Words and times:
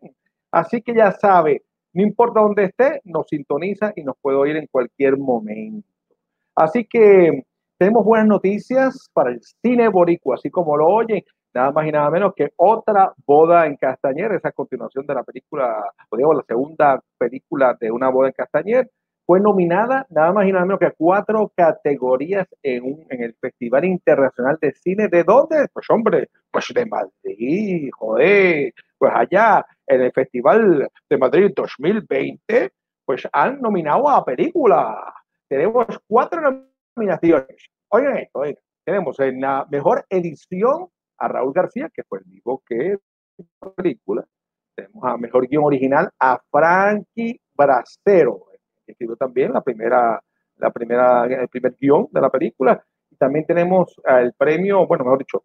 Así 0.50 0.82
que 0.82 0.94
ya 0.94 1.10
sabe, 1.12 1.62
no 1.94 2.02
importa 2.02 2.40
dónde 2.40 2.64
esté, 2.64 3.00
nos 3.04 3.26
sintoniza 3.28 3.92
y 3.96 4.02
nos 4.04 4.16
puede 4.20 4.36
oír 4.36 4.56
en 4.56 4.66
cualquier 4.66 5.16
momento. 5.16 5.88
Así 6.54 6.84
que 6.84 7.44
tenemos 7.78 8.04
buenas 8.04 8.28
noticias 8.28 9.08
para 9.14 9.30
el 9.30 9.40
cine 9.62 9.88
boricua, 9.88 10.34
así 10.34 10.50
como 10.50 10.76
lo 10.76 10.86
oyen 10.86 11.24
nada 11.54 11.70
más 11.70 11.86
y 11.86 11.92
nada 11.92 12.10
menos 12.10 12.32
que 12.34 12.52
otra 12.56 13.12
boda 13.26 13.66
en 13.66 13.76
Castañer, 13.76 14.32
esa 14.32 14.52
continuación 14.52 15.06
de 15.06 15.14
la 15.14 15.22
película, 15.22 15.82
o 16.08 16.16
digamos 16.16 16.36
la 16.36 16.44
segunda 16.46 17.02
película 17.18 17.76
de 17.78 17.90
una 17.90 18.08
boda 18.08 18.28
en 18.28 18.34
Castañer, 18.34 18.90
fue 19.24 19.40
nominada 19.40 20.06
nada 20.10 20.32
más 20.32 20.46
y 20.46 20.52
nada 20.52 20.64
menos 20.64 20.80
que 20.80 20.92
cuatro 20.96 21.52
categorías 21.56 22.46
en, 22.62 22.84
un, 22.84 23.06
en 23.08 23.22
el 23.22 23.34
Festival 23.40 23.84
Internacional 23.84 24.58
de 24.60 24.72
Cine. 24.72 25.08
¿De 25.08 25.24
dónde? 25.24 25.68
Pues 25.72 25.88
hombre, 25.90 26.28
pues 26.50 26.72
de 26.74 26.86
Madrid, 26.86 27.90
joder, 27.92 28.72
pues 28.98 29.12
allá 29.14 29.64
en 29.86 30.02
el 30.02 30.12
Festival 30.12 30.88
de 31.08 31.18
Madrid 31.18 31.52
2020, 31.54 32.70
pues 33.04 33.28
han 33.32 33.60
nominado 33.60 34.08
a 34.08 34.24
película. 34.24 35.14
Tenemos 35.48 35.86
cuatro 36.06 36.40
nominaciones. 36.96 37.68
Oigan 37.88 38.16
esto, 38.18 38.40
oigan. 38.40 38.62
Tenemos 38.84 39.18
en 39.20 39.40
la 39.40 39.66
mejor 39.70 40.04
edición 40.08 40.88
a 41.18 41.28
Raúl 41.28 41.52
García, 41.52 41.88
que 41.94 42.02
fue 42.02 42.18
el 42.18 42.26
mismo 42.26 42.62
que 42.66 42.96
la 43.60 43.70
película. 43.72 44.24
Tenemos 44.74 45.04
a 45.04 45.16
mejor 45.16 45.46
guion 45.46 45.64
original 45.64 46.10
a 46.18 46.40
Frankie 46.50 47.40
Bracero, 47.54 48.46
escribió 48.92 49.16
también 49.16 49.52
la 49.52 49.60
primera, 49.60 50.22
la 50.56 50.70
primera, 50.70 51.24
el 51.24 51.48
primer 51.48 51.76
guion 51.78 52.08
de 52.10 52.20
la 52.20 52.30
película. 52.30 52.82
Y 53.10 53.16
también 53.16 53.44
tenemos 53.46 53.94
el 54.04 54.32
premio, 54.34 54.86
bueno, 54.86 55.04
mejor 55.04 55.18
dicho, 55.18 55.44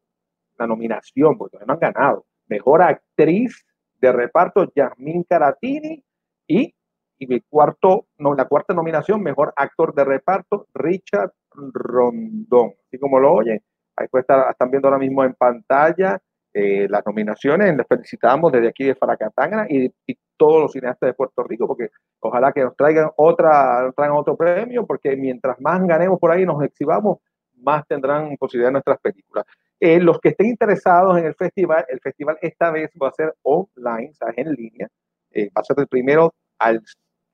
la 0.58 0.68
nominación, 0.68 1.38
porque 1.38 1.58
no 1.66 1.74
han 1.74 1.80
ganado. 1.80 2.26
Mejor 2.48 2.82
actriz 2.82 3.66
de 4.00 4.12
reparto, 4.12 4.72
Yasmín 4.76 5.24
Caratini. 5.24 6.04
Y, 6.48 6.74
y 7.20 7.42
cuarto, 7.42 8.08
no, 8.20 8.34
la 8.34 8.46
cuarta 8.46 8.74
nominación, 8.74 9.22
mejor 9.22 9.54
actor 9.56 9.94
de 9.94 10.06
reparto, 10.06 10.68
Richard 10.74 11.34
Rondón. 11.52 12.74
Así 12.86 13.00
como 13.00 13.20
lo 13.20 13.34
oyen, 13.34 13.62
Ahí 13.98 14.08
pues 14.10 14.26
están 14.30 14.70
viendo 14.70 14.88
ahora 14.88 15.00
mismo 15.00 15.24
en 15.24 15.34
pantalla 15.34 16.22
eh, 16.58 16.88
las 16.90 17.06
nominaciones. 17.06 17.78
Les 17.78 17.88
felicitamos 17.88 18.52
desde 18.52 18.70
aquí 18.70 18.86
de 18.86 18.96
Faracatangana 18.96 19.68
y, 19.70 19.94
y, 20.08 20.18
todos 20.36 20.62
los 20.62 20.72
cineastas 20.72 21.08
de 21.08 21.14
Puerto 21.16 21.44
Rico, 21.44 21.68
porque 21.68 21.90
ojalá 22.20 22.52
que 22.52 22.62
nos 22.62 22.76
traigan 22.76 23.10
otra, 23.16 23.92
traigan 23.96 24.18
otro 24.18 24.38
premio, 24.38 24.86
porque 24.86 25.16
mientras 25.16 25.60
más 25.60 25.84
ganemos 25.88 26.20
por 26.20 26.32
ahí, 26.32 26.46
nos 26.46 26.64
exhibamos, 26.64 27.18
más 27.56 27.88
tendrán 27.88 28.38
posibilidad 28.38 28.72
nuestras 28.72 29.00
películas. 29.00 29.46
Eh, 29.80 30.00
los 30.00 30.20
que 30.20 30.30
estén 30.30 30.48
interesados 30.48 31.18
en 31.18 31.26
el 31.26 31.34
festival, 31.34 31.86
el 31.90 32.00
festival 32.00 32.38
esta 32.42 32.70
vez 32.70 32.92
va 33.02 33.10
a 33.10 33.14
ser 33.14 33.34
online, 33.42 34.12
o 34.12 34.14
sea, 34.14 34.34
en 34.36 34.52
línea. 34.54 34.88
Eh, 35.32 35.50
va 35.56 35.62
a 35.62 35.64
ser 35.64 35.76
del 35.76 35.88
primero 35.88 36.34
al 36.60 36.84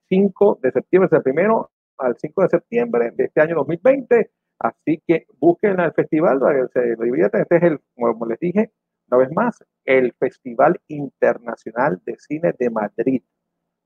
5 0.08 0.60
de 0.62 0.72
septiembre, 0.72 1.10
del 1.12 1.24
primero 1.24 1.72
al 1.98 2.16
5 2.18 2.42
de 2.42 2.50
septiembre 2.50 3.12
de 3.12 3.26
este 3.26 3.42
año 3.42 3.56
2020 3.56 4.32
Así 4.64 5.02
que 5.06 5.26
busquen 5.40 5.80
al 5.82 5.94
festival 5.94 6.40
se 6.74 6.96
diviertan. 6.96 7.42
Este 7.42 7.58
es 7.58 7.64
el, 7.64 7.80
como 7.96 8.26
les 8.26 8.40
dije, 8.40 8.72
una 9.14 9.18
vez 9.18 9.32
más, 9.32 9.64
el 9.86 10.12
Festival 10.14 10.80
Internacional 10.88 12.02
de 12.04 12.18
Cine 12.18 12.54
de 12.58 12.70
Madrid, 12.70 13.22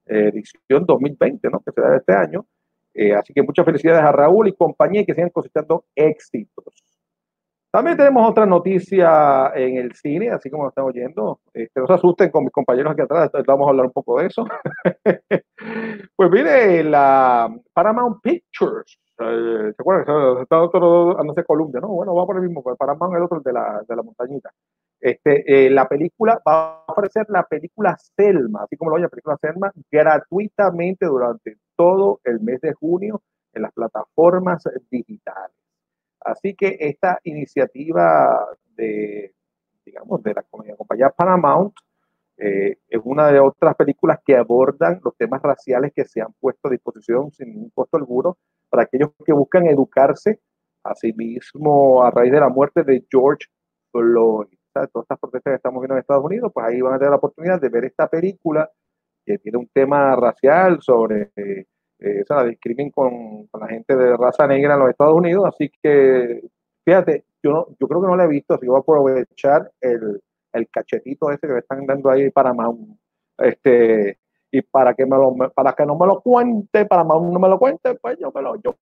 edición 0.06 0.86
2020, 0.86 1.50
¿no? 1.50 1.60
Que 1.60 1.72
será 1.74 1.98
este 1.98 2.14
año. 2.14 2.46
Eh, 2.94 3.14
así 3.14 3.34
que 3.34 3.44
muchas 3.44 3.66
felicidades 3.66 4.04
a 4.04 4.12
Raúl 4.12 4.48
y 4.48 4.54
compañía 4.54 5.02
y 5.02 5.06
que 5.06 5.14
sigan 5.14 5.30
cosechando 5.30 5.86
éxitos. 5.94 6.64
También 7.70 7.98
tenemos 7.98 8.28
otra 8.30 8.46
noticia 8.46 9.52
en 9.54 9.76
el 9.78 9.94
cine, 9.94 10.30
así 10.30 10.50
como 10.50 10.64
lo 10.64 10.70
están 10.70 10.86
oyendo. 10.86 11.42
Este, 11.54 11.82
no 11.82 11.88
se 11.88 11.94
asusten 11.94 12.32
con 12.32 12.46
mis 12.46 12.54
compañeros 12.54 12.94
aquí 12.94 13.02
atrás, 13.02 13.30
vamos 13.46 13.68
a 13.68 13.72
hablar 13.72 13.88
un 13.88 13.92
poco 13.92 14.20
de 14.20 14.28
eso. 14.28 14.46
pues 16.16 16.32
mire, 16.32 16.84
la 16.86 17.54
Paramount 17.74 18.22
Pictures 18.22 18.98
eh, 19.20 19.74
¿Se 19.76 19.82
acuerdan? 19.82 20.42
Está 20.44 20.62
otro, 20.62 21.18
no 21.24 21.34
sé, 21.34 21.44
Columbia, 21.44 21.82
¿no? 21.82 21.88
Bueno, 21.88 22.14
va 22.14 22.26
por 22.26 22.36
el 22.38 22.44
mismo, 22.44 22.62
pues, 22.62 22.78
para 22.78 22.94
más 22.94 23.12
el 23.14 23.24
otro 23.24 23.40
de 23.40 23.52
la, 23.52 23.84
de 23.88 23.96
la 23.96 24.04
montañita. 24.04 24.52
Este, 25.00 25.68
eh, 25.68 25.70
la 25.70 25.88
película 25.88 26.42
va 26.48 26.84
a 26.88 26.92
ofrecer 26.92 27.26
la 27.30 27.44
película 27.44 27.96
Selma, 27.98 28.64
así 28.64 28.76
como 28.78 28.90
lo 28.90 28.96
oye, 28.96 29.04
la 29.04 29.10
película 29.10 29.38
Selma, 29.40 29.72
gratuitamente 29.92 31.06
durante 31.06 31.58
todo 31.76 32.20
el 32.24 32.40
mes 32.42 32.62
de 32.62 32.74
junio 32.74 33.22
en 33.54 33.62
las 33.62 33.74
plataformas 33.74 34.64
digitales. 34.90 35.56
Así 36.20 36.56
que 36.56 36.78
esta 36.80 37.20
iniciativa 37.24 38.48
de, 38.76 39.34
digamos, 39.86 40.22
de 40.24 40.34
la 40.34 40.44
compañía 40.44 41.10
Paramount 41.10 41.74
eh, 42.38 42.78
es 42.88 43.02
una 43.04 43.32
de 43.32 43.40
otras 43.40 43.76
películas 43.76 44.20
que 44.26 44.36
abordan 44.36 45.00
los 45.04 45.16
temas 45.18 45.42
raciales 45.42 45.92
que 45.96 46.06
se 46.06 46.22
han 46.22 46.34
puesto 46.40 46.68
a 46.68 46.72
disposición 46.72 47.32
sin 47.32 47.50
ningún 47.50 47.72
costo 47.72 47.98
alguno 47.98 48.38
para 48.70 48.84
aquellos 48.84 49.10
que 49.26 49.34
buscan 49.34 49.66
educarse 49.68 50.40
a 50.84 50.94
sí 50.94 51.14
mismo 51.14 52.04
a 52.04 52.12
raíz 52.12 52.32
de 52.32 52.40
la 52.40 52.50
muerte 52.50 52.84
de 52.84 53.06
George 53.10 53.48
Floyd. 53.92 54.57
Todas 54.88 55.06
estas 55.06 55.20
protestas 55.20 55.52
que 55.52 55.56
estamos 55.56 55.82
viendo 55.82 55.96
en 55.96 56.00
Estados 56.00 56.24
Unidos, 56.24 56.52
pues 56.54 56.66
ahí 56.66 56.82
van 56.82 56.94
a 56.94 56.98
tener 56.98 57.12
la 57.12 57.18
oportunidad 57.18 57.60
de 57.60 57.70
ver 57.70 57.86
esta 57.86 58.08
película 58.08 58.70
que 59.26 59.38
tiene 59.40 59.58
un 59.58 59.68
tema 59.68 60.16
racial 60.16 60.82
sobre 60.82 61.32
eh, 61.36 62.24
la 62.30 62.44
discriminación 62.44 62.92
con, 62.92 63.48
con, 63.48 63.62
la 63.62 63.68
gente 63.68 63.96
de 63.96 64.16
raza 64.16 64.48
negra 64.48 64.76
en 64.76 64.80
los 64.80 64.90
Estados 64.90 65.16
Unidos. 65.16 65.46
Así 65.48 65.72
que, 65.82 66.42
fíjate, 66.86 67.26
yo, 67.42 67.52
no, 67.52 67.68
yo 67.80 67.88
creo 67.88 68.02
que 68.02 68.08
no 68.08 68.16
la 68.16 68.26
he 68.26 68.28
visto, 68.28 68.54
así 68.54 68.62
que 68.62 68.70
voy 68.70 68.78
a 68.78 68.82
aprovechar 68.82 69.72
el, 69.82 70.22
el 70.54 70.70
cachetito 70.70 71.32
ese 71.32 71.48
que 71.48 71.54
me 71.54 71.60
están 71.60 71.86
dando 71.86 72.10
ahí 72.10 72.30
para 72.30 72.54
más. 72.54 72.70
Este, 73.38 74.18
y 74.52 74.62
para 74.62 74.94
que, 74.94 75.06
me 75.06 75.18
lo, 75.18 75.36
para 75.54 75.74
que 75.74 75.86
no 75.86 75.98
me 75.98 76.08
lo 76.08 76.22
cuente, 76.22 76.86
para 76.86 77.04
más 77.04 77.22
no 77.22 77.40
me 77.40 77.50
lo 77.50 77.60
cuente, 77.60 77.96
pues 77.96 78.18
yo 78.20 78.32
me 78.34 78.42
lo 78.42 78.56
yo 78.62 78.76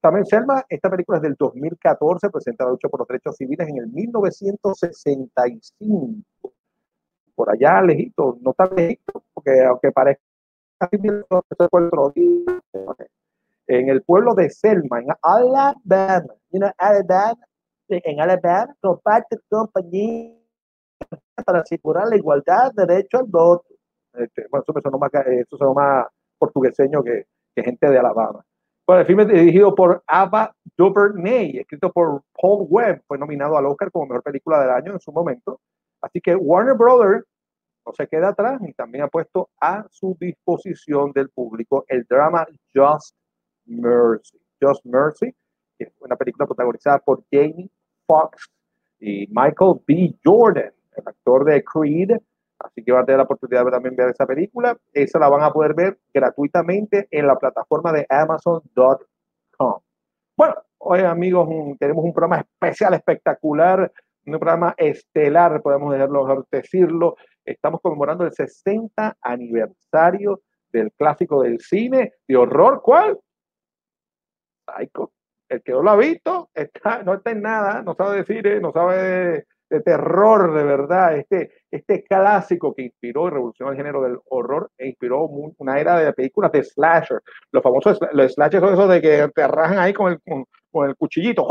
También 0.00 0.24
Selma, 0.26 0.64
esta 0.68 0.88
película 0.88 1.18
es 1.18 1.22
del 1.22 1.34
2014, 1.36 2.30
presentada 2.30 2.70
lucha 2.70 2.88
por 2.88 3.00
los 3.00 3.08
derechos 3.08 3.34
civiles 3.36 3.68
en 3.68 3.78
el 3.78 3.88
1965. 3.88 6.52
Por 7.34 7.50
allá, 7.50 7.82
lejito, 7.82 8.38
no 8.40 8.52
tan 8.52 8.76
lejito, 8.76 9.24
porque 9.34 9.64
aunque 9.64 9.90
parezca 9.90 10.22
en 13.66 13.88
el 13.88 14.02
pueblo 14.02 14.34
de 14.34 14.50
Selma, 14.50 15.00
en 15.00 15.08
Alabama, 15.22 16.34
you 16.50 16.58
know, 16.58 16.70
Alabama, 16.78 17.40
en 17.88 18.20
Alabama, 18.20 18.76
comparte 18.80 19.36
compañía 19.48 20.36
para 21.44 21.60
asegurar 21.60 22.08
la 22.08 22.16
igualdad 22.16 22.72
de 22.72 22.86
derecho 22.86 23.18
al 23.18 23.24
voto. 23.24 23.66
Este, 24.14 24.46
bueno, 24.50 24.64
eso, 24.66 24.80
sonó 24.80 24.98
más, 24.98 25.10
eso 25.26 25.56
sonó 25.56 25.74
más 25.74 26.06
portugueseño 26.38 27.02
que, 27.02 27.26
que, 27.54 27.62
gente 27.62 27.90
de 27.90 27.98
Alabama. 27.98 28.44
Bueno, 28.88 29.02
el 29.02 29.06
filme 29.06 29.26
dirigido 29.26 29.74
por 29.74 30.02
Ava 30.06 30.56
DuVernay, 30.78 31.58
escrito 31.58 31.92
por 31.92 32.22
Paul 32.40 32.66
Webb, 32.70 33.02
fue 33.06 33.18
nominado 33.18 33.58
al 33.58 33.66
Oscar 33.66 33.90
como 33.90 34.06
mejor 34.06 34.22
película 34.22 34.62
del 34.62 34.70
año 34.70 34.92
en 34.92 34.98
su 34.98 35.12
momento. 35.12 35.60
Así 36.00 36.22
que 36.22 36.34
Warner 36.34 36.74
Brothers 36.74 37.26
no 37.84 37.92
se 37.92 38.08
queda 38.08 38.28
atrás 38.28 38.58
y 38.66 38.72
también 38.72 39.04
ha 39.04 39.08
puesto 39.08 39.50
a 39.60 39.84
su 39.90 40.16
disposición 40.18 41.12
del 41.12 41.28
público 41.28 41.84
el 41.86 42.06
drama 42.08 42.46
Just 42.74 43.14
Mercy. 43.66 44.40
Just 44.58 44.82
Mercy, 44.86 45.34
que 45.76 45.84
es 45.84 45.92
una 46.00 46.16
película 46.16 46.46
protagonizada 46.46 46.98
por 46.98 47.22
Jamie 47.30 47.68
Foxx 48.06 48.48
y 49.00 49.26
Michael 49.26 49.82
B. 49.86 50.16
Jordan, 50.24 50.72
el 50.96 51.06
actor 51.06 51.44
de 51.44 51.62
Creed, 51.62 52.12
Así 52.58 52.82
que 52.82 52.92
van 52.92 53.02
a 53.02 53.06
tener 53.06 53.18
la 53.18 53.24
oportunidad 53.24 53.64
de 53.64 53.70
también 53.70 53.94
ver 53.94 54.10
esa 54.10 54.26
película. 54.26 54.76
Esa 54.92 55.18
la 55.18 55.28
van 55.28 55.42
a 55.42 55.52
poder 55.52 55.74
ver 55.74 55.98
gratuitamente 56.12 57.06
en 57.10 57.26
la 57.26 57.36
plataforma 57.36 57.92
de 57.92 58.06
Amazon.com. 58.08 59.80
Bueno, 60.36 60.54
hoy 60.78 61.00
amigos, 61.00 61.48
tenemos 61.78 62.04
un 62.04 62.12
programa 62.12 62.40
especial, 62.40 62.94
espectacular, 62.94 63.92
un 64.26 64.38
programa 64.38 64.74
estelar, 64.76 65.62
podemos 65.62 65.94
decirlo. 66.50 67.16
Estamos 67.44 67.80
conmemorando 67.80 68.24
el 68.24 68.32
60 68.32 69.16
aniversario 69.20 70.42
del 70.70 70.92
clásico 70.92 71.42
del 71.42 71.60
cine 71.60 72.12
de 72.26 72.36
horror. 72.36 72.82
¿Cuál? 72.82 73.18
Psycho. 74.66 75.12
El 75.48 75.62
que 75.62 75.72
no 75.72 75.82
lo 75.82 75.90
ha 75.90 75.96
visto 75.96 76.50
no 77.04 77.14
está 77.14 77.30
en 77.30 77.40
nada, 77.40 77.82
no 77.82 77.94
sabe 77.94 78.18
decir, 78.18 78.46
¿eh? 78.46 78.60
no 78.60 78.70
sabe 78.70 79.46
de 79.70 79.80
terror 79.80 80.54
de 80.54 80.64
verdad, 80.64 81.16
este, 81.16 81.50
este 81.70 82.02
clásico 82.02 82.74
que 82.74 82.82
inspiró 82.82 83.28
y 83.28 83.30
revolucionó 83.30 83.70
el 83.72 83.76
género 83.76 84.02
del 84.02 84.18
horror 84.30 84.70
e 84.78 84.88
inspiró 84.88 85.24
una 85.24 85.78
era 85.78 85.98
de 85.98 86.12
películas 86.12 86.52
de 86.52 86.64
slasher. 86.64 87.20
Los 87.52 87.62
famosos 87.62 87.98
los 88.12 88.32
slashers 88.32 88.62
son 88.62 88.74
esos 88.74 88.88
de 88.88 89.00
que 89.00 89.28
te 89.34 89.46
rajan 89.46 89.78
ahí 89.78 89.92
con 89.92 90.12
el, 90.12 90.44
con, 90.70 90.88
el 90.88 90.96
cuchillito, 90.96 91.46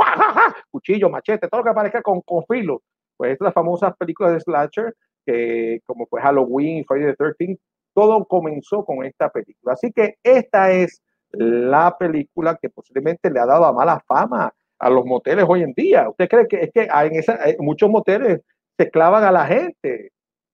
cuchillo, 0.72 1.10
machete, 1.10 1.48
todo 1.48 1.60
lo 1.60 1.64
que 1.66 1.72
aparezca 1.72 2.02
con, 2.02 2.22
con 2.22 2.44
filo. 2.46 2.82
Pues 3.16 3.34
estas 3.34 3.54
famosas 3.54 3.96
películas 3.98 4.34
de 4.34 4.40
slasher, 4.42 4.96
que 5.26 5.82
como 5.86 6.06
fue 6.08 6.22
Halloween, 6.22 6.86
Friday 6.86 7.16
the 7.16 7.34
13 7.38 7.60
todo 7.98 8.26
comenzó 8.26 8.86
con 8.86 9.04
esta 9.04 9.32
película. 9.32 9.74
Así 9.74 9.92
que 9.92 10.18
esta 10.22 10.72
es 10.72 11.02
la 11.32 11.98
película 11.98 12.56
que 12.62 12.70
posiblemente 12.70 13.32
le 13.32 13.40
ha 13.40 13.46
dado 13.48 13.66
a 13.66 13.74
mala 13.74 14.00
fama 14.08 14.54
a 14.80 14.90
los 14.90 15.06
moteles 15.06 15.46
hoy 15.48 15.64
en 15.64 15.74
día. 15.74 16.10
¿Usted 16.10 16.28
cree 16.28 16.48
que 16.48 16.62
es 16.64 16.72
que 16.72 16.84
en 16.84 17.16
esa, 17.16 17.40
muchos 17.60 17.90
moteles 17.90 18.42
se 18.78 18.90
clavan 18.90 19.24
a 19.24 19.32
la 19.32 19.46
gente? 19.46 20.12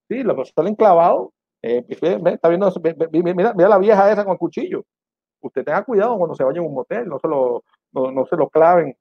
Sí, 0.10 0.24
los 0.24 0.52
salen 0.56 0.76
clavados. 0.76 1.30
Eh, 1.62 1.86
está 1.88 2.50
viendo, 2.50 2.74
mira, 3.12 3.54
mira, 3.54 3.70
la 3.70 3.78
vieja 3.78 4.12
esa 4.12 4.26
con 4.26 4.34
el 4.34 4.40
cuchillo. 4.40 4.84
Usted 5.42 5.64
tenga 5.64 5.84
cuidado 5.84 6.18
cuando 6.18 6.36
se 6.36 6.44
vaya 6.44 6.60
a 6.60 6.64
un 6.64 6.74
motel, 6.74 7.08
no 7.08 7.20
se 7.20 7.28
lo, 7.28 7.64
no, 7.92 8.12
no 8.12 8.26
se 8.26 8.36
lo 8.36 8.50
claven. 8.50 8.96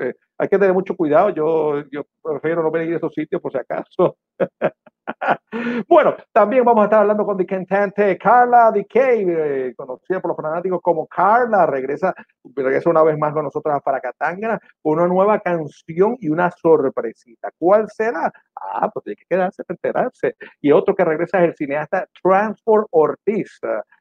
Eh, 0.00 0.14
hay 0.38 0.48
que 0.48 0.58
tener 0.58 0.74
mucho 0.74 0.96
cuidado. 0.96 1.30
Yo, 1.30 1.82
yo 1.90 2.02
prefiero 2.22 2.62
no 2.62 2.70
venir 2.70 2.94
a 2.94 2.96
esos 2.98 3.12
sitios 3.12 3.40
por 3.40 3.52
si 3.52 3.58
acaso. 3.58 4.16
bueno, 5.88 6.16
también 6.32 6.64
vamos 6.64 6.82
a 6.82 6.84
estar 6.84 7.00
hablando 7.00 7.24
con 7.24 7.38
la 7.38 7.44
cantante 7.44 8.18
Carla 8.18 8.70
DK, 8.70 8.96
eh, 8.96 9.74
conocida 9.76 10.20
por 10.20 10.30
los 10.30 10.36
fanáticos 10.36 10.80
como 10.82 11.06
Carla, 11.06 11.66
regresa, 11.66 12.14
regresa 12.54 12.90
una 12.90 13.02
vez 13.02 13.16
más 13.18 13.32
con 13.32 13.44
nosotros 13.44 13.74
a 13.74 13.80
Paracatangana 13.80 14.58
con 14.82 14.98
una 14.98 15.06
nueva 15.06 15.40
canción 15.40 16.16
y 16.20 16.28
una 16.28 16.50
sorpresita. 16.50 17.50
¿Cuál 17.58 17.88
será? 17.88 18.30
Ah, 18.54 18.90
pues 18.92 19.04
tiene 19.04 19.16
que 19.16 19.26
quedarse 19.28 19.62
enterarse. 19.68 20.36
Y 20.60 20.72
otro 20.72 20.94
que 20.94 21.04
regresa 21.04 21.38
es 21.38 21.50
el 21.50 21.56
cineasta 21.56 22.06
Transport 22.22 22.88
Ortiz. 22.90 23.58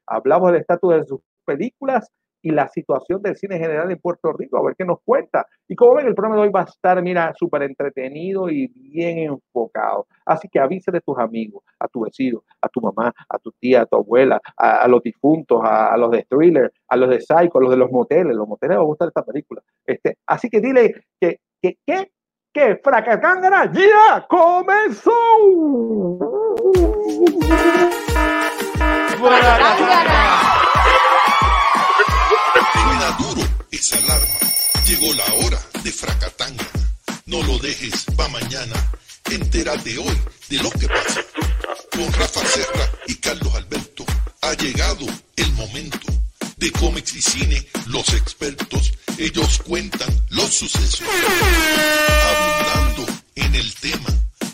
hablamos 0.08 0.52
del 0.52 0.62
estatus 0.62 0.94
de 0.96 1.04
sus 1.06 1.22
películas 1.46 2.12
y 2.46 2.52
la 2.52 2.70
situación 2.70 3.24
del 3.24 3.36
cine 3.36 3.58
general 3.58 3.90
en 3.90 3.98
Puerto 3.98 4.32
Rico, 4.32 4.56
a 4.58 4.64
ver 4.64 4.76
qué 4.78 4.86
nos 4.86 5.00
cuenta. 5.04 5.48
Y 5.68 5.76
como 5.76 5.96
ven, 5.96 6.06
el 6.06 6.14
programa 6.14 6.36
de 6.36 6.44
hoy 6.44 6.50
va 6.50 6.62
a 6.62 6.66
estar, 6.66 7.02
mira, 7.02 7.34
súper 7.36 7.64
entretenido 7.64 8.52
y 8.52 8.68
bien 8.68 9.18
enfocado. 9.18 10.06
Así 10.24 10.48
que 10.48 10.60
avísale 10.60 11.00
a 11.00 11.02
tus 11.02 11.18
amigos, 11.18 11.64
a 11.80 11.88
tu 11.88 12.02
vecino, 12.02 12.44
a 12.62 12.70
tu 12.70 12.82
mamá, 12.82 13.12
a 13.28 13.40
tu 13.40 13.52
tía, 13.54 13.82
a 13.82 13.86
tu 13.88 13.96
abuela, 13.96 14.40
a, 14.58 14.88
los 14.88 15.02
difuntos, 15.02 15.60
a, 15.64 15.98
los 15.98 16.12
de 16.12 16.24
thriller, 16.30 16.72
a 16.88 16.96
los 16.98 17.10
de 17.10 17.20
psycho, 17.20 17.58
a 17.58 17.62
los 17.62 17.72
de 17.72 17.78
los 17.78 17.92
moteles. 17.92 18.36
Los 18.36 18.48
moteles 18.48 18.76
les 18.76 18.80
va 18.80 18.84
a 18.84 18.86
gustar 18.86 19.08
esta 19.08 19.24
película. 19.24 19.64
Este, 19.84 20.20
así 20.28 20.48
que 20.48 20.62
dile 20.62 21.04
que, 21.20 21.40
que, 21.60 21.80
que, 21.84 22.12
que 22.54 22.76
Fracacángara 22.76 23.72
ya 23.74 24.28
comenzó. 24.30 25.12
Llegó 34.88 35.12
la 35.16 35.26
hora 35.34 35.60
de 35.84 35.92
Fracatanga. 35.92 36.70
No 37.26 37.42
lo 37.42 37.58
dejes 37.58 38.06
pa' 38.16 38.28
mañana. 38.30 38.92
Entérate 39.32 39.98
hoy 39.98 40.18
de 40.48 40.58
lo 40.58 40.70
que 40.70 40.88
pasa. 40.88 41.22
Con 41.92 42.14
Rafa 42.14 42.46
Serra 42.46 42.92
y 43.08 43.16
Carlos 43.16 43.56
Alberto 43.56 44.06
ha 44.42 44.54
llegado 44.54 45.08
el 45.38 45.52
momento 45.54 46.08
de 46.58 46.72
cómics 46.72 47.16
y 47.16 47.22
cine. 47.24 47.68
Los 47.88 48.14
expertos, 48.14 48.94
ellos 49.18 49.60
cuentan 49.66 50.24
los 50.30 50.54
sucesos. 50.54 51.02
Abundando 52.30 53.08
en 53.36 53.56
el 53.56 53.74
tema, 53.76 54.10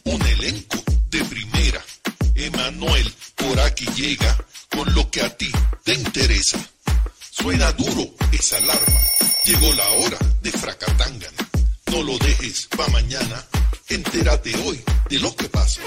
un 0.05 0.21
elenco 0.21 0.81
de 1.09 1.25
primera. 1.25 1.83
Emanuel 2.35 3.13
por 3.35 3.59
aquí 3.59 3.85
llega 3.97 4.37
con 4.69 4.93
lo 4.95 5.11
que 5.11 5.23
a 5.23 5.35
ti 5.35 5.51
te 5.83 5.93
interesa. 5.93 6.57
Suena 7.31 7.71
duro 7.71 8.09
esa 8.33 8.57
alarma. 8.57 8.99
Llegó 9.45 9.73
la 9.73 9.89
hora 9.91 10.17
de 10.41 10.51
Fracatangan. 10.51 11.33
No 11.89 12.03
lo 12.03 12.17
dejes 12.17 12.67
pa' 12.75 12.87
mañana. 12.89 13.41
Entérate 13.87 14.53
hoy 14.65 14.83
de 15.09 15.19
lo 15.19 15.33
que 15.35 15.47
pasa. 15.47 15.81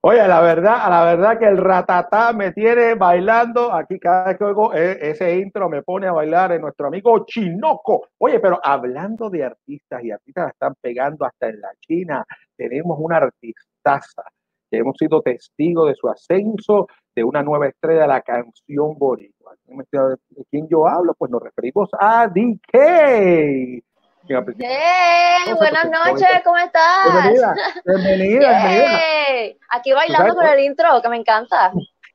Oye, 0.00 0.28
la 0.28 0.40
verdad, 0.40 0.88
la 0.88 1.04
verdad 1.04 1.38
que 1.40 1.46
el 1.46 1.56
ratatá 1.56 2.32
me 2.32 2.52
tiene 2.52 2.94
bailando. 2.94 3.72
Aquí 3.72 3.98
cada 3.98 4.26
vez 4.26 4.38
que 4.38 4.44
oigo 4.44 4.72
e, 4.72 5.10
ese 5.10 5.36
intro 5.38 5.68
me 5.68 5.82
pone 5.82 6.06
a 6.06 6.12
bailar 6.12 6.52
en 6.52 6.60
nuestro 6.60 6.86
amigo 6.86 7.24
Chinoco. 7.26 8.06
Oye, 8.18 8.38
pero 8.38 8.60
hablando 8.62 9.28
de 9.28 9.44
artistas 9.44 10.04
y 10.04 10.12
artistas 10.12 10.52
están 10.52 10.74
pegando 10.80 11.24
hasta 11.24 11.48
en 11.48 11.60
la 11.60 11.70
China, 11.80 12.24
tenemos 12.56 12.96
una 13.00 13.16
artistaza 13.16 14.22
que 14.70 14.78
hemos 14.78 14.96
sido 14.96 15.20
testigos 15.20 15.88
de 15.88 15.94
su 15.96 16.08
ascenso, 16.08 16.86
de 17.16 17.24
una 17.24 17.42
nueva 17.42 17.66
estrella 17.66 18.06
la 18.06 18.20
canción 18.20 18.96
boricua. 18.96 19.56
¿De 19.66 20.44
quién 20.48 20.68
yo 20.68 20.86
hablo? 20.86 21.14
Pues 21.18 21.30
nos 21.30 21.42
referimos 21.42 21.88
a 21.98 22.28
DK. 22.28 23.82
Hey, 24.28 25.54
buenas 25.56 25.86
noches, 25.90 26.28
¿cómo 26.44 26.58
estás? 26.58 27.32
Bienvenida, 27.32 27.54
bienvenida, 27.86 29.56
Aquí 29.70 29.92
bailando 29.94 30.34
con 30.34 30.46
el 30.46 30.60
intro, 30.60 31.00
que 31.02 31.08
me 31.08 31.16
encanta. 31.16 31.72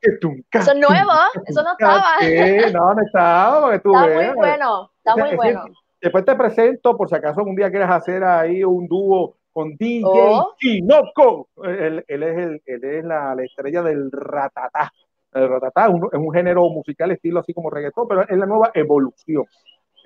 Eso 0.52 0.72
es 0.72 0.76
nuevo, 0.76 1.12
eso 1.46 1.62
no 1.62 1.72
estaba. 1.72 2.18
no, 2.72 2.94
no 2.94 3.02
estaba. 3.02 3.74
está 3.74 3.88
muy 3.88 4.34
bueno, 4.34 4.90
está 4.98 5.16
muy 5.16 5.34
bueno. 5.34 5.64
Después 6.00 6.24
te 6.26 6.36
presento, 6.36 6.96
por 6.96 7.08
si 7.08 7.16
acaso 7.16 7.42
un 7.42 7.56
día 7.56 7.70
quieres 7.70 7.88
hacer 7.88 8.22
ahí 8.22 8.62
un 8.62 8.86
dúo 8.86 9.38
con 9.50 9.74
DJ 9.76 10.04
oh. 10.04 10.54
Él, 11.64 12.04
él, 12.06 12.22
es, 12.22 12.36
el, 12.36 12.62
él 12.66 12.84
es 12.84 13.04
la, 13.04 13.34
la, 13.34 13.42
estrella 13.42 13.82
del 13.82 14.12
ratatá. 14.12 14.92
El 15.32 15.48
ratatá 15.48 15.86
es 15.86 15.94
un, 15.94 16.08
es 16.12 16.18
un 16.18 16.32
género 16.32 16.68
musical 16.68 17.10
estilo 17.10 17.40
así 17.40 17.54
como 17.54 17.70
reggaetón, 17.70 18.06
pero 18.06 18.28
es 18.28 18.36
la 18.36 18.46
nueva 18.46 18.70
evolución. 18.74 19.46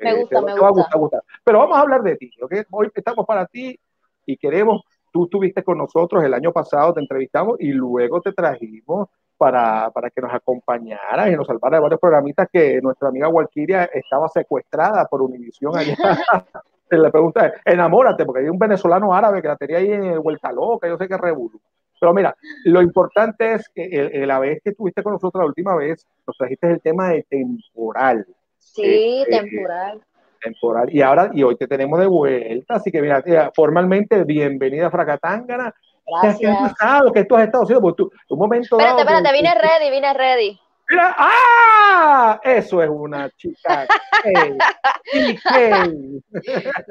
Me 0.00 0.10
eh, 0.10 0.20
gusta, 0.20 0.40
me 0.40 0.54
gusta. 0.54 1.22
Pero 1.44 1.58
vamos 1.58 1.76
a 1.76 1.80
hablar 1.80 2.02
de 2.02 2.16
ti, 2.16 2.30
¿ok? 2.40 2.54
Hoy 2.70 2.90
estamos 2.94 3.26
para 3.26 3.46
ti 3.46 3.78
y 4.26 4.36
queremos, 4.36 4.82
tú 5.12 5.24
estuviste 5.24 5.62
con 5.62 5.78
nosotros 5.78 6.22
el 6.22 6.34
año 6.34 6.52
pasado, 6.52 6.94
te 6.94 7.00
entrevistamos 7.00 7.56
y 7.60 7.72
luego 7.72 8.20
te 8.20 8.32
trajimos 8.32 9.08
para, 9.36 9.90
para 9.90 10.10
que 10.10 10.20
nos 10.20 10.32
acompañaras 10.32 11.30
y 11.30 11.36
nos 11.36 11.46
salvara 11.46 11.76
de 11.76 11.82
varios 11.82 12.00
programitas 12.00 12.48
que 12.52 12.80
nuestra 12.82 13.08
amiga 13.08 13.28
Walkiria 13.28 13.84
estaba 13.84 14.28
secuestrada 14.28 15.06
por 15.06 15.22
Univisión 15.22 15.76
allá. 15.76 15.96
Le 16.90 17.10
pregunta, 17.10 17.52
enamórate, 17.64 18.24
porque 18.24 18.42
hay 18.42 18.48
un 18.48 18.58
venezolano 18.58 19.14
árabe 19.14 19.42
que 19.42 19.48
la 19.48 19.56
tenía 19.56 19.78
ahí 19.78 19.92
en 19.92 20.22
Vuelta 20.22 20.50
Loca, 20.52 20.88
yo 20.88 20.96
sé 20.96 21.06
que 21.06 21.18
revuelve. 21.18 21.58
Pero 22.00 22.14
mira, 22.14 22.34
lo 22.64 22.80
importante 22.80 23.54
es 23.54 23.68
que 23.74 24.24
la 24.26 24.38
vez 24.38 24.60
que 24.62 24.70
estuviste 24.70 25.02
con 25.02 25.14
nosotros 25.14 25.42
la 25.42 25.48
última 25.48 25.74
vez, 25.74 26.06
nos 26.26 26.36
trajiste 26.36 26.70
el 26.70 26.80
tema 26.80 27.08
de 27.08 27.24
temporal. 27.28 28.26
Sí, 28.58 29.24
este, 29.26 29.40
temporal. 29.40 30.02
Temporal. 30.40 30.94
Y 30.94 31.02
ahora, 31.02 31.30
y 31.32 31.42
hoy 31.42 31.56
te 31.56 31.66
tenemos 31.66 31.98
de 31.98 32.06
vuelta, 32.06 32.74
así 32.74 32.92
que 32.92 33.02
mira, 33.02 33.22
formalmente, 33.54 34.24
bienvenida 34.24 34.86
a 34.86 34.90
Fracatángana. 34.90 35.74
Gracias. 36.06 36.38
¿Qué 36.38 36.46
has 36.46 36.72
pasado? 36.72 37.12
¿Qué 37.12 37.24
tú 37.24 37.36
has 37.36 37.44
estado 37.44 37.64
haciendo? 37.64 37.82
Pues 37.82 37.94
un 38.30 38.38
momento 38.38 38.78
Espérate, 38.78 39.02
espérate, 39.02 39.32
vine 39.32 39.54
ready, 39.54 39.90
vine 39.90 40.14
ready. 40.14 40.60
Mira, 40.90 41.14
¡ah! 41.18 42.40
Eso 42.42 42.82
es 42.82 42.88
una 42.88 43.28
chica. 43.30 43.86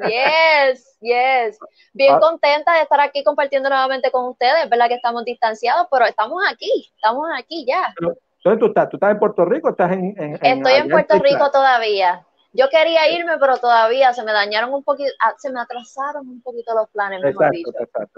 yes, 0.08 0.96
yes. 1.00 1.58
Bien 1.92 2.14
ah. 2.14 2.20
contenta 2.20 2.74
de 2.74 2.82
estar 2.82 3.00
aquí 3.00 3.24
compartiendo 3.24 3.68
nuevamente 3.68 4.12
con 4.12 4.28
ustedes. 4.28 4.64
Es 4.64 4.70
verdad 4.70 4.86
que 4.86 4.94
estamos 4.94 5.24
distanciados, 5.24 5.88
pero 5.90 6.06
estamos 6.06 6.40
aquí, 6.48 6.92
estamos 6.94 7.26
aquí 7.36 7.66
ya. 7.66 7.92
¿Dónde 8.48 8.60
tú 8.60 8.66
estás? 8.68 8.88
¿Tú 8.88 8.96
estás 8.96 9.12
en 9.12 9.18
Puerto 9.18 9.44
Rico? 9.44 9.68
¿Estás 9.68 9.92
en, 9.92 10.14
Estoy 10.16 10.72
en 10.72 10.88
Puerto 10.88 11.18
Rico 11.18 11.50
todavía. 11.50 12.24
Yo 12.54 12.66
quería 12.70 13.10
irme, 13.10 13.36
pero 13.38 13.58
todavía 13.58 14.14
se 14.14 14.24
me 14.24 14.32
dañaron 14.32 14.72
un 14.72 14.82
poquito, 14.82 15.10
ah, 15.20 15.34
se 15.36 15.52
me 15.52 15.60
atrasaron 15.60 16.26
un 16.26 16.40
poquito 16.40 16.74
los 16.74 16.88
planes, 16.88 17.20
mejor 17.22 17.50
dicho. 17.50 17.70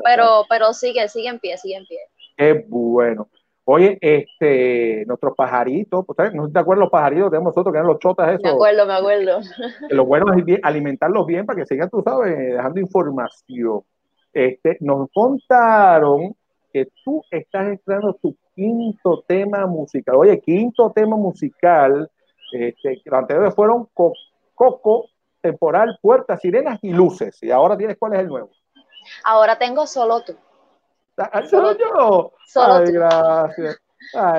pero, 0.04 0.44
pero 0.48 0.72
sigue, 0.72 1.08
sigue 1.08 1.28
en 1.28 1.40
pie, 1.40 1.58
sigue 1.58 1.76
en 1.76 1.86
pie. 1.86 1.98
Qué 2.36 2.64
bueno. 2.68 3.28
Oye, 3.64 3.98
este, 4.00 5.04
nuestros 5.06 5.34
pajaritos, 5.36 6.04
¿ustedes 6.06 6.32
no 6.32 6.50
te 6.50 6.58
acuerdas 6.60 6.84
los 6.84 6.90
pajaritos 6.90 7.30
de 7.30 7.42
nosotros 7.42 7.72
que 7.72 7.78
eran 7.78 7.88
los 7.88 7.98
chotas 7.98 8.28
esos? 8.28 8.42
Me 8.44 8.50
acuerdo, 8.50 8.86
me 8.86 8.94
acuerdo. 8.94 9.40
Lo 9.90 10.04
bueno 10.04 10.32
es 10.32 10.60
alimentarlos 10.62 11.26
bien 11.26 11.44
para 11.44 11.58
que 11.58 11.66
sigan, 11.66 11.90
tú 11.90 12.02
sabes, 12.04 12.36
dejando 12.36 12.78
información. 12.78 13.80
Este, 14.32 14.76
nos 14.80 15.08
contaron 15.12 16.36
que 16.72 16.88
tú 17.04 17.22
estás 17.30 17.68
estrenando 17.68 18.14
tu 18.14 18.36
quinto 18.54 19.24
tema 19.26 19.66
musical. 19.66 20.16
Oye, 20.16 20.40
quinto 20.40 20.90
tema 20.90 21.16
musical, 21.16 22.10
este, 22.52 23.00
los 23.04 23.18
anteriores 23.18 23.54
fueron 23.54 23.88
Coco, 23.94 25.06
Temporal, 25.40 25.98
Puertas, 26.02 26.40
Sirenas 26.40 26.78
y 26.82 26.92
Luces. 26.92 27.42
Y 27.42 27.50
ahora 27.50 27.76
tienes 27.76 27.96
cuál 27.98 28.14
es 28.14 28.20
el 28.20 28.28
nuevo. 28.28 28.50
Ahora 29.24 29.58
tengo 29.58 29.86
Solo 29.86 30.22
Tú. 30.22 30.36
Ah, 31.16 31.42
¿Solo 31.46 31.76
yo? 31.76 32.32
Solo 32.46 32.74
Ay, 32.74 32.92
gracias. 32.92 33.74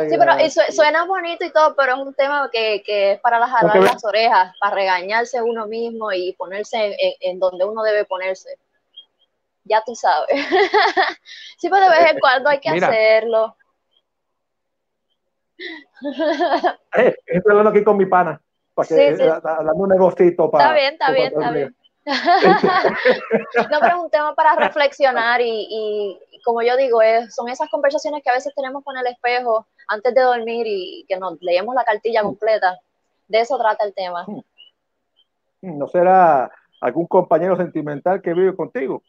sí, 0.09 0.17
pero 0.17 0.33
suena 0.71 1.05
bonito 1.05 1.45
y 1.45 1.51
todo, 1.51 1.75
pero 1.75 1.93
es 1.93 1.99
un 1.99 2.13
tema 2.15 2.49
que, 2.51 2.81
que 2.83 3.13
es 3.13 3.19
para 3.19 3.45
jalar 3.47 3.77
las 3.77 4.03
orejas, 4.03 4.53
para 4.59 4.75
regañarse 4.75 5.41
uno 5.41 5.67
mismo 5.67 6.11
y 6.11 6.33
ponerse 6.33 6.95
en, 7.19 7.39
donde 7.39 7.65
uno 7.65 7.83
debe 7.83 8.05
ponerse. 8.05 8.57
Ya 9.71 9.81
tú 9.85 9.95
sabes. 9.95 10.27
sí, 11.57 11.69
pero 11.69 11.89
de 11.89 11.97
vez 11.97 12.11
en 12.11 12.19
cuando 12.19 12.49
hay 12.49 12.59
que 12.59 12.69
hacerlo. 12.69 13.55
Eh, 16.97 17.15
estoy 17.27 17.51
hablando 17.51 17.69
aquí 17.69 17.83
con 17.83 17.95
mi 17.95 18.07
pana, 18.07 18.41
para 18.73 18.87
que, 18.87 18.95
sí, 18.95 19.15
sí. 19.15 19.23
Eh, 19.23 19.41
un 19.75 19.89
negocito 19.89 20.49
para. 20.49 20.63
Está 20.63 20.73
bien, 20.73 20.93
está 20.93 21.11
bien, 21.11 21.27
está 21.27 21.51
bien. 21.51 21.75
no, 23.71 23.79
pero 23.79 23.97
es 23.97 24.03
un 24.03 24.09
tema 24.09 24.33
para 24.33 24.55
reflexionar 24.55 25.39
y, 25.39 26.19
como 26.43 26.63
yo 26.63 26.75
digo, 26.77 27.03
es, 27.03 27.35
son 27.35 27.47
esas 27.47 27.69
conversaciones 27.69 28.23
que 28.23 28.31
a 28.31 28.33
veces 28.33 28.51
tenemos 28.55 28.83
con 28.83 28.97
el 28.97 29.05
espejo 29.05 29.67
antes 29.87 30.15
de 30.15 30.21
dormir 30.21 30.65
y 30.65 31.05
que 31.07 31.17
nos 31.17 31.39
leemos 31.41 31.75
la 31.75 31.83
cartilla 31.83 32.23
completa. 32.23 32.79
De 33.27 33.41
eso 33.41 33.59
trata 33.59 33.85
el 33.85 33.93
tema. 33.93 34.25
Hmm. 34.25 34.41
¿No 35.61 35.87
será 35.87 36.51
algún 36.81 37.07
compañero 37.07 37.55
sentimental 37.55 38.21
que 38.21 38.33
vive 38.33 38.55
contigo? 38.55 39.01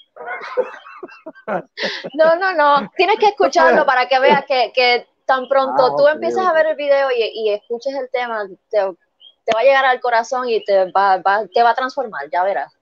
No, 2.14 2.36
no, 2.36 2.52
no. 2.54 2.90
Tienes 2.96 3.18
que 3.18 3.26
escucharlo 3.26 3.84
para 3.84 4.06
que 4.06 4.20
veas 4.20 4.44
que, 4.46 5.06
tan 5.26 5.48
pronto 5.48 5.86
ah, 5.86 5.94
tú 5.96 6.06
empieces 6.06 6.38
a 6.38 6.52
ver 6.52 6.66
el 6.66 6.76
video 6.76 7.08
y, 7.10 7.50
escuches 7.50 7.94
el 7.94 8.08
tema, 8.10 8.46
te, 8.70 8.84
va 8.84 9.60
a 9.60 9.62
llegar 9.62 9.84
al 9.84 10.00
corazón 10.00 10.48
y 10.48 10.62
te 10.64 10.90
va, 10.92 11.20
te 11.52 11.62
va 11.62 11.70
a 11.70 11.74
transformar, 11.74 12.28
ya 12.30 12.44
verás. 12.44 12.72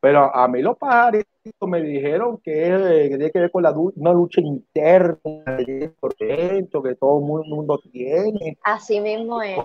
Pero 0.00 0.34
a 0.34 0.48
mí 0.48 0.62
los 0.62 0.78
pajaritos 0.78 1.68
me 1.68 1.82
dijeron 1.82 2.38
que, 2.38 3.06
tiene 3.08 3.30
que 3.30 3.38
ver 3.38 3.50
con 3.50 3.62
la, 3.62 3.72
una 3.72 4.12
lucha 4.12 4.40
interna, 4.40 5.18
que 5.58 5.92
todo 6.98 7.18
el 7.18 7.48
mundo 7.48 7.78
tiene. 7.92 8.58
Así 8.62 9.00
mismo 9.00 9.42
es. 9.42 9.58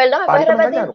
Perdón, 0.00 0.20
¿me 0.20 0.26
puedes 0.26 0.48
repetir? 0.48 0.94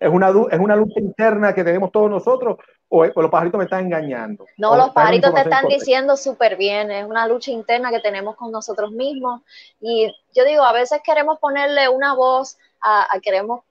Es, 0.00 0.08
una, 0.08 0.28
es 0.50 0.58
una 0.60 0.76
lucha 0.76 1.00
interna 1.00 1.52
que 1.54 1.64
tenemos 1.64 1.90
todos 1.90 2.08
nosotros 2.08 2.56
o, 2.88 3.04
los 3.04 3.30
pajaritos 3.30 3.58
me 3.58 3.64
están 3.64 3.86
engañando. 3.86 4.46
No, 4.56 4.76
los 4.76 4.90
pajaritos 4.90 5.34
te 5.34 5.40
están 5.40 5.66
diciendo 5.66 6.16
súper 6.16 6.56
bien, 6.56 6.92
es 6.92 7.04
una 7.04 7.26
lucha 7.26 7.50
interna 7.50 7.90
que 7.90 7.98
tenemos 7.98 8.36
con 8.36 8.52
nosotros 8.52 8.92
mismos 8.92 9.42
y 9.80 10.12
yo 10.34 10.44
digo, 10.44 10.62
a 10.62 10.72
veces 10.72 11.00
queremos 11.04 11.40
ponerle 11.40 11.88
una 11.88 12.14
voz 12.14 12.58
a, 12.80 13.08
queremos 13.20 13.62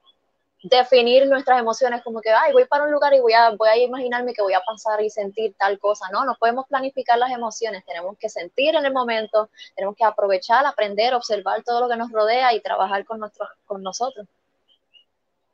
definir 0.64 1.28
nuestras 1.28 1.60
emociones 1.60 2.02
como 2.04 2.22
que, 2.22 2.30
ay, 2.32 2.54
voy 2.54 2.66
para 2.66 2.86
un 2.86 2.92
lugar 2.92 3.14
y 3.14 3.20
voy 3.20 3.34
a, 3.34 3.52
voy 3.52 3.70
a 3.70 3.78
imaginarme 3.78 4.34
que 4.34 4.42
voy 4.42 4.54
a 4.54 4.62
pasar 4.62 5.02
y 5.02 5.10
sentir 5.10 5.54
tal 5.58 5.78
cosa. 5.78 6.08
No, 6.12 6.26
no 6.26 6.36
podemos 6.40 6.66
planificar 6.68 7.18
las 7.18 7.32
emociones, 7.32 7.86
tenemos 7.86 8.18
que 8.18 8.30
sentir 8.30 8.76
en 8.76 8.86
el 8.86 8.94
momento, 8.94 9.50
tenemos 9.76 9.96
que 9.96 10.06
aprovechar, 10.06 10.66
aprender, 10.66 11.14
observar 11.14 11.64
todo 11.64 11.82
lo 11.82 11.90
que 11.90 11.98
nos 11.98 12.12
rodea 12.12 12.54
y 12.54 12.62
trabajar 12.62 13.06
con, 13.06 13.20
nuestro, 13.20 13.48
con 13.66 13.84
nosotros. 13.84 14.28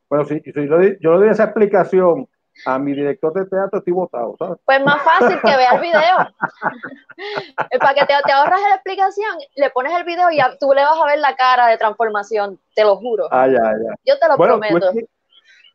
Bueno, 0.08 0.24
si 0.24 0.40
yo, 0.44 0.62
yo 1.00 1.12
le 1.12 1.18
doy 1.18 1.28
esa 1.28 1.44
explicación 1.44 2.28
a 2.66 2.78
mi 2.78 2.92
director 2.92 3.32
de 3.32 3.46
teatro, 3.46 3.78
estoy 3.78 3.92
votado, 3.92 4.36
¿sabes? 4.38 4.58
Pues 4.64 4.84
más 4.84 5.02
fácil 5.02 5.38
que 5.40 5.56
vea 5.56 5.72
el 5.74 5.80
video. 5.80 6.16
Para 7.80 7.94
que 7.94 8.00
te, 8.00 8.14
te, 8.24 8.32
ahorras 8.32 8.60
la 8.60 8.74
explicación, 8.74 9.38
le 9.56 9.70
pones 9.70 9.92
el 9.96 10.04
video 10.04 10.30
y 10.30 10.38
tú 10.58 10.72
le 10.74 10.82
vas 10.82 10.98
a 11.00 11.06
ver 11.06 11.18
la 11.18 11.34
cara 11.36 11.68
de 11.68 11.78
transformación, 11.78 12.58
te 12.74 12.84
lo 12.84 12.96
juro. 12.96 13.28
Ah, 13.30 13.46
ya, 13.46 13.52
ya. 13.54 13.94
Yo 14.04 14.18
te 14.18 14.28
lo 14.28 14.36
prometo. 14.36 14.92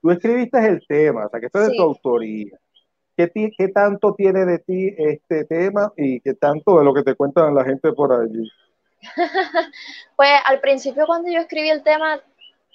Tú, 0.02 0.12
escribiste 0.12 0.60
el 0.60 0.86
tema, 0.88 1.26
o 1.26 1.30
sea, 1.30 1.40
que 1.40 1.48
esto 1.48 1.62
es 1.62 1.70
de 1.70 1.78
tu 1.78 1.84
autoría. 1.84 2.58
¿Qué, 3.18 3.32
¿Qué, 3.58 3.68
tanto 3.70 4.14
tiene 4.14 4.46
de 4.46 4.60
ti 4.60 4.94
este 4.98 5.46
tema 5.46 5.92
y 5.96 6.20
qué 6.20 6.34
tanto 6.34 6.78
de 6.78 6.86
lo 6.86 6.94
que 6.94 7.02
te 7.02 7.16
cuentan 7.16 7.56
la 7.56 7.64
gente 7.64 7.92
por 7.94 8.12
allí? 8.14 8.52
pues 10.16 10.32
al 10.46 10.60
principio 10.60 11.06
cuando 11.06 11.32
yo 11.32 11.40
escribí 11.40 11.70
el 11.70 11.82
tema, 11.82 12.20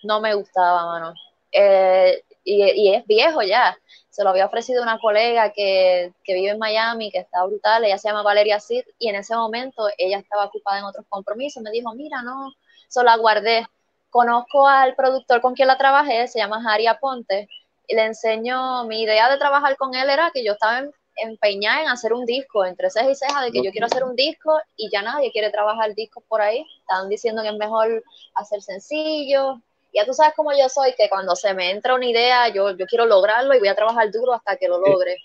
no 0.02 0.21
me 0.21 0.35
gustaba, 0.35 0.87
mano 0.87 1.14
eh, 1.52 2.23
y, 2.45 2.95
es 2.95 3.07
viejo 3.07 3.43
ya. 3.43 3.77
Se 4.11 4.25
lo 4.25 4.31
había 4.31 4.47
ofrecido 4.47 4.83
una 4.83 4.99
colega 4.99 5.53
que, 5.53 6.13
vive 6.27 6.51
en 6.51 6.59
Miami, 6.59 7.11
que 7.11 7.19
está 7.19 7.45
brutal, 7.45 7.85
ella 7.85 7.99
se 7.99 8.09
llama 8.09 8.23
Valeria 8.23 8.61
Sid, 8.61 8.83
y 8.99 9.09
en 9.09 9.17
ese 9.17 9.35
momento 9.35 9.89
ella 9.99 10.19
estaba 10.19 10.47
ocupada 10.47 10.79
en 10.79 10.85
otros 10.85 11.07
compromisos. 11.09 11.63
Me 11.63 11.71
dijo, 11.71 11.95
mira, 11.95 12.23
no, 12.23 12.53
solo 12.89 13.07
la 13.07 13.17
guardé. 13.17 13.67
Conozco 14.11 14.67
al 14.67 14.95
productor 14.97 15.41
con 15.41 15.55
quien 15.55 15.69
la 15.69 15.79
trabajé, 15.79 16.27
se 16.29 16.39
llama 16.39 16.63
Jari 16.63 16.87
Aponte, 16.87 17.49
y 17.87 17.95
le 17.95 18.05
enseño, 18.05 18.85
mi 18.85 19.03
idea 19.03 19.29
de 19.31 19.39
trabajar 19.39 19.77
con 19.77 19.95
él 19.95 20.09
era 20.11 20.31
que 20.33 20.45
yo 20.45 20.53
estaba 20.53 20.83
empeñada 21.17 21.83
en 21.83 21.89
hacer 21.89 22.13
un 22.13 22.25
disco, 22.25 22.65
entre 22.65 22.91
ceja 22.91 23.11
y 23.11 23.15
ceja, 23.15 23.43
de 23.43 23.51
que 23.53 23.63
yo 23.63 23.71
quiero 23.71 23.87
hacer 23.87 24.05
un 24.05 24.17
disco 24.17 24.59
y 24.77 24.91
ya 24.91 25.03
nadie 25.03 25.33
quiere 25.33 25.51
trabajar 25.51 25.95
discos 25.95 26.25
por 26.29 26.41
ahí. 26.41 26.65
Están 26.81 27.09
diciendo 27.09 27.43
que 27.43 27.49
es 27.49 27.57
mejor 27.57 28.03
hacer 28.35 28.63
sencillo, 28.63 29.61
ya 29.93 30.05
tú 30.05 30.13
sabes 30.13 30.33
cómo 30.37 30.53
yo 30.53 30.69
soy, 30.69 30.95
que 30.97 31.09
cuando 31.09 31.35
se 31.37 31.55
me 31.55 31.71
entra 31.71 31.95
una 31.95 32.07
idea, 32.07 32.49
yo, 32.49 32.71
yo 32.77 32.87
quiero 32.87 33.07
lograrlo 33.07 33.55
y 33.55 33.59
voy 33.59 33.69
a 33.69 33.75
trabajar 33.75 34.11
duro 34.11 34.35
hasta 34.35 34.57
que 34.57 34.69
lo 34.69 34.79
logre. 34.79 35.17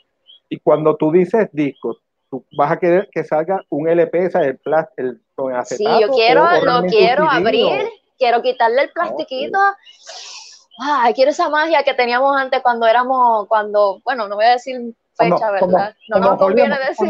Y 0.50 0.60
cuando 0.60 0.96
tú 0.96 1.12
dices 1.12 1.50
discos, 1.52 1.98
tú 2.30 2.46
vas 2.58 2.72
a 2.72 2.78
querer 2.78 3.10
que 3.12 3.24
salga 3.24 3.64
un 3.70 3.88
LP, 3.88 4.28
o 4.34 4.40
el, 4.40 4.60
el 4.98 5.22
con 5.36 5.54
acetato. 5.54 5.98
Sí, 5.98 6.02
yo 6.02 6.10
quiero, 6.10 6.46
lo 6.62 6.84
quiero 6.88 7.30
abrir, 7.30 7.90
quiero 8.18 8.42
quitarle 8.42 8.84
el 8.84 8.90
plastiquito. 8.92 9.60
Ay, 10.78 11.14
quiero 11.14 11.32
esa 11.32 11.50
magia 11.50 11.84
que 11.84 11.94
teníamos 11.94 12.36
antes 12.36 12.62
cuando 12.62 12.86
éramos, 12.86 13.48
cuando, 13.48 14.02
bueno, 14.04 14.28
no 14.28 14.36
voy 14.36 14.46
a 14.46 14.52
decir 14.52 14.94
fecha, 15.14 15.50
¿verdad? 15.52 15.96
no 16.10 16.20
nos 16.20 16.38
conviene 16.38 16.78
decir. 16.80 17.08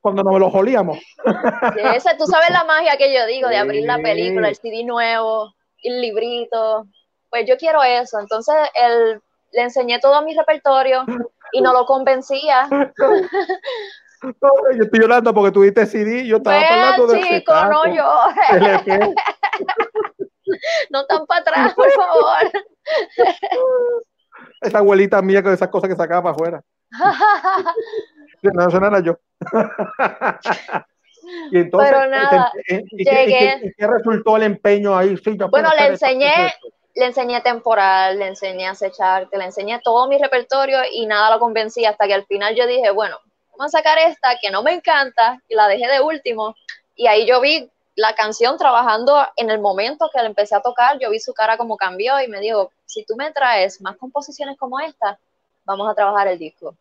Cuando, 0.00 0.22
nos 0.22 0.38
lo 0.38 0.50
jolíamos. 0.50 0.98
ese, 1.94 2.10
tú 2.18 2.26
sabes 2.26 2.50
la 2.50 2.64
magia 2.64 2.98
que 2.98 3.14
yo 3.14 3.26
digo 3.26 3.48
de 3.48 3.56
abrir 3.56 3.86
la 3.86 3.98
película, 3.98 4.48
el 4.48 4.56
CD 4.56 4.84
nuevo 4.84 5.54
el 5.82 6.00
librito. 6.00 6.86
Pues 7.30 7.46
yo 7.46 7.56
quiero 7.56 7.82
eso. 7.82 8.18
Entonces 8.18 8.54
él, 8.74 9.20
le 9.52 9.62
enseñé 9.62 10.00
todo 10.00 10.22
mi 10.22 10.36
repertorio 10.36 11.04
y 11.52 11.60
no 11.60 11.72
lo 11.72 11.86
convencía. 11.86 12.68
yo 14.22 14.82
estoy 14.82 15.00
llorando 15.00 15.32
porque 15.32 15.52
tuviste 15.52 15.86
CD 15.86 16.26
yo 16.26 16.38
estaba 16.38 16.60
hablando 16.60 17.06
de 17.06 17.22
chico, 17.22 17.54
no 17.54 17.86
llores. 17.86 18.82
no 20.90 21.06
tan 21.06 21.24
para 21.26 21.40
atrás, 21.40 21.74
por 21.74 21.90
favor. 21.92 22.50
Esa 24.60 24.78
abuelita 24.78 25.22
mía 25.22 25.42
con 25.42 25.52
esas 25.52 25.68
cosas 25.68 25.88
que 25.88 25.96
sacaba 25.96 26.22
para 26.22 26.34
afuera. 26.34 26.62
no, 28.42 28.68
eso 28.68 28.80
no 28.80 28.86
era 28.86 29.00
yo. 29.00 29.18
Y 31.50 31.58
entonces, 31.58 31.90
Pero 31.90 32.10
nada, 32.10 32.52
¿qué, 32.66 33.60
resultó 33.78 34.36
el 34.36 34.44
empeño 34.44 34.96
ahí? 34.96 35.16
bueno, 35.50 35.70
le 35.78 35.86
enseñé, 35.86 36.32
le 36.94 37.06
enseñé 37.06 37.40
temporal, 37.40 38.18
le 38.18 38.28
enseñé 38.28 38.66
a 38.66 38.72
acecharte, 38.72 39.36
le 39.38 39.44
enseñé 39.44 39.80
todo 39.82 40.08
mi 40.08 40.18
repertorio 40.18 40.78
y 40.92 41.06
nada 41.06 41.30
lo 41.30 41.38
convencí 41.38 41.84
hasta 41.84 42.06
que 42.06 42.14
al 42.14 42.26
final 42.26 42.54
yo 42.54 42.66
dije, 42.66 42.90
bueno, 42.90 43.16
vamos 43.52 43.74
a 43.74 43.78
sacar 43.78 43.98
esta 43.98 44.36
que 44.40 44.50
no 44.50 44.62
me 44.62 44.72
encanta 44.72 45.40
y 45.48 45.54
la 45.54 45.68
dejé 45.68 45.88
de 45.88 46.00
último. 46.00 46.54
Y 46.94 47.06
ahí 47.06 47.26
yo 47.26 47.40
vi 47.40 47.70
la 47.94 48.14
canción 48.14 48.56
trabajando 48.56 49.26
en 49.36 49.50
el 49.50 49.60
momento 49.60 50.08
que 50.12 50.20
la 50.20 50.26
empecé 50.26 50.54
a 50.54 50.60
tocar, 50.60 50.98
yo 51.00 51.10
vi 51.10 51.18
su 51.18 51.34
cara 51.34 51.56
como 51.56 51.76
cambió 51.76 52.20
y 52.20 52.28
me 52.28 52.40
dijo, 52.40 52.70
si 52.86 53.04
tú 53.04 53.16
me 53.16 53.32
traes 53.32 53.80
más 53.80 53.96
composiciones 53.96 54.56
como 54.56 54.78
esta, 54.78 55.18
vamos 55.64 55.90
a 55.90 55.94
trabajar 55.94 56.28
el 56.28 56.38
disco. 56.38 56.74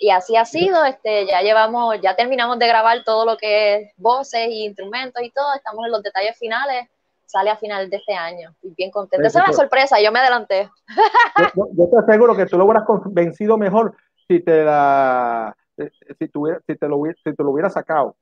Y 0.00 0.10
así 0.10 0.36
ha 0.36 0.44
sido, 0.44 0.84
este, 0.84 1.26
ya 1.26 1.40
llevamos, 1.42 2.00
ya 2.00 2.16
terminamos 2.16 2.58
de 2.58 2.66
grabar 2.66 3.04
todo 3.04 3.24
lo 3.24 3.36
que 3.36 3.74
es 3.74 3.92
voces 3.96 4.48
y 4.48 4.64
instrumentos 4.64 5.22
y 5.22 5.30
todo, 5.30 5.54
estamos 5.54 5.84
en 5.86 5.92
los 5.92 6.02
detalles 6.02 6.36
finales, 6.36 6.88
sale 7.26 7.50
a 7.50 7.56
final 7.56 7.88
de 7.88 7.96
este 7.96 8.14
año. 8.14 8.54
Y 8.62 8.74
bien 8.74 8.90
contento. 8.90 9.26
Esa 9.26 9.40
es 9.40 9.48
una 9.48 9.56
sorpresa, 9.56 10.00
yo 10.00 10.12
me 10.12 10.18
adelanté. 10.18 10.68
Yo, 11.56 11.68
yo, 11.72 11.88
te 11.88 11.98
aseguro 11.98 12.36
que 12.36 12.46
tú 12.46 12.58
lo 12.58 12.64
hubieras 12.64 12.84
convencido 12.84 13.56
mejor 13.56 13.96
si 14.28 14.40
te 14.40 14.64
la 14.64 15.56
eh, 15.76 15.90
si, 16.18 16.28
tuviera, 16.28 16.60
si, 16.66 16.76
te, 16.76 16.88
lo, 16.88 17.02
si 17.24 17.34
te 17.34 17.42
lo 17.42 17.50
hubiera 17.50 17.70
sacado. 17.70 18.16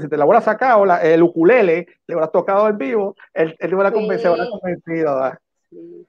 si 0.00 0.08
te 0.08 0.16
la 0.16 0.24
hubiera 0.24 0.40
sacado, 0.40 0.84
la, 0.84 1.02
el 1.02 1.22
ukulele, 1.22 1.86
le 2.06 2.14
hubieras 2.14 2.32
tocado 2.32 2.68
en 2.68 2.78
vivo, 2.78 3.16
él, 3.32 3.56
él 3.58 3.74
hubiera 3.74 3.92
convencido. 3.92 4.36
convencido 4.50 5.32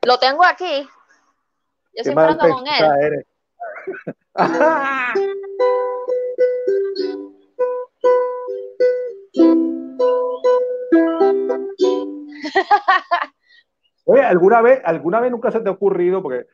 Lo 0.05 0.17
tengo 0.19 0.43
aquí. 0.43 0.87
Yo 1.95 2.03
siempre 2.03 2.25
ando 2.25 2.49
con 2.49 2.65
él. 2.67 3.25
Oye, 14.05 14.23
¿alguna 14.23 14.61
vez, 14.61 14.81
alguna 14.83 15.19
vez 15.19 15.29
nunca 15.31 15.51
se 15.51 15.59
te 15.59 15.69
ha 15.69 15.73
ocurrido, 15.73 16.23
porque 16.23 16.45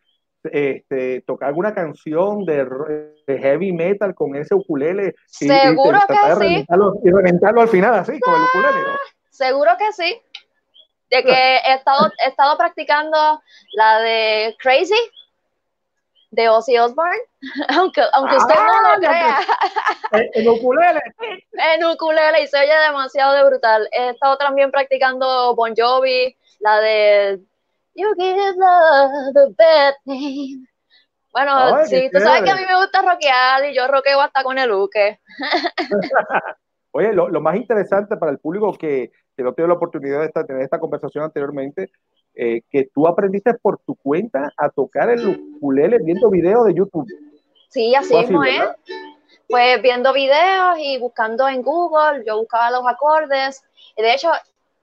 este, 0.44 1.22
tocar 1.22 1.48
alguna 1.50 1.74
canción 1.74 2.46
de, 2.46 2.68
heavy 3.28 3.72
metal 3.72 4.14
con 4.14 4.36
ese 4.36 4.56
ukulele 4.56 5.16
y, 5.40 5.48
seguro 5.48 6.00
que 6.08 6.16
sí. 6.16 6.40
reventarlo, 6.40 7.00
y 7.04 7.12
reventarlo 7.12 7.62
al 7.62 7.70
final 7.70 7.94
así 7.94 8.20
con 8.20 8.36
el 8.36 8.42
ukulele 8.42 8.88
ah, 8.88 8.98
seguro 9.30 9.72
que 9.78 9.94
sí. 9.94 10.22
De 11.10 11.24
que 11.24 11.32
he 11.32 11.74
estado, 11.74 12.12
he 12.24 12.30
estado 12.30 12.58
practicando 12.58 13.42
la 13.74 14.00
de 14.00 14.56
Crazy 14.60 14.94
de 16.32 16.50
Ozzy 16.50 16.78
Osbourne, 16.78 17.20
aunque, 17.70 18.02
aunque 18.14 18.38
usted 18.38 18.56
no 18.56 18.82
lo 18.82 18.90
ah, 18.90 18.98
crea. 19.00 19.40
En 20.34 20.50
ukulele. 20.50 21.02
En 21.54 21.86
ukulele 21.86 22.42
y 22.42 22.48
se 22.48 22.58
oye 22.58 22.74
demasiado 22.88 23.34
de 23.34 23.44
brutal. 23.44 23.88
He 23.92 24.10
estado 24.10 24.38
también 24.38 24.72
practicando 24.72 25.56
Bon 25.56 25.74
Jovi, 25.76 26.36
la 26.60 26.80
de 26.80 27.40
You 27.94 28.14
give 28.18 28.56
love 28.56 29.34
the 29.34 29.54
bad 29.58 29.94
name. 30.06 30.66
Bueno, 31.32 31.86
sí, 31.86 32.10
tú 32.12 32.20
sabes 32.20 32.44
que 32.44 32.50
a 32.50 32.56
mí 32.56 32.64
me 32.68 32.76
gusta 32.78 33.02
rockear 33.02 33.66
y 33.66 33.76
yo 33.76 33.88
roqueo 33.88 34.20
hasta 34.20 34.44
con 34.44 34.58
el 34.58 34.72
uke. 34.72 35.20
Oye, 36.92 37.14
lo, 37.14 37.30
lo, 37.30 37.40
más 37.40 37.56
interesante 37.56 38.18
para 38.18 38.32
el 38.32 38.40
público 38.40 38.74
que, 38.74 39.12
que 39.38 39.44
no 39.44 39.54
tuvo 39.54 39.68
la 39.68 39.76
oportunidad 39.76 40.22
de 40.22 40.44
tener 40.44 40.64
esta 40.64 40.80
conversación 40.80 41.24
anteriormente, 41.24 41.92
eh, 42.36 42.62
que 42.70 42.90
tú 42.94 43.08
aprendiste 43.08 43.54
por 43.56 43.80
tu 43.80 43.96
cuenta 43.96 44.54
a 44.58 44.70
tocar 44.70 45.10
el 45.10 45.28
ukulele 45.28 45.98
viendo 46.00 46.30
videos 46.30 46.66
de 46.66 46.74
YouTube. 46.74 47.08
Sí, 47.70 47.94
así 47.96 48.16
mismo 48.16 48.44
es. 48.44 48.62
Pues 49.48 49.82
viendo 49.82 50.14
videos 50.14 50.78
y 50.80 51.00
buscando 51.00 51.48
en 51.48 51.64
Google, 51.64 52.24
yo 52.26 52.38
buscaba 52.38 52.72
los 52.72 52.88
acordes. 52.88 53.64
De 53.98 54.14
hecho, 54.14 54.30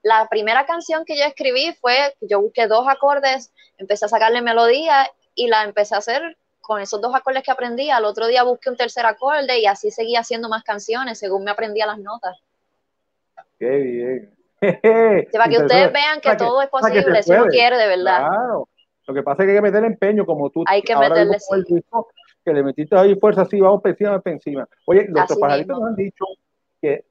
la 0.03 0.27
primera 0.29 0.65
canción 0.65 1.05
que 1.05 1.17
yo 1.17 1.23
escribí 1.23 1.73
fue, 1.79 2.15
yo 2.21 2.41
busqué 2.41 2.67
dos 2.67 2.87
acordes, 2.87 3.53
empecé 3.77 4.05
a 4.05 4.09
sacarle 4.09 4.41
melodía 4.41 5.09
y 5.35 5.47
la 5.47 5.63
empecé 5.63 5.95
a 5.95 5.99
hacer 5.99 6.37
con 6.61 6.81
esos 6.81 6.99
dos 7.01 7.15
acordes 7.15 7.43
que 7.43 7.51
aprendí. 7.51 7.89
Al 7.89 8.05
otro 8.05 8.27
día 8.27 8.43
busqué 8.43 8.69
un 8.69 8.77
tercer 8.77 9.05
acorde 9.05 9.59
y 9.59 9.65
así 9.65 9.89
seguía 9.89 10.19
haciendo 10.19 10.49
más 10.49 10.63
canciones 10.63 11.17
según 11.19 11.43
me 11.43 11.51
aprendía 11.51 11.85
las 11.85 11.99
notas. 11.99 12.37
Qué 13.57 13.69
bien. 13.69 14.36
para 15.31 15.49
que 15.49 15.57
ustedes 15.57 15.93
vean 15.93 16.19
que, 16.21 16.35
todo 16.35 16.61
es 16.61 16.69
posible 16.69 17.23
si 17.23 17.31
uno 17.31 17.45
quiere, 17.45 17.77
de 17.77 17.87
verdad. 17.87 18.27
Claro. 18.27 18.67
Lo 19.07 19.13
que 19.13 19.23
pasa 19.23 19.43
es 19.43 19.47
que 19.47 19.51
hay 19.51 19.57
que 19.57 19.61
meter 19.61 19.83
empeño 19.85 20.25
como 20.25 20.49
tú. 20.49 20.63
Hay 20.67 20.81
que 20.81 20.95
meterle 20.95 21.37
que 22.43 22.53
le 22.53 22.63
metiste 22.63 22.97
ahí 22.97 23.15
fuerza 23.15 23.41
así, 23.41 23.59
vamos 23.59 23.81
encima, 23.83 24.21
encima. 24.23 24.67
Oye, 24.85 25.05
los 25.09 25.37
pajaritos 25.37 25.79
nos 25.79 25.89
han 25.89 25.95
dicho 25.95 26.25
que, 26.81 27.03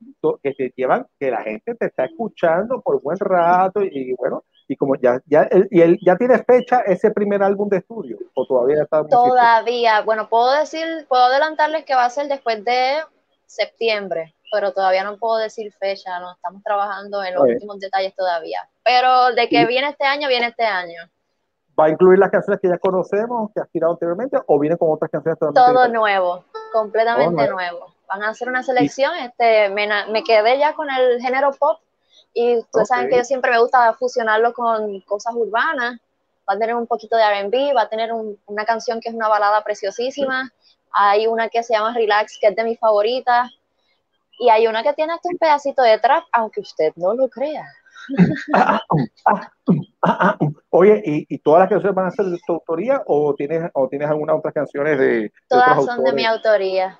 que 0.43 0.53
te 0.55 0.73
llevan, 0.75 1.07
que 1.19 1.31
la 1.31 1.43
gente 1.43 1.75
te 1.75 1.87
está 1.87 2.07
escuchando 2.07 2.81
por 2.81 3.03
buen 3.03 3.19
rato 3.19 3.83
y, 3.83 4.15
bueno, 4.15 4.45
y 4.67 4.77
como 4.77 4.97
ya, 4.97 5.21
ya, 5.27 5.49
y 5.71 5.81
él 5.81 5.99
ya 6.05 6.17
tiene 6.17 6.39
fecha 6.39 6.81
ese 6.81 7.11
primer 7.11 7.43
álbum 7.43 7.69
de 7.69 7.79
estudio, 7.79 8.19
o 8.35 8.47
todavía 8.47 8.83
está. 8.83 9.07
Todavía, 9.07 10.01
bueno, 10.03 10.29
puedo 10.29 10.53
decir, 10.53 10.87
puedo 11.09 11.25
adelantarles 11.25 11.85
que 11.85 11.95
va 11.95 12.07
a 12.07 12.11
ser 12.11 12.29
después 12.29 12.65
de 12.65 13.01
septiembre 13.45 14.36
pero 14.57 14.73
todavía 14.73 15.05
no 15.05 15.19
puedo 15.19 15.37
decir 15.37 15.71
fecha, 15.75 16.19
no 16.19 16.33
estamos 16.33 16.63
trabajando 16.63 17.23
en 17.23 17.35
los 17.35 17.43
últimos 17.43 17.79
detalles 17.79 18.15
todavía. 18.15 18.67
Pero 18.83 19.35
de 19.35 19.51
que 19.51 19.67
viene 19.67 19.91
este 19.91 20.07
año, 20.07 20.29
viene 20.29 20.47
este 20.47 20.65
año. 20.65 21.03
¿Va 21.79 21.85
a 21.85 21.91
incluir 21.91 22.19
las 22.19 22.31
canciones 22.31 22.59
que 22.63 22.69
ya 22.69 22.79
conocemos, 22.79 23.51
que 23.53 23.61
has 23.61 23.69
tirado 23.69 23.93
anteriormente, 23.93 24.39
o 24.47 24.59
viene 24.59 24.79
con 24.79 24.91
otras 24.91 25.11
canciones 25.11 25.39
Todo 25.39 25.89
nuevo, 25.89 26.43
completamente 26.73 27.49
nuevo. 27.49 27.93
Van 28.09 28.23
a 28.23 28.31
hacer 28.31 28.49
una 28.49 28.63
selección, 28.63 29.15
este, 29.17 29.69
me, 29.69 29.87
me, 30.11 30.25
quedé 30.25 30.59
ya 30.59 30.73
con 30.73 30.89
el 30.89 31.21
género 31.21 31.51
pop, 31.53 31.79
y 32.33 32.57
ustedes 32.57 32.89
saben 32.89 33.11
que 33.11 33.19
yo 33.19 33.25
siempre 33.25 33.51
me 33.51 33.59
gusta 33.59 33.93
fusionarlo 33.93 34.55
con 34.55 35.03
cosas 35.03 35.35
urbanas. 35.35 36.01
Va 36.49 36.55
a 36.55 36.59
tener 36.59 36.75
un 36.75 36.87
poquito 36.87 37.15
de 37.19 37.43
RB, 37.43 37.77
va 37.77 37.83
a 37.83 37.89
tener 37.91 38.11
una 38.47 38.65
canción 38.65 39.03
que 39.03 39.11
es 39.11 39.15
una 39.15 39.29
balada 39.29 39.63
preciosísima. 39.63 40.51
Hay 40.93 41.27
una 41.27 41.51
que 41.51 41.63
se 41.63 41.75
llama 41.75 41.93
Relax, 41.93 42.39
que 42.41 42.47
es 42.47 42.57
de 42.57 42.65
mis 42.65 42.79
favoritas 42.79 43.51
y 44.39 44.49
hay 44.51 44.67
una 44.67 44.83
que 44.83 44.93
tiene 44.93 45.13
hasta 45.13 45.29
un 45.29 45.39
pedacito 45.39 45.83
de 45.83 45.99
trap, 45.99 46.25
aunque 46.33 46.61
usted 46.61 46.93
no 46.97 47.15
lo 47.15 47.29
crea. 47.29 47.67
Oye, 50.71 51.03
¿y, 51.05 51.39
todas 51.39 51.61
las 51.61 51.69
canciones 51.69 51.95
van 51.95 52.07
a 52.07 52.11
ser 52.11 52.27
de 52.27 52.39
tu 52.47 52.53
autoría 52.55 53.03
o 53.07 53.35
tienes, 53.35 53.71
o 53.75 53.89
tienes 53.89 54.09
algunas 54.09 54.37
otras 54.37 54.55
canciones 54.55 54.99
de, 54.99 55.33
Todas 55.49 55.85
son 55.85 56.05
de 56.05 56.13
mi 56.13 56.25
autoría. 56.25 56.99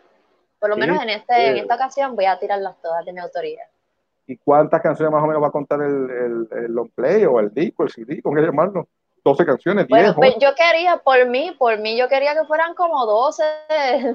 Por 0.59 0.71
lo 0.71 0.77
menos 0.77 1.03
en, 1.03 1.11
este, 1.11 1.51
en 1.51 1.59
esta 1.59 1.75
ocasión 1.75 2.17
voy 2.17 2.25
a 2.25 2.39
tirarlas 2.39 2.81
todas 2.81 3.05
de 3.05 3.13
mi 3.13 3.21
autoría. 3.21 3.63
¿Y 4.27 4.39
cuántas 4.39 4.83
canciones 4.83 5.13
más 5.13 5.23
o 5.23 5.27
menos 5.27 5.43
va 5.43 5.49
a 5.49 5.53
contar 5.53 5.81
el, 5.83 6.49
el, 6.51 6.73
long 6.73 6.91
play 6.91 7.25
o 7.25 7.39
el 7.39 7.53
disco, 7.55 7.85
el 7.85 7.91
CD, 7.91 8.21
con 8.23 8.35
qué 8.35 8.41
llamarlo? 8.41 8.89
12 9.27 9.45
canciones, 9.45 9.89
10. 9.89 10.15
pues 10.15 10.37
yo 10.41 10.55
quería, 10.55 10.99
por 10.99 11.27
mí, 11.27 11.51
por 11.59 11.79
mí, 11.79 11.97
yo 11.99 12.09
quería 12.09 12.33
que 12.35 12.45
fueran 12.45 12.75
como 12.75 13.05
12, 13.05 13.43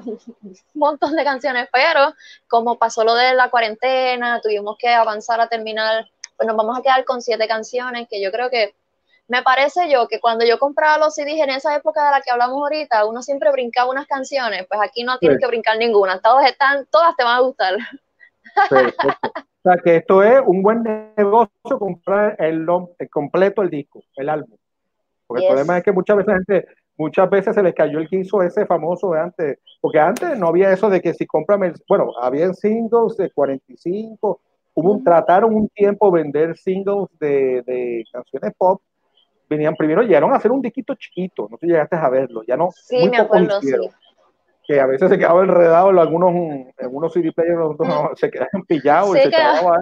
un 0.42 0.58
montón 0.74 1.14
de 1.14 1.22
canciones, 1.22 1.68
pero 1.70 2.14
como 2.48 2.78
pasó 2.78 3.04
lo 3.04 3.14
de 3.14 3.34
la 3.34 3.50
cuarentena, 3.50 4.40
tuvimos 4.40 4.78
que 4.78 4.88
avanzar 4.88 5.38
a 5.38 5.48
terminar, 5.48 6.08
pues 6.38 6.46
nos 6.46 6.56
vamos 6.56 6.78
a 6.78 6.82
quedar 6.82 7.04
con 7.04 7.20
7 7.20 7.46
canciones, 7.46 8.08
que 8.08 8.22
yo 8.22 8.32
creo 8.32 8.48
que, 8.48 8.74
me 9.28 9.42
parece 9.42 9.90
yo 9.90 10.08
que 10.08 10.18
cuando 10.18 10.46
yo 10.46 10.58
compraba 10.58 10.98
los 10.98 11.14
CDs 11.14 11.42
en 11.42 11.50
esa 11.50 11.76
época 11.76 12.04
de 12.04 12.10
la 12.10 12.20
que 12.22 12.30
hablamos 12.30 12.56
ahorita, 12.56 13.04
uno 13.04 13.22
siempre 13.22 13.52
brincaba 13.52 13.90
unas 13.90 14.06
canciones, 14.06 14.66
pues 14.66 14.80
aquí 14.82 15.04
no 15.04 15.18
tienes 15.18 15.38
que 15.38 15.46
brincar 15.46 15.76
ninguna, 15.76 16.20
todas 16.20 16.46
están, 16.50 16.86
todas 16.90 17.14
te 17.16 17.24
van 17.24 17.36
a 17.36 17.40
gustar. 17.40 17.76
O 19.64 19.70
sea 19.70 19.80
que 19.84 19.96
esto 19.96 20.22
es 20.22 20.40
un 20.44 20.62
buen 20.62 20.82
negocio 21.16 21.78
comprar 21.78 22.34
el, 22.40 22.66
el 22.98 23.10
completo 23.10 23.62
el 23.62 23.70
disco, 23.70 24.02
el 24.16 24.28
álbum. 24.28 24.58
Porque 25.32 25.46
el 25.46 25.48
problema 25.48 25.78
es 25.78 25.84
que 25.84 25.92
muchas 25.92 26.16
veces 26.18 26.34
gente, 26.34 26.66
muchas 26.98 27.30
veces 27.30 27.54
se 27.54 27.62
les 27.62 27.74
cayó 27.74 27.98
el 27.98 28.08
quiso 28.08 28.42
ese 28.42 28.66
famoso 28.66 29.12
de 29.12 29.20
antes, 29.20 29.58
porque 29.80 29.98
antes 29.98 30.38
no 30.38 30.48
había 30.48 30.70
eso 30.70 30.90
de 30.90 31.00
que 31.00 31.14
si 31.14 31.26
compran, 31.26 31.72
bueno, 31.88 32.10
había 32.20 32.52
singles 32.52 33.16
de 33.16 33.30
45, 33.30 34.40
hubo 34.74 34.92
un, 34.92 35.02
trataron 35.02 35.54
un 35.54 35.68
tiempo 35.70 36.10
vender 36.10 36.54
singles 36.58 37.08
de, 37.18 37.62
de, 37.62 38.04
canciones 38.12 38.52
pop, 38.58 38.82
venían 39.48 39.74
primero, 39.74 40.02
llegaron 40.02 40.34
a 40.34 40.36
hacer 40.36 40.52
un 40.52 40.60
disquito 40.60 40.94
chiquito, 40.96 41.48
no 41.50 41.56
sé 41.56 41.66
si 41.66 41.72
llegaste 41.72 41.96
a 41.96 42.10
verlo, 42.10 42.42
ya 42.46 42.58
no. 42.58 42.68
Sí, 42.74 43.08
me 43.08 43.16
acuerdo, 43.16 43.58
sí. 43.62 43.72
Que 44.64 44.80
a 44.80 44.86
veces 44.86 45.08
se 45.08 45.18
quedaba 45.18 45.42
enredado 45.42 45.90
en 45.90 45.98
algunos, 45.98 46.34
algunos 46.78 47.12
CD 47.14 47.32
players 47.32 47.58
se 48.16 48.30
quedaban 48.30 48.64
pillados 48.68 49.16
y 49.16 49.20
se 49.22 49.30
quedaban, 49.30 49.80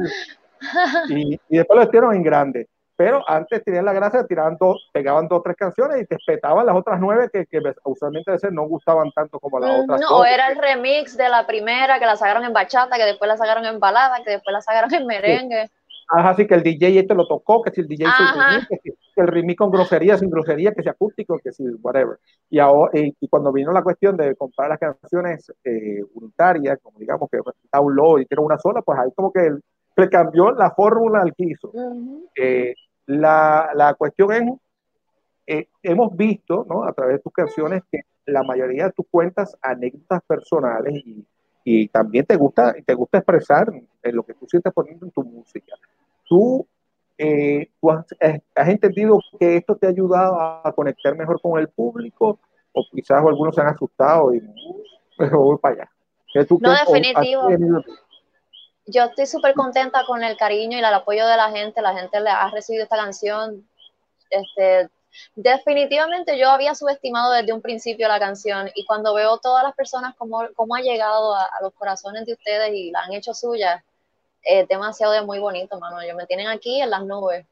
y, 1.08 1.34
y 1.48 1.56
después 1.56 1.76
lo 1.76 1.82
hicieron 1.82 2.14
en 2.14 2.22
grande 2.22 2.68
pero 3.00 3.24
antes 3.26 3.64
tenían 3.64 3.86
la 3.86 3.94
gracia, 3.94 4.26
tiraban 4.26 4.58
pegaban 4.92 5.26
dos 5.26 5.38
o 5.38 5.42
tres 5.42 5.56
canciones 5.56 6.02
y 6.02 6.04
te 6.04 6.16
espetaban 6.16 6.66
las 6.66 6.76
otras 6.76 7.00
nueve 7.00 7.30
que, 7.32 7.46
que 7.46 7.58
usualmente 7.84 8.30
a 8.30 8.34
veces 8.34 8.52
no 8.52 8.64
gustaban 8.64 9.10
tanto 9.12 9.40
como 9.40 9.58
las 9.58 9.70
otras. 9.84 10.02
No, 10.02 10.18
o 10.18 10.24
era 10.26 10.48
el 10.48 10.58
remix 10.58 11.16
de 11.16 11.30
la 11.30 11.46
primera 11.46 11.98
que 11.98 12.04
la 12.04 12.16
sacaron 12.16 12.44
en 12.44 12.52
bachata, 12.52 12.98
que 12.98 13.06
después 13.06 13.26
la 13.26 13.38
sacaron 13.38 13.64
en 13.64 13.80
balada, 13.80 14.22
que 14.22 14.32
después 14.32 14.52
la 14.52 14.60
sacaron 14.60 14.92
en 14.92 15.06
merengue. 15.06 15.70
Ajá, 16.08 16.28
así 16.28 16.46
que 16.46 16.52
el 16.52 16.62
DJ 16.62 16.98
este 16.98 17.14
lo 17.14 17.26
tocó, 17.26 17.62
que 17.62 17.70
si 17.70 17.80
el 17.80 17.88
DJ 17.88 18.04
remix, 18.04 18.68
que, 18.68 18.92
el 19.16 19.28
remix 19.28 19.56
con 19.56 19.70
grosería, 19.70 20.18
sin 20.18 20.28
grosería, 20.28 20.72
que 20.72 20.82
sea 20.82 20.92
acústico, 20.92 21.40
que 21.42 21.52
si 21.52 21.64
whatever. 21.80 22.18
Y, 22.50 22.58
ahora, 22.58 22.90
y, 22.92 23.28
cuando 23.28 23.50
vino 23.50 23.72
la 23.72 23.82
cuestión 23.82 24.14
de 24.18 24.36
comprar 24.36 24.68
las 24.68 24.78
canciones 24.78 25.50
eh, 25.64 26.02
unitarias, 26.12 26.78
como 26.82 26.98
digamos 26.98 27.30
que 27.30 27.38
download 27.72 28.20
y 28.20 28.26
que 28.26 28.34
era 28.34 28.42
una 28.42 28.58
sola, 28.58 28.82
pues 28.82 28.98
ahí 28.98 29.08
como 29.16 29.32
que 29.32 29.56
le 29.96 30.08
cambió 30.10 30.52
la 30.52 30.70
fórmula 30.72 31.22
al 31.22 31.34
que 31.34 31.44
hizo. 31.44 31.72
La, 33.06 33.70
la 33.74 33.94
cuestión 33.94 34.32
es, 34.32 34.42
eh, 35.46 35.68
hemos 35.82 36.16
visto 36.16 36.66
¿no? 36.68 36.84
a 36.84 36.92
través 36.92 37.16
de 37.16 37.22
tus 37.22 37.32
canciones 37.32 37.82
que 37.90 38.02
la 38.26 38.42
mayoría 38.42 38.84
de 38.84 38.92
tus 38.92 39.06
cuentas 39.10 39.56
anécdotas 39.60 40.22
personales 40.22 40.94
y, 41.04 41.26
y 41.64 41.88
también 41.88 42.24
te 42.24 42.36
gusta, 42.36 42.74
te 42.84 42.94
gusta 42.94 43.18
expresar 43.18 43.72
en 44.02 44.16
lo 44.16 44.22
que 44.22 44.34
tú 44.34 44.46
sientes 44.46 44.72
poniendo 44.72 45.06
en 45.06 45.12
tu 45.12 45.22
música. 45.22 45.74
Tú, 46.28 46.66
eh, 47.18 47.68
eh, 48.20 48.40
has, 48.54 48.68
entendido 48.68 49.20
que 49.38 49.56
esto 49.56 49.76
te 49.76 49.86
ha 49.86 49.90
ayudado 49.90 50.40
a 50.40 50.72
conectar 50.72 51.16
mejor 51.16 51.40
con 51.40 51.60
el 51.60 51.68
público 51.68 52.38
o 52.72 52.84
quizás 52.90 53.18
algunos 53.18 53.54
se 53.54 53.60
han 53.60 53.68
asustado 53.68 54.32
y 54.34 54.40
voy 55.32 55.58
para 55.58 55.74
allá. 55.74 55.90
no, 56.60 56.70
definitivo 56.70 57.48
yo 58.90 59.04
estoy 59.04 59.26
súper 59.26 59.54
contenta 59.54 60.04
con 60.06 60.22
el 60.22 60.36
cariño 60.36 60.76
y 60.76 60.80
el 60.80 60.84
apoyo 60.84 61.26
de 61.26 61.36
la 61.36 61.50
gente. 61.50 61.80
La 61.80 61.94
gente 61.94 62.20
le 62.20 62.30
ha 62.30 62.50
recibido 62.50 62.84
esta 62.84 62.96
canción. 62.96 63.66
Este, 64.28 64.88
definitivamente 65.34 66.38
yo 66.38 66.50
había 66.50 66.74
subestimado 66.74 67.32
desde 67.32 67.52
un 67.52 67.62
principio 67.62 68.08
la 68.08 68.18
canción 68.18 68.68
y 68.74 68.84
cuando 68.84 69.14
veo 69.14 69.38
todas 69.38 69.64
las 69.64 69.74
personas 69.74 70.14
cómo, 70.16 70.42
cómo 70.54 70.74
ha 70.74 70.80
llegado 70.80 71.34
a, 71.34 71.48
los 71.62 71.72
corazones 71.74 72.26
de 72.26 72.32
ustedes 72.32 72.72
y 72.74 72.90
la 72.90 73.00
han 73.00 73.12
hecho 73.12 73.34
suya, 73.34 73.84
es 74.42 74.66
demasiado 74.68 75.12
de 75.12 75.22
muy 75.22 75.38
bonito, 75.38 75.78
mano. 75.78 75.98
Yo 76.06 76.14
me 76.16 76.26
tienen 76.26 76.48
aquí 76.48 76.80
en 76.80 76.90
las 76.90 77.04
nubes. 77.04 77.46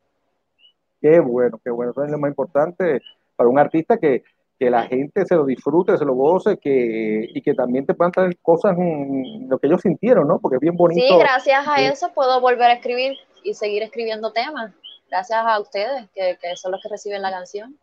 Qué 1.01 1.21
bueno, 1.21 1.61
qué 1.63 1.71
bueno. 1.71 1.93
Eso 1.93 2.05
es 2.05 2.11
lo 2.11 2.19
más 2.19 2.31
importante 2.31 3.01
para 3.37 3.49
un 3.49 3.59
artista 3.59 3.99
que 3.99 4.25
que 4.59 4.71
la 4.71 4.87
gente 4.87 5.25
se 5.25 5.37
lo 5.37 5.45
disfrute, 5.45 5.97
se 5.97 6.05
lo 6.05 6.15
goce 6.15 6.59
que, 6.59 7.27
y 7.33 7.41
que 7.43 7.55
también 7.55 7.87
te 7.87 7.95
puedan 7.95 8.13
traer 8.13 8.37
cosas, 8.43 8.75
mm, 8.77 9.49
lo 9.49 9.59
que 9.59 9.69
ellos 9.69 9.83
sintieron, 9.83 10.27
¿no? 10.27 10.41
Porque 10.41 10.57
es 10.57 10.61
bien 10.61 10.77
bonito. 10.77 11.01
Sí, 11.01 11.17
gracias 11.19 11.67
a 11.67 11.81
eso 11.83 12.13
puedo 12.13 12.41
volver 12.41 12.71
a 12.71 12.75
escribir 12.75 13.17
y 13.45 13.55
seguir 13.55 13.83
escribiendo 13.83 14.33
temas. 14.33 14.73
gracias 15.11 15.41
a 15.43 15.59
ustedes, 15.59 16.09
que, 16.15 16.37
que 16.41 16.55
son 16.57 16.73
los 16.73 16.83
que 16.83 16.89
reciben 16.91 17.23
la 17.23 17.31
canción. 17.31 17.75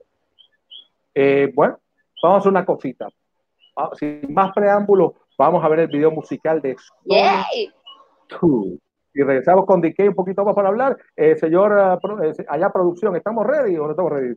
Eh, 1.16 1.52
bueno, 1.56 1.80
vamos 2.22 2.36
a 2.36 2.40
hacer 2.40 2.52
una 2.52 2.66
cosita. 2.66 3.08
Ah, 3.76 3.90
sin 3.98 4.34
más 4.34 4.54
preámbulos, 4.54 5.14
vamos 5.38 5.64
a 5.64 5.70
ver 5.70 5.80
el 5.80 5.88
video 5.88 6.12
musical 6.12 6.62
de 6.62 6.76
¡Yay! 7.06 7.74
Y 9.14 9.24
regresamos 9.24 9.66
con 9.66 9.82
DK 9.82 10.10
un 10.10 10.14
poquito 10.14 10.44
más 10.44 10.54
para 10.54 10.68
hablar. 10.68 10.98
Eh, 11.16 11.38
señor, 11.38 12.00
eh, 12.22 12.46
allá 12.50 12.70
producción, 12.70 13.16
¿estamos 13.16 13.46
ready 13.48 13.78
o 13.78 13.86
no 13.86 13.92
estamos 13.92 14.12
ready? 14.12 14.36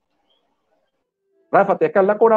Rafa, 1.51 1.79
tienes 1.79 1.93
que 1.93 1.99
hablar 1.99 2.19
con 2.19 2.33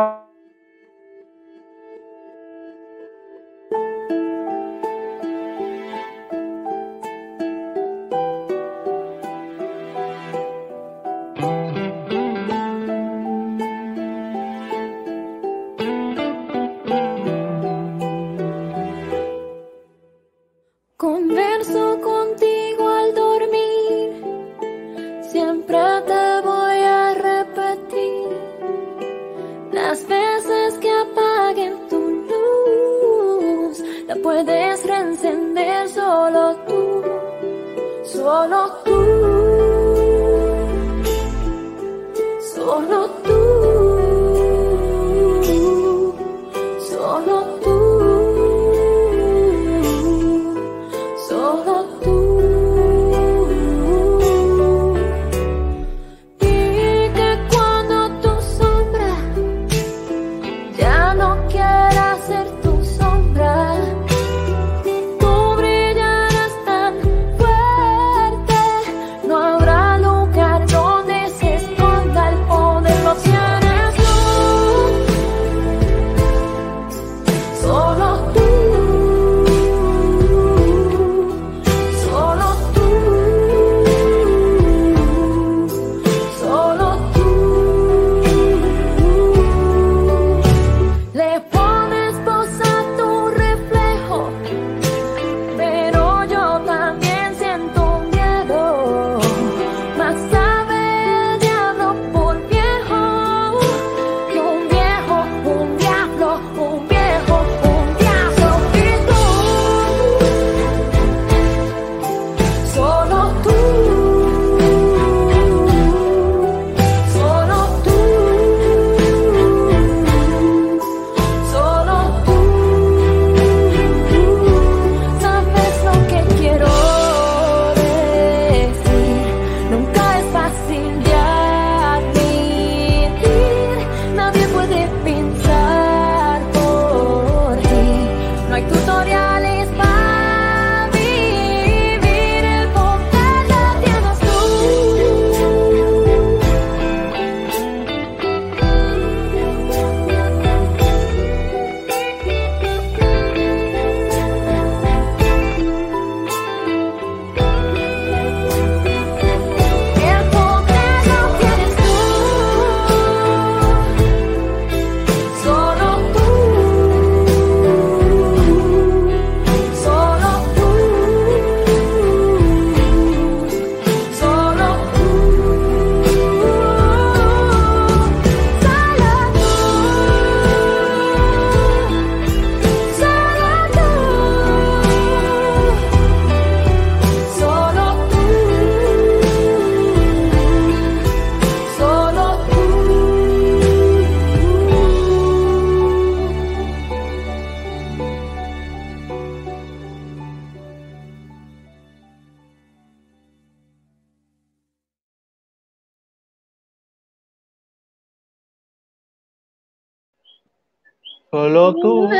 Solo 211.32 211.74
tú. 211.82 212.10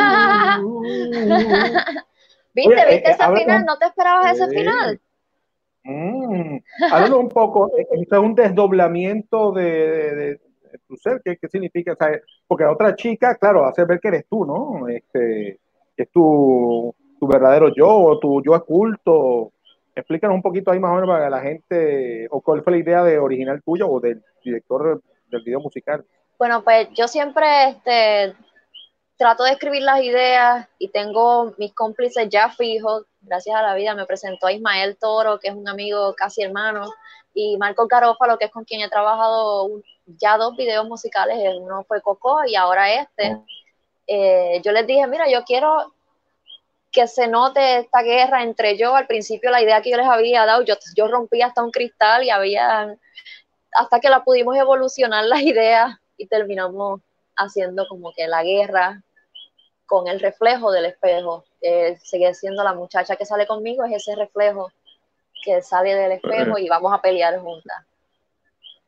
¿Viste? 2.54 2.76
¿Viste 2.76 2.96
eh, 2.96 3.04
ese 3.06 3.36
final? 3.36 3.66
¿No 3.66 3.78
te 3.78 3.86
esperabas 3.86 4.40
ese 4.40 4.48
final? 4.50 5.00
Mm, 5.84 6.58
háblanos 6.92 7.20
un 7.20 7.30
poco, 7.30 7.72
eh, 7.78 7.88
es 7.92 8.12
un 8.12 8.36
desdoblamiento 8.36 9.52
de, 9.52 10.40
tu 10.88 10.96
ser, 10.96 11.22
¿qué, 11.24 11.38
significa? 11.50 11.98
porque 12.48 12.64
la 12.66 12.72
otra 12.72 12.96
chica, 12.96 13.36
claro, 13.36 13.66
hace 13.66 13.84
ver 13.86 14.00
que 14.00 14.10
eres 14.10 14.26
tú, 14.30 14.46
¿no? 14.46 14.88
Este, 14.88 15.60
es 15.98 16.12
tu, 16.12 16.94
tu 17.20 17.28
verdadero 17.28 17.74
yo, 17.74 17.88
o 17.88 18.20
tu 18.20 18.44
yo 18.44 18.54
oculto. 18.54 19.54
Explícanos 19.96 20.36
un 20.36 20.42
poquito 20.42 20.72
ahí 20.72 20.80
más 20.80 20.92
o 20.92 20.96
menos 20.96 21.10
para 21.10 21.30
la 21.30 21.42
gente, 21.42 22.28
o 22.30 22.42
cuál 22.42 22.64
fue 22.64 22.74
la 22.74 22.80
idea 22.80 23.04
de 23.04 23.18
original 23.18 23.62
tuyo 23.64 23.90
o 23.90 24.00
del 24.00 24.24
director 24.44 25.02
del 25.30 25.44
video 25.44 25.60
musical. 25.60 26.06
Bueno, 26.38 26.64
pues 26.64 26.90
yo 26.94 27.08
siempre 27.08 27.46
este, 27.70 28.34
trato 29.22 29.44
de 29.44 29.52
escribir 29.52 29.84
las 29.84 30.02
ideas 30.02 30.68
y 30.80 30.88
tengo 30.88 31.54
mis 31.60 31.76
cómplices 31.76 32.28
ya 32.28 32.50
fijos. 32.50 33.06
Gracias 33.22 33.56
a 33.56 33.62
la 33.62 33.76
vida 33.76 33.94
me 33.94 34.08
presentó 34.08 34.48
a 34.48 34.52
Ismael 34.52 34.98
Toro, 34.98 35.38
que 35.38 35.50
es 35.50 35.54
un 35.54 35.70
amigo 35.70 36.16
casi 36.16 36.42
hermano, 36.42 36.92
y 37.32 37.56
Marco 37.58 37.86
Garófalo, 37.86 38.40
que 38.40 38.46
es 38.46 38.52
con 38.52 38.66
quien 38.66 38.82
he 38.82 38.90
trabajado 38.90 39.70
ya 40.08 40.38
dos 40.38 40.58
videos 40.58 40.88
musicales. 40.88 41.38
Uno 41.56 41.84
fue 41.84 42.02
Coco 42.02 42.40
y 42.48 42.56
ahora 42.56 42.92
este. 42.94 43.38
Eh, 44.08 44.60
yo 44.66 44.72
les 44.72 44.88
dije, 44.88 45.06
mira, 45.06 45.30
yo 45.30 45.44
quiero 45.44 45.94
que 46.92 47.08
se 47.08 47.28
note 47.28 47.78
esta 47.78 48.02
guerra 48.02 48.42
entre 48.42 48.76
yo. 48.76 48.96
Al 48.96 49.06
principio 49.06 49.52
la 49.52 49.62
idea 49.62 49.84
que 49.84 49.92
yo 49.92 49.98
les 49.98 50.08
había 50.08 50.48
dado, 50.48 50.64
yo, 50.64 50.74
yo 50.96 51.08
rompí 51.08 51.44
hasta 51.44 51.62
un 51.62 51.70
cristal 51.70 52.24
y 52.24 52.32
había, 52.32 52.98
hasta 53.74 54.00
que 54.00 54.10
la 54.10 54.24
pudimos 54.24 54.58
evolucionar 54.58 55.26
las 55.26 55.42
ideas 55.44 55.96
y 56.18 56.26
terminamos 56.26 57.02
haciendo 57.36 57.88
como 57.88 58.14
que 58.14 58.28
la 58.28 58.42
guerra 58.42 59.04
con 59.92 60.08
el 60.08 60.20
reflejo 60.22 60.72
del 60.72 60.86
espejo. 60.86 61.44
Eh, 61.60 61.98
sigue 62.02 62.34
siendo 62.34 62.64
la 62.64 62.74
muchacha 62.74 63.18
que 63.18 63.26
sale 63.26 63.46
conmigo, 63.46 63.84
es 63.84 63.92
ese 63.92 64.16
reflejo 64.16 64.72
que 65.44 65.62
sale 65.62 65.94
del 65.94 66.14
espejo 66.14 66.58
y 66.58 66.70
vamos 66.70 66.94
a 66.94 67.02
pelear 67.02 67.38
juntas. 67.40 67.86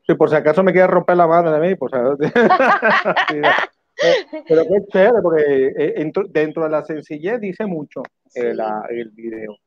Si 0.06 0.14
por 0.14 0.30
si 0.30 0.36
acaso 0.36 0.62
me 0.62 0.72
quiere 0.72 0.86
romper 0.86 1.18
la 1.18 1.26
mano 1.26 1.52
de 1.52 1.60
mí, 1.60 1.74
pues. 1.74 1.92
pero 4.48 4.62
qué 4.62 4.86
chévere, 4.90 5.20
porque 5.22 5.74
eh, 5.76 6.12
dentro 6.30 6.64
de 6.64 6.70
la 6.70 6.82
sencillez 6.86 7.38
dice 7.38 7.66
mucho 7.66 8.02
el, 8.34 8.58
el 8.88 9.10
video. 9.10 9.58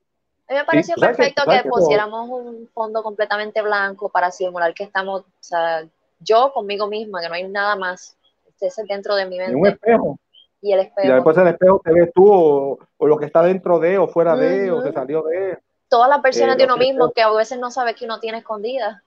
A 0.47 0.54
mí 0.54 0.60
me 0.60 0.65
pareció 0.65 0.95
perfecto 0.95 1.43
que, 1.47 1.69
pusiéramos 1.69 2.30
un 2.30 2.67
fondo 2.73 3.04
completamente 3.04 3.62
blanco 3.62 4.10
para 4.10 4.32
simular 4.32 4.73
que 4.73 4.86
estamos, 4.86 5.21
o 5.21 5.26
sea, 5.39 5.88
yo 6.19 6.52
conmigo 6.52 6.88
misma, 6.88 7.21
que 7.21 7.30
no 7.30 7.36
hay 7.36 7.47
nada 7.47 7.76
más. 7.76 8.17
Este 8.47 8.82
es 8.82 8.88
dentro 8.88 9.15
de 9.15 9.28
mi 9.28 9.38
mente. 9.38 9.56
Un 9.56 9.67
espejo. 9.67 10.17
Y 10.62 10.74
el 10.74 10.80
espejo. 10.80 11.08
Y 11.08 11.12
después 11.12 11.38
el 11.38 11.48
espejo 11.48 11.82
te 11.84 11.93
ves 11.93 12.12
tú, 12.13 12.28
o, 12.32 13.08
lo 13.08 13.17
que 13.17 13.26
está 13.26 13.41
dentro 13.43 13.80
de, 13.80 13.98
o 13.98 14.08
fuera 14.08 14.36
de, 14.36 14.72
o 14.72 14.82
se 14.82 14.91
salió 14.91 15.24
de. 15.24 15.60
Todas 15.88 16.10
las 16.10 16.22
versiones 16.22 16.56
eh, 16.56 16.58
de 16.60 16.65
uno 16.65 16.78
mismo 16.78 17.12
que 17.12 17.22
a 17.22 17.32
veces 17.32 17.60
no 17.60 17.72
sabe 17.72 17.96
que 17.96 18.06
uno 18.06 18.20
tiene 18.20 18.39
escondida. 18.39 19.04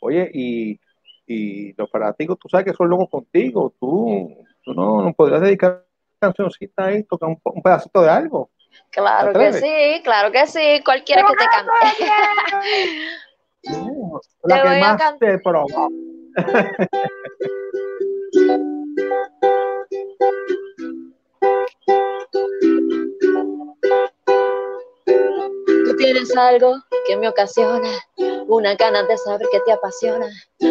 Oye, 0.00 0.30
y, 0.32 0.80
y 1.26 1.72
los 1.74 1.90
fanáticos, 1.90 2.38
tú 2.38 2.48
sabes 2.48 2.66
que 2.66 2.74
son 2.74 2.88
locos 2.88 3.08
contigo. 3.10 3.72
Tú, 3.78 4.36
tú 4.64 4.74
no, 4.74 5.02
no 5.02 5.12
podrías 5.12 5.40
dedicar 5.40 5.84
cancioncita 6.18 6.86
ahí, 6.86 7.04
tocar 7.04 7.28
un, 7.28 7.40
un 7.42 7.62
pedacito 7.62 8.02
de 8.02 8.10
algo. 8.10 8.50
Claro 8.90 9.32
que 9.32 9.52
sí, 9.52 10.00
claro 10.02 10.32
que 10.32 10.46
sí. 10.46 10.82
Cualquiera 10.84 11.22
que 11.22 11.34
te 11.36 11.44
cante. 11.44 11.72
la 14.44 14.62
que 14.74 14.80
más 14.80 15.18
te 15.18 15.38
promo. 15.38 15.88
Tú 25.66 25.96
tienes 25.96 26.36
algo 26.36 26.76
que 27.06 27.16
me 27.16 27.28
ocasiona 27.28 27.88
una 28.48 28.74
ganas 28.74 29.06
de 29.06 29.16
saber 29.18 29.46
que 29.52 29.60
te 29.60 29.72
apasiona. 29.72 30.26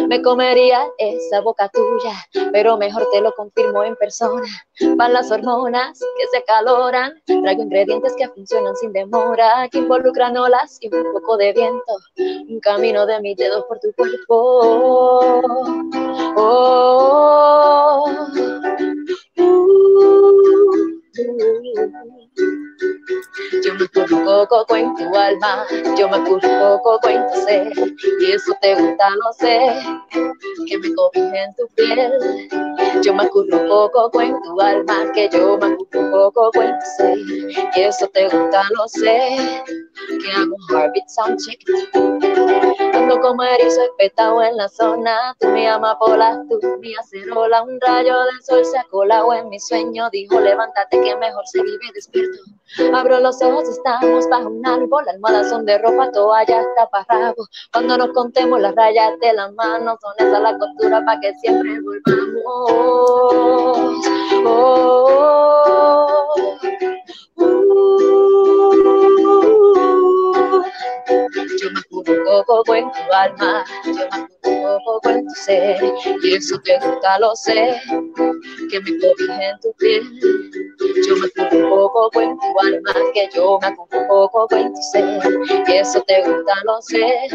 Me 0.08 0.20
comería 0.20 0.86
esa 0.98 1.40
boca 1.40 1.68
tuya, 1.68 2.12
pero 2.52 2.76
mejor 2.76 3.08
te 3.12 3.20
lo 3.20 3.32
confirmo 3.32 3.84
en 3.84 3.96
persona. 3.96 4.42
Van 4.96 5.12
las 5.12 5.30
hormonas 5.30 5.98
que 5.98 6.26
se 6.38 6.44
caloran, 6.44 7.14
traigo 7.24 7.62
ingredientes 7.62 8.14
que 8.16 8.28
funcionan 8.28 8.76
sin 8.76 8.92
demora, 8.92 9.68
que 9.70 9.78
involucran 9.78 10.36
olas 10.36 10.78
y 10.80 10.94
un 10.94 11.12
poco 11.12 11.36
de 11.36 11.52
viento. 11.52 11.98
Un 12.48 12.60
camino 12.60 13.06
de 13.06 13.20
mis 13.20 13.36
dedos 13.36 13.64
por 13.64 13.78
tu 13.78 13.92
cuerpo. 13.92 15.40
Oh, 16.36 18.04
yo 23.64 23.74
me 23.74 23.86
poco 23.88 24.64
con 24.66 24.96
tu 24.96 25.16
alma, 25.16 25.66
yo 25.96 26.08
me 26.08 26.18
poco 26.20 26.98
con 27.00 27.26
tu 27.32 27.40
ser, 27.40 27.72
y 28.20 28.32
eso 28.32 28.52
te 28.60 28.74
gusta, 28.74 29.10
no 29.10 29.32
sé, 29.32 29.58
que 30.66 30.78
me 30.78 30.94
cobije 30.94 31.42
en 31.42 31.54
tu 31.54 31.66
piel. 31.74 32.48
Yo 33.02 33.14
me 33.14 33.26
poco 33.28 34.10
con 34.10 34.42
tu 34.42 34.60
alma, 34.60 35.12
que 35.12 35.28
yo 35.30 35.58
me 35.58 35.76
poco 35.92 36.50
con 36.52 36.66
tu 36.66 36.86
ser, 36.96 37.18
y 37.76 37.80
eso 37.80 38.06
te 38.08 38.24
gusta, 38.24 38.62
no 38.76 38.88
sé, 38.88 39.62
que 40.20 40.30
hago 40.32 40.54
un 40.54 40.76
heartbeat 40.76 41.08
sound 41.08 41.38
check. 41.38 41.60
Ando 42.94 43.20
como 43.20 43.42
erizo 43.42 43.82
espetado 43.82 44.42
en 44.42 44.56
la 44.56 44.68
zona, 44.68 45.34
tú 45.40 45.48
mi 45.48 45.66
amapola, 45.66 46.42
tú 46.48 46.60
mi 46.80 46.94
acerola, 46.94 47.62
un 47.62 47.80
rayo 47.80 48.18
del 48.24 48.42
sol 48.42 48.64
se 48.64 48.78
ha 48.78 48.84
colado 48.84 49.32
en 49.34 49.48
mi 49.48 49.58
sueño, 49.58 50.08
dijo 50.10 50.40
levántate 50.40 51.00
que 51.00 51.16
mejor 51.16 51.46
se 51.46 51.62
vive 51.62 51.86
despierto. 51.94 52.38
Abro 52.94 53.20
los 53.20 53.40
ojos, 53.42 53.68
estamos 53.68 54.28
bajo 54.28 54.48
un 54.48 54.66
árbol, 54.66 55.04
la 55.06 55.12
almohada 55.12 55.48
son 55.48 55.64
de 55.64 55.78
ropa, 55.78 56.10
toalla, 56.12 56.64
taparrabo. 56.76 57.46
Cuando 57.72 57.96
nos 57.96 58.12
contemos 58.12 58.60
las 58.60 58.74
rayas 58.74 59.18
de 59.20 59.32
las 59.32 59.52
manos, 59.54 59.98
son 60.00 60.12
esa 60.18 60.40
la 60.40 60.58
costura 60.58 61.04
para 61.04 61.20
que 61.20 61.32
siempre 61.38 61.80
volvamos. 61.80 62.44
Oh, 64.46 66.34
yo 71.60 71.70
me 71.70 71.82
poco 72.46 72.74
en 72.74 72.90
tu 72.92 73.12
alma, 73.12 73.64
poco 74.84 75.10
en 75.10 75.26
tu 75.26 75.34
ser, 75.34 75.82
y 76.22 76.34
eso 76.34 76.58
te 76.64 76.78
gusta, 76.78 77.18
lo 77.18 77.34
sé, 77.36 77.80
que 78.70 78.80
me 78.80 78.98
cobije 78.98 79.48
en 79.48 79.60
tu 79.60 79.72
piel. 79.78 80.02
Yo 81.06 81.16
me 81.16 81.28
poco 81.68 82.20
en 82.20 82.38
tu 82.38 82.60
alma, 82.60 82.92
que 83.14 83.28
yo 83.34 83.58
me 83.60 83.76
poco 84.06 84.56
en 84.56 84.72
tu 84.72 84.82
ser, 84.92 85.22
y 85.68 85.72
eso 85.72 86.02
te 86.02 86.22
gusta, 86.22 86.54
lo 86.64 86.80
sé, 86.82 87.28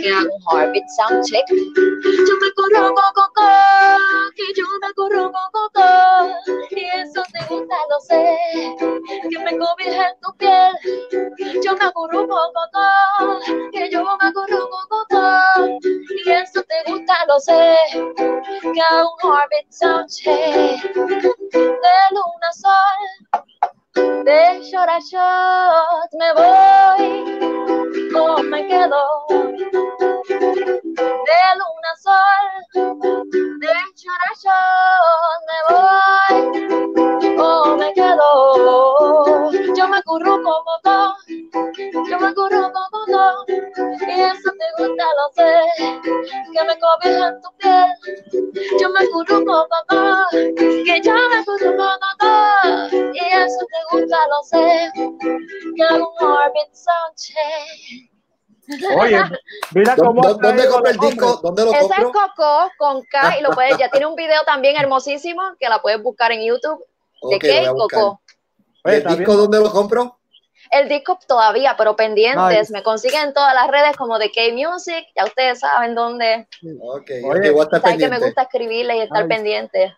que 0.00 0.10
hago 0.10 0.28
un 0.34 0.58
heartbeat 0.58 0.88
sound 0.96 1.24
check. 1.24 1.46
Yo 1.48 2.34
me 2.40 2.52
corro 2.54 2.94
coco, 2.94 3.32
que 4.34 4.44
yo 4.56 4.64
me 4.82 4.92
corro 4.94 5.32
coco, 5.32 5.82
y 6.70 6.84
eso 6.84 7.22
te 7.32 7.54
gusta, 7.54 7.76
lo 7.90 8.00
sé, 8.00 8.38
que 9.30 9.38
me 9.38 9.58
cobije 9.58 9.96
en 9.96 10.20
tu 10.20 10.36
piel. 10.38 10.72
Yo 11.62 11.76
me 11.76 11.84
aburro 11.84 12.26
coco, 12.26 13.40
que 13.72 13.90
yo 13.90 14.04
me 14.04 14.28
acuerdo 14.28 14.68
con 14.70 14.86
y 16.24 16.30
eso 16.30 16.55
te 16.64 16.90
gusta, 16.90 17.14
lo 17.28 17.38
sé, 17.40 17.76
que 17.94 18.82
a 18.90 19.04
un 19.04 19.30
orbit 19.30 19.70
soundcheck 19.70 20.94
de 20.94 21.96
luna 22.12 22.52
sol, 22.52 23.00
de 24.24 24.60
short 24.62 24.90
a 24.90 24.98
me 26.12 26.32
voy, 26.34 27.04
o 28.14 28.42
me 28.42 28.66
quedo, 28.66 29.02
de 31.28 31.42
luna 31.58 31.92
sol, 32.02 32.46
de 33.60 33.74
short 33.94 34.44
a 34.46 34.56
me 35.48 35.58
voy, 35.68 36.36
o 37.38 37.76
me 37.76 37.92
quedo, 37.92 38.30
yo 39.74 39.88
me 39.88 39.96
acurruco 39.98 40.64
como 40.64 41.25
yo 42.10 42.18
me 42.18 42.34
corro 42.34 42.72
todo, 42.72 43.44
y 43.48 44.20
eso 44.20 44.50
te 44.58 44.82
gusta, 44.82 45.04
lo 45.04 45.26
sé, 45.34 45.52
que 46.52 46.64
me 46.64 46.78
cobija 46.78 47.28
en 47.28 47.40
tu 47.42 47.48
piel, 47.58 47.90
yo 48.80 48.88
me 48.90 49.08
corro 49.08 49.42
todo, 49.44 50.26
que 50.30 51.00
yo 51.02 51.14
me 51.14 51.44
corro 51.44 51.72
todo, 52.18 52.88
y 52.92 53.18
eso 53.18 53.62
te 53.70 53.96
gusta, 53.96 54.18
lo 54.28 54.42
sé, 54.42 54.92
que 55.76 55.82
hago 55.82 56.14
un 56.20 56.26
orbit 56.26 56.72
soundcheck. 56.72 58.16
Oye, 58.98 59.22
mira 59.74 59.94
cómo. 59.94 60.20
¿Dónde 60.22 60.68
compra 60.68 60.90
el 60.90 60.98
disco? 60.98 61.36
¿Dónde 61.40 61.64
lo? 61.64 61.72
Ese 61.72 61.84
es 61.84 62.04
Coco 62.06 62.68
con 62.76 63.00
K 63.04 63.38
y 63.38 63.42
lo 63.42 63.50
puedes, 63.50 63.78
ya 63.78 63.88
tiene 63.90 64.06
un 64.06 64.16
video 64.16 64.42
también 64.44 64.76
hermosísimo 64.76 65.40
que 65.60 65.68
la 65.68 65.80
puedes 65.80 66.02
buscar 66.02 66.32
en 66.32 66.42
YouTube. 66.44 66.84
¿De 67.30 67.38
qué? 67.38 67.68
Coco. 67.68 68.20
¿El 68.82 69.04
disco 69.04 69.36
dónde 69.36 69.60
lo 69.60 69.70
compro? 69.70 70.18
El 70.70 70.88
disco 70.88 71.18
todavía, 71.26 71.74
pero 71.76 71.96
pendientes. 71.96 72.70
Me 72.70 72.82
consiguen 72.82 73.28
en 73.28 73.34
todas 73.34 73.54
las 73.54 73.68
redes 73.68 73.96
como 73.96 74.18
de 74.18 74.30
K-Music. 74.30 75.06
Ya 75.16 75.24
ustedes 75.24 75.60
saben 75.60 75.94
dónde. 75.94 76.46
Ok, 76.80 77.10
Oye, 77.24 77.50
voy 77.50 77.60
a 77.60 77.64
estar 77.64 77.82
pendiente. 77.82 78.04
que 78.04 78.20
me 78.20 78.26
gusta 78.26 78.42
escribirle 78.42 78.96
y 78.96 79.00
estar 79.00 79.26
pendiente. 79.26 79.96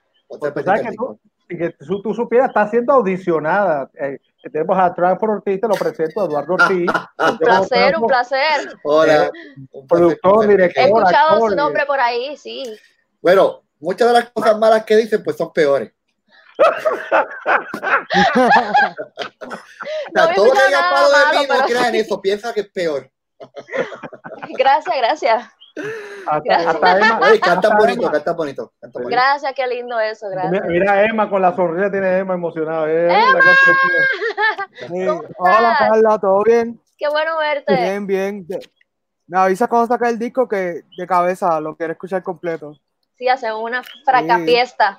¿Sabes 0.65 0.83
que 0.83 0.93
tú, 0.95 1.19
que 1.49 1.75
tú, 1.79 2.15
supieras, 2.15 2.49
está 2.49 2.69
siendo 2.69 2.93
audicionada. 2.93 3.91
Eh, 3.99 4.19
tenemos 4.53 4.79
a 4.79 4.95
Transfer 4.95 5.31
Ortiz, 5.31 5.61
te 5.61 5.69
lo 5.69 5.75
presento, 5.75 6.27
Eduardo 6.27 6.55
Ortiz. 6.55 6.91
un 7.19 7.39
placer, 7.39 7.97
un 7.97 8.07
placer. 8.07 8.79
Hola. 8.85 9.31
productor, 9.89 10.47
director. 10.47 10.83
He 10.83 10.87
escuchado 10.87 11.49
su 11.49 11.57
nombre 11.57 11.87
por 11.87 12.01
ahí, 12.01 12.37
sí. 12.37 12.65
Bueno, 13.21 13.63
muchas 13.81 14.09
de 14.09 14.15
las 14.15 14.31
cosas 14.31 14.59
malas 14.59 14.85
que 14.85 14.97
dicen, 14.97 15.23
pues 15.23 15.37
son 15.37 15.53
peores 15.53 15.93
no, 20.15 20.35
todo 20.35 20.53
que 20.53 20.59
haya 20.59 20.91
palo 20.91 21.09
de 21.09 21.39
mí 21.39 21.47
no 21.49 21.65
crean 21.67 21.95
eso, 21.95 22.21
piensa 22.21 22.53
que 22.53 22.61
es 22.61 22.69
peor. 22.69 23.11
gracias, 24.59 24.97
gracias. 24.97 25.49
Hasta, 26.27 26.81
cantan 27.41 27.79
bonito, 27.79 28.11
cantan 28.11 28.37
bonito, 28.37 28.73
Gracias, 29.09 29.53
qué 29.55 29.67
lindo 29.67 29.99
eso, 30.01 30.29
gracias. 30.29 30.63
Mira, 30.67 31.05
Emma 31.05 31.31
con 31.31 31.41
la 31.41 31.55
sonrisa 31.55 31.91
tiene 31.91 32.19
Emma 32.19 32.35
emocionada. 32.35 32.87
Eh, 32.89 33.09
Hola, 35.39 35.77
Carla, 35.79 36.19
¿todo 36.19 36.43
bien? 36.43 36.81
Qué 36.97 37.09
bueno 37.09 37.39
verte. 37.39 37.75
Bien, 37.75 38.07
bien. 38.07 38.47
Me 39.29 39.39
avisa 39.39 39.69
cuando 39.69 39.87
saca 39.87 40.09
el 40.09 40.19
disco 40.19 40.49
que 40.49 40.83
de 40.97 41.07
cabeza 41.07 41.61
lo 41.61 41.77
quiero 41.77 41.93
escuchar 41.93 42.23
completo. 42.23 42.75
Sí, 43.17 43.29
hacemos 43.29 43.63
una 43.63 43.83
fracapiesta. 44.05 44.97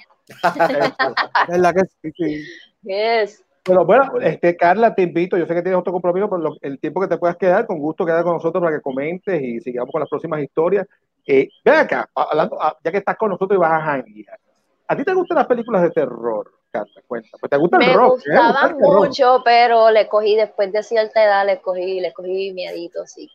Es 1.49 1.57
la 1.59 1.73
que 1.73 1.81
sí, 2.01 2.43
Yes. 2.83 3.43
Pero 3.63 3.85
bueno, 3.85 4.19
este, 4.21 4.55
Carla, 4.55 4.95
te 4.95 5.03
invito, 5.03 5.37
yo 5.37 5.45
sé 5.45 5.53
que 5.53 5.61
tienes 5.61 5.79
otro 5.79 5.93
compromiso, 5.93 6.29
pero 6.29 6.55
el 6.61 6.79
tiempo 6.79 7.01
que 7.01 7.07
te 7.07 7.17
puedas 7.17 7.37
quedar, 7.37 7.67
con 7.67 7.77
gusto 7.77 8.05
quedar 8.05 8.23
con 8.23 8.33
nosotros 8.33 8.63
para 8.63 8.75
que 8.75 8.81
comentes 8.81 9.41
y 9.41 9.59
sigamos 9.59 9.91
con 9.91 9.99
las 9.99 10.09
próximas 10.09 10.41
historias. 10.41 10.87
Eh, 11.27 11.49
ven 11.63 11.75
acá, 11.75 12.09
hablando, 12.15 12.57
ya 12.83 12.91
que 12.91 12.97
estás 12.97 13.17
con 13.17 13.29
nosotros 13.29 13.57
y 13.57 13.59
vas 13.59 13.73
a 13.73 13.85
janguear. 13.85 14.39
¿A 14.87 14.95
ti 14.95 15.03
te 15.03 15.13
gustan 15.13 15.37
las 15.37 15.45
películas 15.45 15.83
de 15.83 15.91
terror, 15.91 16.51
Carla? 16.71 17.01
Cuenta. 17.05 17.29
Pues 17.39 17.49
te 17.49 17.57
gusta 17.57 17.77
el 17.77 17.87
Me 17.87 17.93
rock. 17.93 18.21
Me 18.25 18.35
gustaban 18.35 18.77
mucho, 18.79 19.41
pero 19.45 19.91
le 19.91 20.07
cogí 20.07 20.35
después 20.35 20.71
de 20.71 20.81
cierta 20.81 21.23
edad, 21.23 21.45
le 21.45 21.61
cogí, 21.61 21.99
le 21.99 22.11
cogí 22.13 22.53
miedito, 22.53 23.05
sí. 23.05 23.29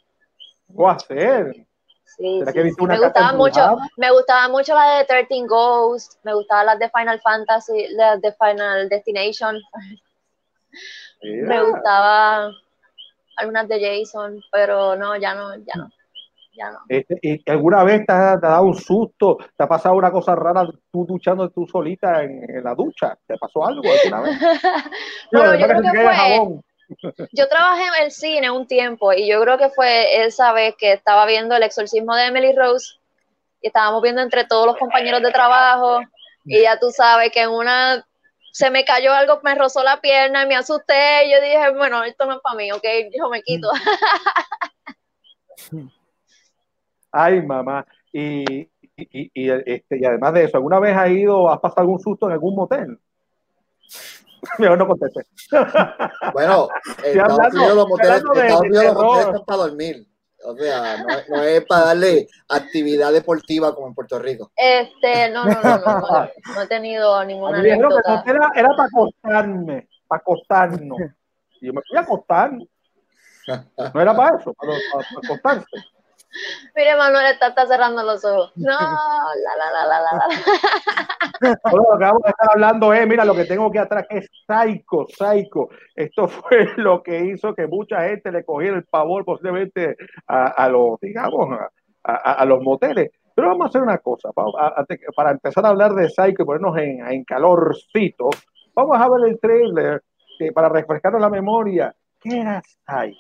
¿Cómo 0.67 0.91
hacer? 0.91 1.65
Sí, 2.17 2.39
¿Será 2.39 2.53
sí, 2.53 2.59
que 2.59 2.63
viste 2.63 2.79
sí. 2.79 2.85
una 2.85 2.95
Me 2.95 3.05
gustaba 3.05 3.33
mucho, 3.33 3.77
me 3.97 4.11
gustaba 4.13 4.49
mucho 4.49 4.75
la 4.75 4.99
de 4.99 5.05
13 5.05 5.47
Ghosts, 5.47 6.19
me 6.23 6.35
gustaban 6.35 6.67
las 6.67 6.79
de 6.79 6.91
Final 6.91 7.21
Fantasy, 7.21 7.89
las 7.91 8.21
de 8.21 8.33
Final 8.33 8.89
Destination, 8.89 9.61
me 11.23 11.63
gustaba 11.63 12.51
algunas 13.37 13.69
de 13.69 13.81
Jason, 13.81 14.41
pero 14.53 14.97
no, 14.97 15.17
ya 15.17 15.35
no, 15.35 15.57
ya 15.57 15.73
no, 15.77 15.91
ya 16.57 16.71
no. 16.71 16.79
Este, 16.89 17.19
¿y 17.23 17.51
¿Alguna 17.51 17.83
vez 17.83 18.07
te 18.07 18.13
ha, 18.13 18.39
te 18.39 18.47
ha 18.47 18.51
dado 18.51 18.65
un 18.65 18.77
susto? 18.77 19.39
¿Te 19.57 19.65
ha 19.65 19.69
pasado 19.69 19.97
una 19.97 20.11
cosa 20.11 20.35
rara 20.37 20.67
tú 20.93 21.05
duchando 21.07 21.51
tú 21.51 21.67
solita 21.67 22.23
en, 22.23 22.49
en 22.49 22.63
la 22.63 22.75
ducha? 22.75 23.19
¿Te 23.27 23.37
pasó 23.39 23.67
algo 23.67 23.83
alguna 23.91 24.21
vez? 24.21 24.39
Bueno, 25.33 25.53
Digo, 25.53 25.67
yo 25.67 25.67
creo 25.67 25.83
que 25.83 25.89
fue-. 25.89 26.61
Yo 27.33 27.49
trabajé 27.49 27.83
en 27.87 28.05
el 28.05 28.11
cine 28.11 28.51
un 28.51 28.67
tiempo 28.67 29.13
y 29.13 29.29
yo 29.29 29.41
creo 29.43 29.59
que 29.59 29.71
fue 29.71 30.25
esa 30.25 30.53
vez 30.53 30.75
que 30.79 30.93
estaba 30.93 31.27
viendo 31.27 31.57
el 31.57 31.63
exorcismo 31.63 32.15
de 32.15 32.27
Emily 32.27 32.55
Rose 32.55 32.95
y 33.61 33.69
estábamos 33.69 34.03
viendo 34.03 34.21
entre 34.23 34.45
todos 34.45 34.67
los 34.67 34.77
compañeros 34.77 35.23
de 35.23 35.33
trabajo 35.33 36.01
y 36.45 36.63
ya 36.63 36.79
tú 36.79 36.91
sabes 36.91 37.31
que 37.33 37.43
en 37.43 37.51
una 37.51 38.07
se 38.53 38.71
me 38.71 38.85
cayó 38.85 39.13
algo, 39.13 39.41
me 39.43 39.55
rozó 39.55 39.83
la 39.83 40.01
pierna 40.01 40.45
y 40.45 40.47
me 40.47 40.57
asusté 40.57 41.27
y 41.27 41.33
yo 41.33 41.41
dije, 41.41 41.71
bueno, 41.77 42.05
esto 42.05 42.25
no 42.27 42.35
es 42.35 42.41
para 42.41 42.57
mí, 42.57 42.71
ok, 42.71 42.85
yo 43.19 43.29
me 43.29 43.43
quito. 43.43 43.69
Ay, 47.11 47.43
mamá. 47.43 47.87
Y, 48.13 48.45
y, 48.51 48.71
y- 48.97 49.31
y, 49.35 49.51
este, 49.51 49.99
y 49.99 50.05
además 50.05 50.35
de 50.35 50.45
eso, 50.45 50.57
¿alguna 50.57 50.79
vez 50.81 50.97
has 50.97 51.11
ido, 51.11 51.51
has 51.51 51.61
pasado 51.61 51.83
algún 51.83 52.01
susto 52.01 52.27
en 52.27 52.33
algún 52.33 52.55
motel? 52.55 52.99
Mejor 54.59 54.79
no 54.79 54.87
contesté. 54.87 55.27
Bueno, 56.33 56.69
Estados 57.05 57.33
hablando- 57.39 57.59
Unidos 57.59 57.77
los 57.77 57.89
moteles, 57.89 58.23
son 58.23 59.45
para 59.45 59.59
dormir. 59.63 60.07
O 60.47 60.55
sea, 60.57 60.99
no, 60.99 61.09
es- 61.09 61.29
no 61.31 61.43
es 61.43 61.65
para 61.65 61.85
darle 61.87 62.29
actividad 62.51 63.13
deportiva 63.13 63.75
como 63.75 63.87
en 63.89 63.95
Puerto 63.95 64.19
Rico. 64.19 64.53
Este, 64.57 65.31
no, 65.31 65.45
no, 65.47 65.53
no, 65.63 65.79
no, 65.79 66.01
no, 66.01 66.29
no 66.55 66.63
he 66.63 66.67
tenido 66.67 67.25
ninguna 67.25 67.63
que 67.63 67.73
anécdota. 67.73 68.23
era, 68.27 68.51
era 68.55 68.69
para 68.77 68.85
acostarme, 68.89 69.89
para 70.07 70.21
acostarnos. 70.21 70.99
Y 71.61 71.67
yo 71.69 71.73
me 71.73 71.81
fui 71.89 71.97
a 71.97 72.03
acostar. 72.03 72.51
No 72.53 74.01
era 74.01 74.15
para 74.15 74.39
eso, 74.39 74.53
para, 74.55 74.73
para- 74.93 75.07
para 75.15 75.27
acostarse. 75.27 75.87
Mire, 76.75 76.97
Manuel 76.97 77.27
está, 77.27 77.49
está 77.49 77.67
cerrando 77.67 78.03
los 78.03 78.25
ojos. 78.25 78.53
No, 78.57 78.67
la, 78.77 79.57
la, 79.57 79.73
la, 79.73 79.87
la, 79.87 80.01
la. 80.01 81.59
Ahora 81.65 81.85
lo 81.93 81.99
que 81.99 82.05
vamos 82.05 82.23
a 82.25 82.31
estar 82.31 82.49
hablando 82.53 82.93
es, 82.93 83.07
mira, 83.07 83.25
lo 83.25 83.35
que 83.35 83.45
tengo 83.45 83.67
aquí 83.69 83.79
atrás, 83.79 84.07
que 84.09 84.19
es 84.19 84.29
psycho, 84.47 85.07
psycho. 85.09 85.69
Esto 85.95 86.27
fue 86.29 86.69
lo 86.77 87.03
que 87.03 87.21
hizo 87.25 87.55
que 87.55 87.67
mucha 87.67 88.03
gente 88.09 88.33
le 88.33 88.45
cogiera 88.45 88.77
el 88.77 88.85
pavor 88.85 89.25
posiblemente 89.25 89.97
a, 90.27 90.47
a 90.49 90.69
los, 90.69 90.99
digamos, 91.01 91.53
a, 91.53 91.69
a- 92.13 92.33
a 92.33 92.45
los 92.45 92.61
moteles. 92.63 93.11
Pero 93.37 93.49
vamos 93.49 93.67
a 93.67 93.69
hacer 93.69 93.83
una 93.83 93.99
cosa, 93.99 94.31
para 95.17 95.31
empezar 95.33 95.67
a 95.67 95.71
hablar 95.71 95.93
de 95.95 96.09
psycho 96.09 96.43
y 96.43 96.47
ponernos 96.47 96.77
en, 96.79 97.05
en 97.05 97.25
calorcito, 97.25 98.31
vamos 98.75 98.97
a 99.01 99.09
ver 99.09 99.29
el 99.29 99.41
trailer 99.41 100.03
que 100.39 100.53
para 100.53 100.69
refrescarnos 100.69 101.21
la 101.21 101.31
memoria. 101.31 101.93
¿Qué 102.21 102.41
era 102.41 102.63
psycho? 102.63 103.19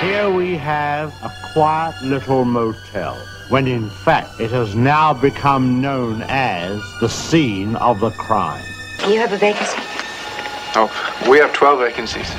Here 0.00 0.30
we 0.30 0.56
have 0.56 1.12
a 1.22 1.30
quiet 1.52 1.94
little 2.02 2.46
motel, 2.46 3.16
when 3.50 3.66
in 3.66 3.90
fact 3.90 4.40
it 4.40 4.50
has 4.50 4.74
now 4.74 5.12
become 5.12 5.82
known 5.82 6.22
as 6.26 6.80
the 7.00 7.08
scene 7.08 7.76
of 7.76 8.00
the 8.00 8.10
crime. 8.12 8.64
You 9.06 9.18
have 9.18 9.34
a 9.34 9.36
vacancy? 9.36 9.76
Oh, 10.74 10.88
we 11.28 11.36
have 11.36 11.52
12 11.52 11.80
vacancies. 11.80 12.30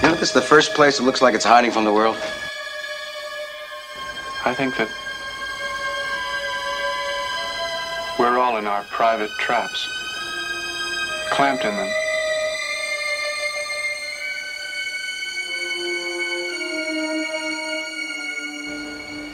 You 0.00 0.08
know, 0.08 0.14
this 0.14 0.28
is 0.28 0.32
the 0.32 0.40
first 0.40 0.74
place 0.74 0.98
that 0.98 1.04
looks 1.04 1.20
like 1.20 1.34
it's 1.34 1.44
hiding 1.44 1.72
from 1.72 1.84
the 1.86 1.92
world. 1.92 2.14
I 4.44 4.54
think 4.54 4.76
that 4.76 4.88
we're 8.16 8.38
all 8.38 8.58
in 8.58 8.68
our 8.68 8.84
private 8.84 9.30
traps, 9.40 9.88
clamped 11.32 11.64
in 11.64 11.76
them. 11.76 12.01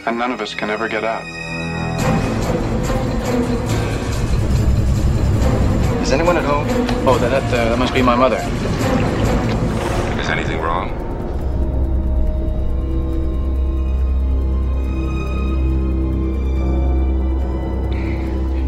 And 0.09 0.17
none 0.19 0.33
of 0.33 0.41
us 0.41 0.55
can 0.55 0.71
ever 0.71 0.89
get 0.89 1.05
out. 1.05 1.23
Is 6.01 6.13
anyone 6.13 6.39
at 6.39 6.45
home? 6.45 6.67
Oh, 7.07 7.19
that, 7.21 7.29
that, 7.29 7.43
uh, 7.53 7.69
that 7.69 7.79
must 7.79 7.93
be 7.93 8.01
my 8.01 8.17
mother. 8.17 8.39
Is 10.19 10.31
anything 10.31 10.63
wrong? 10.63 10.89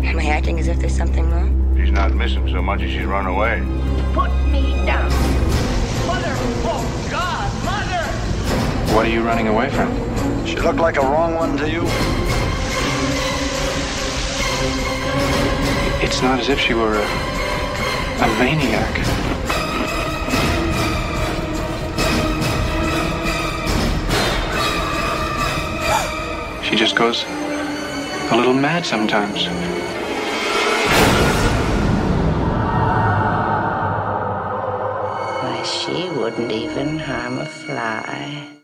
Am 0.05 0.19
I 0.19 0.27
acting 0.27 0.61
as 0.61 0.69
if 0.69 0.79
there's 0.79 0.95
something 0.95 1.31
wrong? 1.31 1.75
She's 1.75 1.91
not 1.91 2.13
missing 2.13 2.47
so 2.51 2.61
much 2.61 2.83
as 2.83 2.91
she's 2.91 3.07
run 3.07 3.25
away. 3.25 3.61
Put 4.13 4.31
me 4.49 4.73
down. 4.85 5.09
Mother! 6.07 6.35
Oh, 6.69 7.09
God! 7.11 7.65
Mother! 7.65 8.95
What 8.95 9.07
are 9.07 9.11
you 9.11 9.23
running 9.23 9.49
away 9.49 9.71
from? 9.71 10.10
She 10.47 10.57
looked 10.57 10.79
like 10.79 10.97
a 10.97 11.01
wrong 11.01 11.35
one 11.35 11.57
to 11.59 11.71
you. 11.71 11.83
It's 16.03 16.23
not 16.23 16.41
as 16.41 16.49
if 16.49 16.59
she 16.59 16.75
were 16.75 16.95
a, 16.95 17.05
a 18.25 18.29
maniac. 18.39 18.95
She 26.65 26.77
just 26.77 26.97
goes 26.97 27.25
a 28.33 28.37
little 28.37 28.55
mad 28.55 28.87
sometimes. 28.87 29.47
Why, 35.43 35.63
she 35.65 36.09
wouldn't 36.17 36.53
even 36.53 36.99
harm 36.99 37.39
a 37.39 37.47
fly. 37.47 38.60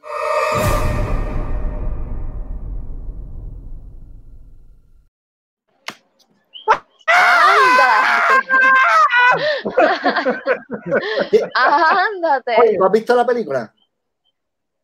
Ándate. 11.54 12.56
Oye, 12.60 12.76
¿tú 12.76 12.84
has 12.84 12.92
visto 12.92 13.14
la 13.14 13.26
película? 13.26 13.72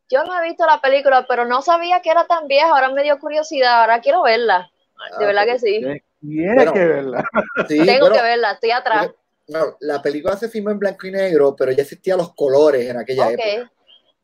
Yo 0.09 0.23
no 0.25 0.39
he 0.39 0.43
visto 0.47 0.65
la 0.65 0.79
película, 0.81 1.25
pero 1.27 1.45
no 1.45 1.61
sabía 1.61 2.01
que 2.01 2.09
era 2.11 2.25
tan 2.25 2.47
vieja. 2.47 2.69
Ahora 2.69 2.89
me 2.89 3.03
dio 3.03 3.17
curiosidad. 3.19 3.81
Ahora 3.81 4.01
quiero 4.01 4.21
verla. 4.23 4.69
De 5.17 5.25
Ah, 5.25 5.27
verdad 5.27 5.43
ok. 5.45 5.49
que 5.53 5.59
sí. 5.59 5.79
Tienes 6.21 6.55
Bueno. 6.55 6.73
que 6.73 6.85
verla. 6.85 7.23
Sí, 7.67 7.85
Tengo 7.85 7.99
bueno, 8.01 8.15
que 8.15 8.21
verla. 8.21 8.51
Estoy 8.51 8.71
atrás. 8.71 9.09
no, 9.47 9.77
la 9.81 10.01
película 10.01 10.37
se 10.37 10.49
filmó 10.49 10.69
en 10.69 10.79
blanco 10.79 11.07
y 11.07 11.11
negro, 11.11 11.55
pero 11.55 11.71
ya 11.71 11.81
existían 11.83 12.17
los 12.17 12.33
colores 12.35 12.89
en 12.89 12.97
aquella 12.97 13.27
Ok. 13.27 13.33
época. 13.39 13.71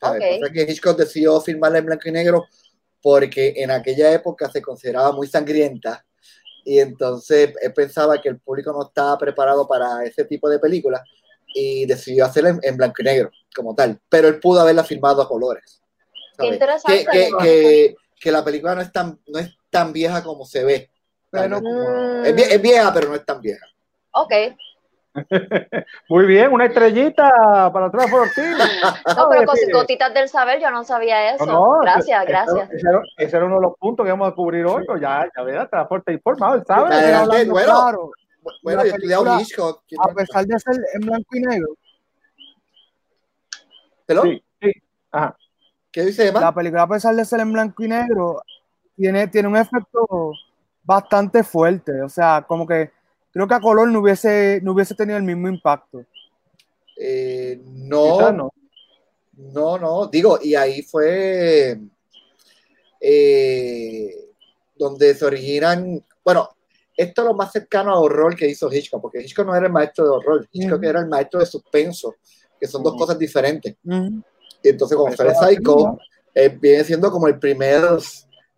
¿sabes? 0.02 0.22
ok. 0.36 0.40
Pasa 0.42 0.54
que 0.54 0.62
Hitchcock 0.64 0.98
decidió 0.98 1.42
filmarla 1.42 1.80
en 1.80 1.86
blanco 1.86 2.08
y 2.08 2.12
negro 2.12 2.46
porque 3.02 3.54
en 3.58 3.72
aquella 3.72 4.12
época 4.14 4.50
se 4.50 4.62
consideraba 4.62 5.12
muy 5.12 5.28
sangrienta 5.28 6.06
y 6.66 6.80
entonces 6.80 7.54
él 7.62 7.74
pensaba 7.74 8.22
que 8.22 8.30
el 8.30 8.40
público 8.40 8.72
no 8.74 8.88
estaba 8.88 9.18
preparado 9.18 9.68
para 9.68 10.04
ese 10.04 10.26
tipo 10.26 10.50
de 10.50 10.60
películas 10.60 11.02
y 11.54 11.86
decidió 11.86 12.26
hacerla 12.26 12.50
en, 12.50 12.60
en 12.64 12.78
blanco 12.78 13.02
y 13.02 13.06
negro 13.06 13.32
como 13.56 13.74
tal, 13.76 14.00
pero 14.10 14.28
él 14.28 14.40
pudo 14.40 14.62
haberla 14.62 14.84
filmado 14.84 15.22
a 15.22 15.28
colores. 15.28 15.82
Qué. 16.38 16.58
Que, 16.86 17.06
que, 17.06 17.30
que, 17.42 17.96
que 18.20 18.32
la 18.32 18.44
película 18.44 18.76
no 18.76 18.82
es 18.82 18.92
tan, 18.92 19.20
no 19.28 19.40
es 19.40 19.50
tan 19.70 19.92
vieja 19.92 20.24
como 20.24 20.46
se 20.46 20.64
ve. 20.64 20.90
Pero- 21.32 21.60
Mm, 21.62 22.26
Es, 22.26 22.36
vie- 22.36 22.48
es 22.52 22.62
vieja, 22.62 22.92
pero 22.94 23.10
no 23.10 23.16
es 23.16 23.26
tan 23.26 23.40
vieja. 23.42 23.66
ok. 24.12 24.34
Muy 26.10 26.26
bien, 26.28 26.52
una 26.54 26.66
estrellita 26.66 27.70
para 27.74 27.88
atrás 27.88 28.10
por 28.10 28.30
ti. 28.30 28.42
No, 29.18 29.28
pero 29.30 29.42
cos- 29.44 29.72
gotitas 29.74 30.14
del 30.14 30.30
saber, 30.30 30.62
yo 30.62 30.70
no 30.72 30.84
sabía 30.84 31.34
eso. 31.34 31.46
No, 31.46 31.76
no, 31.76 31.80
gracias, 31.82 32.26
gracias. 32.26 32.70
Ese 32.72 32.88
era, 32.88 33.02
ese 33.18 33.36
era 33.38 33.46
uno 33.46 33.56
de 33.56 33.62
los 33.64 33.74
puntos 33.78 34.06
que 34.06 34.12
vamos 34.12 34.32
a 34.32 34.36
cubrir 34.36 34.66
hoy. 34.66 34.86
pues 34.86 35.02
Ya, 35.02 35.28
ya 35.36 35.44
verás, 35.44 35.70
transporte 35.70 36.14
informado, 36.14 36.56
él 36.56 36.64
sabe. 36.66 36.94
Adelante, 36.96 37.50
bueno. 37.50 37.66
claro, 37.72 38.12
Bueno, 38.64 38.84
yo 38.84 38.92
he 38.92 38.96
estudiado 38.96 39.24
película, 39.24 39.42
Hitchcock. 39.42 39.84
¿quién 39.88 40.02
a 40.02 40.14
pesar 40.14 40.46
de 40.46 40.60
ser 40.60 40.76
en 40.94 41.02
blanco 41.02 41.36
y 41.36 41.40
negro, 41.42 41.68
¿Pelón? 44.06 44.30
Sí, 44.30 44.44
sí. 44.62 44.72
Ajá. 45.12 45.38
¿Qué 45.92 46.06
dice 46.06 46.28
Emma? 46.28 46.40
la 46.40 46.54
película 46.54 46.84
a 46.84 46.88
pesar 46.88 47.16
de 47.16 47.26
ser 47.26 47.40
en 47.40 47.52
blanco 47.52 47.84
y 47.84 47.88
negro, 47.88 48.42
tiene, 48.96 49.28
tiene 49.28 49.48
un 49.48 49.58
efecto 49.58 50.32
bastante 50.84 51.44
fuerte. 51.44 52.02
O 52.02 52.10
sea, 52.10 52.46
como 52.48 52.66
que 52.68 52.92
creo 53.32 53.48
que 53.48 53.54
a 53.54 53.60
color 53.60 53.88
no 53.88 54.00
hubiese, 54.00 54.60
no 54.64 54.74
hubiese 54.74 54.96
tenido 54.96 55.18
el 55.18 55.24
mismo 55.24 55.48
impacto. 55.48 56.06
Eh, 56.98 57.62
no, 57.66 58.32
no. 58.32 58.52
no, 59.34 59.78
no, 59.78 60.08
digo, 60.08 60.40
y 60.42 60.54
ahí 60.56 60.82
fue 60.82 61.80
eh, 63.00 64.30
donde 64.76 65.16
se 65.16 65.26
originan, 65.26 66.04
bueno, 66.24 66.50
esto 67.02 67.22
es 67.22 67.28
lo 67.28 67.34
más 67.34 67.52
cercano 67.52 67.92
a 67.94 68.00
horror 68.00 68.36
que 68.36 68.48
hizo 68.48 68.72
Hitchcock, 68.72 69.02
porque 69.02 69.22
Hitchcock 69.22 69.46
no 69.46 69.56
era 69.56 69.68
el 69.68 69.72
maestro 69.72 70.04
de 70.06 70.12
horror, 70.12 70.48
Hitchcock 70.52 70.80
Ujú. 70.80 70.90
era 70.90 71.00
el 71.00 71.08
maestro 71.08 71.40
de 71.40 71.46
suspenso, 71.46 72.16
que 72.60 72.68
son 72.68 72.84
dos 72.84 72.94
Ujú. 72.94 73.00
cosas 73.02 73.18
diferentes. 73.18 73.76
Ujú. 73.86 74.22
Y 74.62 74.70
entonces, 74.70 74.98
es 75.14 75.20
así, 75.22 75.56
Psycho, 75.56 75.98
eh, 76.36 76.50
viene 76.50 76.84
siendo 76.84 77.10
como 77.10 77.28
el 77.28 77.40
primer 77.40 77.82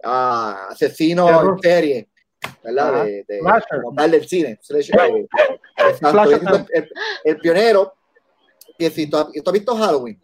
ah, 0.03 0.67
asesino 0.71 1.29
en 1.53 1.59
serie, 1.59 2.09
¿verdad? 2.63 3.05
De, 3.05 3.25
de- 3.27 3.41
del 4.09 4.27
cine. 4.27 4.49
Eh, 4.51 4.57
Viene 4.73 4.83
siendo 6.37 6.57
el, 6.73 6.89
el 7.23 7.37
pionero. 7.37 7.93
Y 8.77 8.89
si 8.89 9.07
tú, 9.07 9.17
has- 9.17 9.27
¿tú 9.31 9.43
has 9.45 9.53
visto 9.53 9.75
Halloween? 9.75 10.19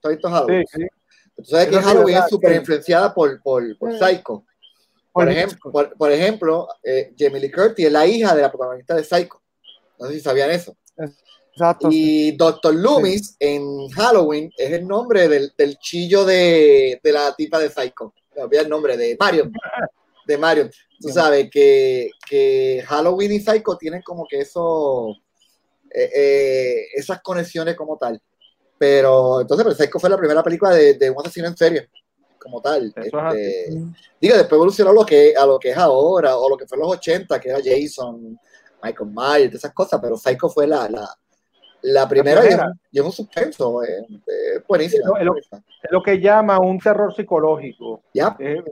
¿Tú 0.00 0.08
has 0.08 0.14
visto 0.14 0.28
Halloween? 0.28 0.66
Sí, 0.70 0.82
sí. 0.82 1.44
Sabes 1.50 1.68
que 1.68 1.76
Halloween 1.76 2.18
es 2.18 2.28
súper 2.28 2.54
influenciada 2.56 3.14
por, 3.14 3.40
por, 3.42 3.78
por. 3.78 3.96
Psycho. 3.98 4.44
Por, 5.24 5.30
ejemplo, 5.30 5.72
por, 5.72 5.96
por 5.96 6.12
ejemplo 6.12 6.68
eh, 6.82 7.12
Jamie 7.18 7.40
Lee 7.40 7.50
Curtis 7.50 7.86
es 7.86 7.92
la 7.92 8.06
hija 8.06 8.34
de 8.34 8.42
la 8.42 8.50
protagonista 8.50 8.94
de 8.94 9.04
Psycho. 9.04 9.42
No 9.98 10.06
sé 10.06 10.14
si 10.14 10.20
sabían 10.20 10.50
eso. 10.50 10.76
Exacto. 11.52 11.88
Y 11.90 12.32
Dr. 12.32 12.74
Loomis 12.74 13.36
en 13.38 13.88
Halloween 13.90 14.50
es 14.56 14.72
el 14.72 14.86
nombre 14.86 15.28
del, 15.28 15.52
del 15.56 15.78
chillo 15.78 16.24
de, 16.24 17.00
de 17.02 17.12
la 17.12 17.34
tipa 17.34 17.58
de 17.58 17.70
Psycho. 17.70 18.14
Olvidé 18.36 18.62
el 18.62 18.68
nombre, 18.68 18.96
de 18.96 19.16
Marion. 19.18 19.52
De 20.26 20.38
Marion. 20.38 20.70
Tú 21.00 21.08
sabes 21.08 21.50
que, 21.50 22.10
que 22.28 22.84
Halloween 22.86 23.32
y 23.32 23.40
Psycho 23.40 23.76
tienen 23.76 24.02
como 24.02 24.26
que 24.28 24.40
eso, 24.40 25.16
eh, 25.90 26.10
eh, 26.14 26.86
esas 26.94 27.20
conexiones 27.22 27.74
como 27.74 27.96
tal. 27.96 28.20
Pero 28.78 29.40
entonces, 29.40 29.64
pero 29.64 29.74
Psycho 29.74 29.98
fue 29.98 30.10
la 30.10 30.18
primera 30.18 30.42
película 30.42 30.70
de, 30.72 30.94
de 30.94 31.10
un 31.10 31.18
asesino 31.20 31.48
en 31.48 31.56
serie, 31.56 31.88
como 32.40 32.60
tal. 32.60 32.92
Es 32.96 33.06
Este, 33.06 33.74
Ujú. 33.74 33.92
Digo, 34.20 34.36
después 34.36 34.52
evolucionó 34.52 34.90
a 34.90 34.94
lo 34.94 35.04
que, 35.06 35.34
a 35.36 35.46
lo 35.46 35.58
que 35.58 35.70
es 35.70 35.76
ahora, 35.76 36.36
o 36.36 36.48
lo 36.48 36.56
que 36.56 36.66
fue 36.66 36.76
en 36.76 36.82
los 36.82 36.92
80, 36.92 37.38
que 37.40 37.50
era 37.50 37.58
Jason, 37.62 38.38
Michael 38.82 39.10
Myers, 39.14 39.54
esas 39.54 39.72
cosas, 39.72 40.00
pero 40.02 40.16
Psycho 40.16 40.48
fue 40.48 40.66
la, 40.66 40.88
la, 40.88 41.08
la 41.82 42.08
primera 42.08 42.42
es, 42.44 42.54
un- 42.56 42.80
y 42.90 42.98
es 42.98 43.04
un 43.04 43.12
suspenso, 43.12 43.82
eh, 43.84 44.06
eh, 44.08 44.60
buenísima. 44.66 45.18
Es 45.18 45.24
lo- 45.24 45.36
es. 45.36 45.48
Es 45.52 45.90
lo 45.90 46.02
que 46.02 46.18
llama 46.20 46.58
un 46.58 46.78
terror 46.78 47.14
psicológico. 47.14 48.02
Ya, 48.14 48.36
Eh, 48.38 48.62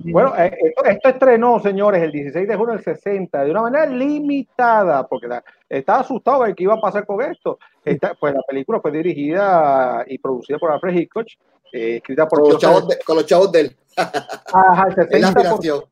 bueno, 0.00 0.32
eh, 0.38 0.56
esto, 0.62 0.84
esto 0.84 1.08
estrenó, 1.08 1.58
señores, 1.60 2.00
el 2.02 2.12
16 2.12 2.46
de 2.46 2.54
junio 2.56 2.74
del 2.74 2.84
60, 2.84 3.42
de 3.44 3.50
una 3.50 3.62
manera 3.62 3.84
limitada, 3.86 5.04
porque 5.08 5.26
la- 5.26 5.42
estaba 5.68 6.00
asustado 6.00 6.44
de 6.44 6.54
qué 6.54 6.62
iba 6.64 6.74
a 6.74 6.80
pasar 6.80 7.04
con 7.04 7.20
esto. 7.20 7.58
Esta- 7.84 8.14
pues 8.14 8.32
la 8.32 8.42
película 8.42 8.80
fue 8.80 8.92
dirigida 8.92 10.04
y 10.06 10.18
producida 10.18 10.58
por 10.58 10.70
Alfred 10.70 10.94
Hitchcock, 10.94 11.26
eh, 11.72 11.96
escrita 11.96 12.26
por 12.26 12.40
con 12.40 12.50
los, 12.50 12.58
chavos 12.58 12.88
de, 12.88 12.98
con 13.04 13.16
los 13.16 13.26
chavos 13.26 13.52
de 13.52 13.60
él, 13.60 13.76
Ajá, 13.96 14.88
el 14.96 15.08
es 15.10 15.20
la 15.20 15.28
60%, 15.28 15.36
aspiración. 15.36 15.84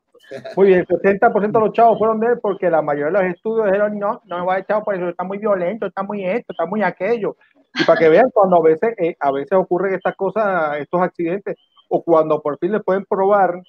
muy 0.55 0.67
bien, 0.67 0.85
el 0.87 1.19
60% 1.19 1.51
de 1.51 1.59
los 1.59 1.73
chavos 1.73 1.97
fueron 1.97 2.19
de 2.19 2.27
él 2.27 2.39
porque 2.41 2.69
la 2.69 2.81
mayoría 2.81 3.19
de 3.19 3.25
los 3.25 3.35
estudios 3.35 3.65
dijeron, 3.67 3.97
no, 3.99 4.21
no 4.25 4.37
me 4.39 4.43
voy 4.43 4.55
a 4.55 4.59
echar 4.59 4.83
por 4.83 4.95
eso, 4.95 5.09
está 5.09 5.23
muy 5.23 5.37
violento, 5.37 5.85
está 5.85 6.03
muy 6.03 6.25
esto, 6.25 6.53
está 6.53 6.65
muy 6.65 6.83
aquello. 6.83 7.35
Y 7.75 7.83
para 7.83 7.99
que 7.99 8.09
vean 8.09 8.29
cuando 8.33 8.57
a 8.57 8.61
veces, 8.61 8.95
eh, 8.97 9.15
a 9.19 9.31
veces 9.31 9.53
ocurren 9.53 9.93
estas 9.93 10.15
cosas, 10.15 10.77
estos 10.79 11.01
accidentes, 11.01 11.57
o 11.89 12.03
cuando 12.03 12.41
por 12.41 12.57
fin 12.57 12.71
le 12.71 12.79
pueden 12.79 13.05
probar, 13.05 13.61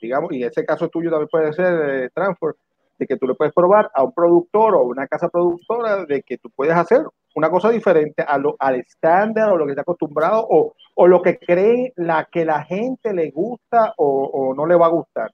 digamos, 0.00 0.32
y 0.32 0.44
ese 0.44 0.64
caso 0.64 0.88
tuyo 0.88 1.10
también 1.10 1.28
puede 1.28 1.52
ser 1.52 2.04
eh, 2.04 2.10
Transfer, 2.14 2.54
de 2.98 3.06
que 3.06 3.16
tú 3.16 3.26
le 3.26 3.34
puedes 3.34 3.52
probar 3.52 3.90
a 3.94 4.02
un 4.04 4.12
productor 4.12 4.76
o 4.76 4.84
una 4.84 5.06
casa 5.06 5.28
productora 5.28 6.04
de 6.06 6.22
que 6.22 6.38
tú 6.38 6.50
puedes 6.54 6.76
hacer 6.76 7.02
una 7.34 7.50
cosa 7.50 7.70
diferente 7.70 8.22
a 8.26 8.38
lo, 8.38 8.56
al 8.58 8.76
estándar 8.76 9.50
o 9.50 9.56
lo 9.56 9.64
que 9.64 9.72
está 9.72 9.82
acostumbrado 9.82 10.46
o, 10.48 10.74
o 10.94 11.06
lo 11.06 11.20
que 11.20 11.38
cree 11.38 11.92
la 11.96 12.28
que 12.30 12.44
la 12.44 12.64
gente 12.64 13.12
le 13.12 13.30
gusta 13.30 13.94
o, 13.96 14.24
o 14.32 14.54
no 14.54 14.66
le 14.66 14.76
va 14.76 14.86
a 14.86 14.90
gustar. 14.90 15.32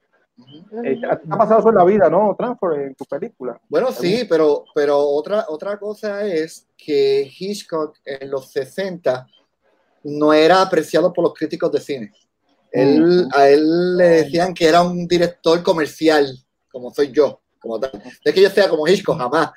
Eh, 0.84 1.00
¿te 1.00 1.06
ha 1.06 1.36
pasado 1.36 1.60
eso 1.60 1.68
en 1.68 1.74
la 1.74 1.84
vida, 1.84 2.08
¿no? 2.08 2.34
Transfer 2.38 2.80
en 2.80 2.94
tu 2.94 3.04
película. 3.04 3.60
Bueno, 3.68 3.92
sí, 3.92 4.24
pero, 4.28 4.64
pero 4.74 4.98
otra, 4.98 5.44
otra 5.48 5.78
cosa 5.78 6.24
es 6.24 6.66
que 6.76 7.30
Hitchcock 7.38 7.98
en 8.04 8.30
los 8.30 8.50
60 8.50 9.26
no 10.04 10.32
era 10.32 10.62
apreciado 10.62 11.12
por 11.12 11.24
los 11.24 11.34
críticos 11.34 11.70
de 11.72 11.80
cine. 11.80 12.12
Él, 12.72 13.28
a 13.34 13.48
él 13.48 13.96
le 13.96 14.08
decían 14.08 14.54
que 14.54 14.66
era 14.66 14.82
un 14.82 15.06
director 15.06 15.62
comercial, 15.62 16.26
como 16.70 16.92
soy 16.92 17.10
yo, 17.10 17.40
como. 17.60 17.78
No 17.78 17.88
es 18.24 18.34
que 18.34 18.42
yo 18.42 18.50
sea 18.50 18.68
como 18.68 18.88
Hitchcock, 18.88 19.18
jamás, 19.18 19.50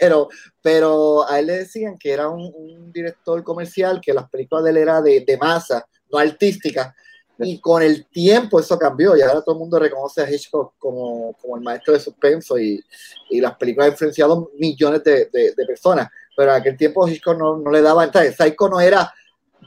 pero, 0.00 0.28
pero 0.62 1.28
a 1.28 1.38
él 1.38 1.46
le 1.46 1.58
decían 1.58 1.98
que 1.98 2.12
era 2.12 2.28
un, 2.28 2.92
director 2.92 3.42
comercial, 3.44 4.00
que 4.00 4.14
las 4.14 4.28
películas 4.30 4.64
de 4.64 4.70
él 4.70 4.76
eran 4.78 5.04
de, 5.04 5.38
masa, 5.40 5.86
no 6.10 6.18
artísticas. 6.18 6.94
Y 7.38 7.60
con 7.60 7.82
el 7.82 8.06
tiempo 8.06 8.58
eso 8.58 8.78
cambió 8.78 9.14
y 9.14 9.20
ahora 9.20 9.42
todo 9.42 9.56
el 9.56 9.58
mundo 9.58 9.78
reconoce 9.78 10.22
a 10.22 10.30
Hitchcock 10.30 10.72
como, 10.78 11.34
como 11.34 11.56
el 11.56 11.62
maestro 11.62 11.92
de 11.92 12.00
suspenso 12.00 12.58
y, 12.58 12.82
y 13.28 13.40
las 13.42 13.56
películas 13.58 13.88
han 13.88 13.92
influenciado 13.92 14.50
millones 14.58 15.04
de, 15.04 15.26
de- 15.26 15.52
de 15.54 15.66
personas. 15.66 16.08
Pero 16.34 16.50
en 16.54 16.60
aquel 16.60 16.78
tiempo 16.78 17.06
Hitchcock 17.06 17.36
no, 17.36 17.58
no 17.58 17.70
le 17.70 17.82
daba 17.82 18.04
entrada. 18.04 18.32
Psycho 18.32 18.70
no 18.70 18.80
era 18.80 19.12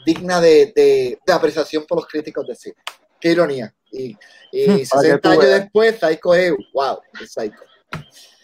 digna 0.04 0.42
de, 0.42 0.74
de- 0.76 1.20
de 1.24 1.34
apreciación 1.34 1.86
por 1.88 2.00
los 2.00 2.08
críticos 2.08 2.48
de 2.48 2.56
cine. 2.56 2.76
Qué 3.20 3.32
ironía. 3.34 3.72
Y, 3.92 4.18
y 4.52 4.66
Para 4.68 4.78
que 4.78 4.86
60 4.86 5.22
tú 5.22 5.30
años 5.30 5.44
veas. 5.46 5.60
después, 5.62 6.00
Psycho 6.00 6.34
es 6.36 6.54
wow, 6.74 7.00
es 7.22 7.32
Psycho. 7.34 7.58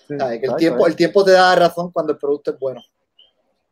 Sí. 0.07 0.15
¿Sabes? 0.19 0.39
Que 0.39 0.45
el, 0.47 0.55
tiempo, 0.55 0.87
el 0.87 0.95
tiempo 0.95 1.23
te 1.23 1.31
da 1.31 1.55
razón 1.55 1.91
cuando 1.91 2.13
el 2.13 2.19
producto 2.19 2.51
es 2.51 2.59
bueno. 2.59 2.81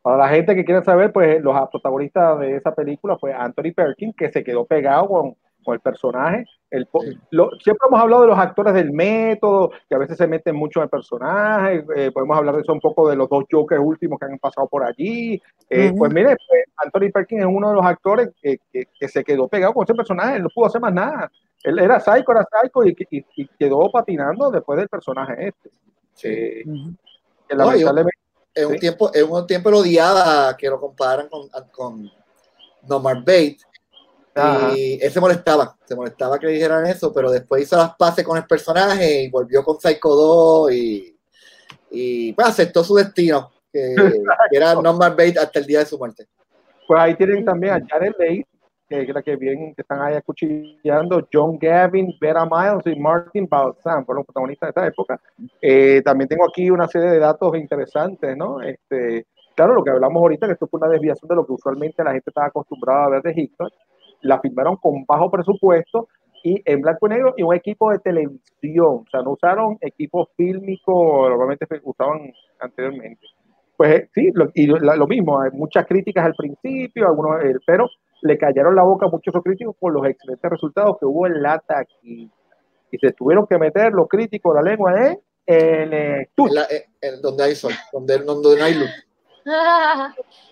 Para 0.02 0.18
la 0.18 0.30
gente 0.30 0.54
que 0.56 0.66
quiere 0.66 0.84
saber, 0.84 1.14
pues 1.14 1.42
los 1.42 1.56
protagonistas 1.70 2.40
de 2.40 2.58
esa 2.58 2.74
película 2.76 3.18
fue 3.18 3.34
Anthony 3.34 3.72
Perkins, 3.76 4.16
que 4.18 4.32
se 4.32 4.44
quedó 4.44 4.66
pegado 4.66 5.08
con, 5.08 5.36
con 5.64 5.76
el 5.76 5.80
personaje. 5.80 6.46
El, 6.70 6.88
po- 6.88 7.04
Sí. 7.04 7.18
lo- 7.30 7.52
siempre 7.64 7.88
hemos 7.88 8.02
hablado 8.02 8.24
de 8.24 8.28
los 8.30 8.38
actores 8.38 8.74
del 8.74 8.92
método, 8.92 9.72
que 9.88 9.96
a 9.96 10.00
veces 10.00 10.18
se 10.18 10.28
meten 10.28 10.56
mucho 10.56 10.80
en 10.80 10.86
el 10.86 10.90
personaje. 10.90 11.86
eh, 11.96 12.12
podemos 12.12 12.36
hablar 12.38 12.56
de 12.56 12.64
eso 12.64 12.74
un 12.74 12.82
poco 12.82 13.08
de 13.10 13.16
los 13.16 13.30
dos 13.30 13.46
Jokers 13.50 13.82
últimos 13.82 14.20
que 14.20 14.26
han 14.26 14.40
pasado 14.40 14.68
por 14.68 14.84
allí. 14.84 15.42
Eh. 15.70 15.94
Pues 15.98 16.12
mire, 16.12 16.36
pues, 16.50 16.64
Anthony 16.84 17.12
Perkins 17.14 17.42
es 17.42 17.48
uno 17.48 17.70
de 17.70 17.76
los 17.76 17.86
actores 17.86 18.30
que, 18.42 18.58
que- 18.74 18.88
que 19.00 19.08
se 19.08 19.24
quedó 19.24 19.48
pegado 19.48 19.74
con 19.74 19.84
ese 19.84 19.94
personaje. 19.94 20.40
No 20.40 20.50
pudo 20.54 20.66
hacer 20.66 20.82
más 20.82 20.94
nada. 20.94 21.32
Él 21.64 21.80
era 21.80 22.00
psycho, 22.00 22.32
era 22.32 22.46
psycho 22.52 22.84
y, 22.86 22.96
y- 23.12 23.26
y 23.38 23.48
quedó 23.58 23.90
patinando 23.92 24.52
después 24.52 24.78
del 24.78 24.90
personaje 24.90 25.48
este. 25.48 25.70
Eh, 26.24 26.64
Ujú. 26.68 26.94
que 27.48 27.56
No, 27.56 27.64
yo- 27.64 27.70
lamentablemente. 27.72 28.18
En 28.56 28.68
un 28.68 28.74
Sí. 28.74 28.80
tiempo, 28.82 29.10
en 29.16 29.32
un 29.32 29.48
tiempo 29.48 29.72
lo 29.72 29.80
odiaba 29.80 30.56
que 30.56 30.70
lo 30.70 30.80
comparan 30.80 31.28
con, 31.28 31.50
con 31.72 32.12
Nomar 32.88 33.18
Bates. 33.20 33.66
Ajá. 34.36 34.74
Y 34.78 35.00
él 35.02 35.12
se 35.12 35.20
molestaba, 35.20 35.76
se 35.86 35.96
molestaba 35.96 36.38
que 36.38 36.48
le 36.48 36.52
dijeran 36.54 36.86
eso, 36.86 37.12
pero 37.12 37.32
después 37.32 37.64
hizo 37.64 37.78
las 37.78 37.96
paces 37.96 38.24
con 38.24 38.38
el 38.38 38.46
personaje 38.46 39.24
y 39.24 39.30
volvió 39.30 39.64
con 39.64 39.80
Psycho 39.80 40.10
2 40.10 40.72
y, 40.72 41.18
y 41.92 42.34
pues 42.34 42.48
aceptó 42.48 42.84
su 42.84 42.94
destino, 42.96 43.52
que, 43.72 43.96
que 44.52 44.58
era 44.58 44.74
Norman 44.76 45.12
Bates 45.16 45.38
hasta 45.38 45.60
el 45.60 45.66
día 45.66 45.80
de 45.80 45.86
su 45.88 45.98
muerte. 45.98 46.28
Pues 46.88 47.00
ahí 47.02 47.16
tienen 47.16 47.44
también 47.46 47.74
a 47.74 47.82
Jared 47.90 48.14
Leigh, 48.20 48.46
que 48.88 49.14
la 49.14 49.22
que 49.22 49.36
bien 49.36 49.74
que 49.74 49.82
están 49.82 50.02
ahí 50.02 50.16
acuchillando, 50.16 51.28
John 51.32 51.58
Gavin, 51.58 52.14
Vera 52.20 52.46
Miles 52.46 52.86
y 52.86 53.00
Martin 53.00 53.48
Balsam, 53.50 54.06
fueron 54.06 54.24
protagonistas 54.24 54.68
de 54.68 54.70
esta 54.70 54.88
época. 54.88 55.22
Eh, 55.62 56.02
también 56.04 56.28
tengo 56.28 56.46
aquí 56.48 56.70
una 56.70 56.88
serie 56.88 57.10
de 57.10 57.20
datos 57.20 57.56
interesantes, 57.56 58.36
¿no? 58.38 58.62
Este, 58.62 59.26
claro, 59.56 59.74
lo 59.74 59.84
que 59.84 59.92
hablamos 59.92 60.22
ahorita, 60.22 60.48
que 60.48 60.54
esto 60.54 60.68
fue 60.68 60.80
una 60.80 60.90
desviación 60.90 61.28
de 61.28 61.36
lo 61.36 61.46
que 61.46 61.54
usualmente 61.54 62.04
la 62.04 62.12
gente 62.12 62.30
estaba 62.30 62.48
acostumbrada 62.48 63.06
a 63.06 63.10
ver 63.10 63.22
de 63.24 63.34
Hitchcock. 63.36 63.72
La 64.22 64.40
filmaron 64.40 64.78
con 64.78 65.06
bajo 65.06 65.30
presupuesto 65.30 66.08
y 66.44 66.62
en 66.66 66.82
blanco 66.82 67.08
y 67.08 67.10
negro 67.10 67.34
y 67.38 67.44
un 67.44 67.56
equipo 67.56 67.92
de 67.92 68.00
televisión. 68.00 69.04
O 69.06 69.06
sea, 69.10 69.22
no 69.22 69.32
usaron 69.32 69.78
equipos 69.82 70.30
fílmicos, 70.36 71.30
normalmente 71.30 71.66
usaban 71.84 72.32
anteriormente. 72.60 73.26
Pues 73.76 74.02
eh, 74.02 74.10
sí, 74.14 74.32
lo, 74.34 74.50
y 74.54 74.68
lo, 74.68 74.78
lo 74.78 75.08
mismo, 75.08 75.42
hay 75.42 75.52
muchas 75.52 75.86
críticas 75.86 76.26
al 76.26 76.36
principio, 76.36 77.08
algunos, 77.08 77.44
eh, 77.44 77.56
pero 77.66 77.90
le 78.24 78.38
callaron 78.38 78.76
la 78.76 78.84
boca 78.84 79.06
a 79.06 79.10
muchos 79.10 79.34
críticos 79.44 79.76
por 79.80 79.94
los 79.94 80.06
excelentes 80.08 80.50
resultados 80.50 80.98
que 81.00 81.06
hubo 81.06 81.28
en 81.28 81.42
la 81.42 81.60
taquilla. 81.60 82.32
Y 82.92 82.98
se 82.98 83.12
tuvieron 83.12 83.46
que 83.48 83.58
meter 83.58 83.92
los 83.94 84.08
críticos 84.08 84.56
la 84.56 84.62
lengua 84.62 84.94
en 84.94 85.20
el 85.46 85.94
estuche, 86.22 86.50
En 86.52 86.56
la- 86.56 86.68
en 87.02 87.22
donde 87.22 87.44
hay 87.44 87.56
sol, 87.56 87.74
donde, 87.92 88.18
donde 88.20 88.58
no 88.58 88.64
hay 88.64 88.74
luz. 88.76 88.90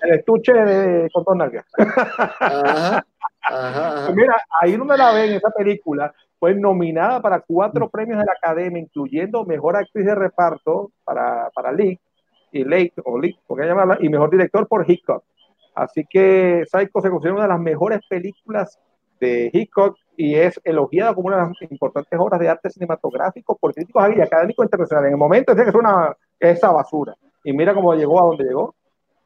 el 0.02 0.14
estuche 0.20 0.54
de, 0.54 1.10
con 1.14 1.24
dos 1.24 1.36
nalgas. 1.36 1.66
Ajá, 1.78 3.06
ajá, 3.44 3.88
ajá. 3.88 4.06
Pues 4.08 4.16
mira, 4.16 4.36
ahí 4.60 4.76
donde 4.76 4.98
la 4.98 5.14
ven, 5.14 5.32
esa 5.34 5.50
película 5.52 6.14
fue 6.40 6.56
nominada 6.56 7.22
para 7.22 7.40
cuatro 7.42 7.90
premios 7.90 8.20
de 8.20 8.26
la 8.26 8.34
Academia, 8.34 8.82
incluyendo 8.82 9.46
Mejor 9.46 9.78
Actriz 9.78 10.06
de 10.06 10.16
Reparto 10.16 10.92
para, 11.06 11.50
para 11.54 11.72
Lee, 11.72 12.00
y 12.52 12.64
Lake, 12.64 12.94
o 13.06 13.20
Lee, 13.20 13.40
porque 13.48 13.66
llamarla, 13.66 13.98
y 14.02 14.10
Mejor 14.10 14.30
Director 14.32 14.68
por 14.68 14.90
Hitchcock. 14.90 15.24
Así 15.74 16.06
que 16.10 16.64
Psycho 16.70 17.02
se 17.02 17.10
considera 17.10 17.36
una 17.36 17.44
de 17.44 17.50
las 17.50 17.60
mejores 17.60 18.02
películas 18.10 18.80
de 19.20 19.50
Hitchcock 19.54 19.98
y 20.18 20.36
es 20.36 20.60
elogiada 20.64 21.14
como 21.14 21.28
una 21.28 21.38
de 21.38 21.44
las 21.44 21.72
importantes 21.72 22.20
obras 22.20 22.40
de 22.40 22.50
arte 22.50 22.70
cinematográfico 22.70 23.58
por 23.58 23.74
críticos 23.74 24.04
y 24.16 24.22
académicos 24.22 24.66
internacionales. 24.66 25.08
En 25.08 25.14
el 25.14 25.20
momento 25.20 25.54
decía 25.54 25.66
que 25.66 25.70
es 25.70 25.76
una 25.76 26.16
esa 26.40 26.72
basura. 26.72 27.16
Y 27.44 27.54
mira 27.54 27.74
cómo 27.74 27.94
llegó 27.94 28.20
a 28.20 28.26
donde 28.26 28.44
llegó. 28.44 28.76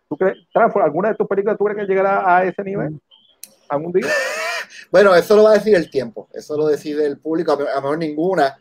¿Tú 0.07 0.17
crees, 0.17 0.37
alguna 0.53 1.09
de 1.09 1.15
tus 1.15 1.27
películas 1.27 1.57
tú 1.57 1.65
crees 1.65 1.79
que 1.79 1.85
llegará 1.85 2.37
a 2.37 2.43
ese 2.43 2.63
nivel? 2.63 2.99
¿Algún 3.69 3.91
día? 3.91 4.07
Bueno, 4.91 5.15
eso 5.15 5.35
lo 5.35 5.43
va 5.43 5.51
a 5.51 5.55
decir 5.55 5.75
el 5.75 5.89
tiempo, 5.89 6.27
eso 6.33 6.57
lo 6.57 6.67
decide 6.67 7.05
el 7.05 7.17
público, 7.17 7.53
a 7.53 7.55
lo 7.55 7.65
mejor 7.65 7.97
ninguna, 7.97 8.57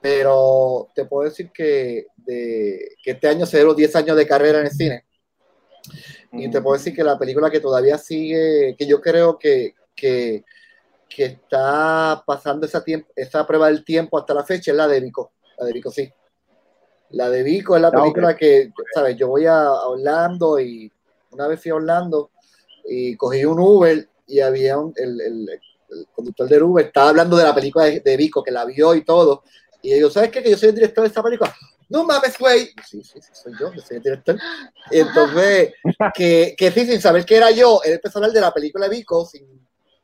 pero 0.00 0.90
te 0.94 1.04
puedo 1.04 1.28
decir 1.28 1.50
que, 1.52 2.06
de, 2.16 2.96
que 3.02 3.12
este 3.12 3.28
año 3.28 3.46
se 3.46 3.58
dieron 3.58 3.74
10 3.74 3.96
años 3.96 4.16
de 4.16 4.26
carrera 4.26 4.60
en 4.60 4.66
el 4.66 4.72
cine. 4.72 5.04
Y 6.36 6.50
te 6.50 6.60
puedo 6.60 6.76
decir 6.76 6.94
que 6.94 7.04
la 7.04 7.18
película 7.18 7.50
que 7.50 7.60
todavía 7.60 7.96
sigue, 7.98 8.74
que 8.78 8.86
yo 8.86 9.00
creo 9.00 9.38
que, 9.38 9.74
que, 9.94 10.44
que 11.08 11.24
está 11.24 12.22
pasando 12.26 12.66
esa, 12.66 12.82
tiempo, 12.82 13.08
esa 13.14 13.46
prueba 13.46 13.68
del 13.68 13.84
tiempo 13.84 14.18
hasta 14.18 14.34
la 14.34 14.44
fecha 14.44 14.70
es 14.72 14.76
la 14.76 14.88
de 14.88 15.00
Vico. 15.00 15.32
La 15.58 15.66
de 15.66 15.72
Vico, 15.72 15.90
sí. 15.90 16.12
La 17.10 17.30
de 17.30 17.42
Vico 17.42 17.76
es 17.76 17.82
la 17.82 17.88
Ah, 17.88 17.92
película 17.92 18.36
que, 18.36 18.72
¿sabes? 18.92 19.16
Yo 19.16 19.28
voy 19.28 19.46
a 19.46 19.54
a 19.62 19.88
Orlando 19.88 20.58
y 20.58 20.90
una 21.30 21.46
vez 21.46 21.60
fui 21.60 21.70
a 21.70 21.76
Orlando 21.76 22.30
y 22.84 23.16
cogí 23.16 23.44
un 23.44 23.60
Uber 23.60 24.08
y 24.26 24.40
había 24.40 24.78
un, 24.78 24.92
el, 24.96 25.20
el- 25.20 25.48
el 25.90 26.06
conductor 26.12 26.48
del 26.48 26.62
Uber 26.64 26.86
estaba 26.86 27.10
hablando 27.10 27.36
de 27.36 27.44
la 27.44 27.54
película 27.54 27.84
de, 27.84 28.00
de 28.00 28.16
Vico, 28.16 28.42
que 28.42 28.50
la 28.50 28.64
vio 28.64 28.94
y 28.96 29.04
todo. 29.04 29.44
Y 29.82 29.96
yo, 30.00 30.10
¿sabes 30.10 30.30
qué? 30.30 30.42
Que 30.42 30.50
yo 30.50 30.56
soy 30.56 30.70
el 30.70 30.74
director 30.74 31.02
de 31.02 31.08
esta 31.08 31.22
película. 31.22 31.54
No 31.88 32.04
mames, 32.04 32.38
güey. 32.38 32.70
Sí, 32.86 33.02
sí, 33.02 33.20
sí, 33.20 33.30
soy 33.32 33.52
yo, 33.58 33.70
soy 33.80 33.96
el 33.98 34.02
director. 34.02 34.36
Y 34.90 34.98
entonces, 35.00 35.72
que, 36.14 36.54
que 36.56 36.70
sí, 36.70 36.86
sin 36.86 37.00
saber 37.00 37.24
que 37.24 37.36
era 37.36 37.50
yo, 37.50 37.80
él 37.84 37.94
empezó 37.94 38.18
a 38.18 38.20
hablar 38.20 38.32
de 38.32 38.40
la 38.40 38.52
película 38.52 38.88
de 38.88 38.96
Vico 38.96 39.24
sin, 39.26 39.46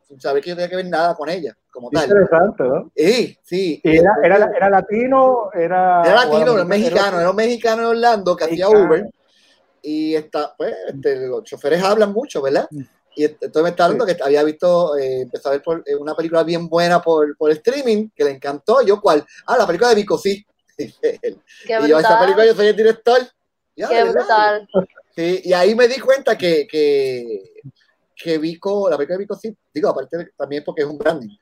sin 0.06 0.20
saber 0.20 0.42
que 0.42 0.50
yo 0.50 0.56
tenía 0.56 0.68
que 0.68 0.76
ver 0.76 0.86
nada 0.86 1.14
con 1.14 1.28
ella, 1.28 1.56
como 1.70 1.90
tal. 1.90 2.04
Interesante, 2.04 2.62
¿no? 2.64 2.90
Sí, 2.94 3.38
sí. 3.42 3.80
Y 3.82 3.96
era, 3.96 4.12
era, 4.22 4.50
era 4.56 4.70
latino, 4.70 5.50
era. 5.54 6.02
Era 6.04 6.14
latino, 6.14 6.42
era 6.42 6.52
era- 6.52 6.64
mexicano, 6.64 7.20
era 7.20 7.30
un 7.30 7.36
mexicano 7.36 7.82
en 7.82 7.88
Orlando 7.88 8.36
que 8.36 8.44
hacía. 8.44 8.68
Uber. 8.68 9.06
Y 9.82 10.14
está, 10.14 10.54
pues, 10.56 10.74
este, 10.88 11.26
los 11.26 11.42
choferes 11.44 11.82
hablan 11.82 12.12
mucho, 12.12 12.42
¿verdad? 12.42 12.68
Y 13.16 13.24
ent- 13.24 13.38
entonces 13.40 13.62
me 13.62 13.70
está 13.70 13.86
hablando 13.86 14.04
que 14.06 14.16
había 14.22 14.42
visto, 14.44 14.96
eh, 14.98 15.22
empezó 15.22 15.48
a 15.48 15.52
ver 15.52 15.62
por, 15.62 15.82
eh, 15.86 15.96
una 15.96 16.14
película 16.14 16.42
bien 16.44 16.68
buena 16.68 17.00
por, 17.00 17.34
por 17.36 17.50
streaming, 17.50 18.10
que 18.14 18.24
le 18.24 18.30
encantó. 18.32 18.82
Yo, 18.82 19.00
¿cuál? 19.00 19.24
Ah, 19.46 19.56
la 19.56 19.66
película 19.66 19.88
de 19.88 19.96
Vico, 19.96 20.18
sí. 20.18 20.44
Qué 20.86 21.78
y 21.84 21.88
yo, 21.88 21.98
esa 21.98 22.20
película, 22.20 22.46
yo 22.46 22.54
soy 22.54 22.68
el 22.68 22.76
director. 22.76 23.20
Ya, 23.76 23.88
Qué 23.88 24.04
brutal. 24.04 24.68
Sí, 25.14 25.40
y 25.44 25.52
ahí 25.52 25.74
me 25.74 25.88
di 25.88 25.98
cuenta 25.98 26.36
que, 26.36 26.66
que, 26.66 27.54
que 28.14 28.38
Vico, 28.38 28.88
la 28.88 28.96
película 28.96 29.16
de 29.16 29.24
Vico 29.24 29.34
sí, 29.34 29.56
digo, 29.72 29.88
aparte 29.88 30.30
también 30.36 30.62
porque 30.64 30.82
es 30.82 30.88
un 30.88 30.98
branding, 30.98 31.36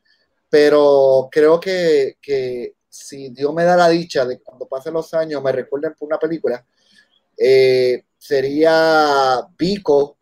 pero 0.49 1.29
creo 1.31 1.61
que, 1.61 2.17
que 2.21 2.75
si 2.89 3.29
Dios 3.31 3.53
me 3.53 3.65
da 3.65 3.77
la 3.77 3.89
dicha 3.89 4.25
de 4.25 4.39
que 4.39 4.43
cuando 4.43 4.67
pasen 4.67 4.95
los 4.95 5.13
años 5.15 5.43
me 5.43 5.53
recuerden 5.53 5.95
por 5.99 6.07
una 6.07 6.19
película, 6.19 6.65
eh, 7.37 8.05
sería 8.17 9.47
Vico, 9.57 10.19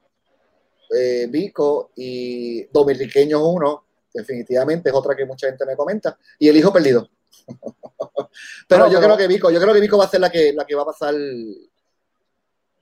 eh, 0.95 1.27
Vico 1.31 1.93
y 1.97 2.65
Dominiqueños 2.65 3.41
1, 3.43 3.85
definitivamente 4.13 4.91
es 4.91 4.95
otra 4.95 5.15
que 5.15 5.25
mucha 5.25 5.47
gente 5.47 5.65
me 5.65 5.77
comenta, 5.77 6.19
y 6.39 6.49
El 6.49 6.57
Hijo 6.57 6.73
Perdido. 6.73 7.09
pero 8.69 8.87
No, 8.87 8.93
yo 8.93 8.99
pero- 9.01 9.15
creo 9.15 9.17
que 9.17 9.27
Vico, 9.29 9.51
yo 9.51 9.61
creo 9.61 9.75
que 9.75 9.81
Vico 9.81 9.99
va 9.99 10.05
a 10.05 10.09
ser 10.09 10.21
la 10.21 10.31
que, 10.31 10.53
la 10.53 10.65
que 10.65 10.75
va 10.75 10.83
a 10.83 10.87
pasar 10.87 11.15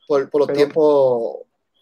por, 0.07 0.29
por 0.31 0.41
los 0.41 0.47
Pero- 0.49 0.57
tiempos. 0.57 1.37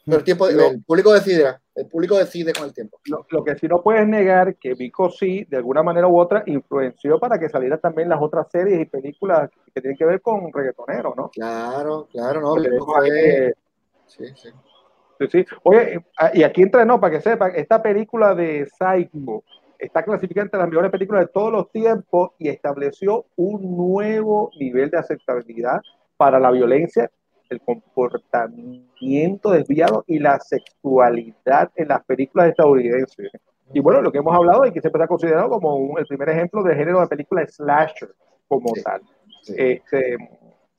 Pero 0.04 0.18
el, 0.18 0.24
tiempo, 0.24 0.48
el 0.48 0.82
público 0.82 1.12
decide, 1.12 1.58
el 1.76 1.86
público 1.86 2.18
decide 2.18 2.52
con 2.52 2.64
el 2.64 2.74
tiempo. 2.74 2.98
Lo, 3.04 3.24
lo 3.30 3.44
que 3.44 3.54
sí 3.54 3.68
no 3.68 3.80
puedes 3.82 4.04
negar 4.04 4.56
que 4.56 4.74
Vico 4.74 5.08
sí, 5.10 5.44
de 5.48 5.58
alguna 5.58 5.84
manera 5.84 6.08
u 6.08 6.18
otra, 6.18 6.42
influenció 6.46 7.20
para 7.20 7.38
que 7.38 7.48
salieran 7.48 7.80
también 7.80 8.08
las 8.08 8.20
otras 8.20 8.50
series 8.50 8.80
y 8.80 8.84
películas 8.86 9.48
que 9.72 9.80
tienen 9.80 9.96
que 9.96 10.04
ver 10.04 10.20
con 10.20 10.52
reggaetoneros, 10.52 11.14
¿no? 11.16 11.30
Claro, 11.30 12.08
claro, 12.10 12.40
no. 12.40 12.56
Fue- 12.84 13.46
aquí, 13.46 13.54
sí, 14.08 14.24
sí. 14.34 14.48
Sí, 15.20 15.26
sí. 15.30 15.46
Oye, 15.62 16.04
y 16.34 16.42
aquí 16.42 16.62
entrenó, 16.62 17.00
para 17.00 17.16
que 17.16 17.22
sepan, 17.22 17.52
esta 17.54 17.80
película 17.80 18.34
de 18.34 18.66
Psycho 18.76 19.44
está 19.82 20.02
clasificada 20.04 20.44
entre 20.44 20.60
las 20.60 20.68
mejores 20.68 20.90
películas 20.90 21.26
de 21.26 21.32
todos 21.32 21.50
los 21.52 21.70
tiempos 21.70 22.30
y 22.38 22.48
estableció 22.48 23.26
un 23.36 23.76
nuevo 23.76 24.50
nivel 24.58 24.90
de 24.90 24.98
aceptabilidad 24.98 25.80
para 26.16 26.38
la 26.38 26.50
violencia, 26.50 27.10
el 27.50 27.60
comportamiento 27.60 29.50
desviado 29.50 30.04
y 30.06 30.18
la 30.18 30.38
sexualidad 30.40 31.70
en 31.76 31.88
las 31.88 32.04
películas 32.04 32.48
estadounidenses. 32.50 33.30
Y 33.74 33.80
bueno, 33.80 34.00
lo 34.02 34.12
que 34.12 34.18
hemos 34.18 34.34
hablado 34.34 34.64
y 34.66 34.72
que 34.72 34.80
siempre 34.80 35.00
se 35.00 35.04
ha 35.04 35.08
considerado 35.08 35.48
como 35.50 35.74
un- 35.76 35.98
el 35.98 36.06
primer 36.06 36.28
ejemplo 36.28 36.62
de 36.62 36.74
género 36.74 37.00
de 37.00 37.06
película 37.08 37.46
slasher 37.46 38.14
como 38.48 38.68
Sí, 38.74 38.82
tal. 38.82 39.00
sí. 39.42 39.54
Este, 39.56 40.16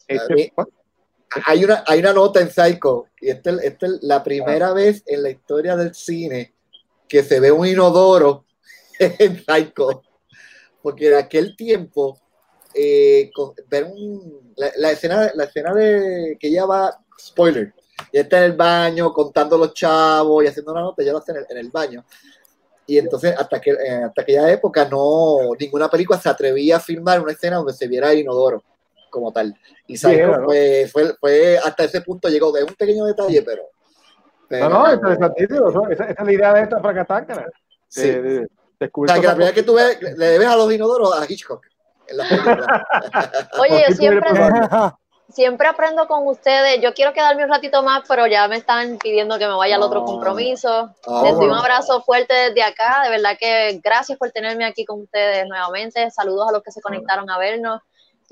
este- 0.08 0.54
Hay 1.48 1.66
una, 1.66 1.84
hay 1.88 2.00
una 2.00 2.14
nota 2.14 2.40
en 2.42 2.50
Psycho, 2.50 3.08
y 3.20 3.30
esta 3.30 3.50
es 3.50 3.64
esta 3.64 3.86
es 3.88 4.04
la 4.04 4.24
primera 4.24 4.72
vez 4.72 5.04
en 5.08 5.24
la 5.24 5.32
historia 5.32 5.76
del 5.76 5.96
cine 5.96 6.54
que 7.10 7.24
se 7.24 7.40
ve 7.40 7.52
un 7.52 7.66
inodoro 7.66 8.46
en 9.20 9.38
Psycho. 9.44 10.02
Porque 10.82 11.08
en 11.10 11.16
aquel 11.16 11.56
tiempo, 11.56 12.20
eh, 12.74 13.32
con- 13.34 13.54
ver 13.68 13.86
un- 13.86 14.54
la, 14.58 14.72
la 14.78 14.92
escena, 14.92 15.32
la 15.36 15.46
escena 15.46 15.74
de 15.74 16.38
que 16.40 16.48
ella 16.50 16.66
va, 16.66 16.98
spoiler, 17.20 17.74
ella 18.12 18.24
está 18.24 18.38
en 18.40 18.44
el 18.52 18.54
baño 18.58 19.14
contando 19.14 19.58
los 19.58 19.74
chavos 19.74 20.44
y 20.44 20.48
haciendo 20.48 20.72
una 20.72 20.82
nota, 20.82 21.02
ella 21.02 21.14
lo 21.14 21.20
hace 21.20 21.32
en 21.32 21.38
el, 21.40 21.46
en 21.50 21.58
el 21.58 21.70
baño. 21.70 22.04
Y 22.86 22.98
entonces, 22.98 23.34
hasta, 23.38 23.62
que, 23.62 23.72
eh, 23.72 24.04
hasta 24.06 24.24
aquella 24.24 24.52
época, 24.52 24.86
no 24.90 25.38
ninguna 25.58 25.90
película 25.90 26.20
se 26.20 26.28
atrevía 26.28 26.78
a 26.78 26.80
filmar 26.82 27.22
una 27.22 27.32
escena 27.32 27.56
donde 27.58 27.74
se 27.74 27.88
viera 27.88 28.12
el 28.12 28.20
inodoro 28.20 28.62
como 29.10 29.32
tal. 29.32 29.56
Y 29.88 29.96
Sí, 29.96 30.08
era, 30.08 30.38
¿no? 30.40 30.46
fue, 30.46 30.90
fue, 30.92 31.14
fue 31.18 31.58
hasta 31.60 31.86
ese 31.86 32.02
punto 32.02 32.28
llegó 32.28 32.52
de 32.52 32.64
un 32.64 32.74
pequeño 32.74 33.06
detalle, 33.06 33.42
pero. 33.44 33.64
pero- 34.50 34.68
No, 34.70 34.86
no, 34.88 34.94
interesantísimo. 34.96 35.90
Esa, 35.90 36.04
esa 36.06 36.22
es 36.22 36.26
la 36.26 36.34
idea 36.34 36.54
de 36.54 36.62
esta 36.64 36.80
fracatácana. 36.82 37.46
Sí. 37.88 38.02
De, 38.10 38.22
de- 38.22 38.48
O 38.94 39.08
sea, 39.08 39.20
que 39.22 39.28
la 39.28 39.34
primera 39.34 39.52
vez 39.52 39.54
que 39.56 39.64
tú 39.64 39.74
ves, 39.76 40.00
le 40.02 40.26
debes 40.28 40.48
a 40.48 40.56
los 40.56 40.72
inodoros 40.74 41.14
a 41.20 41.26
Hitchcock. 41.30 41.66
En 42.08 42.18
la. 42.18 42.26
Oye, 43.60 43.86
yo 43.90 43.96
siempre, 43.96 44.30
siempre 45.32 45.68
aprendo 45.68 46.08
con 46.08 46.28
ustedes. 46.28 46.82
Yo 46.82 46.94
quiero 46.94 47.14
quedarme 47.14 47.44
un 47.44 47.50
ratito 47.50 47.82
más, 47.84 48.04
pero 48.08 48.28
ya 48.28 48.48
me 48.48 48.58
están 48.58 48.98
pidiendo 48.98 49.38
que 49.40 49.48
me 49.48 49.56
vaya 49.56 49.76
al 49.76 49.82
otro 49.84 50.02
Ah. 50.02 50.06
compromiso. 50.06 50.94
Ah, 51.08 51.22
Les 51.24 51.34
doy 51.36 51.48
un 51.48 51.54
abrazo 51.56 52.02
fuerte 52.02 52.34
desde 52.34 52.64
acá. 52.64 53.02
De 53.04 53.10
verdad 53.10 53.38
que 53.40 53.80
gracias 53.84 54.18
por 54.18 54.32
tenerme 54.32 54.66
aquí 54.66 54.86
con 54.86 55.02
ustedes 55.02 55.48
nuevamente. 55.48 56.12
Saludos 56.12 56.50
a 56.50 56.52
los 56.52 56.62
que 56.64 56.72
se 56.72 56.82
conectaron 56.82 57.30
a 57.30 57.38
vernos. 57.38 57.82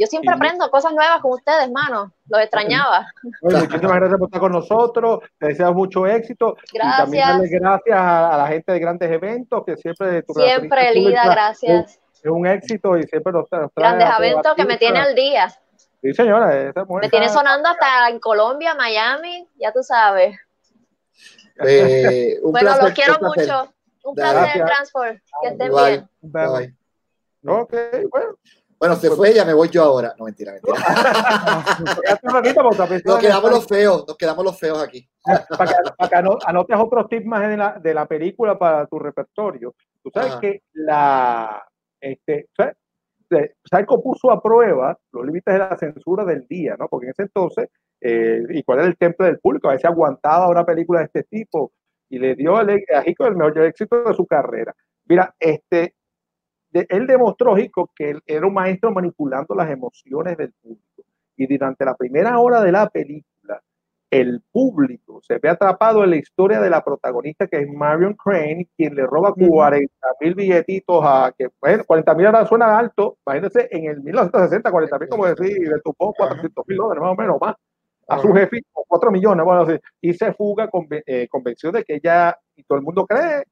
Yo 0.01 0.07
siempre 0.07 0.31
Y- 0.31 0.35
aprendo 0.35 0.71
cosas 0.71 0.93
nuevas 0.93 1.21
con 1.21 1.33
ustedes, 1.33 1.65
hermano. 1.65 2.11
Los 2.27 2.41
extrañaba. 2.41 3.05
Oye, 3.43 3.57
muchísimas 3.59 3.95
gracias 3.97 4.17
por 4.17 4.27
estar 4.29 4.41
con 4.41 4.51
nosotros. 4.51 5.19
Te 5.37 5.47
deseamos 5.49 5.75
mucho 5.75 6.07
éxito. 6.07 6.57
Y 6.73 6.79
también 6.79 7.27
darle 7.27 7.47
Gracias. 7.49 7.61
gracias 7.61 7.97
a, 7.97 8.33
a 8.33 8.37
la 8.37 8.47
gente 8.47 8.71
de 8.71 8.79
grandes 8.79 9.11
eventos 9.11 9.63
que 9.63 9.77
siempre 9.77 10.23
tu 10.23 10.33
Siempre, 10.33 10.91
Lida, 10.95 11.23
gracias. 11.25 11.99
Es, 12.23 12.29
un 12.31 12.47
éxito 12.47 12.97
y 12.97 13.03
siempre 13.03 13.31
nos, 13.31 13.43
nos 13.51 13.71
trae 13.73 13.95
Grandes 13.95 14.09
eventos 14.17 14.55
que 14.55 14.65
me 14.65 14.77
tiene 14.77 14.99
al 14.99 15.13
día. 15.13 15.49
Sí, 16.01 16.13
señora. 16.15 16.69
Esa 16.69 16.83
mujer 16.85 17.03
Me 17.03 17.09
tiene 17.09 17.29
sonando 17.29 17.69
hasta 17.69 18.09
en 18.09 18.19
Colombia, 18.19 18.73
Miami, 18.73 19.47
ya 19.59 19.71
tú 19.71 19.83
sabes. 19.83 20.35
Eh, 21.63 22.39
un 22.41 22.51
Bueno, 22.53 22.67
placer, 22.69 22.83
los 22.85 22.93
quiero 22.93 23.13
un 23.13 23.19
placer. 23.19 23.47
mucho. 23.53 23.73
Un 24.03 24.15
Gracias. 24.15 24.41
placer, 24.43 24.65
Transport. 24.65 25.17
Que 25.43 25.47
estén 25.49 25.67
Igual, 25.67 26.09
bien. 26.21 26.31
bye. 26.31 26.75
Ok, 27.45 27.73
bueno. 28.09 28.35
Bueno, 28.81 28.95
se 28.95 29.11
fue 29.11 29.29
ella, 29.29 29.45
me 29.45 29.53
voy 29.53 29.69
yo 29.69 29.83
ahora. 29.83 30.15
No, 30.17 30.25
mentira, 30.25 30.53
mentira. 30.53 30.73
Nos 33.05 33.19
quedamos 33.19 33.51
los 33.51 33.67
feos, 33.67 34.05
nos 34.07 34.17
quedamos 34.17 34.43
los 34.43 34.59
feos 34.59 34.81
aquí. 34.81 35.07
para 35.23 35.45
que, 35.71 35.75
para 35.95 36.09
que 36.09 36.15
ano- 36.15 36.39
anotes 36.43 36.77
otros 36.79 37.07
tips 37.07 37.25
más 37.27 37.47
de 37.47 37.57
la, 37.57 37.73
de 37.79 37.93
la 37.93 38.07
película 38.07 38.57
para 38.57 38.87
tu 38.87 38.97
repertorio. 38.97 39.75
Tú 40.01 40.09
sabes 40.11 40.31
Ajá. 40.31 40.41
que 40.41 40.63
la 40.73 41.63
este, 42.01 42.47
¿sabes? 42.57 42.75
Psycho 43.63 44.01
puso 44.01 44.31
a 44.31 44.41
prueba 44.41 44.97
los 45.11 45.25
límites 45.27 45.53
de 45.53 45.59
la 45.59 45.77
censura 45.77 46.25
del 46.25 46.47
día, 46.47 46.75
¿no? 46.77 46.87
Porque 46.89 47.05
en 47.05 47.11
ese 47.11 47.21
entonces, 47.21 47.69
eh, 48.01 48.41
y 48.49 48.63
cuál 48.63 48.79
era 48.79 48.87
el 48.87 48.97
temple 48.97 49.27
del 49.27 49.39
público, 49.39 49.69
a 49.69 49.73
veces 49.73 49.85
aguantaba 49.85 50.49
una 50.49 50.65
película 50.65 51.01
de 51.01 51.05
este 51.05 51.23
tipo 51.25 51.71
y 52.09 52.17
le 52.17 52.33
dio 52.33 52.57
a 52.57 52.65
Hico 53.05 53.27
el 53.27 53.35
mejor 53.35 53.59
éxito 53.59 54.05
de 54.05 54.13
su 54.15 54.25
carrera. 54.25 54.73
Mira, 55.05 55.35
este, 55.39 55.93
de- 56.71 56.87
él 56.89 57.07
demostró, 57.07 57.57
Hico, 57.57 57.89
que 57.95 58.11
él 58.11 58.21
era 58.25 58.47
un 58.47 58.53
maestro 58.53 58.91
manipulando 58.91 59.55
las 59.55 59.69
emociones 59.69 60.37
del 60.37 60.53
público. 60.61 61.03
Y 61.37 61.47
durante 61.47 61.85
la 61.85 61.95
primera 61.95 62.39
hora 62.39 62.61
de 62.61 62.71
la 62.71 62.89
película, 62.89 63.61
el 64.11 64.41
público 64.51 65.21
se 65.23 65.37
ve 65.39 65.47
atrapado 65.49 66.03
en 66.03 66.09
la 66.09 66.17
historia 66.17 66.59
de 66.59 66.69
la 66.69 66.83
protagonista 66.83 67.47
que 67.47 67.57
es 67.61 67.67
Marion 67.69 68.13
Crane, 68.15 68.67
quien 68.75 68.93
le 68.95 69.05
roba 69.07 69.33
40 69.33 70.07
mil 70.19 70.35
billetitos 70.35 71.01
a 71.03 71.33
que, 71.37 71.47
bueno, 71.61 71.83
40 71.85 72.13
mil 72.15 72.25
ahora 72.25 72.45
suena 72.45 72.77
alto, 72.77 73.17
imagínense 73.25 73.69
en 73.71 73.85
el 73.85 74.01
1960, 74.01 74.69
40 74.69 74.99
mil, 74.99 75.07
como 75.09 75.25
decir, 75.25 75.57
le 75.67 75.79
topó 75.81 76.13
400 76.13 76.65
mil 76.67 76.77
dólares 76.77 77.01
más 77.01 77.11
o 77.13 77.15
menos 77.15 77.37
más 77.39 77.55
a 78.07 78.19
su 78.19 78.33
jefe, 78.33 78.59
o 78.73 78.83
4 78.85 79.09
millones, 79.11 79.45
bueno, 79.45 79.65
y 80.01 80.13
se 80.13 80.33
fuga 80.33 80.69
conven- 80.69 81.03
eh, 81.05 81.29
convencido 81.29 81.71
de 81.71 81.85
que 81.85 81.95
ella, 81.95 82.37
y 82.57 82.63
todo 82.63 82.77
el 82.79 82.83
mundo 82.83 83.05
cree 83.07 83.43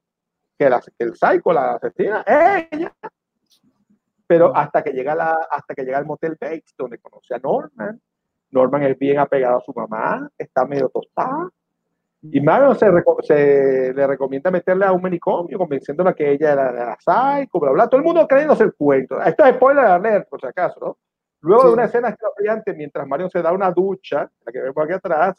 que, 0.59 0.69
la- 0.69 0.81
que 0.81 1.03
el 1.05 1.15
psycho, 1.15 1.53
la 1.53 1.71
asesina, 1.75 2.21
es 2.27 2.67
ella. 2.71 2.93
Pero 4.27 4.55
hasta 4.55 4.83
que 4.83 4.91
llega 4.91 5.15
la, 5.15 5.31
hasta 5.49 5.73
que 5.73 5.83
llega 5.83 5.97
al 5.97 6.05
motel 6.05 6.37
Bates, 6.39 6.75
donde 6.77 6.99
conoce 6.99 7.33
a 7.33 7.39
Norman, 7.39 7.99
Norman 8.51 8.83
es 8.83 8.97
bien 8.99 9.17
apegado 9.19 9.57
a 9.57 9.61
su 9.61 9.73
mamá, 9.73 10.29
está 10.37 10.65
medio 10.65 10.89
tostada. 10.89 11.49
Y 12.21 12.41
Marion 12.41 12.77
se, 12.77 12.87
se 13.21 13.93
le 13.93 14.05
recomienda 14.07 14.51
meterle 14.51 14.85
a 14.85 14.91
un 14.91 15.01
manicomio, 15.01 15.57
convenciéndola 15.57 16.13
que 16.13 16.31
ella 16.31 16.51
era 16.51 16.71
la 16.71 16.97
psycho, 16.99 17.59
bla, 17.59 17.71
bla. 17.71 17.87
Todo 17.87 17.99
el 18.01 18.05
mundo 18.05 18.27
creyéndose 18.27 18.65
el 18.65 18.73
cuento. 18.73 19.21
Esto 19.21 19.45
es 19.45 19.55
spoiler 19.55 19.85
alert, 19.85 20.27
por 20.27 20.41
si 20.41 20.47
acaso, 20.47 20.79
¿no? 20.81 20.97
Luego 21.41 21.63
de 21.63 21.69
Sí. 21.69 21.73
una 21.75 21.85
escena 21.85 22.09
escalofriante, 22.09 22.73
mientras 22.73 23.07
Marion 23.07 23.29
se 23.29 23.41
da 23.41 23.53
una 23.53 23.71
ducha, 23.71 24.29
la 24.45 24.51
que 24.51 24.59
vemos 24.59 24.77
aquí 24.83 24.93
atrás, 24.93 25.35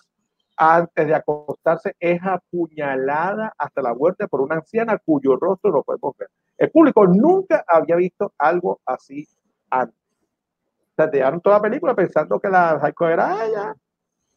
antes 0.62 1.06
de 1.06 1.14
acostarse 1.14 1.96
es 1.98 2.20
apuñalada 2.22 3.54
hasta 3.56 3.80
la 3.80 3.94
muerte 3.94 4.28
por 4.28 4.42
una 4.42 4.56
anciana 4.56 4.98
cuyo 4.98 5.36
rostro 5.36 5.72
no 5.72 5.82
podemos 5.82 6.14
ver. 6.18 6.28
El 6.58 6.70
público 6.70 7.06
nunca 7.06 7.64
había 7.66 7.96
visto 7.96 8.34
algo 8.36 8.78
así 8.84 9.26
antes. 9.70 9.96
Se 10.98 11.06
dejaron 11.06 11.40
toda 11.40 11.56
la 11.56 11.62
película 11.62 11.94
pensando 11.94 12.38
que 12.38 12.50
la 12.50 12.78
Psycho 12.78 13.08
era 13.08 13.46
ella. 13.46 13.74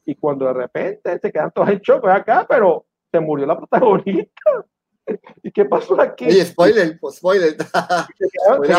Y 0.05 0.15
cuando 0.15 0.45
de 0.45 0.53
repente 0.53 1.19
se 1.19 1.29
quedan 1.29 1.51
todos 1.51 1.67
en 1.67 1.79
shock, 1.79 2.07
acá, 2.07 2.45
pero 2.47 2.85
se 3.11 3.19
murió 3.19 3.45
la 3.45 3.57
protagonista. 3.57 4.41
¿Y 5.43 5.51
qué 5.51 5.65
pasó 5.65 5.99
aquí? 5.99 6.27
Oye, 6.27 6.45
spoiler, 6.45 6.97
pues, 7.01 7.17
spoiler. 7.17 7.57
Se 8.17 8.29
quedaron, 8.31 8.65
se 8.65 8.71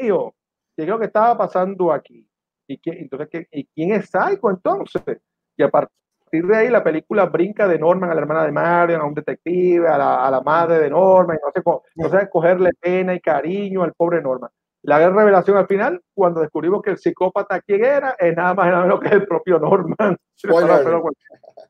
quedaron. 0.00 0.32
¿Qué 0.74 0.82
es 0.82 0.88
lo 0.88 0.98
que 0.98 1.06
estaba 1.06 1.38
pasando 1.38 1.92
aquí? 1.92 2.28
¿Y, 2.66 2.78
qué, 2.78 2.90
entonces, 2.90 3.28
¿qué, 3.30 3.46
¿y 3.52 3.64
quién 3.66 3.92
es 3.92 4.06
Psycho 4.06 4.50
entonces? 4.50 5.20
Y 5.56 5.62
a 5.62 5.68
partir 5.70 6.01
de 6.40 6.56
ahí 6.56 6.70
la 6.70 6.82
película 6.82 7.26
brinca 7.26 7.68
de 7.68 7.78
Norman 7.78 8.10
a 8.10 8.14
la 8.14 8.22
hermana 8.22 8.44
de 8.44 8.52
Marion, 8.52 9.00
a 9.00 9.04
un 9.04 9.14
detective, 9.14 9.86
a 9.86 9.98
la, 9.98 10.26
a 10.26 10.30
la 10.30 10.40
madre 10.40 10.78
de 10.78 10.90
Norman, 10.90 11.36
y 11.36 11.44
no 11.44 11.52
sé, 11.52 11.82
no 11.96 12.08
sé 12.08 12.30
cogerle 12.30 12.70
pena 12.80 13.14
y 13.14 13.20
cariño 13.20 13.82
al 13.82 13.92
pobre 13.92 14.22
Norman. 14.22 14.50
La 14.84 14.98
gran 14.98 15.14
revelación 15.14 15.56
al 15.56 15.68
final, 15.68 16.02
cuando 16.12 16.40
descubrimos 16.40 16.82
que 16.82 16.90
el 16.90 16.98
psicópata 16.98 17.60
quién 17.60 17.84
era, 17.84 18.16
es 18.18 18.34
nada 18.36 18.52
más 18.52 18.66
y 18.66 18.70
nada 18.70 18.82
menos 18.82 19.00
que 19.00 19.08
el 19.08 19.26
propio 19.26 19.58
Norman. 19.60 20.16
Spoiler. 20.36 21.02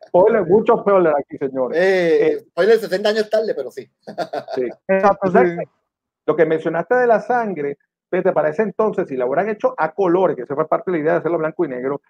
Spoiler, 0.07 0.47
mucho 0.47 0.79
spoiler 0.79 1.13
aquí, 1.19 1.37
señores. 1.39 1.79
Eh, 1.79 2.27
eh, 2.27 2.41
spoiler 2.51 2.79
60 2.79 3.09
años 3.09 3.29
tarde, 3.29 3.55
pero 3.55 3.71
sí. 3.71 3.87
sí. 4.55 4.63
Sí. 4.63 5.57
Lo 6.25 6.37
que 6.37 6.47
mencionaste 6.47 6.95
de 6.95 7.07
la 7.07 7.21
sangre, 7.21 7.77
fíjate, 8.11 8.33
para 8.33 8.49
ese 8.49 8.63
entonces, 8.63 9.07
si 9.09 9.17
la 9.17 9.27
hubieran 9.27 9.51
hecho 9.51 9.75
a 9.77 9.93
colores, 9.93 10.37
que 10.37 10.43
esa 10.43 10.55
fue 10.55 10.69
parte 10.69 10.91
de 10.91 10.97
la 10.97 11.03
idea 11.03 11.13
de 11.13 11.19
hacerlo 11.19 11.39
blanco 11.39 11.65
y 11.67 11.69
negro, 11.69 12.01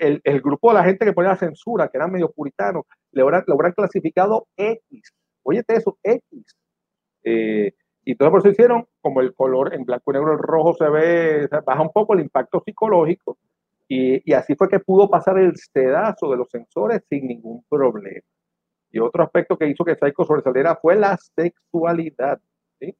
el, 0.00 0.20
el 0.24 0.40
grupo 0.40 0.70
de 0.70 0.74
la 0.74 0.84
gente 0.84 1.04
que 1.04 1.12
ponía 1.12 1.30
la 1.30 1.36
censura, 1.36 1.88
que 1.88 1.98
eran 1.98 2.10
medio 2.10 2.30
puritanos, 2.30 2.84
le 3.12 3.22
hubieran, 3.22 3.44
le 3.46 3.54
hubieran 3.54 3.72
clasificado 3.72 4.48
X. 4.56 5.14
Óyete 5.42 5.74
eso, 5.74 5.98
X. 6.02 6.56
Eh, 7.22 7.72
y 8.04 8.14
todo 8.16 8.30
por 8.30 8.40
eso 8.40 8.48
hicieron, 8.48 8.86
como 9.00 9.20
el 9.20 9.34
color 9.34 9.74
en 9.74 9.84
blanco 9.84 10.10
y 10.10 10.14
negro, 10.14 10.32
el 10.32 10.38
rojo 10.38 10.74
se 10.74 10.88
ve, 10.88 11.48
baja 11.64 11.82
un 11.82 11.92
poco 11.92 12.14
el 12.14 12.20
impacto 12.20 12.62
psicológico, 12.64 13.38
y, 13.88 14.30
y, 14.30 14.34
así 14.34 14.54
fue 14.54 14.68
que 14.68 14.78
pudo 14.78 15.10
pasar 15.10 15.38
el 15.38 15.56
sedazo 15.56 16.30
de 16.30 16.36
los 16.36 16.48
sensores 16.48 17.02
sin 17.08 17.26
ningún 17.26 17.64
problema. 17.68 18.24
Y 18.92 19.00
otro 19.00 19.24
aspecto 19.24 19.56
que 19.56 19.68
hizo 19.68 19.84
que 19.84 19.96
Psycho 19.96 20.24
sobresaliera 20.24 20.76
fue 20.76 20.96
la 20.96 21.16
sexualidad. 21.16 22.40
¿sí? 22.78 22.96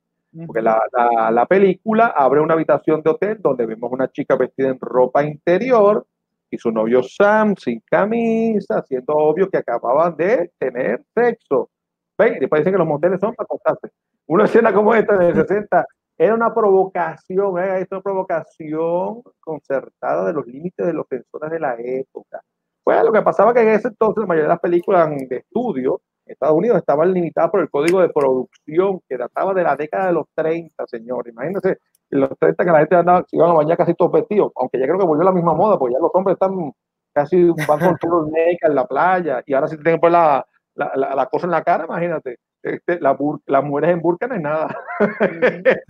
Porque 0.46 0.62
la, 0.62 0.82
la, 0.92 1.30
la, 1.30 1.46
película 1.46 2.08
abre 2.08 2.40
una 2.40 2.54
habitación 2.54 3.02
de 3.02 3.10
hotel 3.10 3.38
donde 3.40 3.66
vemos 3.66 3.90
una 3.92 4.10
chica 4.10 4.34
vestida 4.34 4.68
en 4.68 4.80
ropa 4.80 5.22
interior 5.22 6.06
y 6.50 6.58
su 6.58 6.70
novio 6.70 7.02
Sam 7.02 7.54
sin 7.56 7.80
camisa, 7.80 8.82
siendo 8.82 9.14
obvio 9.14 9.48
que 9.48 9.58
acababan 9.58 10.16
de 10.16 10.50
tener 10.58 11.04
sexo. 11.14 11.70
¿Ven? 12.18 12.36
Y 12.36 12.40
después 12.40 12.60
dicen 12.60 12.74
que 12.74 12.78
los 12.78 12.86
moteles 12.86 13.20
son 13.20 13.34
para 13.34 13.44
acostarse. 13.44 13.90
Una 14.26 14.44
escena 14.44 14.72
como 14.72 14.94
esta 14.94 15.16
de 15.16 15.34
60 15.34 15.86
era 16.18 16.34
una 16.34 16.52
provocación, 16.52 17.58
¿eh? 17.58 17.86
una 17.90 18.00
provocación 18.00 19.22
concertada 19.40 20.26
de 20.26 20.32
los 20.32 20.46
límites 20.46 20.86
de 20.86 20.92
los 20.92 21.06
sensores 21.08 21.50
de 21.50 21.60
la 21.60 21.76
época. 21.78 22.40
Pues 22.84 23.02
lo 23.04 23.12
que 23.12 23.22
pasaba 23.22 23.54
que 23.54 23.60
en 23.60 23.68
ese 23.70 23.88
entonces 23.88 24.22
la 24.22 24.26
mayoría 24.26 24.44
de 24.44 24.54
las 24.54 24.60
películas 24.60 25.10
de 25.28 25.36
estudio 25.36 26.00
en 26.26 26.32
Estados 26.32 26.56
Unidos 26.56 26.78
estaban 26.78 27.12
limitadas 27.12 27.50
por 27.50 27.60
el 27.60 27.70
código 27.70 28.00
de 28.00 28.08
producción 28.08 29.00
que 29.08 29.16
databa 29.16 29.54
de 29.54 29.62
la 29.62 29.76
década 29.76 30.08
de 30.08 30.12
los 30.12 30.26
30, 30.34 30.86
señores. 30.86 31.32
Imagínense, 31.32 31.68
en 31.70 31.78
los 32.10 32.30
30 32.38 32.64
que 32.64 32.70
la 32.70 32.78
gente 32.80 32.96
andaba, 32.96 33.24
se 33.26 33.36
iban 33.36 33.50
a 33.50 33.54
bañar 33.54 33.76
casi 33.76 33.94
todos 33.94 34.12
vestidos, 34.12 34.52
aunque 34.56 34.78
ya 34.78 34.86
creo 34.86 34.98
que 34.98 35.06
volvió 35.06 35.24
la 35.24 35.32
misma 35.32 35.54
moda, 35.54 35.78
porque 35.78 35.94
ya 35.94 36.00
los 36.00 36.10
hombres 36.14 36.34
están 36.34 36.72
casi 37.12 37.50
van 37.68 37.78
con 37.80 37.96
todo 37.98 38.28
en 38.62 38.74
la 38.74 38.86
playa 38.86 39.42
y 39.46 39.54
ahora 39.54 39.68
sí 39.68 39.76
tienen 39.76 40.00
pues 40.00 40.12
la, 40.12 40.44
la, 40.74 40.92
la, 40.94 41.14
la 41.14 41.26
cosa 41.26 41.46
en 41.46 41.52
la 41.52 41.62
cara, 41.62 41.84
imagínate 41.84 42.38
este, 42.62 43.00
la 43.00 43.16
las 43.46 43.64
mujeres 43.64 43.90
en 43.90 44.00
burka 44.00 44.26
no 44.26 44.34
es 44.34 44.40
nada. 44.40 44.76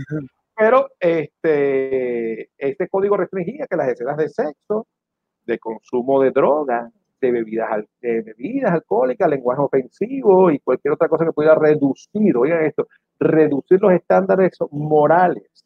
Pero 0.57 0.89
este, 0.99 2.51
este 2.59 2.89
código 2.89 3.17
restringía 3.17 3.67
que 3.67 3.77
las 3.77 3.89
escenas 3.89 4.17
de 4.17 4.29
sexo, 4.29 4.87
de 5.47 5.59
consumo 5.59 6.21
de 6.21 6.31
drogas, 6.31 6.93
de 7.21 7.33
bebidas, 7.33 7.85
de 8.01 8.23
bebidas 8.23 8.73
alcohólicas, 8.73 9.29
lenguaje 9.29 9.63
ofensivo 9.63 10.51
y 10.51 10.59
cualquier 10.59 10.95
otra 10.95 11.09
cosa 11.09 11.25
que 11.25 11.33
pudiera 11.33 11.55
reducir, 11.55 12.37
oigan 12.37 12.65
esto, 12.65 12.89
reducir 13.19 13.81
los 13.81 13.93
estándares 13.93 14.57
morales 14.71 15.65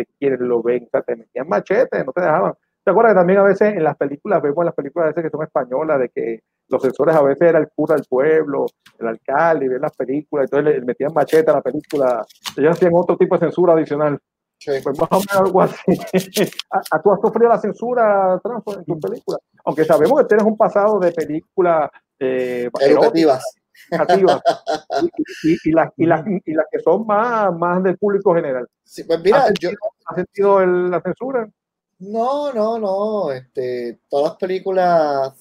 de 0.00 0.08
quienes 0.18 0.40
lo 0.40 0.62
ven. 0.62 0.84
O 0.84 0.88
sea, 0.90 1.02
te 1.02 1.16
metían 1.16 1.48
machetes, 1.48 2.04
no 2.04 2.12
te 2.12 2.20
dejaban. 2.20 2.54
¿Te 2.84 2.90
acuerdas 2.90 3.12
que 3.12 3.18
también 3.18 3.38
a 3.38 3.42
veces 3.42 3.74
en 3.74 3.84
las 3.84 3.96
películas, 3.96 4.40
vemos 4.42 4.58
en 4.58 4.66
las 4.66 4.74
películas 4.74 5.04
a 5.04 5.08
veces 5.08 5.24
que 5.24 5.30
son 5.30 5.42
españolas, 5.42 6.00
de 6.00 6.08
que 6.08 6.40
los 6.68 6.80
censores 6.80 7.14
a 7.14 7.22
veces 7.22 7.48
era 7.48 7.58
el 7.58 7.68
cura 7.68 7.94
del 7.94 8.04
pueblo, 8.08 8.66
el 8.98 9.06
alcalde, 9.06 9.66
y 9.66 9.68
ver 9.68 9.80
las 9.80 9.94
películas, 9.94 10.44
entonces 10.44 10.76
le, 10.76 10.84
metían 10.84 11.12
machete 11.12 11.50
a 11.50 11.54
la 11.54 11.62
película, 11.62 12.24
ellos 12.56 12.76
hacían 12.76 12.92
otro 12.94 13.16
tipo 13.16 13.34
de 13.36 13.40
censura 13.40 13.74
adicional. 13.74 14.18
Sí. 14.58 14.72
Pues 14.82 14.98
más 14.98 15.08
o 15.10 15.16
menos 15.16 15.36
algo 15.36 15.62
así. 15.62 15.76
¿A, 16.90 17.02
¿Tú 17.02 17.12
has 17.12 17.20
sufrido 17.20 17.48
la 17.48 17.58
censura, 17.58 18.38
Transfor, 18.42 18.78
en 18.78 18.84
tu 18.84 19.00
película? 19.00 19.38
Aunque 19.64 19.84
sabemos 19.84 20.20
que 20.20 20.26
tienes 20.26 20.46
un 20.46 20.56
pasado 20.56 20.98
de 20.98 21.12
películas 21.12 21.90
eh, 22.18 22.68
educativas. 22.80 23.42
y, 25.42 25.48
y, 25.50 25.58
y, 25.64 25.72
las, 25.72 25.90
y, 25.96 26.06
las, 26.06 26.24
y 26.26 26.52
las 26.52 26.66
que 26.70 26.80
son 26.80 27.06
más, 27.06 27.52
más 27.56 27.82
del 27.82 27.96
público 27.98 28.34
general. 28.34 28.68
Sí, 28.84 29.04
pues 29.04 29.20
mira, 29.20 29.38
¿Has 29.38 29.46
sentido, 29.46 29.72
yo... 29.72 29.78
¿has 30.06 30.16
sentido 30.16 30.60
el, 30.60 30.90
la 30.90 31.00
censura? 31.00 31.48
No, 31.98 32.52
no, 32.52 32.78
no. 32.78 33.32
Este, 33.32 34.00
todas 34.08 34.30
las 34.30 34.36
películas 34.38 35.34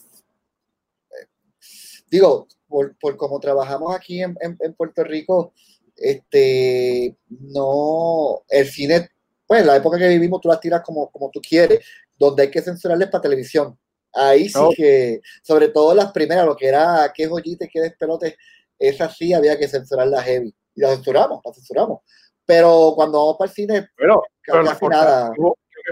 digo, 2.10 2.48
por, 2.68 2.96
por 2.98 3.18
como 3.18 3.40
trabajamos 3.40 3.96
aquí 3.96 4.22
en, 4.22 4.36
en, 4.42 4.58
en, 4.60 4.74
Puerto 4.74 5.04
Rico, 5.04 5.54
este, 5.96 7.16
no, 7.30 8.44
el 8.50 8.68
cine, 8.68 9.10
pues 9.46 9.62
en 9.62 9.68
la 9.68 9.76
época 9.76 9.98
que 9.98 10.08
vivimos 10.08 10.42
tú 10.42 10.48
las 10.48 10.60
tiras 10.60 10.82
como, 10.82 11.10
como 11.10 11.30
tú 11.32 11.42
quieres, 11.42 11.86
donde 12.18 12.44
hay 12.44 12.52
que 12.52 12.62
censurarles 12.62 13.10
para 13.10 13.22
televisión. 13.22 13.78
Ahí 14.14 14.50
sí 14.50 14.60
no. 14.60 14.70
que, 14.76 15.22
sobre 15.44 15.70
todo 15.70 15.94
las 15.94 16.12
primeras, 16.12 16.46
lo 16.46 16.56
que 16.56 16.68
era 16.68 17.12
qué 17.14 17.28
joyitas, 17.28 17.70
qué 17.72 17.82
despelotes, 17.82 18.36
esas 18.78 19.16
sí 19.16 19.34
había 19.34 19.58
que 19.58 19.68
censurarlas 19.68 20.24
heavy. 20.24 20.56
Y 20.76 20.82
las 20.82 20.96
censuramos, 20.96 21.42
las 21.44 21.56
censuramos. 21.56 22.02
Pero 22.46 22.94
cuando 22.96 23.20
vamos 23.20 23.36
para 23.38 23.50
el 23.50 23.56
cine, 23.56 23.90
pero, 23.96 24.24
pero 24.46 24.64
casi 24.66 24.86
la 24.86 24.90
nada. 24.90 25.32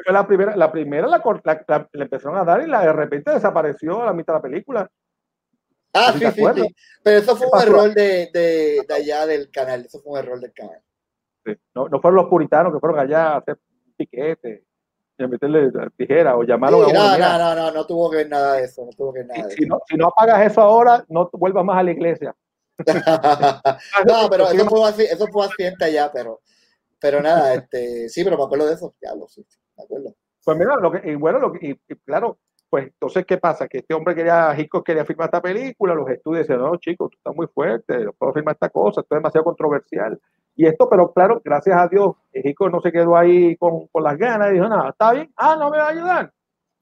Fue 0.04 0.14
la 0.14 0.28
primera, 0.28 0.56
la 0.56 0.72
primera 0.72 1.08
la, 1.08 1.18
la, 1.18 1.66
la, 1.68 1.90
la, 1.92 2.04
empezaron 2.04 2.38
a 2.38 2.44
dar 2.44 2.62
y 2.62 2.68
la 2.68 2.82
de 2.82 2.94
repente 2.94 3.32
desapareció 3.32 4.02
a 4.02 4.06
la 4.06 4.14
mitad 4.14 4.34
de 4.34 4.38
la 4.38 4.42
película. 4.42 4.92
Ah, 5.94 6.14
sí, 6.14 6.20
sí, 6.20 6.44
sí, 6.56 6.76
Pero 7.04 7.18
eso 7.18 7.36
fue 7.36 7.48
un 7.52 7.62
error 7.62 7.94
de, 7.94 8.30
de, 8.34 8.86
de, 8.88 8.94
allá 8.94 9.26
del 9.26 9.50
canal. 9.50 9.86
Eso 9.86 10.00
fue 10.02 10.14
un 10.14 10.20
error 10.20 10.40
del 10.40 10.54
canal. 10.54 10.82
Sí. 11.46 11.54
No, 11.74 11.88
no 11.90 12.02
fueron 12.02 12.18
los 12.18 12.28
puritanos 12.28 12.74
que 12.74 12.80
fueron 12.80 13.00
allá 13.00 13.34
a 13.34 13.38
hacer 13.38 13.58
piquete, 13.96 14.66
y 15.18 15.24
a 15.24 15.28
meterle 15.28 15.72
tijera 15.98 16.38
o 16.38 16.44
llamarlo 16.44 16.86
sí, 16.86 16.96
a 16.96 17.00
uno. 17.00 17.18
No, 17.18 17.18
no, 17.18 17.38
no, 17.38 17.56
no, 17.56 17.72
no 17.72 17.86
tuvo 17.86 18.10
que 18.10 18.18
ver 18.18 18.30
nada 18.30 18.54
de 18.56 18.66
eso. 18.66 18.86
No 18.86 18.92
tuvo 18.92 19.14
que 19.14 19.20
ver 19.20 19.28
nada 19.28 19.44
si, 19.44 19.50
de 19.50 19.56
si 19.56 19.64
eso. 19.64 19.74
No, 19.74 19.82
si 19.88 19.98
no 19.98 20.08
apagas 20.08 20.52
eso 20.52 20.62
ahora, 20.62 21.04
no 21.10 21.30
vuelvas 21.34 21.66
más 21.66 21.78
a 21.78 21.84
la 21.84 21.92
iglesia. 21.92 22.36
no, 24.08 24.30
pero 24.30 24.52
eso 24.52 24.66
fue, 24.66 24.88
así, 24.88 25.04
eso 25.04 25.28
fue 25.28 25.46
accidente 25.46 25.86
allá, 25.86 26.12
pero, 26.14 26.42
pero 27.00 27.22
nada, 27.22 27.56
este, 27.56 28.10
sí, 28.10 28.24
pero 28.24 28.38
me 28.38 28.44
acuerdo 28.44 28.68
de 28.68 28.74
eso. 28.74 28.94
Ya 29.02 29.16
lo 29.16 29.28
sí, 29.28 29.46
me 29.78 29.84
acuerdo. 29.84 30.16
Pues 30.44 30.58
mira, 30.58 30.76
lo 30.78 30.92
que, 30.92 31.12
y 31.12 31.16
bueno, 31.16 31.40
lo 31.40 31.52
que, 31.52 31.68
y, 31.68 31.72
y 31.72 31.96
claro, 32.06 32.38
pues 32.70 32.86
entonces, 32.88 33.26
¿qué 33.26 33.38
pasa? 33.38 33.68
Que 33.68 33.80
este 33.80 33.94
hombre 33.94 34.16
quería, 34.16 34.54
Hitchcock 34.58 34.86
quería 34.86 35.06
filmar 35.06 35.28
esta 35.28 35.42
película, 35.42 35.96
los 35.96 36.10
estudios 36.10 36.48
decían, 36.48 36.62
no, 36.62 36.76
chicos, 36.78 37.10
tú 37.12 37.18
estás 37.18 37.36
muy 37.36 37.48
fuerte, 37.48 38.06
no 38.06 38.14
puedo 38.14 38.34
filmar 38.34 38.56
esta 38.56 38.70
cosa, 38.70 39.02
esto 39.02 39.16
es 39.16 39.20
demasiado 39.20 39.46
controversial. 39.46 40.20
Y 40.56 40.66
esto, 40.66 40.90
pero 40.90 41.14
claro, 41.14 41.42
gracias 41.44 41.80
a 41.80 41.88
Dios, 41.88 42.16
Hitchcock 42.34 42.72
no 42.72 42.82
se 42.82 42.92
quedó 42.92 43.16
ahí 43.16 43.56
con, 43.58 43.88
con 43.88 44.04
las 44.04 44.18
ganas 44.18 44.50
y 44.50 44.54
dijo, 44.54 44.68
nada, 44.68 44.90
está 44.90 45.14
bien, 45.14 45.32
ah, 45.38 45.56
no 45.58 45.70
me 45.70 45.78
va 45.78 45.86
a 45.86 45.90
ayudar. 45.90 46.34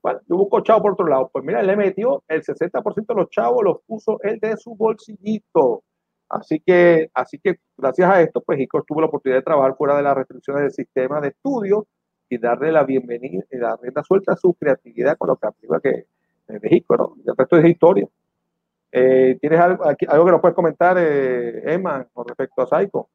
Bueno, 0.05 0.19
yo 0.29 0.37
busco 0.37 0.61
chavo 0.61 0.83
por 0.83 0.91
otro 0.93 1.07
lado. 1.07 1.31
Pues 1.33 1.43
mira, 1.43 1.61
él 1.61 1.65
le 1.65 1.75
metió 1.75 2.23
el 2.27 2.43
60% 2.43 3.07
de 3.07 3.15
los 3.15 3.29
chavos, 3.31 3.63
los 3.63 3.77
puso 3.87 4.19
él 4.21 4.39
de 4.39 4.55
su 4.55 4.75
bolsillito. 4.75 5.83
Así 6.29 6.59
que, 6.59 7.09
así 7.11 7.39
que 7.39 7.55
gracias 7.75 8.07
a 8.07 8.21
esto, 8.21 8.41
pues 8.41 8.59
Hitchcock 8.59 8.85
tuvo 8.85 9.01
la 9.01 9.07
oportunidad 9.07 9.39
de 9.39 9.43
trabajar 9.43 9.75
fuera 9.75 9.97
de 9.97 10.03
las 10.03 10.15
restricciones 10.15 10.61
del 10.61 10.71
sistema 10.71 11.19
de 11.21 11.29
estudio 11.29 11.87
y 12.29 12.37
darle 12.37 12.71
la 12.71 12.83
bienvenida 12.83 13.43
y 13.51 13.57
la 13.57 13.75
rienda 13.75 14.03
suelta 14.03 14.33
a 14.33 14.37
su 14.37 14.53
creatividad 14.53 15.17
con 15.17 15.29
lo 15.29 15.35
que 15.37 15.47
aplica 15.47 15.79
que 15.79 16.07
de 16.47 16.67
Hitchcock, 16.69 16.97
¿no? 16.97 17.15
El 17.25 17.35
resto 17.37 17.57
es 17.57 17.65
historia. 17.65 18.07
Eh, 18.91 19.37
¿Tienes 19.41 19.59
algo, 19.59 19.87
aquí, 19.87 20.05
algo 20.07 20.25
que 20.25 20.31
nos 20.31 20.41
puedes 20.41 20.55
comentar, 20.55 20.97
eh, 20.97 21.73
Emma, 21.73 22.07
con 22.13 22.27
respecto 22.27 22.61
a 22.61 22.67
Psycho? 22.67 23.09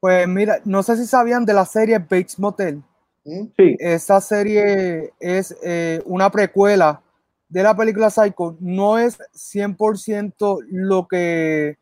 Pues 0.00 0.28
mira, 0.28 0.60
no 0.64 0.82
sé 0.82 0.96
si 0.96 1.06
sabían 1.06 1.44
de 1.44 1.54
la 1.54 1.64
serie 1.64 1.98
Bates 1.98 2.38
Motel. 2.38 2.82
Sí. 3.24 3.76
Esa 3.78 4.20
serie 4.20 5.12
es 5.20 5.56
eh, 5.62 6.02
una 6.06 6.30
precuela 6.30 7.02
de 7.48 7.62
la 7.62 7.76
película 7.76 8.10
Psycho. 8.10 8.56
No 8.60 8.98
es 8.98 9.18
100% 9.34 10.58
lo 10.70 11.06
que, 11.08 11.78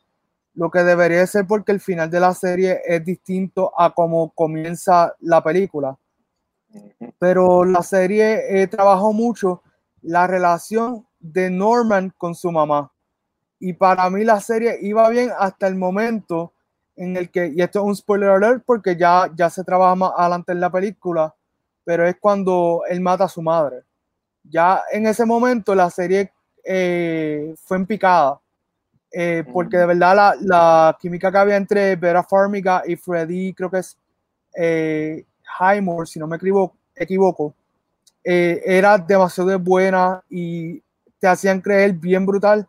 lo 0.55 0.71
que 0.71 0.81
debería 0.81 1.27
ser 1.27 1.47
porque 1.47 1.73
el 1.73 1.81
final 1.81 2.11
de 2.11 2.21
la 2.21 2.35
serie 2.35 2.81
es 2.85 3.05
distinto 3.05 3.73
a 3.79 3.93
cómo 3.93 4.31
comienza 4.31 5.15
la 5.21 5.43
película. 5.43 5.97
Pero 7.19 7.65
la 7.65 7.83
serie 7.83 8.63
eh, 8.63 8.67
trabajó 8.67 9.13
mucho 9.13 9.63
la 10.03 10.27
relación 10.27 11.07
de 11.19 11.51
Norman 11.51 12.13
con 12.17 12.35
su 12.35 12.51
mamá. 12.51 12.93
Y 13.59 13.75
para 13.75 14.09
mí 14.09 14.25
la 14.25 14.41
serie 14.41 14.79
iba 14.81 15.09
bien 15.11 15.31
hasta 15.39 15.67
el 15.67 15.77
momento 15.77 16.55
en 16.97 17.17
el 17.17 17.31
que, 17.31 17.53
y 17.55 17.63
esto 17.63 17.81
es 17.81 17.85
un 17.85 17.97
spoiler 17.97 18.31
alert 18.31 18.63
porque 18.65 18.97
ya, 18.97 19.31
ya 19.35 19.51
se 19.51 19.65
trabaja 19.65 19.95
más 19.95 20.13
adelante 20.17 20.53
en 20.53 20.61
la 20.61 20.71
película, 20.71 21.35
pero 21.85 22.07
es 22.07 22.17
cuando 22.19 22.83
él 22.89 23.01
mata 23.01 23.25
a 23.25 23.29
su 23.29 23.43
madre. 23.43 23.83
Ya 24.43 24.83
en 24.91 25.07
ese 25.07 25.25
momento 25.25 25.75
la 25.75 25.91
serie 25.91 26.33
eh, 26.65 27.55
fue 27.59 27.77
en 27.77 27.87
picada, 27.87 28.41
eh, 29.13 29.45
porque 29.53 29.77
de 29.77 29.87
verdad 29.87 30.15
la, 30.15 30.37
la, 30.41 30.99
química 31.01 31.31
que 31.33 31.39
había 31.39 31.57
entre 31.57 31.97
Vera 31.97 32.23
Farmiga 32.23 32.83
y 32.87 32.97
Freddy, 32.97 33.53
creo 33.55 33.71
que 33.71 33.79
es 33.79 33.99
eh, 34.57 35.25
Highmore, 35.61 36.07
si 36.07 36.19
no 36.19 36.27
me 36.27 36.37
equivoco, 36.37 36.77
equivoco 36.95 37.55
eh, 38.23 38.61
era 38.65 38.99
demasiado 38.99 39.59
buena 39.59 40.23
y 40.29 40.83
te 41.19 41.27
hacían 41.27 41.61
creer 41.61 41.95
bien 41.95 42.27
brutal 42.27 42.67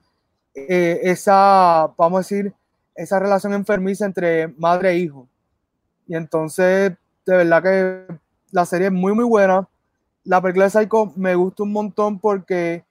eh, 0.54 1.00
esa, 1.04 1.92
vamos 1.98 2.18
a 2.18 2.20
decir, 2.20 2.54
esa 2.96 3.20
relación 3.20 3.54
enfermiza 3.54 4.06
entre 4.06 4.48
madre 4.50 4.92
e 4.92 4.98
hijo. 4.98 5.28
Y 6.08 6.16
entonces, 6.16 6.94
de 7.26 7.38
verdad 7.38 7.64
que 7.64 8.14
la 8.52 8.66
serie 8.66 8.88
es 8.88 8.94
muy, 8.94 9.14
muy 9.14 9.26
buena. 9.26 9.68
La 10.24 10.42
película 10.42 10.66
de 10.66 10.72
Psycho 10.72 11.12
me 11.16 11.36
gusta 11.36 11.64
un 11.64 11.72
montón 11.72 12.20
porque 12.20 12.84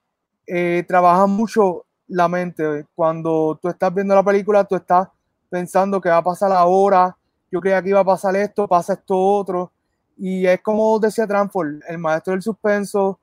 eh, 0.46 0.84
trabaja 0.88 1.26
mucho 1.26 1.84
la 2.10 2.28
mente. 2.28 2.86
Cuando 2.94 3.58
tú 3.60 3.68
estás 3.68 3.94
viendo 3.94 4.14
la 4.14 4.22
película, 4.22 4.64
tú 4.64 4.76
estás 4.76 5.08
pensando 5.48 6.00
que 6.00 6.08
va 6.08 6.18
a 6.18 6.24
pasar 6.24 6.52
ahora. 6.52 7.16
Yo 7.50 7.60
creía 7.60 7.82
que 7.82 7.90
iba 7.90 8.00
a 8.00 8.04
pasar 8.04 8.36
esto, 8.36 8.68
pasa 8.68 8.94
esto 8.94 9.16
otro. 9.16 9.72
Y 10.16 10.46
es 10.46 10.60
como 10.60 10.98
decía 10.98 11.26
Tranford, 11.26 11.80
el 11.88 11.98
maestro 11.98 12.32
del 12.32 12.42
suspenso. 12.42 13.18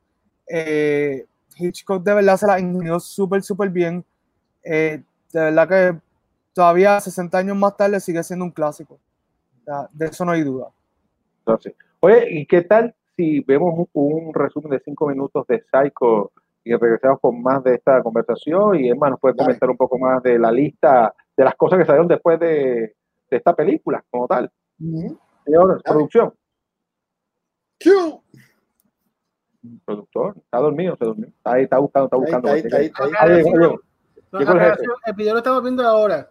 Eh, 0.48 1.26
Hitchcock 1.56 2.04
de 2.04 2.14
verdad 2.14 2.38
se 2.38 2.48
la 2.48 2.60
ingenió 2.60 3.00
súper, 3.00 3.44
súper 3.44 3.70
bien. 3.70 4.04
Eh, 4.64 5.02
de 5.32 5.40
verdad 5.40 5.68
que 5.68 6.00
todavía 6.54 7.00
60 7.00 7.38
años 7.38 7.58
más 7.58 7.78
tarde 7.78 8.00
sigue 8.00 8.24
siendo 8.24 8.46
un 8.46 8.52
clásico. 8.52 9.00
De 9.92 10.06
eso 10.06 10.24
no 10.24 10.32
hay 10.32 10.44
duda. 10.44 10.70
Entonces, 11.40 11.74
oye, 12.00 12.28
¿y 12.32 12.46
qué 12.46 12.62
tal 12.62 12.96
si 13.16 13.42
vemos 13.42 13.74
un, 13.78 13.88
un 13.94 14.34
resumen 14.34 14.72
de 14.72 14.80
cinco 14.80 15.08
minutos 15.08 15.46
de 15.48 15.64
Psycho 15.72 16.32
y 16.68 16.76
regresamos 16.76 17.20
con 17.22 17.42
más 17.42 17.64
de 17.64 17.76
esta 17.76 18.02
conversación? 18.04 18.76
Y 18.80 18.90
Emma 18.90 19.10
nos 19.10 19.20
puede 19.20 19.36
comentar 19.36 19.70
un 19.70 19.78
poco 19.78 19.98
más 19.98 20.22
de 20.24 20.38
la 20.38 20.52
lista 20.52 21.14
de 21.36 21.44
las 21.44 21.56
cosas 21.56 21.80
que 21.80 21.86
salieron 21.86 22.08
después 22.08 22.40
de, 22.40 22.48
de 23.30 23.38
esta 23.38 23.56
película, 23.56 24.04
como 24.10 24.28
tal. 24.28 24.52
Uh 24.80 24.86
-huh. 24.86 25.20
Señor, 25.46 25.82
producción. 25.84 26.34
¿Qué? 27.80 27.92
Productor, 29.86 30.36
está 30.38 30.60
dormido, 30.60 30.96
se 30.96 31.06
durmió. 31.06 31.28
Está 31.28 31.54
ahí, 31.54 31.64
está 31.64 31.80
buscando, 31.80 32.06
está 32.06 32.18
buscando. 32.18 32.50
Ahí, 32.52 32.60
está 32.62 32.78
ahí, 32.78 32.86
está 32.86 33.04
ahí, 33.24 33.44
llegó, 33.44 33.58
llegó. 33.58 33.82
No, 34.32 34.40
Llegó 34.40 34.52
el 35.06 35.14
video 35.16 35.34
lo 35.34 35.38
estamos 35.40 35.64
viendo 35.64 35.88
ahora. 35.88 36.30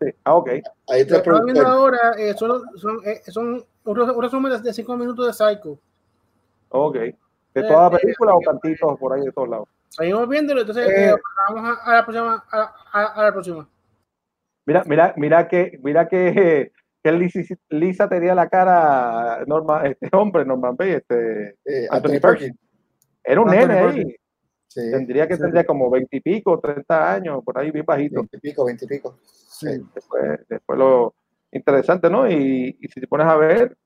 Sí. 0.00 0.06
Ah, 0.24 0.34
ok. 0.34 0.48
Ahí 0.48 0.62
Lo 0.88 0.94
está 0.96 1.14
el 1.16 1.20
estamos 1.20 1.44
viendo 1.44 1.66
ahora 1.66 1.98
eh, 2.18 2.34
son, 2.34 2.62
son, 2.76 2.98
eh, 3.04 3.20
son 3.28 3.64
un 3.84 3.96
res- 3.96 4.08
un 4.16 4.22
resumen 4.22 4.52
de- 4.52 4.60
de 4.60 4.72
cinco 4.72 4.96
minutos 4.96 5.26
de 5.26 5.32
Psycho. 5.32 5.78
Ok. 6.70 6.96
¿De 7.54 7.60
Eh, 7.60 7.64
toda 7.68 7.90
la 7.90 7.96
eh, 7.96 8.00
película 8.02 8.34
o 8.34 8.40
cantitos 8.40 8.98
por 8.98 9.12
ahí 9.12 9.22
de 9.24 9.32
todos 9.32 9.48
lados? 9.48 9.68
Seguimos 9.88 10.28
viéndolo, 10.28 10.60
entonces 10.62 10.88
Eh. 10.88 11.10
eh, 11.10 11.14
vamos 11.48 11.78
a, 11.78 11.90
a 11.90 11.94
la 11.96 12.04
próxima. 12.04 12.44
A, 12.50 12.74
a- 12.92 13.06
a 13.14 13.22
la 13.24 13.32
próxima. 13.32 13.68
Mira, 14.66 14.82
mira, 14.86 15.14
mira 15.16 15.48
que, 15.48 15.78
mira 15.82 16.08
que, 16.08 16.72
que 17.02 17.12
Lisa, 17.12 17.40
Lisa 17.68 18.08
tenía 18.08 18.34
la 18.34 18.48
cara 18.48 19.44
Norma, 19.46 19.86
este 19.86 20.08
hombre, 20.16 20.44
Norman 20.44 20.76
Bates, 20.76 20.96
este 21.02 21.48
Eh, 21.64 21.86
Anthony 21.90 22.12
Anthony 22.14 22.20
Perkins. 22.20 22.58
Era 23.22 23.40
un 23.40 23.48
Anthony 23.50 23.66
nene 23.68 23.78
ahí. 23.80 24.16
Sí, 24.66 24.90
Tendría 24.90 25.28
que 25.28 25.36
sí. 25.36 25.40
tendría 25.42 25.64
como 25.64 25.88
veintipico, 25.88 26.58
treinta 26.58 27.12
años, 27.14 27.44
por 27.44 27.56
ahí 27.58 27.70
bien 27.70 27.84
bajito. 27.86 28.16
veintipico, 28.16 28.64
veintipico. 28.64 29.18
Sí. 29.22 29.68
Después, 29.94 30.40
después 30.48 30.78
lo 30.78 31.14
interesante, 31.52 32.10
¿no? 32.10 32.28
Y, 32.28 32.76
y 32.80 32.88
si 32.88 33.00
te 33.00 33.06
pones 33.06 33.28
a 33.28 33.36
ver, 33.36 33.62
eh, 33.70 33.76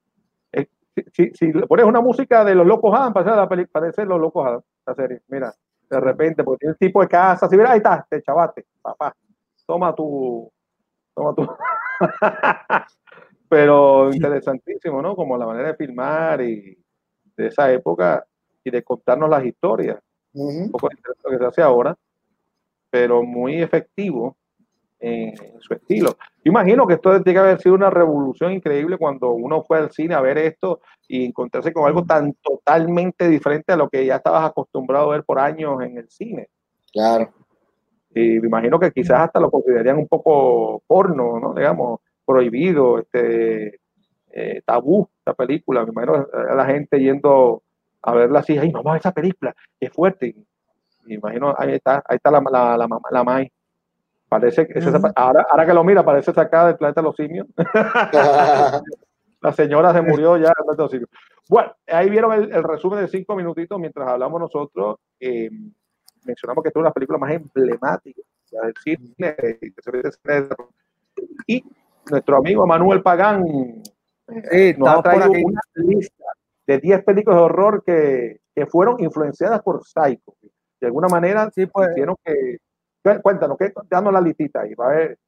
si, 1.13 1.31
si, 1.35 1.53
le 1.53 1.67
pones 1.67 1.87
una 1.87 2.01
música 2.01 2.45
de 2.45 2.55
los 2.55 2.67
locos 2.67 2.95
Adam, 2.95 3.13
parece, 3.13 3.37
la 3.37 3.49
peli- 3.49 3.67
parece 3.67 4.05
los 4.05 4.21
locos 4.21 4.47
Adam, 4.47 4.63
la 4.87 4.95
serie. 4.95 5.23
Mira, 5.29 5.55
de 5.89 6.01
repente, 6.01 6.45
porque 6.45 6.61
tiene 6.61 6.73
el 6.73 6.79
tipo 6.79 7.01
de 7.01 7.09
casa, 7.09 7.49
si 7.49 7.57
mira, 7.57 7.73
ahí 7.73 7.79
está, 7.79 8.07
te 8.09 8.23
chavaste, 8.23 8.67
papá, 8.83 9.15
toma 9.67 9.95
tu, 9.95 10.51
toma 11.15 11.35
tu. 11.35 11.49
Pero 13.49 14.13
interesantísimo, 14.13 15.01
¿no? 15.01 15.17
Como 15.17 15.39
la 15.39 15.47
manera 15.47 15.69
de 15.69 15.77
filmar 15.77 16.43
y 16.43 16.77
de 17.37 17.47
esa 17.47 17.73
época 17.73 18.27
y 18.63 18.71
de 18.71 18.83
contarnos 18.83 19.31
las 19.31 19.45
historias 19.45 19.99
un 20.35 20.71
poco 20.71 20.89
a 20.89 20.91
lo 21.25 21.31
que 21.31 21.39
se 21.39 21.45
hace 21.45 21.63
ahora, 21.63 21.97
pero 22.91 23.23
muy 23.23 23.63
efectivo 23.63 24.38
en, 25.01 25.29
en 25.29 25.61
su 25.61 25.75
estilo. 25.75 26.11
Yo 26.45 26.51
imagino 26.51 26.87
que 26.87 26.95
esto 26.95 27.23
tiene 27.23 27.35
que 27.35 27.45
haber 27.45 27.61
sido 27.61 27.75
una 27.75 27.91
revolución 27.91 28.53
increíble 28.53 28.97
cuando 28.99 29.31
uno 29.31 29.63
fue 29.63 29.79
al 29.79 29.91
cine 29.91 30.15
a 30.15 30.21
ver 30.21 30.39
esto 30.39 30.81
y 31.07 31.25
encontrarse 31.25 31.73
con 31.73 31.87
algo 31.87 32.05
tan 32.05 32.35
totalmente 32.35 33.29
diferente 33.29 33.73
a 33.73 33.77
lo 33.77 33.89
que 33.89 34.05
ya 34.07 34.17
estabas 34.17 34.45
acostumbrado 34.51 35.11
a 35.11 35.17
ver 35.17 35.25
por 35.25 35.39
años 35.39 35.83
en 35.83 35.99
el 35.99 36.09
cine. 36.11 36.49
Claro. 36.93 37.33
Y 38.15 38.41
me 38.41 38.49
imagino 38.49 38.79
que 38.81 38.91
quizás 38.91 39.21
hasta 39.21 39.41
lo 39.41 39.51
considerarían 39.51 39.99
un 39.99 40.09
poco 40.09 40.83
porno, 40.87 41.39
¿no? 41.39 41.55
Digamos, 41.55 42.01
prohibido, 42.25 42.99
este, 42.99 43.81
eh, 44.33 44.63
tabú, 44.65 45.09
esta 45.19 45.35
película. 45.35 45.85
Me 45.85 45.91
imagino 45.93 46.27
a 46.33 46.55
la 46.55 46.67
gente 46.67 46.99
yendo 46.99 47.63
a 48.03 48.15
verla 48.15 48.41
así, 48.41 48.57
ay, 48.57 48.73
ver 48.73 48.97
esa 48.97 49.13
película, 49.13 49.55
es 49.79 49.91
fuerte. 49.91 50.35
Me 51.05 51.15
imagino, 51.15 51.55
ahí 51.57 51.73
está, 51.73 52.03
ahí 52.07 52.17
está 52.17 52.31
la, 52.31 52.43
la, 52.51 52.77
la, 52.77 52.89
mamá- 52.89 53.09
la 53.11 53.25
Mai. 53.25 53.53
Parece 54.29 54.67
que, 54.67 54.79
esa- 54.79 55.01
ahora, 55.17 55.47
ahora 55.51 55.67
que 55.67 55.73
lo 55.75 55.83
mira, 55.85 56.05
parece 56.05 56.33
sacada 56.33 56.67
del 56.69 56.77
planeta 56.77 57.01
de 57.01 57.07
los 57.07 57.17
simios. 57.17 57.47
La 59.41 59.53
señora 59.53 59.93
se 59.93 60.03
murió 60.03 60.37
ya. 60.37 60.49
en 60.49 60.55
el 60.59 60.65
planeta 60.65 60.77
de 60.77 60.83
los 60.83 60.91
simios. 60.91 61.11
Bueno, 61.49 61.73
ahí 61.87 62.11
vieron 62.11 62.33
el, 62.33 62.53
el 62.53 62.63
resumen 62.63 63.01
de 63.01 63.09
cinco 63.09 63.37
minutitos 63.37 63.79
mientras 63.79 64.09
hablamos 64.09 64.41
nosotros. 64.41 64.97
eh, 65.21 65.49
mencionamos 66.25 66.63
que 66.63 66.69
esta 66.69 66.81
es 66.81 66.83
una 66.83 66.93
película 66.93 67.19
más 67.19 67.33
emblemática 67.33 68.21
del 68.51 68.75
cine. 68.83 69.37
Y 71.47 71.65
nuestro 72.11 72.37
amigo 72.37 72.67
Manuel 72.67 73.03
Pagán 73.03 73.45
eh, 73.47 74.75
Sí, 74.75 74.79
nos 74.79 74.89
ha 74.91 75.03
traído 75.03 75.25
aquí. 75.27 75.43
una 75.45 75.61
lista 75.75 76.25
de 76.67 76.79
10 76.79 77.05
películas 77.05 77.39
de 77.39 77.45
horror 77.45 77.83
que, 77.85 78.41
que 78.55 78.67
fueron 78.67 79.01
influenciadas 79.03 79.63
por 79.63 79.83
Psycho. 79.87 80.35
De 80.81 80.87
alguna 80.87 81.09
manera 81.09 81.51
Sí, 81.55 81.67
pues, 81.67 81.91
hicieron 81.93 82.17
que. 82.25 82.59
Cu- 83.03 83.23
Cuéntanos, 83.23 83.57
¿qué? 83.59 83.73
danos 83.89 84.13
la 84.13 84.21
listita 84.21 84.61
ahí. 84.63 84.75
Va 84.75 84.87
a 84.87 84.97
ver. 84.97 85.19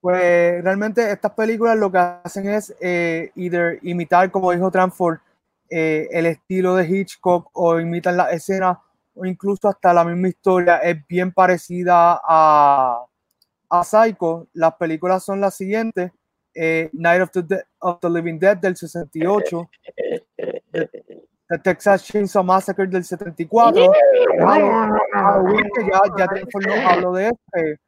pues 0.00 0.64
realmente 0.64 1.10
estas 1.10 1.32
películas 1.32 1.76
lo 1.76 1.90
que 1.92 1.98
hacen 1.98 2.48
es 2.48 2.74
eh, 2.80 3.30
either 3.34 3.78
imitar, 3.82 4.30
como 4.30 4.50
dijo 4.52 4.70
Tranford, 4.70 5.18
eh, 5.68 6.08
el 6.10 6.26
estilo 6.26 6.74
de 6.74 6.86
Hitchcock 6.88 7.50
o 7.52 7.78
imitan 7.78 8.16
la 8.16 8.30
escena 8.30 8.80
o 9.14 9.26
incluso 9.26 9.68
hasta 9.68 9.92
la 9.92 10.04
misma 10.04 10.28
historia 10.28 10.78
es 10.78 10.96
bien 11.06 11.32
parecida 11.32 12.18
a, 12.26 13.04
a 13.68 13.84
Psycho. 13.84 14.46
Las 14.54 14.74
películas 14.76 15.22
son 15.24 15.40
las 15.40 15.54
siguientes. 15.56 16.10
eh, 16.54 16.88
Night 16.94 17.22
of 17.22 17.30
the, 17.30 17.42
Dead- 17.42 17.64
of 17.80 18.00
the 18.00 18.08
Living 18.10 18.38
Dead 18.38 18.56
del 18.56 18.76
68, 18.76 19.70
The 21.50 21.58
Texas 21.58 22.04
Chainsaw 22.04 22.44
Massacre 22.44 22.86
del 22.86 23.02
74, 23.04 23.92
Halloween, 25.12 25.68
que 25.74 25.82
ya, 25.90 26.00
ya 26.16 26.26
Tranford 26.28 26.66
nos 26.66 26.84
habló 26.86 27.12
de 27.12 27.28
este, 27.28 27.80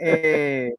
eh, 0.00 0.74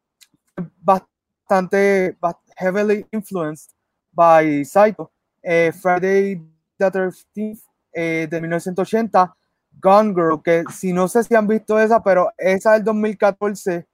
bastante 0.82 2.16
bas- 2.22 2.38
heavily 2.56 3.06
influenced 3.12 3.72
by 4.14 4.64
Psycho. 4.64 5.12
Eh, 5.44 5.72
Friday 5.74 6.42
the 6.78 6.90
13th 6.92 7.62
eh, 7.94 8.28
de 8.30 8.42
1980, 8.42 9.36
Gone 9.82 10.14
Girl, 10.14 10.42
que 10.42 10.64
si 10.72 10.94
no 10.94 11.08
sé 11.10 11.24
si 11.24 11.36
han 11.36 11.48
visto 11.48 11.78
esa, 11.80 12.02
pero 12.02 12.32
esa 12.38 12.74
del 12.74 12.84
2014 12.86 13.86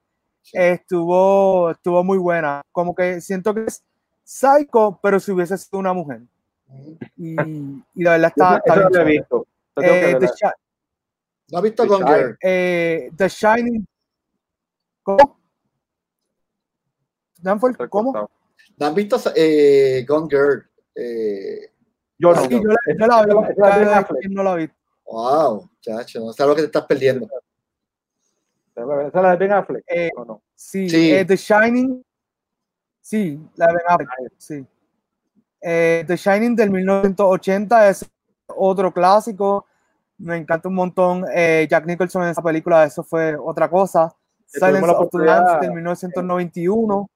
estuvo, 0.52 1.70
estuvo 1.70 2.04
muy 2.04 2.18
buena. 2.18 2.62
Como 2.72 2.94
que 2.94 3.20
siento 3.20 3.52
que 3.54 3.64
es 3.64 3.82
Psycho, 4.24 4.98
pero 5.02 5.18
si 5.20 5.32
hubiese 5.32 5.56
sido 5.58 5.78
una 5.80 5.92
mujer. 5.92 6.20
Y, 7.16 7.34
y 7.94 8.02
la 8.02 8.12
verdad 8.12 8.32
está, 8.36 8.56
está 8.56 8.74
eso 8.74 8.88
bien 8.88 8.90
no 8.90 8.90
lo 8.90 9.00
he 9.00 9.12
visto. 9.12 9.46
Eh. 9.82 10.16
The 10.20 10.26
Shi- 10.26 10.52
¿No 11.50 11.58
has 11.58 11.64
visto 11.64 11.82
The. 11.86 12.04
Girl? 12.04 12.38
eh, 12.42 13.10
The 13.16 13.28
Shining. 13.28 13.86
¿Cómo? 15.02 15.40
Danford, 17.38 17.76
¿Cómo? 17.88 18.12
¿No 18.78 18.86
has 18.86 18.94
visto 18.94 19.16
eh, 19.34 20.04
Gone 20.08 20.26
Girl? 20.28 20.68
Eh, 20.94 21.70
Yo 22.18 22.32
no. 22.34 22.42
Sí, 22.42 22.48
yo 22.50 22.60
la, 22.62 22.76
yo 22.86 23.06
la 23.06 23.26
la- 23.68 23.84
la 23.84 24.04
que 24.04 24.28
no 24.28 24.42
la 24.42 24.54
vi. 24.56 24.68
wow, 25.04 25.68
chacho, 25.80 26.20
no 26.20 26.32
sabes 26.32 26.48
lo 26.48 26.54
que 26.56 26.62
te 26.62 26.66
estás 26.66 26.86
perdiendo. 26.86 27.26
Esa 28.74 29.06
es 29.06 29.14
la 29.14 29.30
de 29.30 29.36
Ben 29.36 29.52
Affleck. 29.52 29.84
Eh, 29.86 30.10
¿o 30.16 30.24
no? 30.24 30.42
Sí, 30.54 30.88
Sí. 30.88 31.12
eh, 31.12 31.24
The 31.24 31.36
Shining. 31.36 32.02
Sí, 33.00 33.38
la 33.54 33.66
de 33.68 33.72
Ben 33.74 33.82
Affleck, 33.88 34.32
sí. 34.38 34.66
Eh, 35.60 36.04
The 36.06 36.16
Shining 36.16 36.54
del 36.56 36.70
1980 36.70 37.88
es 37.88 38.08
otro 38.46 38.92
clásico. 38.92 39.66
Me 40.18 40.36
encanta 40.36 40.68
un 40.68 40.74
montón. 40.74 41.24
Eh, 41.34 41.66
Jack 41.70 41.86
Nicholson 41.86 42.22
en 42.24 42.28
esa 42.30 42.42
película, 42.42 42.84
eso 42.84 43.02
fue 43.02 43.36
otra 43.36 43.68
cosa. 43.68 44.14
Que 44.52 44.60
Silence 44.60 44.90
of 44.90 45.10
the 45.10 45.18
Lambs 45.18 45.60
del 45.60 45.72
1991. 45.72 47.08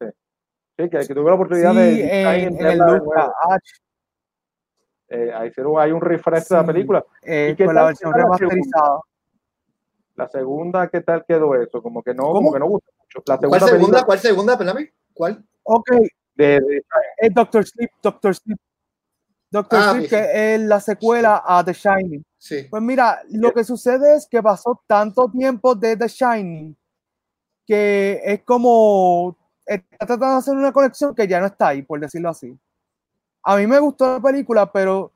Sí, 0.00 0.06
que, 0.76 0.88
que 0.90 1.14
tuve 1.14 1.30
la 1.30 1.34
oportunidad 1.34 1.72
Sí, 1.72 1.76
de 1.78 2.20
en, 2.20 2.26
ahí 2.26 2.44
en 2.44 2.66
el 2.66 2.80
ah, 2.82 3.58
Eh, 5.08 5.32
ahí 5.34 5.48
hicieron- 5.48 5.78
hay 5.80 5.92
un 5.92 6.00
refresh 6.00 6.48
de 6.48 6.54
la 6.56 6.60
Sí, 6.62 6.66
película. 6.66 7.04
eh, 7.22 7.50
¿Y 7.52 7.56
qué 7.56 7.64
con 7.64 7.74
la 7.74 7.80
tal 7.82 7.86
versión 7.88 8.10
la 8.10 8.16
remasterizada. 8.18 9.00
La 10.16 10.28
segunda, 10.28 10.88
¿qué 10.88 11.00
tal 11.00 11.24
quedó 11.26 11.54
eso? 11.54 11.80
Como 11.82 12.02
que 12.02 12.12
no, 12.14 12.24
¿Cómo? 12.24 12.34
como 12.34 12.52
que 12.52 12.58
no 12.58 12.66
gusta 12.66 12.90
mucho. 12.98 13.18
La 13.26 13.38
¿Cuál 13.38 13.40
segunda 13.40 13.58
segunda? 13.60 13.76
película 13.86 14.04
¿Cuál 14.06 14.18
segunda? 14.18 14.58
Perdóname. 14.58 14.92
¿Cuál? 15.14 15.44
Ok, 15.62 15.90
de, 16.36 16.60
de- 16.60 16.82
es 17.18 17.34
Doctor 17.34 17.66
Sleep, 17.66 17.90
Doctor 18.02 18.34
Sleep. 18.34 18.58
Doctor 19.50 19.78
Ah, 19.82 19.90
Sleep, 19.92 20.04
sí, 20.04 20.08
que 20.10 20.54
es 20.54 20.60
la 20.60 20.80
secuela 20.80 21.42
a 21.44 21.64
The 21.64 21.72
Shining. 21.72 22.24
Sí. 22.38 22.66
Pues 22.70 22.82
mira, 22.82 23.20
lo 23.30 23.52
que 23.52 23.64
sucede 23.64 24.16
es 24.16 24.26
que 24.28 24.42
pasó 24.42 24.82
tanto 24.86 25.28
tiempo 25.30 25.74
de 25.74 25.96
The 25.96 26.08
Shining 26.08 26.76
que 27.66 28.20
es 28.24 28.42
como 28.44 29.36
está 29.64 30.06
tratando 30.06 30.32
de 30.34 30.38
hacer 30.38 30.54
una 30.54 30.72
conexión 30.72 31.14
que 31.14 31.26
ya 31.26 31.40
no 31.40 31.46
está 31.46 31.68
ahí, 31.68 31.82
por 31.82 31.98
decirlo 31.98 32.28
así. 32.28 32.56
A 33.42 33.56
mí 33.56 33.66
me 33.66 33.78
gustó 33.80 34.14
la 34.14 34.20
película, 34.20 34.70
pero 34.70 35.10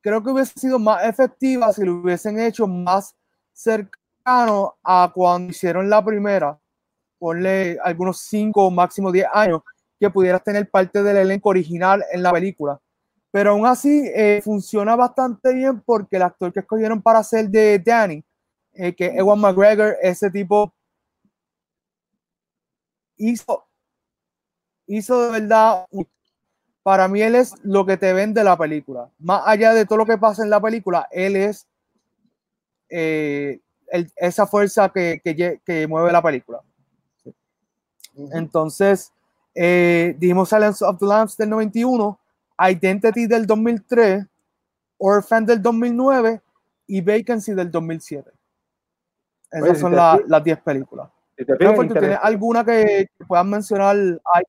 creo 0.00 0.22
que 0.22 0.30
hubiese 0.30 0.58
sido 0.58 0.78
más 0.80 1.04
efectiva 1.04 1.72
si 1.72 1.84
lo 1.84 1.94
hubiesen 1.96 2.40
hecho 2.40 2.66
más 2.66 3.14
cercano 3.52 4.74
a 4.82 5.12
cuando 5.14 5.50
hicieron 5.50 5.88
la 5.88 6.04
primera. 6.04 6.58
Ponle 7.18 7.78
algunos 7.84 8.18
5 8.20 8.66
o 8.66 8.70
máximo 8.72 9.12
10 9.12 9.28
años 9.32 9.62
que 10.02 10.10
pudieras 10.10 10.42
tener 10.44 10.68
parte 10.70 11.02
del 11.02 11.16
elenco 11.16 11.50
original 11.50 12.04
en 12.12 12.22
la 12.24 12.32
película. 12.32 12.80
Pero 13.30 13.52
aún 13.52 13.66
así 13.66 14.04
eh, 14.14 14.40
funciona 14.44 14.96
bastante 14.96 15.54
bien 15.54 15.80
porque 15.86 16.16
el 16.16 16.22
actor 16.22 16.52
que 16.52 16.60
escogieron 16.60 17.00
para 17.02 17.20
hacer 17.20 17.48
de 17.48 17.78
Danny, 17.78 18.24
eh, 18.74 18.94
que 18.94 19.06
es 19.06 19.16
Ewan 19.16 19.40
McGregor, 19.40 19.96
ese 20.02 20.30
tipo 20.30 20.74
hizo, 23.16 23.66
hizo 24.86 25.22
de 25.26 25.40
verdad, 25.40 25.86
para 26.84 27.08
mí 27.08 27.22
él 27.22 27.34
es 27.36 27.54
lo 27.64 27.86
que 27.86 27.96
te 27.96 28.12
vende 28.12 28.44
la 28.44 28.56
película. 28.56 29.10
Más 29.18 29.42
allá 29.46 29.74
de 29.74 29.86
todo 29.86 29.98
lo 29.98 30.06
que 30.06 30.18
pasa 30.18 30.42
en 30.44 30.50
la 30.50 30.60
película, 30.60 31.08
él 31.10 31.36
es 31.36 31.66
eh, 32.88 33.60
el- 33.88 34.12
esa 34.16 34.46
fuerza 34.46 34.88
que, 34.90 35.20
que, 35.22 35.60
que 35.64 35.86
mueve 35.86 36.12
la 36.12 36.22
película. 36.22 36.60
Entonces, 38.32 39.12
eh, 39.54 40.14
dijimos 40.18 40.48
Silence 40.48 40.84
of 40.84 40.98
the 40.98 41.06
Lambs 41.06 41.36
del 41.36 41.50
91, 41.50 42.18
Identity 42.70 43.26
del 43.26 43.46
2003, 43.46 44.24
Orphan 44.98 45.44
del 45.46 45.60
2009 45.62 46.40
y 46.86 47.00
Vacancy 47.00 47.52
del 47.54 47.70
2007. 47.70 48.30
Esas 49.50 49.62
Oye, 49.62 49.74
si 49.74 49.80
son 49.80 49.94
la- 49.96 50.20
las 50.26 50.44
10 50.44 50.60
películas. 50.62 51.10
si 51.36 51.44
te 51.44 51.56
fijas, 51.56 51.70
Rafael, 51.72 51.88
¿tú 51.88 51.94
tienes 51.98 52.18
alguna 52.22 52.64
que, 52.64 53.08
que 53.18 53.24
puedas 53.26 53.44
mencionar? 53.46 53.96
Ay, 54.32 54.42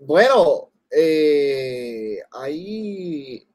Bueno, 0.00 0.70
eh, 0.90 2.18
ahí 2.32 3.48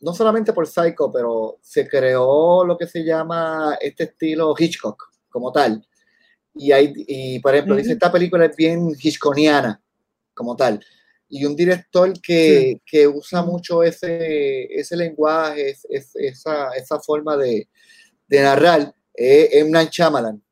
no 0.00 0.14
solamente 0.14 0.52
por 0.52 0.66
Psycho, 0.66 1.12
pero 1.12 1.58
se 1.60 1.86
creó 1.86 2.64
lo 2.64 2.76
que 2.78 2.86
se 2.86 3.04
llama 3.04 3.76
este 3.80 4.04
estilo 4.04 4.54
Hitchcock 4.58 5.10
como 5.28 5.52
tal. 5.52 5.86
Y, 6.54 6.72
hay, 6.72 6.92
y 6.96 7.38
por 7.40 7.54
ejemplo, 7.54 7.76
dice 7.76 7.90
Ujú. 7.90 7.94
esta 7.94 8.12
película 8.12 8.44
es 8.46 8.56
bien 8.56 8.90
hitchconiana 9.00 9.80
como 10.34 10.56
tal. 10.56 10.84
Y 11.28 11.44
un 11.44 11.54
director 11.54 12.12
que, 12.20 12.80
que 12.84 13.06
usa 13.06 13.42
mucho 13.42 13.82
ese, 13.84 14.64
ese 14.64 14.96
lenguaje, 14.96 15.70
es- 15.70 15.86
es- 15.88 16.16
esa, 16.16 16.70
esa 16.72 16.98
forma 17.00 17.36
de, 17.36 17.68
de 18.26 18.40
narrar, 18.42 18.92
es 19.14 19.48
M. 19.54 19.70
Night 19.70 19.90
Shyamalan. 19.90 20.42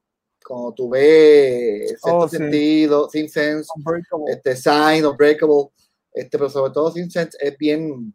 Como 0.42 0.72
tú 0.72 0.88
ves, 0.88 1.90
Sexto 1.90 2.16
Oh, 2.16 2.28
sí. 2.28 2.36
Sentido, 2.38 3.09
Sin 3.11 3.28
Sense, 3.28 3.68
Unbreakable. 3.76 4.32
este, 4.32 4.57
Sign, 4.57 5.05
Unbreakable, 5.05 5.68
este, 6.14 6.38
pero 6.38 6.49
sobre 6.49 6.72
todo 6.72 6.90
Sin 6.92 7.11
Sense 7.11 7.36
es 7.40 7.59
bien, 7.59 8.14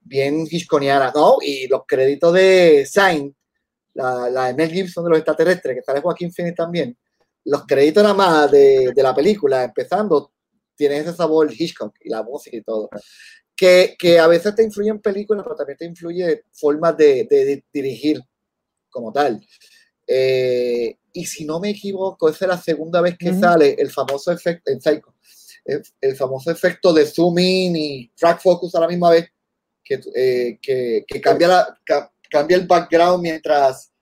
bien 0.00 0.46
hitchconiana, 0.50 1.12
¿no? 1.14 1.36
Y 1.42 1.66
los 1.66 1.82
créditos 1.86 2.32
de 2.32 2.86
Sign, 2.86 3.34
la, 3.94 4.30
la 4.30 4.46
de 4.46 4.54
Mel 4.54 4.70
Gibson 4.70 5.04
de 5.04 5.10
los 5.10 5.18
extraterrestres, 5.18 5.76
que 5.76 5.82
sale 5.82 6.00
Joaquín 6.00 6.32
Phoenix 6.32 6.54
también, 6.56 6.96
los 7.46 7.64
créditos 7.66 8.02
nada 8.02 8.14
más 8.14 8.50
de, 8.50 8.92
de 8.94 9.02
la 9.02 9.14
película, 9.14 9.64
empezando, 9.64 10.32
tienen 10.76 11.02
ese 11.02 11.14
sabor 11.14 11.50
Hitchcock 11.52 11.94
y 12.02 12.10
la 12.10 12.22
música 12.22 12.56
y 12.56 12.62
todo. 12.62 12.88
Que, 13.56 13.96
que 13.98 14.18
a 14.18 14.26
veces 14.26 14.54
te 14.54 14.62
influye 14.62 14.90
en 14.90 15.00
películas, 15.00 15.42
pero 15.44 15.56
también 15.56 15.78
te 15.78 15.86
influye 15.86 16.44
formas 16.52 16.96
de, 16.96 17.26
de- 17.30 17.44
de 17.46 17.64
dirigir 17.72 18.20
como 18.90 19.12
tal. 19.12 19.40
Eh, 20.06 20.96
y 21.12 21.24
si 21.24 21.44
no 21.44 21.58
me 21.58 21.70
equivoco, 21.70 22.28
esa 22.28 22.44
es 22.44 22.48
la 22.50 22.60
segunda 22.60 23.00
vez 23.00 23.16
que 23.18 23.30
Ujú. 23.30 23.40
sale 23.40 23.74
el 23.78 23.90
famoso 23.90 24.30
efecto, 24.32 24.70
en 24.70 24.80
Psycho, 24.80 25.14
el, 25.64 25.82
el 26.00 26.16
famoso 26.16 26.50
efecto 26.50 26.92
de 26.92 27.06
zoom 27.06 27.38
in 27.38 27.76
y 27.76 28.08
track 28.14 28.40
focus 28.42 28.74
a 28.74 28.80
la 28.80 28.88
misma 28.88 29.10
vez, 29.10 29.26
que, 29.82 30.00
eh, 30.14 30.58
que, 30.60 31.04
que 31.06 31.20
cambia, 31.20 31.48
la, 31.48 31.78
ca- 31.84 32.12
cambia 32.30 32.56
el 32.56 32.66
background 32.66 33.22
mientras 33.22 33.92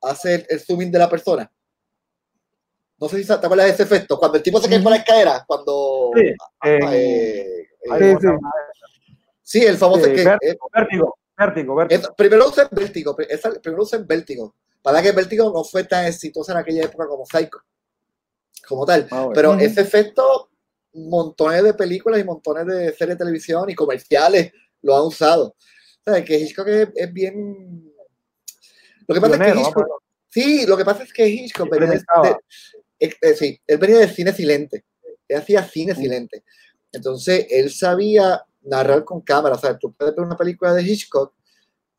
hace 0.00 0.34
el, 0.36 0.46
el 0.48 0.60
zoom 0.60 0.82
in 0.82 0.90
de 0.92 0.98
la 0.98 1.10
persona. 1.10 1.52
No 3.02 3.08
sé 3.08 3.20
si 3.20 3.26
te 3.26 3.32
acuerdas 3.32 3.66
de 3.66 3.72
ese 3.72 3.82
efecto, 3.82 4.16
cuando 4.16 4.36
el 4.36 4.44
tipo 4.44 4.60
se 4.60 4.68
cae 4.70 4.80
por 4.80 4.92
la 4.92 4.98
escalera, 4.98 5.44
cuando... 5.44 6.12
Sí, 6.14 6.32
ah, 6.60 6.68
eh, 6.94 7.66
eh, 8.00 8.18
Sí, 9.42 9.64
el 9.64 9.76
famoso 9.76 10.04
Sí, 10.04 10.12
que... 10.12 10.22
eh, 10.22 10.26
vértigo, 10.30 10.60
vértigo, 10.72 11.18
vértigo, 11.36 11.74
vértigo. 11.74 12.00
es- 12.00 12.08
primero 12.16 12.48
usa 12.48 12.68
Vértigo, 12.70 13.16
primero 13.60 13.82
usa 13.82 13.98
Vértigo. 14.06 14.54
Para 14.80 15.02
que 15.02 15.10
Vértigo 15.10 15.50
no 15.52 15.64
fue 15.64 15.82
tan 15.82 16.06
exitosa 16.06 16.52
en 16.52 16.58
aquella 16.58 16.84
época 16.84 17.08
como 17.08 17.26
Psycho, 17.26 17.58
como 18.68 18.86
tal. 18.86 19.08
Ah, 19.10 19.16
bueno. 19.24 19.32
Pero 19.34 19.54
ese 19.54 19.80
efecto, 19.80 20.50
montones 20.92 21.64
de 21.64 21.74
películas 21.74 22.20
y 22.20 22.24
montones 22.24 22.66
de 22.66 22.92
series 22.92 23.18
de 23.18 23.24
televisión 23.24 23.68
y 23.68 23.74
comerciales 23.74 24.52
lo 24.82 24.96
han 24.96 25.02
usado. 25.02 25.56
O 26.06 26.12
sea, 26.12 26.24
que 26.24 26.38
Hitchcock 26.38 26.68
es, 26.68 26.88
es 26.94 27.12
bien... 27.12 27.92
Lo 29.08 29.12
que 29.16 29.20
pasa 29.20 29.34
Pionero, 29.34 29.54
es 29.54 29.54
que 29.54 29.68
Hitchcock... 29.70 30.02
Sí, 30.28 30.66
lo 30.66 30.76
que 30.76 30.84
pasa 30.84 31.02
es 31.02 31.12
que 31.12 31.28
Hitchcock 31.28 31.68
venía 31.68 31.90
de, 31.90 32.36
Eh, 33.02 33.34
sí, 33.34 33.60
él 33.66 33.78
venía 33.78 33.98
de 33.98 34.08
cine 34.08 34.32
silente. 34.32 34.84
Él 35.28 35.38
hacía 35.38 35.64
cine 35.64 35.94
silente. 35.94 36.44
Entonces, 36.92 37.46
él 37.50 37.70
sabía 37.70 38.44
narrar 38.62 39.04
con 39.04 39.20
cámara. 39.22 39.56
O 39.56 39.58
sea, 39.58 39.76
tú 39.78 39.92
puedes 39.92 40.14
ver 40.14 40.24
una 40.24 40.36
película 40.36 40.72
de 40.74 40.82
Hitchcock 40.82 41.34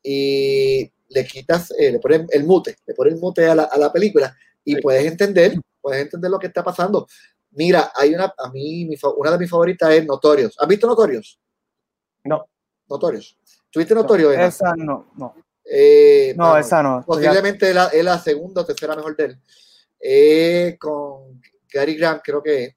y 0.02 0.90
le 1.08 1.26
quitas, 1.26 1.70
eh, 1.78 1.92
le 1.92 1.98
pones 1.98 2.22
el 2.30 2.44
mute, 2.44 2.76
le 2.86 2.94
pones 2.94 3.14
el 3.14 3.20
mute 3.20 3.46
a 3.46 3.54
la, 3.54 3.64
a 3.64 3.78
la 3.78 3.92
película 3.92 4.34
y 4.64 4.74
Sí. 4.74 4.80
puedes 4.80 5.04
entender, 5.06 5.54
puedes 5.80 6.02
entender 6.02 6.30
lo 6.30 6.38
que 6.38 6.46
está 6.46 6.62
pasando. 6.64 7.06
Mira, 7.52 7.92
hay 7.94 8.14
una, 8.14 8.32
a 8.36 8.50
mí, 8.50 8.84
mi 8.86 8.96
una 9.16 9.30
de 9.30 9.38
mis 9.38 9.50
favoritas 9.50 9.90
es 9.92 10.04
Notorios. 10.06 10.56
¿Has 10.58 10.66
visto 10.66 10.86
Notorios? 10.86 11.38
No. 12.24 12.46
Notorios. 12.88 13.38
¿Tuviste 13.70 13.94
Notorios? 13.94 14.34
Emma? 14.34 14.46
Esa 14.46 14.74
no, 14.76 15.12
no. 15.16 15.34
Eh, 15.64 16.34
No, 16.36 16.44
mano, 16.44 16.58
esa 16.58 16.82
no. 16.82 17.02
Posiblemente 17.06 17.68
es 17.68 17.74
la, 17.74 17.86
es 17.88 18.04
la 18.04 18.18
segunda 18.18 18.62
o 18.62 18.64
tercera 18.66 18.96
mejor 18.96 19.16
de 19.16 19.24
él. 19.26 19.38
Eh, 20.06 20.76
con 20.78 21.40
Gary 21.72 21.94
Grant, 21.94 22.20
creo 22.22 22.42
que 22.42 22.64
es. 22.64 22.74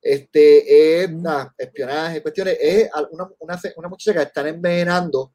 Este, 0.00 1.02
es 1.02 1.10
nada, 1.10 1.54
espionaje, 1.58 2.22
cuestiones. 2.22 2.56
Es 2.58 2.90
una, 3.10 3.28
una, 3.40 3.60
una 3.76 3.88
muchacha 3.88 4.18
que 4.18 4.22
están 4.22 4.46
envenenando. 4.46 5.34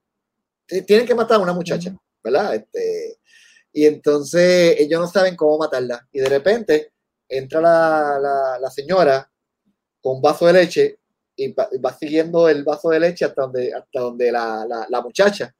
Tienen 0.65 1.05
que 1.05 1.13
matar 1.13 1.37
a 1.37 1.43
una 1.43 1.53
muchacha. 1.53 1.95
¿verdad? 2.23 2.55
Este, 2.55 3.19
y 3.73 3.85
entonces 3.85 4.75
ellos 4.79 5.01
no 5.01 5.07
saben 5.07 5.35
cómo 5.35 5.57
matarla. 5.57 6.07
Y 6.11 6.19
de 6.19 6.29
repente 6.29 6.93
entra 7.27 7.59
la, 7.61 8.19
la, 8.19 8.59
la 8.59 8.71
señora 8.71 9.29
con 10.01 10.15
un 10.15 10.21
vaso 10.21 10.47
de 10.47 10.53
leche 10.53 10.99
y 11.35 11.51
va, 11.51 11.93
siguiendo 11.99 12.47
el 12.47 12.63
vaso 12.63 12.89
de 12.89 12.99
leche 12.99 13.25
hasta 13.25 13.41
donde, 13.43 13.73
hasta 13.73 13.99
donde 13.99 14.31
la, 14.31 14.65
la, 14.67 14.87
la 14.89 15.01
muchacha. 15.01 15.53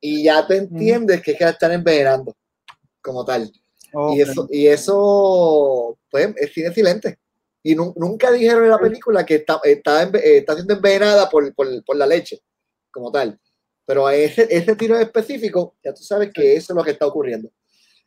Y 0.00 0.24
ya 0.24 0.46
te 0.46 0.56
entiendes 0.56 1.22
que 1.22 1.32
es 1.32 1.38
que 1.38 1.44
la 1.44 1.50
están 1.50 1.72
envenenando 1.72 2.36
como 3.00 3.24
tal. 3.24 3.50
Ok. 3.94 4.16
Y 4.16 4.20
eso, 4.22 4.48
y 4.50 4.66
eso 4.66 5.98
pues, 6.10 6.34
es 6.36 6.52
cine 6.52 6.72
silente. 6.72 7.18
Y 7.62 7.74
nu- 7.74 7.94
nunca 7.96 8.30
dijeron 8.30 8.64
en 8.64 8.70
la 8.70 8.78
película 8.78 9.24
que 9.24 9.36
está, 9.36 9.60
está, 9.64 10.02
está 10.02 10.54
siendo 10.54 10.74
envenenada 10.74 11.28
por, 11.30 11.54
por, 11.54 11.66
por 11.84 11.96
la 11.96 12.06
leche, 12.06 12.40
como 12.90 13.10
tal. 13.10 13.38
Pero 13.86 14.08
ese, 14.10 14.46
ese 14.50 14.76
tiro 14.76 14.98
específico, 14.98 15.74
ya 15.82 15.92
tú 15.94 16.02
sabes 16.02 16.30
que 16.32 16.56
eso 16.56 16.72
es 16.72 16.76
lo 16.76 16.82
que 16.84 16.90
está 16.92 17.06
ocurriendo. 17.06 17.50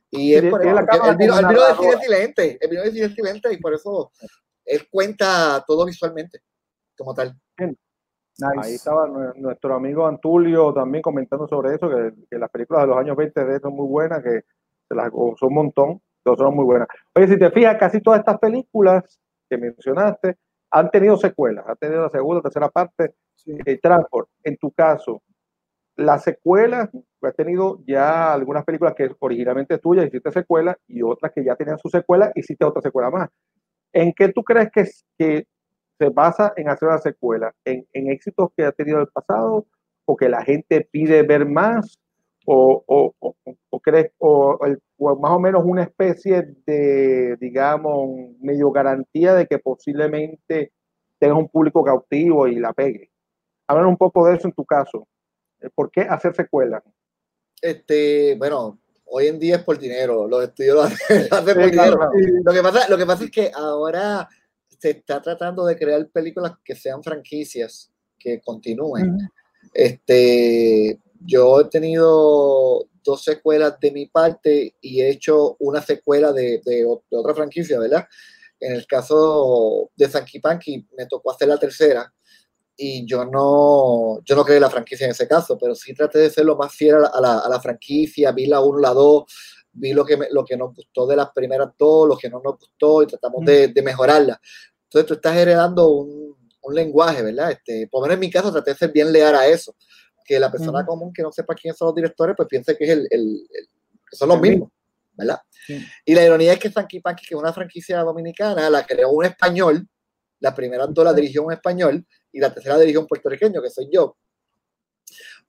Y 0.10 0.34
es 0.34 0.44
por 0.50 0.62
eso, 0.62 0.78
él 1.10 1.18
vino, 1.18 1.36
de 1.36 1.76
cine 1.82 2.02
silente, 2.04 2.58
él 2.62 2.70
vino 2.70 2.84
de 2.84 2.92
cine 2.92 3.10
silente 3.16 3.54
y 3.54 3.58
por 3.58 3.74
eso 3.74 4.12
él 4.66 4.88
cuenta 4.90 5.64
todo 5.68 5.86
visualmente, 5.86 6.40
como 6.98 7.14
tal. 7.14 7.36
Nice. 8.40 8.60
Ahí 8.62 8.76
estaba 8.76 9.08
nue- 9.08 9.34
nuestro 9.36 9.74
amigo 9.76 10.06
Antulio 10.08 10.72
también 10.74 11.02
comentando 11.02 11.48
sobre 11.48 11.76
eso, 11.76 11.90
que, 11.90 12.14
que 12.30 12.38
las 12.38 12.50
películas 12.52 12.84
de 12.84 12.88
los 12.88 12.98
años 12.98 13.18
20 13.18 13.44
de 13.46 13.60
son 13.60 13.74
muy 13.74 13.88
buenas, 13.88 14.24
que 14.24 14.44
se 14.88 14.96
las 14.96 15.10
gozó 15.12 15.48
un 15.48 15.54
montón, 15.56 16.02
pero 16.24 16.36
son 16.38 16.56
muy 16.56 16.66
buenas. 16.66 16.88
Oye, 17.16 17.28
si 17.28 17.38
te 17.38 17.52
fijas, 17.52 17.78
casi 17.78 18.02
todas 18.02 18.20
estas 18.20 18.38
películas 18.40 19.20
que 19.50 19.58
mencionaste 19.58 20.38
han 20.72 20.90
tenido 20.92 21.18
secuelas, 21.18 21.66
han 21.68 21.78
tenido 21.78 22.04
la 22.04 22.10
segunda, 22.10 22.42
tercera 22.42 22.70
parte, 22.70 23.14
Sí. 23.36 23.58
eh, 23.66 23.80
Transport. 23.82 24.30
En 24.44 24.58
tu 24.58 24.72
caso, 24.72 25.22
las 25.96 26.24
secuelas, 26.24 26.90
has 27.22 27.36
tenido 27.36 27.80
ya 27.88 28.34
algunas 28.34 28.64
películas 28.66 28.94
que 28.96 29.10
originalmente 29.20 29.78
tuyas, 29.80 30.06
hiciste 30.08 30.32
secuelas, 30.32 30.76
y 30.88 31.02
otras 31.02 31.32
que 31.34 31.44
ya 31.44 31.56
tenían 31.56 31.78
su 31.80 31.90
secuela, 31.90 32.32
hiciste 32.36 32.66
otra 32.66 32.82
secuela 32.82 33.10
más. 33.10 33.30
¿En 33.94 34.14
qué 34.14 34.30
tú 34.30 34.44
crees 34.44 34.70
que, 34.72 34.84
que 35.18 35.48
se 36.00 36.10
basa 36.10 36.54
en 36.56 36.70
hacer 36.70 36.88
una 36.90 36.98
secuela? 37.00 37.54
¿En, 37.66 37.88
¿En, 37.94 38.12
éxitos 38.12 38.50
que 38.56 38.66
ha 38.66 38.72
tenido 38.72 39.00
el 39.00 39.08
pasado? 39.08 39.66
¿O 40.06 40.16
que 40.16 40.30
la 40.30 40.44
gente 40.44 40.88
pide 40.92 41.24
ver 41.24 41.46
más? 41.48 41.98
¿O, 42.50 42.82
o, 42.88 43.14
o, 43.70 43.80
crees, 43.82 44.12
o, 44.20 44.58
más 45.20 45.32
o 45.32 45.40
menos 45.40 45.64
una 45.66 45.84
especie 45.84 46.56
de, 46.66 47.36
digamos, 47.42 48.10
medio 48.40 48.72
garantía 48.72 49.36
de 49.36 49.46
que 49.48 49.60
posiblemente 49.60 50.72
tengas 51.20 51.38
un 51.38 51.50
público 51.50 51.84
cautivo 51.84 52.48
y 52.48 52.56
la 52.56 52.72
pegue? 52.72 53.12
Habla 53.68 53.88
un 53.88 53.98
poco 53.98 54.26
de 54.26 54.38
eso 54.38 54.48
en 54.48 54.54
tu 54.54 54.66
caso. 54.66 55.06
¿Por 55.76 55.92
qué 55.92 56.02
hacer 56.02 56.34
secuelas? 56.36 56.84
Este, 57.62 58.36
bueno, 58.38 58.80
hoy 59.04 59.28
en 59.28 59.40
día 59.40 59.58
es 59.58 59.64
por 59.64 59.78
dinero, 59.78 60.26
los 60.26 60.44
estudios 60.44 60.76
lo 60.76 60.82
hacen, 60.84 61.28
por 61.30 61.70
dinero. 61.70 62.00
Lo, 62.46 62.54
que 62.54 62.62
pasa, 62.62 62.88
lo 62.88 62.98
que 62.98 63.06
pasa 63.06 63.24
es 63.26 63.32
que 63.32 63.52
ahora 63.54 64.28
se 64.70 64.92
está 64.92 65.22
tratando 65.22 65.66
de 65.66 65.76
crear 65.76 66.08
películas 66.08 66.54
que 66.64 66.76
sean 66.76 67.04
franquicias, 67.04 67.92
que 68.18 68.40
continúen. 68.40 69.18
Este, 69.74 70.98
yo 71.28 71.60
he 71.60 71.66
tenido 71.66 72.88
dos 73.04 73.24
secuelas 73.24 73.80
de 73.80 73.92
mi 73.92 74.06
parte 74.06 74.76
y 74.82 75.02
he 75.02 75.10
hecho 75.10 75.58
una 75.60 75.82
secuela 75.82 76.32
de, 76.32 76.62
de, 76.64 76.86
otra 76.86 77.36
franquicia, 77.36 77.80
¿verdad? 77.80 78.08
En 78.60 78.74
el 78.74 78.88
caso 78.88 79.92
de 79.96 80.10
Sanky 80.10 80.40
Panky 80.40 80.88
me 80.98 81.06
tocó 81.06 81.32
hacer 81.32 81.50
la 81.50 81.58
tercera 81.58 82.12
y 82.78 83.06
yo 83.06 83.26
no, 83.26 84.24
yo 84.24 84.36
no 84.36 84.46
creé 84.46 84.60
la 84.60 84.70
franquicia 84.70 85.06
en 85.06 85.12
ese 85.12 85.28
caso, 85.28 85.58
pero 85.58 85.76
sí 85.76 85.94
traté 85.94 86.20
de 86.20 86.30
ser 86.30 86.46
lo 86.46 86.56
más 86.56 86.74
fiel 86.74 86.96
a 86.96 87.20
la, 87.20 87.40
a 87.40 87.50
la, 87.50 87.60
franquicia, 87.60 88.32
vi 88.32 88.46
la 88.46 88.62
1, 88.62 88.80
la 88.80 88.94
2, 88.94 89.24
vi 89.74 89.94
lo 89.94 90.06
que, 90.06 90.18
lo 90.32 90.46
que 90.46 90.56
nos 90.56 90.74
gustó 90.74 91.08
de 91.08 91.16
las 91.16 91.32
primeras 91.32 91.70
dos, 91.78 92.08
lo 92.08 92.18
que 92.18 92.30
no 92.30 92.40
nos 92.44 92.58
gustó 92.58 93.04
y 93.04 93.08
tratamos 93.08 93.44
de, 93.44 93.70
de 93.70 93.82
mejorarla. 93.82 94.40
Entonces 94.84 95.08
tú 95.08 95.14
estás 95.16 95.36
heredando 95.36 95.90
un, 95.90 96.38
un, 96.62 96.76
lenguaje, 96.76 97.22
¿verdad? 97.24 97.52
Este, 97.52 97.88
por 97.88 98.00
lo 98.00 98.04
menos 98.04 98.16
en 98.16 98.20
mi 98.22 98.32
caso 98.32 98.52
traté 98.52 98.72
de 98.72 98.78
ser 98.78 98.92
bien 98.92 99.12
leal 99.12 99.36
a 99.36 99.48
eso, 99.48 99.76
que 100.28 100.40
la 100.40 100.52
persona 100.52 100.86
común 100.86 101.14
que 101.14 101.24
no 101.24 101.32
sepa 101.32 101.56
quiénes 101.56 101.78
son 101.78 101.88
los 101.88 101.96
directores, 101.96 102.36
pues 102.36 102.50
piense 102.50 102.76
que, 102.76 102.84
es 102.84 102.90
el, 102.92 103.08
el, 103.10 103.48
que 104.10 104.16
son 104.18 104.28
los 104.28 104.42
mismos, 104.42 104.70
¿verdad? 105.14 105.40
Y 106.06 106.14
la 106.14 106.26
ironía 106.26 106.54
es 106.54 106.60
que 106.60 106.70
Sanky 106.70 107.00
Panky, 107.00 107.26
que 107.26 107.34
es 107.34 107.40
una 107.40 107.54
franquicia 107.54 108.02
dominicana, 108.02 108.70
la 108.70 108.86
creó 108.86 109.10
un 109.10 109.24
español, 109.24 109.88
la 110.40 110.54
primera 110.54 110.86
dos 110.86 111.06
la 111.06 111.14
dirigió 111.14 111.44
un 111.44 111.54
español, 111.54 112.06
y 112.32 112.40
la 112.40 112.54
tercera 112.54 112.78
dirigió 112.78 113.00
un 113.00 113.08
puertorriqueño, 113.08 113.62
que 113.62 113.70
soy 113.70 113.90
yo. 113.90 114.18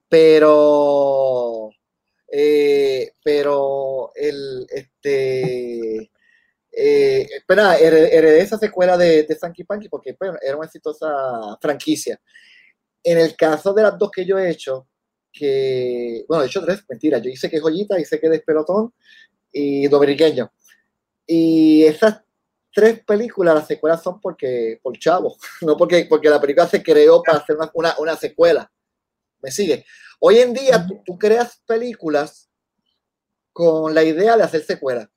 Pero, 0.09 1.71
eh, 2.31 3.13
pero 3.23 4.13
el, 4.15 4.65
este, 4.71 6.11
eh, 6.71 7.29
espera, 7.37 7.77
heredé 7.79 8.41
esa 8.41 8.59
secuela 8.59 8.97
de, 8.97 9.25
de 9.25 9.35
Sanky 9.37 9.65
Panky 9.65 9.89
porque 9.89 10.17
bueno, 10.19 10.39
era 10.41 10.57
una 10.57 10.67
exitosa 10.67 11.59
franquicia. 11.61 12.21
En 13.03 13.19
el 13.19 13.37
caso 13.37 13.73
de 13.73 13.83
las 13.83 13.99
dos 13.99 14.11
que 14.11 14.25
yo 14.25 14.39
he 14.39 14.51
hecho, 14.51 14.89
que, 15.33 16.25
bueno, 16.29 16.45
he 16.45 16.47
hecho 16.47 16.65
tres, 16.65 16.85
mentira, 16.89 17.19
yo 17.19 17.31
hice 17.31 17.49
que 17.49 17.61
Joyita, 17.61 17.99
hice 17.99 18.21
que 18.21 18.29
Despelotón 18.29 18.93
y 19.53 19.87
Dominiqueño. 19.89 20.53
Y 21.27 21.85
esas 21.85 22.23
tres 22.73 23.03
películas, 23.05 23.55
las 23.55 23.67
secuelas 23.67 24.03
son 24.03 24.21
porque, 24.21 24.81
por 24.83 24.99
chavo, 24.99 25.37
no 25.63 25.77
porque, 25.77 26.07
porque 26.09 26.31
la 26.31 26.41
película 26.41 26.67
se 26.67 26.83
creó 26.83 27.23
para 27.23 27.39
hacer 27.39 27.57
una, 27.57 27.71
una, 27.75 27.99
una 27.99 28.17
secuela. 28.17 28.71
¿Me 29.41 29.51
sigue? 29.51 29.85
Hoy 30.21 30.39
en 30.39 30.53
día 30.53 30.85
tú, 30.87 31.01
tú, 31.05 31.19
creas 31.19 31.63
películas 31.65 32.51
con 33.53 33.95
la 33.95 34.03
idea 34.03 34.37
de 34.37 34.43
hacer 34.43 34.65
secuelas. 34.65 35.09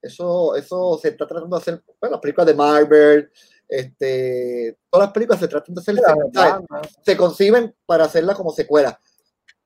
Eso, 0.00 0.56
eso 0.56 0.98
se 1.00 1.08
está 1.08 1.26
tratando 1.26 1.56
de 1.56 1.62
hacer, 1.62 1.82
bueno, 2.00 2.14
las 2.14 2.20
películas 2.20 2.46
de 2.46 2.54
Marvel, 2.54 3.30
este, 3.72 4.76
todas 4.90 5.06
las 5.06 5.14
películas 5.14 5.40
se 5.40 5.48
tratan 5.48 5.74
de 5.74 5.80
hacer 5.80 5.96
secuelas, 5.96 6.60
se 7.02 7.16
conciben 7.16 7.74
para 7.86 8.04
hacerlas 8.04 8.36
como 8.36 8.52
secuela. 8.52 9.00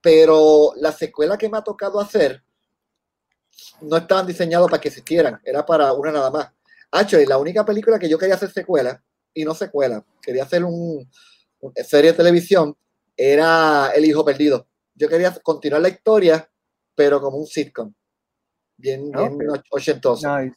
Pero 0.00 0.74
la 0.76 0.92
secuela 0.92 1.36
que 1.36 1.48
me 1.48 1.58
ha 1.58 1.62
tocado 1.62 1.98
hacer 1.98 2.44
no 3.80 3.96
estaban 3.96 4.24
diseñados 4.24 4.70
para 4.70 4.80
que 4.80 4.88
existieran, 4.88 5.40
era 5.44 5.66
para 5.66 5.92
una 5.92 6.12
nada 6.12 6.30
más. 6.30 6.52
Actually, 6.92 7.26
la 7.26 7.38
única 7.38 7.64
película 7.64 7.98
que 7.98 8.08
yo 8.08 8.16
quería 8.16 8.36
hacer 8.36 8.52
secuela, 8.52 9.02
y 9.34 9.44
no 9.44 9.54
secuela, 9.54 10.04
quería 10.22 10.44
hacer 10.44 10.62
un, 10.62 11.10
un 11.60 11.72
serie 11.84 12.12
de 12.12 12.16
televisión, 12.16 12.76
era 13.16 13.90
El 13.92 14.04
Hijo 14.04 14.24
Perdido. 14.24 14.68
Yo 14.94 15.08
quería 15.08 15.34
continuar 15.42 15.82
la 15.82 15.88
historia, 15.88 16.48
pero 16.94 17.20
como 17.20 17.38
un 17.38 17.46
sitcom. 17.46 17.92
Bien, 18.76 19.10
bien 19.10 19.50
okay. 19.50 19.62
ochentoso. 19.70 20.38
Nice. 20.38 20.56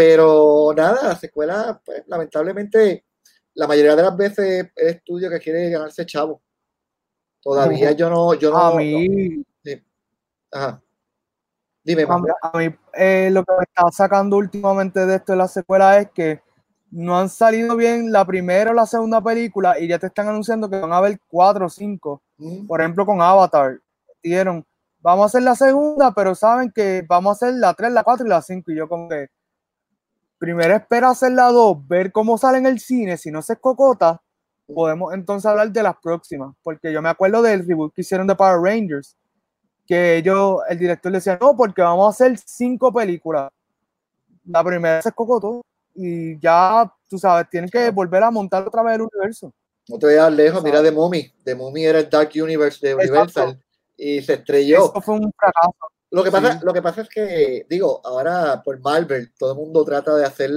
Pero 0.00 0.72
nada, 0.74 1.08
la 1.08 1.14
secuela, 1.14 1.78
pues, 1.84 2.04
lamentablemente, 2.06 3.04
la 3.52 3.66
mayoría 3.66 3.94
de 3.94 4.02
las 4.02 4.16
veces 4.16 4.70
el 4.74 4.88
estudio 4.88 5.28
que 5.28 5.38
quiere 5.38 5.68
ganarse 5.68 6.06
chavo. 6.06 6.40
Todavía 7.42 7.92
yo 7.92 8.08
no, 8.08 8.32
yo 8.32 8.50
no. 8.50 8.56
A 8.56 8.76
mí. 8.76 9.08
No, 9.08 9.44
sí. 9.62 9.84
Ajá. 10.50 10.82
Dime, 11.84 12.04
a, 12.04 12.48
a 12.48 12.58
mí, 12.58 12.74
eh, 12.94 13.28
lo 13.30 13.44
que 13.44 13.52
me 13.58 13.64
está 13.64 13.90
sacando 13.92 14.38
últimamente 14.38 15.04
de 15.04 15.16
esto 15.16 15.32
de 15.32 15.38
la 15.38 15.48
secuela 15.48 15.98
es 15.98 16.10
que 16.12 16.40
no 16.90 17.18
han 17.18 17.28
salido 17.28 17.76
bien 17.76 18.10
la 18.10 18.24
primera 18.24 18.70
o 18.70 18.74
la 18.74 18.86
segunda 18.86 19.20
película 19.20 19.78
y 19.78 19.86
ya 19.86 19.98
te 19.98 20.06
están 20.06 20.28
anunciando 20.28 20.70
que 20.70 20.80
van 20.80 20.94
a 20.94 20.96
haber 20.96 21.20
cuatro 21.28 21.66
o 21.66 21.68
cinco. 21.68 22.22
Mm. 22.38 22.66
Por 22.66 22.80
ejemplo, 22.80 23.04
con 23.04 23.20
Avatar. 23.20 23.78
Dijeron, 24.22 24.64
vamos 25.00 25.24
a 25.24 25.26
hacer 25.26 25.42
la 25.42 25.56
segunda, 25.56 26.14
pero 26.14 26.34
saben 26.34 26.72
que 26.72 27.04
vamos 27.06 27.28
a 27.32 27.32
hacer 27.32 27.58
la 27.58 27.74
3, 27.74 27.92
la 27.92 28.02
4 28.02 28.24
y 28.24 28.30
la 28.30 28.40
5. 28.40 28.70
Y 28.70 28.76
yo 28.76 28.88
como 28.88 29.06
que 29.06 29.28
primero 30.40 30.74
espera 30.74 31.10
hacer 31.10 31.32
la 31.32 31.52
2, 31.52 31.86
ver 31.86 32.10
cómo 32.10 32.38
sale 32.38 32.58
en 32.58 32.66
el 32.66 32.80
cine, 32.80 33.18
si 33.18 33.30
no 33.30 33.42
se 33.42 33.56
cocota, 33.56 34.22
podemos 34.66 35.12
entonces 35.12 35.44
hablar 35.46 35.70
de 35.70 35.82
las 35.82 35.96
próximas. 36.02 36.56
Porque 36.62 36.92
yo 36.92 37.02
me 37.02 37.10
acuerdo 37.10 37.42
del 37.42 37.66
reboot 37.66 37.92
que 37.94 38.00
hicieron 38.00 38.26
de 38.26 38.34
Power 38.34 38.58
Rangers 38.60 39.16
que 39.86 40.16
ellos, 40.16 40.60
el 40.68 40.78
director 40.78 41.12
decía, 41.12 41.36
no, 41.40 41.56
porque 41.56 41.82
vamos 41.82 42.06
a 42.06 42.10
hacer 42.10 42.38
cinco 42.38 42.92
películas. 42.92 43.50
La 44.46 44.64
primera 44.64 45.02
se 45.02 45.12
cocotó 45.12 45.62
y 45.94 46.38
ya, 46.38 46.90
tú 47.08 47.18
sabes, 47.18 47.50
tienen 47.50 47.68
que 47.68 47.90
volver 47.90 48.22
a 48.22 48.30
montar 48.30 48.66
otra 48.66 48.82
vez 48.82 48.94
el 48.94 49.02
universo. 49.02 49.52
No 49.88 49.98
te 49.98 50.06
vayas 50.06 50.32
lejos, 50.32 50.62
mira 50.62 50.82
The 50.82 50.92
Mummy. 50.92 51.30
The 51.44 51.54
Mummy 51.54 51.84
era 51.84 51.98
el 51.98 52.08
Dark 52.08 52.30
Universe 52.34 52.86
de 52.86 52.94
Universal 52.94 53.48
Exacto. 53.48 53.64
y 53.96 54.22
se 54.22 54.34
estrelló. 54.34 54.84
Eso 54.84 55.00
fue 55.02 55.16
un 55.16 55.32
fracaso. 55.36 55.92
Lo 56.10 56.24
que, 56.24 56.30
pasa, 56.30 56.54
sí. 56.54 56.58
lo 56.64 56.72
que 56.72 56.82
pasa 56.82 57.02
es 57.02 57.08
que, 57.08 57.66
digo, 57.68 58.00
ahora 58.04 58.62
por 58.64 58.80
Marvel 58.80 59.32
todo 59.38 59.52
el 59.52 59.58
mundo 59.58 59.84
trata 59.84 60.16
de 60.16 60.24
hacer 60.24 60.50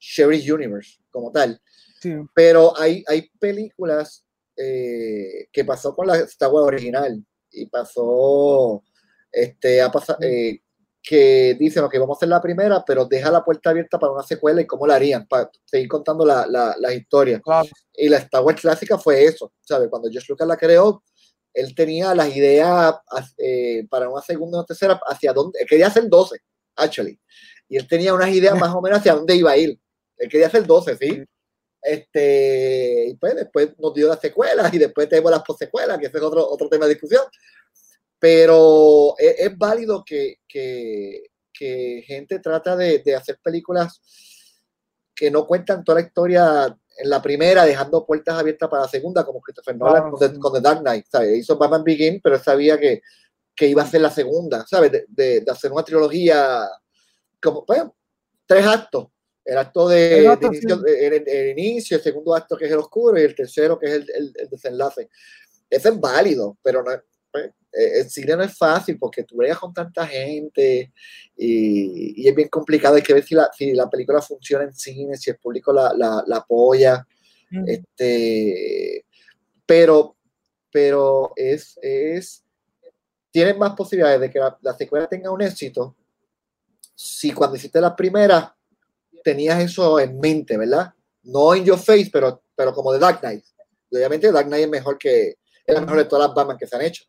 Sherry 0.00 0.50
Universe 0.50 0.98
como 1.10 1.30
tal. 1.30 1.60
Sí. 2.00 2.14
Pero 2.34 2.78
hay, 2.78 3.04
hay 3.06 3.30
películas 3.38 4.24
eh, 4.56 5.48
que 5.52 5.64
pasó 5.64 5.94
con 5.94 6.06
la 6.06 6.16
Star 6.16 6.50
Wars 6.50 6.66
original 6.66 7.24
y 7.52 7.66
pasó, 7.66 8.82
este, 9.30 9.80
ha 9.80 9.90
pasado, 9.92 10.18
eh, 10.22 10.60
que 11.02 11.56
dicen, 11.58 11.88
que 11.88 11.98
vamos 11.98 12.16
a 12.16 12.18
hacer 12.18 12.28
la 12.28 12.42
primera, 12.42 12.84
pero 12.84 13.04
deja 13.04 13.30
la 13.30 13.44
puerta 13.44 13.70
abierta 13.70 13.98
para 13.98 14.12
una 14.12 14.22
secuela 14.22 14.60
y 14.60 14.66
cómo 14.66 14.86
la 14.86 14.96
harían, 14.96 15.26
para 15.26 15.50
seguir 15.64 15.88
contando 15.88 16.24
la, 16.26 16.46
la, 16.46 16.74
la 16.78 16.92
historia. 16.92 17.40
Claro. 17.40 17.68
Y 17.94 18.08
la 18.08 18.18
Star 18.18 18.42
Wars 18.42 18.60
clásica 18.60 18.98
fue 18.98 19.24
eso, 19.24 19.52
¿sabes? 19.60 19.88
Cuando 19.88 20.10
George 20.10 20.26
Lucas 20.30 20.48
la 20.48 20.56
creó, 20.56 21.02
él 21.54 21.74
tenía 21.74 22.14
las 22.14 22.34
ideas 22.34 22.94
eh, 23.38 23.86
para 23.88 24.08
una 24.08 24.22
segunda 24.22 24.60
o 24.60 24.64
tercera 24.64 25.00
hacia 25.06 25.32
dónde, 25.32 25.64
quería 25.66 25.88
hacer 25.88 26.08
12, 26.08 26.38
actually. 26.76 27.18
Y 27.68 27.76
él 27.76 27.86
tenía 27.86 28.14
unas 28.14 28.30
ideas 28.30 28.54
más 28.58 28.74
o 28.74 28.80
menos 28.80 28.98
hacia 28.98 29.14
dónde 29.14 29.36
iba 29.36 29.50
a 29.52 29.56
ir. 29.56 29.78
Él 30.16 30.28
quería 30.28 30.46
hacer 30.46 30.66
12, 30.66 30.96
¿sí? 30.96 31.24
Este, 31.82 33.06
y 33.08 33.14
pues 33.14 33.34
después 33.34 33.70
nos 33.78 33.94
dio 33.94 34.08
las 34.08 34.20
secuelas 34.20 34.72
y 34.74 34.78
después 34.78 35.08
tenemos 35.08 35.30
las 35.30 35.42
postsecuelas, 35.42 35.98
que 35.98 36.06
ese 36.06 36.18
es 36.18 36.22
otro, 36.22 36.46
otro 36.46 36.68
tema 36.68 36.86
de 36.86 36.92
discusión. 36.94 37.22
Pero 38.18 39.14
es, 39.18 39.34
es 39.38 39.56
válido 39.56 40.04
que, 40.04 40.36
que, 40.46 41.30
que, 41.52 42.02
gente 42.06 42.38
trata 42.38 42.76
de, 42.76 42.98
de, 42.98 43.14
hacer 43.16 43.38
películas 43.42 44.00
que 45.14 45.30
no 45.30 45.46
cuentan 45.46 45.84
toda 45.84 46.00
la 46.00 46.06
historia 46.06 46.76
en 47.02 47.10
la 47.10 47.22
primera, 47.22 47.64
dejando 47.64 48.04
puertas 48.06 48.38
abiertas 48.38 48.68
para 48.68 48.82
la 48.82 48.88
segunda, 48.88 49.24
como 49.24 49.40
Christopher 49.40 49.76
Nolan 49.76 50.10
con, 50.10 50.38
con, 50.38 50.52
The 50.52 50.60
Dark 50.60 50.80
Knight. 50.80 51.06
¿sabes? 51.10 51.38
Hizo 51.38 51.56
Batman 51.56 51.84
Begin, 51.84 52.20
pero 52.22 52.38
sabía 52.38 52.78
que, 52.78 53.02
que 53.54 53.66
iba 53.66 53.82
a 53.82 53.86
ser 53.86 54.00
la 54.00 54.10
segunda, 54.10 54.66
¿sabes? 54.66 54.92
De, 54.92 55.06
de, 55.08 55.40
de 55.40 55.50
hacer 55.50 55.72
una 55.72 55.84
trilogía 55.84 56.68
como, 57.40 57.64
bueno, 57.66 57.94
tres 58.46 58.66
actos 58.66 59.08
el 59.44 59.58
acto 59.58 59.88
de, 59.88 60.28
acto, 60.28 60.48
de 60.48 60.56
inicio, 60.56 60.76
sí. 60.76 60.84
el, 60.86 61.28
el, 61.28 61.58
inicio, 61.58 61.96
el 61.96 62.02
segundo 62.02 62.34
acto 62.34 62.56
que 62.56 62.66
es 62.66 62.70
el 62.70 62.78
oscuro 62.78 63.18
y 63.18 63.24
el 63.24 63.34
tercero 63.34 63.78
que 63.78 63.86
es 63.86 63.92
el, 63.92 64.06
el, 64.14 64.32
el 64.36 64.48
desenlace. 64.48 65.08
Ese 65.68 65.88
es 65.88 66.00
válido, 66.00 66.56
pero 66.62 66.82
no, 66.82 66.92
pues, 67.32 67.50
el 67.72 68.10
cine 68.10 68.36
no 68.36 68.42
es 68.42 68.56
fácil 68.56 68.98
porque 68.98 69.24
tú 69.24 69.38
veas 69.38 69.58
con 69.58 69.72
tanta 69.72 70.06
gente 70.06 70.92
y, 71.36 72.22
y, 72.22 72.28
es 72.28 72.34
bien 72.34 72.48
complicado. 72.48 72.96
Hay 72.96 73.02
que 73.02 73.14
ver 73.14 73.24
si 73.24 73.34
la, 73.34 73.50
si 73.56 73.72
la 73.72 73.88
película 73.88 74.20
funciona 74.20 74.64
en 74.64 74.74
cine, 74.74 75.16
si 75.16 75.30
el 75.30 75.36
público 75.36 75.72
la, 75.72 75.92
la, 75.96 76.22
la 76.26 76.36
apoya. 76.36 77.06
Mm. 77.50 77.68
Este, 77.68 79.04
pero 79.66 80.16
pero 80.72 81.32
es, 81.36 81.78
es 81.82 82.44
tienes 83.30 83.56
más 83.56 83.74
posibilidades 83.74 84.20
de 84.20 84.30
que 84.30 84.38
la, 84.38 84.56
la 84.60 84.74
secuela 84.74 85.08
tenga 85.08 85.30
un 85.30 85.42
éxito 85.42 85.96
si 86.94 87.32
cuando 87.32 87.56
hiciste 87.56 87.80
la 87.80 87.96
primera 87.96 88.54
tenías 89.24 89.58
eso 89.60 89.98
en 89.98 90.18
mente, 90.20 90.58
¿verdad? 90.58 90.92
No 91.22 91.54
en 91.54 91.64
your 91.64 91.78
face, 91.78 92.10
pero, 92.12 92.42
pero 92.54 92.74
como 92.74 92.92
de 92.92 92.98
Dark 92.98 93.20
Knight. 93.20 93.44
Y 93.90 93.96
obviamente 93.96 94.30
Dark 94.30 94.46
Knight 94.46 94.64
es 94.64 94.70
mejor 94.70 94.98
que, 94.98 95.28
es 95.66 95.74
la 95.74 95.80
mejor 95.80 95.98
de 95.98 96.04
todas 96.04 96.28
las 96.28 96.34
Batman 96.34 96.58
que 96.58 96.66
se 96.66 96.76
han 96.76 96.82
hecho. 96.82 97.04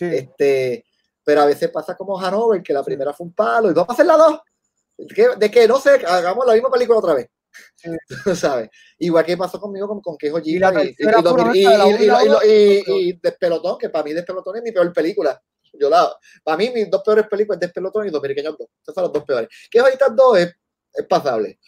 Este, 0.00 0.84
pero 1.24 1.42
a 1.42 1.46
veces 1.46 1.70
pasa 1.70 1.96
como 1.96 2.20
Hanover, 2.20 2.62
que 2.62 2.72
la 2.72 2.82
primera 2.84 3.12
fue 3.12 3.26
un 3.26 3.32
palo 3.32 3.70
y 3.70 3.74
vamos 3.74 3.90
a 3.90 3.92
hacer 3.94 4.06
la 4.06 4.16
dos. 4.16 4.40
De 4.96 5.50
que, 5.50 5.66
no 5.66 5.80
sé, 5.80 5.90
hagamos 6.06 6.46
la 6.46 6.54
misma 6.54 6.70
película 6.70 6.98
otra 6.98 7.14
vez. 7.14 7.28
¿Sabes? 8.34 8.68
Igual 8.98 9.24
que 9.24 9.36
pasó 9.36 9.60
conmigo 9.60 9.88
con, 9.88 10.00
con 10.00 10.16
Quejo 10.16 10.40
y, 10.44 10.56
y, 12.44 13.12
Despelotón, 13.20 13.78
que 13.78 13.90
para 13.90 14.04
mí 14.04 14.12
Despelotón 14.12 14.56
es 14.56 14.62
mi 14.62 14.72
peor 14.72 14.92
película. 14.92 15.40
Yo 15.72 15.90
la, 15.90 16.12
para 16.42 16.56
mí 16.56 16.70
mis 16.70 16.88
dos 16.88 17.02
peores 17.02 17.26
películas 17.26 17.56
es 17.56 17.68
Despelotón 17.68 18.06
y 18.06 18.20
Pequeños 18.20 18.56
Dos. 18.58 18.68
Esas 18.82 18.94
son 18.94 19.04
las 19.04 19.12
dos 19.12 19.24
peores. 19.24 19.48
Quejo 19.70 19.88
y 19.88 20.14
dos 20.14 20.38
es, 20.38 20.54
es 20.92 21.06
pasable. 21.06 21.58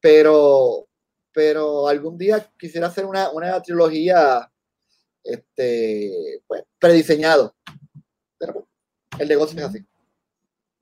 Pero, 0.00 0.88
pero 1.32 1.86
algún 1.86 2.18
día 2.18 2.50
quisiera 2.58 2.88
hacer 2.88 3.04
una, 3.04 3.30
una 3.30 3.62
trilogía 3.62 4.50
este, 5.24 6.42
pues, 6.46 6.64
prediseñado. 6.78 7.54
Pero 8.38 8.66
el 9.18 9.28
negocio 9.28 9.58
es 9.58 9.66
así. 9.66 9.86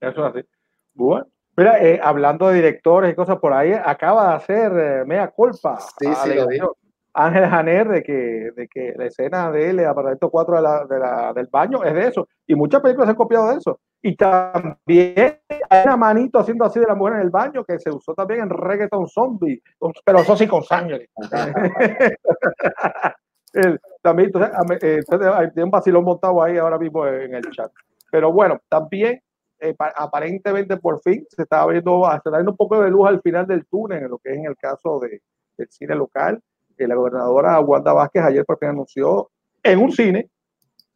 Eso 0.00 0.26
es 0.26 0.34
así. 0.34 0.48
Bueno, 0.94 1.26
mira, 1.56 1.82
eh, 1.82 2.00
hablando 2.02 2.48
de 2.48 2.56
directores 2.56 3.12
y 3.12 3.16
cosas 3.16 3.38
por 3.38 3.52
ahí, 3.52 3.72
acaba 3.72 4.30
de 4.30 4.34
hacer 4.34 4.72
eh, 4.72 5.04
mea 5.04 5.28
culpa. 5.28 5.78
Sí, 5.98 6.08
sí, 6.22 6.34
lo 6.34 6.46
dijo. 6.46 6.76
Ángel 7.12 7.48
Janer 7.48 7.88
de 7.88 8.02
que, 8.02 8.50
de 8.54 8.68
que 8.68 8.94
la 8.96 9.06
escena 9.06 9.50
de 9.50 9.70
él, 9.70 9.80
el 9.80 9.86
apartamento 9.86 10.30
4 10.30 10.56
de 10.56 10.62
la, 10.62 10.84
de 10.84 10.98
la, 10.98 11.32
del 11.32 11.48
baño, 11.48 11.82
es 11.82 11.92
de 11.92 12.06
eso. 12.06 12.28
Y 12.46 12.54
muchas 12.54 12.80
películas 12.80 13.08
han 13.08 13.16
copiado 13.16 13.50
de 13.50 13.56
eso. 13.56 13.80
Y 14.02 14.16
también 14.16 15.38
hay 15.68 15.84
una 15.84 15.96
manito 15.96 16.38
haciendo 16.38 16.64
así 16.64 16.80
de 16.80 16.86
la 16.86 16.94
mujer 16.94 17.16
en 17.16 17.22
el 17.22 17.30
baño 17.30 17.64
que 17.64 17.78
se 17.78 17.90
usó 17.90 18.14
también 18.14 18.42
en 18.42 18.50
Reggaeton 18.50 19.08
Zombie, 19.08 19.62
pero 20.04 20.20
eso 20.20 20.36
sí 20.36 20.46
con 20.46 20.62
sangre. 20.62 21.10
también, 24.02 24.30
entonces, 24.34 24.52
eh, 24.82 25.30
hay 25.34 25.62
un 25.62 25.70
vacilón 25.70 26.04
montado 26.04 26.42
ahí 26.42 26.56
ahora 26.56 26.78
mismo 26.78 27.06
en 27.06 27.34
el 27.34 27.50
chat. 27.50 27.70
Pero 28.10 28.32
bueno, 28.32 28.60
también 28.68 29.22
eh, 29.60 29.74
aparentemente 29.78 30.78
por 30.78 31.00
fin 31.02 31.26
se 31.28 31.42
está 31.42 31.66
viendo, 31.66 32.08
se 32.10 32.16
está 32.16 32.30
viendo 32.30 32.52
un 32.52 32.56
poco 32.56 32.80
de 32.80 32.90
luz 32.90 33.06
al 33.06 33.20
final 33.20 33.46
del 33.46 33.66
túnel, 33.66 34.04
en 34.04 34.10
lo 34.10 34.18
que 34.18 34.30
es 34.30 34.36
en 34.38 34.46
el 34.46 34.56
caso 34.56 34.98
de, 35.00 35.20
del 35.56 35.68
cine 35.70 35.94
local. 35.94 36.40
Que 36.76 36.88
la 36.88 36.94
gobernadora 36.94 37.60
Wanda 37.60 37.92
Vázquez 37.92 38.22
ayer 38.22 38.44
por 38.46 38.58
fin 38.58 38.70
anunció 38.70 39.30
en 39.62 39.78
un 39.80 39.92
cine 39.92 40.30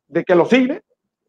de 0.09 0.25
que 0.25 0.35
los 0.35 0.49
cines 0.49 0.81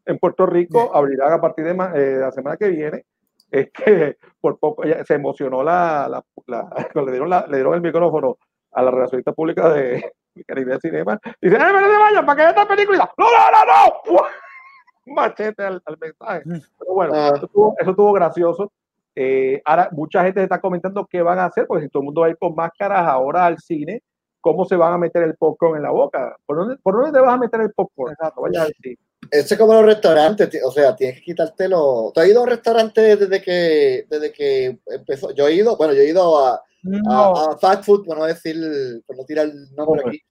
en 0.06 0.18
Puerto 0.18 0.46
Rico 0.46 0.96
abrirán 0.96 1.34
a 1.34 1.42
partir 1.42 1.66
de 1.66 1.72
eh, 1.72 2.18
la 2.20 2.32
semana 2.32 2.58
que 2.58 2.70
viene. 2.70 3.06
Es 3.52 3.70
que 3.72 4.18
por 4.42 4.58
poco 4.58 4.84
se 5.06 5.14
emocionó 5.14 5.62
la, 5.64 6.10
la, 6.48 6.90
le, 6.96 7.12
dieron 7.12 7.30
le 7.30 7.56
dieron 7.58 7.76
el 7.76 7.82
micrófono 7.82 8.38
a 8.72 8.82
la 8.82 8.92
relacionista 8.92 9.34
pública 9.34 9.70
de 9.70 10.04
Caribe 10.44 10.80
Cinema. 10.80 11.20
Dice, 11.42 11.56
¡eh, 11.56 11.60
no 11.60 11.80
se 11.80 11.98
vayan 11.98 12.26
para 12.26 12.44
que 12.44 12.50
esta 12.50 12.68
película! 12.68 13.12
¡No, 13.18 13.26
no, 13.26 13.52
no, 13.52 14.20
no! 14.20 14.26
machete 15.06 15.64
al, 15.64 15.82
mensaje. 16.00 16.42
Mm. 16.46 16.62
Pero 16.80 16.94
bueno, 16.94 17.14
ah. 17.16 17.34
eso, 17.36 17.76
estuvo, 17.80 18.14
gracioso. 18.14 18.72
Eh, 19.16 19.62
ahora, 19.64 19.90
mucha 19.92 20.24
gente 20.24 20.44
está 20.44 20.60
comentando 20.60 21.08
qué 21.10 21.22
van 21.22 21.40
a 21.40 21.46
hacer, 21.46 21.66
porque 21.68 21.86
si 21.86 21.90
todo 21.90 22.02
el 22.02 22.06
mundo 22.06 22.22
va 22.22 22.28
a 22.28 22.32
ir 22.32 22.38
con 22.38 22.54
máscaras 22.54 23.08
ahora 23.08 23.46
al 23.46 23.60
cine, 23.60 24.02
¿cómo 24.42 24.66
se 24.66 24.76
van 24.76 24.94
a 24.94 24.98
meter 24.98 25.24
el 25.24 25.36
popcorn 25.36 25.78
en 25.78 25.84
la 25.84 25.92
boca? 25.92 26.36
¿Por 26.46 26.58
dónde, 26.58 26.78
por 26.78 26.96
dónde 26.96 27.18
te 27.18 27.24
vas 27.24 27.34
a 27.34 27.38
meter 27.38 27.62
el 27.62 27.72
popcorn? 27.72 28.14
Exacto. 28.14 28.42
Vaya 28.42 28.64
a 28.64 28.66
decir. 28.66 28.98
Eso 29.32 29.54
es 29.56 29.60
como 29.60 29.74
los 29.74 29.86
restaurantes, 29.86 30.62
o 30.64 30.72
sea, 30.72 30.96
tienes 30.96 31.18
que 31.18 31.24
quitártelo. 31.24 32.12
¿Tú 32.14 32.20
has 32.20 32.28
ido 32.28 32.42
a 32.42 32.44
un 32.44 32.50
restaurante 32.50 33.16
desde 33.16 33.42
que, 33.42 34.06
desde 34.08 34.32
que 34.32 34.78
empezó? 34.86 35.32
Yo 35.34 35.48
he 35.48 35.56
ido, 35.56 35.76
bueno, 35.78 35.94
yo 35.94 36.02
he 36.02 36.10
ido 36.10 36.46
a, 36.46 36.62
a, 37.10 37.58
fast 37.60 37.84
food, 37.84 38.06
por 38.06 38.18
no 38.18 38.26
decir, 38.26 38.56
por 39.06 39.18
no 39.18 39.26
tirar 39.26 39.48
el 39.48 39.74
nombre 39.76 40.04
aquí, 40.06 40.22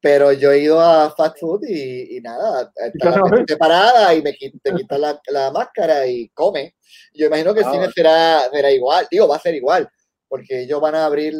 pero 0.00 0.32
yo 0.32 0.50
he 0.50 0.60
ido 0.60 0.80
a 0.80 1.10
fast 1.10 1.38
food 1.38 1.64
y, 1.68 2.16
y 2.16 2.20
nada, 2.20 2.72
está 2.76 3.22
separada 3.46 4.14
y 4.14 4.22
me 4.22 4.32
te 4.32 4.50
quitas 4.74 4.98
la, 4.98 5.20
la, 5.28 5.50
máscara 5.50 6.06
y 6.06 6.28
come. 6.30 6.74
Yo 7.14 7.26
imagino 7.26 7.54
que 7.54 7.60
el 7.60 7.66
ah, 7.66 7.72
cine 7.72 7.90
será, 7.92 8.50
será 8.52 8.70
igual, 8.70 9.06
digo, 9.10 9.28
va 9.28 9.36
a 9.36 9.40
ser 9.40 9.54
igual, 9.54 9.88
porque 10.28 10.62
ellos 10.62 10.80
van 10.80 10.94
a 10.94 11.06
abrir 11.06 11.34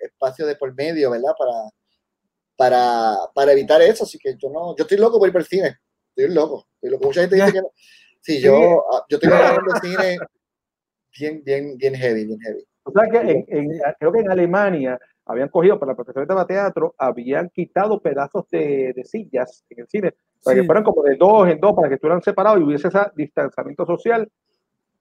espacio 0.00 0.46
de 0.46 0.56
por 0.56 0.74
medio, 0.74 1.10
¿verdad? 1.10 1.32
Para, 1.38 1.70
para, 2.56 3.16
para 3.34 3.52
evitar 3.52 3.82
eso, 3.82 4.04
así 4.04 4.18
que 4.18 4.36
yo 4.36 4.50
no, 4.50 4.76
yo 4.76 4.82
estoy 4.82 4.98
loco 4.98 5.18
por 5.18 5.28
ir 5.28 5.32
por 5.32 5.42
el 5.42 5.48
cine 5.48 5.78
estoy 6.16 6.34
loco, 6.34 6.68
estoy 6.74 6.90
loco. 6.90 7.06
Mucha 7.06 7.20
gente 7.20 7.36
dice 7.36 7.52
que 7.52 7.60
no. 7.60 7.72
Sí, 8.20 8.40
yo, 8.40 8.84
ah, 8.92 9.04
yo 9.08 9.18
tengo 9.18 9.36
un 9.36 9.80
cine 9.80 10.18
bien, 11.18 11.42
bien, 11.44 11.76
bien 11.76 11.94
heavy, 11.94 12.24
bien 12.26 12.40
heavy. 12.40 12.66
O 12.86 12.92
sea 12.92 13.08
que 13.10 13.44
en, 13.48 13.70
creo 13.98 14.12
que 14.12 14.20
en 14.20 14.30
Alemania 14.30 14.98
habían 15.24 15.48
cogido 15.48 15.78
para 15.78 15.92
la 15.92 15.96
profesora 15.96 16.24
de 16.24 16.44
teatro, 16.44 16.94
habían 16.96 17.48
quitado 17.50 18.00
pedazos 18.00 18.48
de, 18.48 18.92
de, 18.94 19.04
sillas 19.04 19.64
en 19.68 19.80
el 19.80 19.88
cine, 19.88 20.14
para 20.44 20.56
que 20.56 20.64
fueran 20.64 20.84
como 20.84 21.02
de 21.02 21.16
dos 21.16 21.48
en 21.48 21.58
dos, 21.58 21.74
para 21.74 21.88
que 21.88 21.94
estuvieran 21.94 22.22
separados 22.22 22.60
y 22.60 22.62
hubiese 22.62 22.86
ese 22.86 23.00
distanciamiento 23.16 23.84
social 23.84 24.30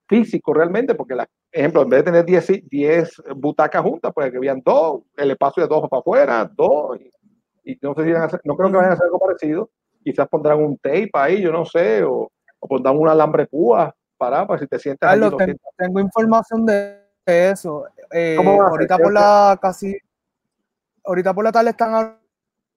físico 0.07 0.51
realmente, 0.51 0.95
porque, 0.95 1.13
la, 1.13 1.27
ejemplo, 1.51 1.83
en 1.83 1.89
vez 1.89 1.99
de 1.99 2.11
tener 2.11 2.25
10, 2.25 2.67
10 2.69 3.23
butacas 3.35 3.83
juntas, 3.83 4.11
pues 4.13 4.31
que 4.31 4.37
habían 4.37 4.61
dos, 4.65 5.01
el 5.15 5.31
espacio 5.31 5.63
de 5.63 5.69
dos 5.69 5.87
para 5.87 5.99
afuera, 5.99 6.51
dos, 6.55 6.99
y, 6.99 7.71
y 7.71 7.77
no 7.83 7.93
sé 7.93 8.03
si 8.03 8.11
van 8.11 8.23
a 8.23 8.25
hacer, 8.25 8.41
no 8.45 8.55
creo 8.55 8.71
que 8.71 8.77
vayan 8.77 8.91
a 8.91 8.93
hacer 8.93 9.05
algo 9.05 9.19
parecido, 9.19 9.69
quizás 10.03 10.27
pondrán 10.27 10.63
un 10.63 10.77
tape 10.77 11.11
ahí, 11.13 11.41
yo 11.41 11.51
no 11.51 11.65
sé, 11.65 12.03
o, 12.03 12.31
o 12.59 12.67
pondrán 12.67 12.97
un 12.97 13.09
alambre 13.09 13.45
púa 13.45 13.95
para, 14.17 14.47
para 14.47 14.59
si 14.59 14.67
te 14.67 14.97
Carlos, 14.97 15.35
tengo, 15.77 15.99
información 15.99 16.65
de 16.65 17.04
eso. 17.25 17.85
Eh, 18.11 18.37
ahorita 18.37 18.97
por 18.97 19.13
la 19.13 19.57
casi, 19.61 19.97
ahorita 21.03 21.33
por 21.33 21.43
la 21.43 21.51
tarde 21.51 21.71
están 21.71 22.19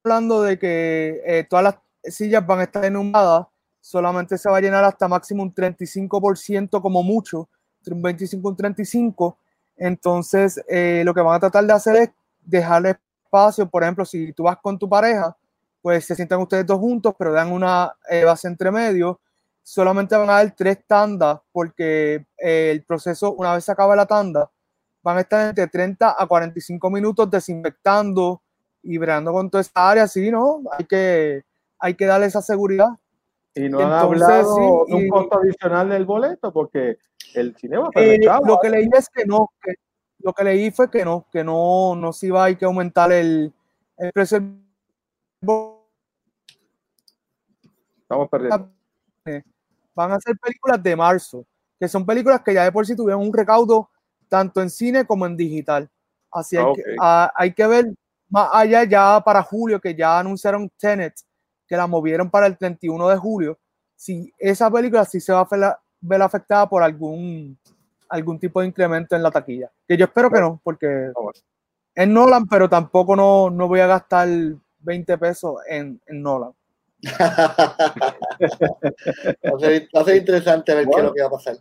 hablando 0.05 0.43
de 0.43 0.59
que 0.59 1.21
eh, 1.25 1.47
todas 1.49 1.65
las 1.65 2.15
sillas 2.15 2.47
van 2.47 2.61
a 2.61 2.63
estar 2.65 2.85
enumadas, 2.85 3.47
solamente 3.81 4.39
se 4.39 4.51
va 4.51 4.59
a 4.59 4.61
llenar 4.61 4.85
hasta 4.85 5.09
máximo 5.09 5.43
un 5.43 5.55
35% 5.55 6.81
como 6.81 7.03
mucho, 7.03 7.49
entre 7.79 7.95
un 7.95 8.03
25 8.03 8.49
y 8.49 8.51
un 8.51 8.57
35. 8.57 9.39
Entonces, 9.77 10.61
eh, 10.69 11.03
lo 11.05 11.15
que 11.15 11.21
van 11.21 11.37
a 11.37 11.41
tratar 11.41 11.65
de 11.65 11.73
hacer 11.73 11.97
es 11.97 12.11
dejarle 12.41 12.97
espacio, 13.25 13.69
por 13.69 13.83
ejemplo, 13.83 14.05
si 14.05 14.33
tú 14.33 14.45
vas 14.45 14.57
con 14.59 14.79
tu 14.79 14.89
pareja, 14.89 15.37
pues 15.83 16.05
se 16.07 16.17
sientan 16.17 16.41
ustedes 16.41 16.67
dos 16.67 16.79
juntos, 16.79 17.15
pero 17.19 17.33
dan 17.33 17.53
una 17.53 17.93
base 18.25 18.49
entre 18.49 18.71
medio. 18.73 19.21
Solamente 19.69 20.17
van 20.17 20.31
a 20.31 20.37
dar 20.37 20.55
tres 20.57 20.79
tandas 20.87 21.41
porque 21.53 22.25
eh, 22.39 22.71
el 22.71 22.85
proceso, 22.85 23.35
una 23.35 23.53
vez 23.53 23.65
se 23.65 23.73
acaba 23.73 23.95
la 23.95 24.07
tanda, 24.07 24.51
van 25.03 25.19
a 25.19 25.21
estar 25.21 25.47
entre 25.47 25.67
30 25.67 26.17
a 26.19 26.27
45 26.27 26.89
minutos 26.89 27.31
desinfectando 27.31 28.41
y 28.83 28.97
bregando 28.97 29.31
con 29.31 29.51
toda 29.51 29.61
esta 29.61 29.91
área. 29.91 30.09
Sí, 30.09 30.31
¿no? 30.31 30.63
Hay 30.73 30.87
que, 30.87 31.43
hay 31.79 31.95
que 31.97 32.07
darle 32.07 32.29
esa 32.29 32.41
seguridad. 32.41 32.89
Y 33.55 33.69
no 33.69 33.81
han 33.81 33.93
hablado 33.93 34.87
de 34.87 34.95
un 34.95 35.09
costo 35.11 35.39
adicional 35.39 35.91
del 35.91 36.07
boleto 36.07 36.51
porque 36.51 36.97
el 37.35 37.55
cine 37.55 37.77
va 37.77 37.91
a 37.95 38.01
eh, 38.01 38.21
Lo 38.47 38.61
que 38.61 38.71
leí 38.71 38.89
es 38.97 39.11
que 39.11 39.27
no, 39.27 39.51
que, 39.63 39.75
lo 40.21 40.33
que 40.33 40.45
leí 40.45 40.71
fue 40.71 40.91
que 40.91 41.05
no, 41.05 41.27
que 41.31 41.45
no, 41.45 41.95
no 41.95 42.15
se 42.15 42.29
iba 42.29 42.41
a, 42.41 42.47
hay 42.47 42.57
que 42.57 42.65
aumentar 42.65 43.13
el, 43.13 43.53
el 43.99 44.13
precio 44.13 44.41
del 44.41 44.63
Estamos 48.01 48.31
perdiendo. 48.31 48.79
Van 49.99 50.13
a 50.13 50.21
ser 50.21 50.39
películas 50.39 50.81
de 50.81 50.95
marzo, 50.95 51.45
que 51.77 51.89
son 51.89 52.07
películas 52.07 52.41
que 52.45 52.55
ya 52.55 52.63
de 52.63 52.71
por 52.71 52.87
sí 52.87 52.95
tuvieron 52.95 53.21
un 53.21 53.33
recaudo 53.33 53.91
tanto 54.29 54.63
en 54.63 54.71
cine 54.71 55.05
como 55.05 55.27
en 55.27 55.37
digital. 55.37 55.91
Así 56.31 56.57
hay, 56.57 56.73
que, 56.73 56.83
ah, 57.01 57.33
hay 57.35 57.53
que 57.53 57.67
ver 57.67 57.87
más 58.29 58.49
allá 58.53 58.85
ya 58.85 59.21
para 59.25 59.43
julio, 59.43 59.81
que 59.81 59.97
ya 59.97 60.21
anunciaron 60.21 60.71
Tenet, 60.79 61.15
que 61.67 61.77
la 61.77 61.89
movieron 61.89 62.31
para 62.31 62.47
el 62.47 62.57
31 62.57 63.09
de 63.09 63.17
julio. 63.17 63.59
Si 63.97 64.33
esa 64.39 64.71
película 64.71 65.05
sí 65.05 65.21
se 65.21 65.33
va 65.33 65.41
a 65.41 65.81
ver 66.01 66.23
afectada 66.23 66.69
por 66.69 66.81
algún, 66.81 67.59
algún 68.09 68.39
tipo 68.39 68.61
de 68.61 68.69
incremento 68.69 69.17
en 69.17 69.23
la 69.25 69.33
taquilla. 69.33 69.69
Que 69.89 69.97
yo 69.97 70.05
espero 70.05 70.31
que 70.31 70.41
no, 70.41 70.61
porque 70.63 70.87
ah, 70.87 71.31
es 71.97 72.07
Nolan, 72.07 72.47
pero 72.47 72.69
tampoco 72.69 73.17
no, 73.17 73.51
no 73.51 73.67
voy 73.67 73.81
a 73.81 73.89
gastar 73.89 74.29
20 74.79 75.19
pesos 75.19 75.57
en, 75.69 76.01
en 76.07 76.23
Nolan. 76.23 76.53
Va, 77.05 78.01
a 79.95 80.05
ser, 80.05 80.17
interesante 80.17 80.75
ver 80.75 80.87
qué 80.87 80.99
es 80.99 81.05
lo 81.05 81.13
que 81.13 81.23
va 81.23 81.29
a 81.29 81.31
pasar. 81.31 81.57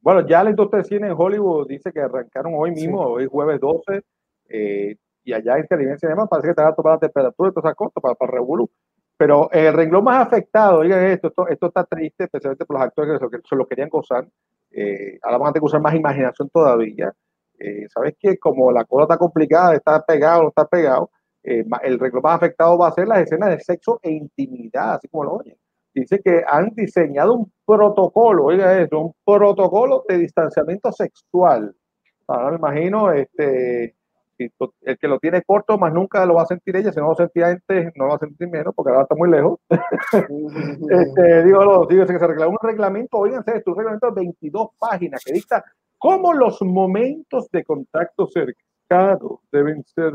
Bueno, 0.00 0.26
ya 0.26 0.44
de 0.44 0.84
cine 0.84 1.08
en 1.08 1.14
Hollywood 1.16 1.68
dice 1.68 1.92
que 1.92 2.00
arrancaron 2.00 2.54
hoy 2.56 2.72
mismo, 2.72 3.00
hoy 3.00 3.26
jueves 3.26 3.60
12, 3.60 4.02
eh, 4.48 4.96
y 5.24 5.32
allá 5.32 5.58
en 5.58 5.66
Televidencia 5.66 6.08
demás 6.08 6.28
parece 6.28 6.48
que 6.48 6.60
van 6.60 6.72
a 6.72 6.74
tomar 6.74 6.94
la 6.94 7.00
temperatura 7.00 7.50
y 7.50 7.52
todas 7.52 7.68
esas 7.68 7.76
cosas 7.76 8.02
para, 8.02 8.14
para 8.14 8.32
Revolu. 8.32 8.70
Pero 9.16 9.48
el 9.52 9.72
renglón 9.72 10.04
más 10.04 10.26
afectado, 10.26 10.80
oigan 10.80 11.04
esto, 11.04 11.28
esto, 11.28 11.46
esto, 11.48 11.66
está 11.66 11.84
triste, 11.84 12.24
especialmente 12.24 12.64
por 12.64 12.76
los 12.76 12.84
actores 12.84 13.20
que 13.20 13.38
se 13.48 13.56
lo 13.56 13.66
querían 13.66 13.88
gozar. 13.88 14.26
Eh, 14.72 15.18
ahora 15.22 15.38
van 15.38 15.48
a 15.48 15.52
tener 15.52 15.60
que 15.60 15.66
usar 15.66 15.80
más 15.80 15.94
imaginación 15.94 16.48
todavía. 16.48 17.12
Eh, 17.58 17.86
Sabes 17.88 18.16
que 18.18 18.38
como 18.38 18.72
la 18.72 18.84
cosa 18.84 19.04
está 19.04 19.18
complicada, 19.18 19.74
está 19.74 20.04
pegado 20.04 20.42
no 20.42 20.48
está 20.48 20.66
pegado, 20.66 21.10
eh, 21.44 21.64
el 21.82 21.98
renglón 21.98 22.22
más 22.22 22.36
afectado 22.36 22.78
va 22.78 22.88
a 22.88 22.92
ser 22.92 23.08
las 23.08 23.20
escenas 23.20 23.50
de 23.50 23.60
sexo 23.60 23.98
e 24.02 24.10
intimidad, 24.10 24.94
así 24.94 25.08
como 25.08 25.24
lo 25.24 25.32
oyen. 25.34 25.56
Dice 25.94 26.20
que 26.24 26.42
han 26.46 26.70
diseñado 26.70 27.34
un 27.34 27.52
protocolo, 27.66 28.46
oiga 28.46 28.80
eso, 28.80 28.98
un 28.98 29.14
protocolo 29.24 30.04
de 30.08 30.18
distanciamiento 30.18 30.90
sexual. 30.92 31.74
Ahora 32.26 32.50
me 32.52 32.56
imagino, 32.56 33.12
este, 33.12 33.94
el 34.82 34.98
que 34.98 35.08
lo 35.08 35.18
tiene 35.18 35.42
corto 35.42 35.78
más 35.78 35.92
nunca 35.92 36.24
lo 36.26 36.34
va 36.34 36.42
a 36.42 36.46
sentir 36.46 36.76
ella, 36.76 36.92
si 36.92 37.00
no 37.00 37.08
lo 37.08 37.14
sentía 37.14 37.48
antes, 37.48 37.92
no 37.96 38.04
lo 38.04 38.10
va 38.10 38.16
a 38.16 38.20
sentir 38.20 38.48
menos, 38.48 38.74
porque 38.74 38.90
ahora 38.90 39.02
está 39.02 39.14
muy 39.14 39.30
lejos. 39.30 39.58
este, 40.90 41.44
digo, 41.44 41.64
lo, 41.64 41.86
digo, 41.86 42.06
que 42.06 42.18
se 42.18 42.24
arregla 42.24 42.48
un 42.48 42.58
reglamento, 42.60 43.18
oíganse 43.18 43.56
esto, 43.56 43.72
un 43.72 43.76
reglamento 43.76 44.06
de 44.10 44.20
22 44.20 44.68
páginas 44.78 45.22
que 45.24 45.32
dicta 45.32 45.64
cómo 45.98 46.32
los 46.32 46.60
momentos 46.62 47.50
de 47.50 47.64
contacto 47.64 48.26
cercano 48.26 49.40
deben 49.50 49.84
ser, 49.84 50.14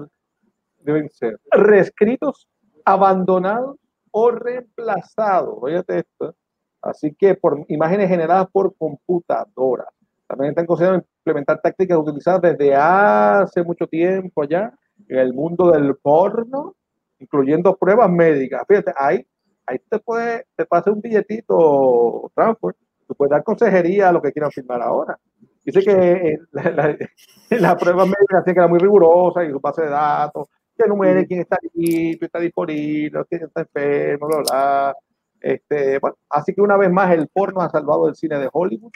deben 0.88 1.10
ser 1.10 1.40
reescritos, 1.52 2.48
abandonados 2.86 3.78
o 4.12 4.32
reemplazados. 4.32 5.58
Oígate 5.62 6.00
esto. 6.00 6.36
Así 6.82 7.14
que 7.14 7.36
por 7.36 7.66
imágenes 7.68 8.10
generadas 8.10 8.48
por 8.52 8.76
computadora. 8.76 9.86
También 10.28 10.52
están 10.52 10.66
considerando 10.66 11.06
implementar 11.20 11.62
tácticas 11.62 11.98
utilizadas 11.98 12.42
desde 12.42 12.76
hace 12.76 13.64
mucho 13.64 13.88
tiempo 13.88 14.42
allá 14.42 14.74
en 15.08 15.20
el 15.20 15.34
mundo 15.34 15.72
del 15.72 15.96
porno, 15.98 16.76
incluyendo 17.20 17.76
pruebas 17.76 18.10
médicas. 18.10 18.64
Fíjate, 18.68 18.94
ahí, 18.98 19.26
ahí 19.66 19.80
te 19.90 20.00
puede, 20.00 20.46
te 20.56 20.66
pasa 20.66 20.92
un 20.92 21.02
billetito 21.02 22.32
transport, 22.34 22.78
te 23.08 23.14
puedes 23.14 23.32
dar 23.32 23.44
consejería 23.44 24.10
a 24.10 24.12
lo 24.12 24.22
que 24.22 24.32
quieran 24.32 24.52
firmar 24.52 24.82
ahora. 24.82 25.18
Dice 25.66 25.82
que 25.82 26.38
la, 26.52 26.72
la, 26.72 26.98
la 27.60 27.78
prueba 27.78 28.06
médica 28.06 28.44
tiene 28.44 28.54
que 28.54 28.60
era 28.60 28.68
muy 28.68 28.80
rigurosa 28.80 29.44
y 29.44 29.52
su 29.52 29.60
base 29.60 29.84
de 29.84 29.90
datos, 29.90 30.48
que 30.78 30.84
enumere 30.86 31.26
quién 31.28 31.42
está 31.42 31.58
limpio, 31.74 32.26
está 32.26 32.40
disponible, 32.40 33.24
quién 33.30 33.44
está 33.44 33.62
enfermo, 33.62 34.28
bla, 34.28 34.38
bla. 34.40 34.96
Este, 35.42 36.00
bueno, 36.00 36.18
así 36.30 36.54
que 36.54 36.62
una 36.62 36.78
vez 36.78 36.90
más 36.90 37.12
el 37.14 37.28
porno 37.28 37.62
ha 37.62 37.70
salvado 37.70 38.08
el 38.08 38.16
cine 38.16 38.40
de 38.40 38.50
Hollywood. 38.52 38.92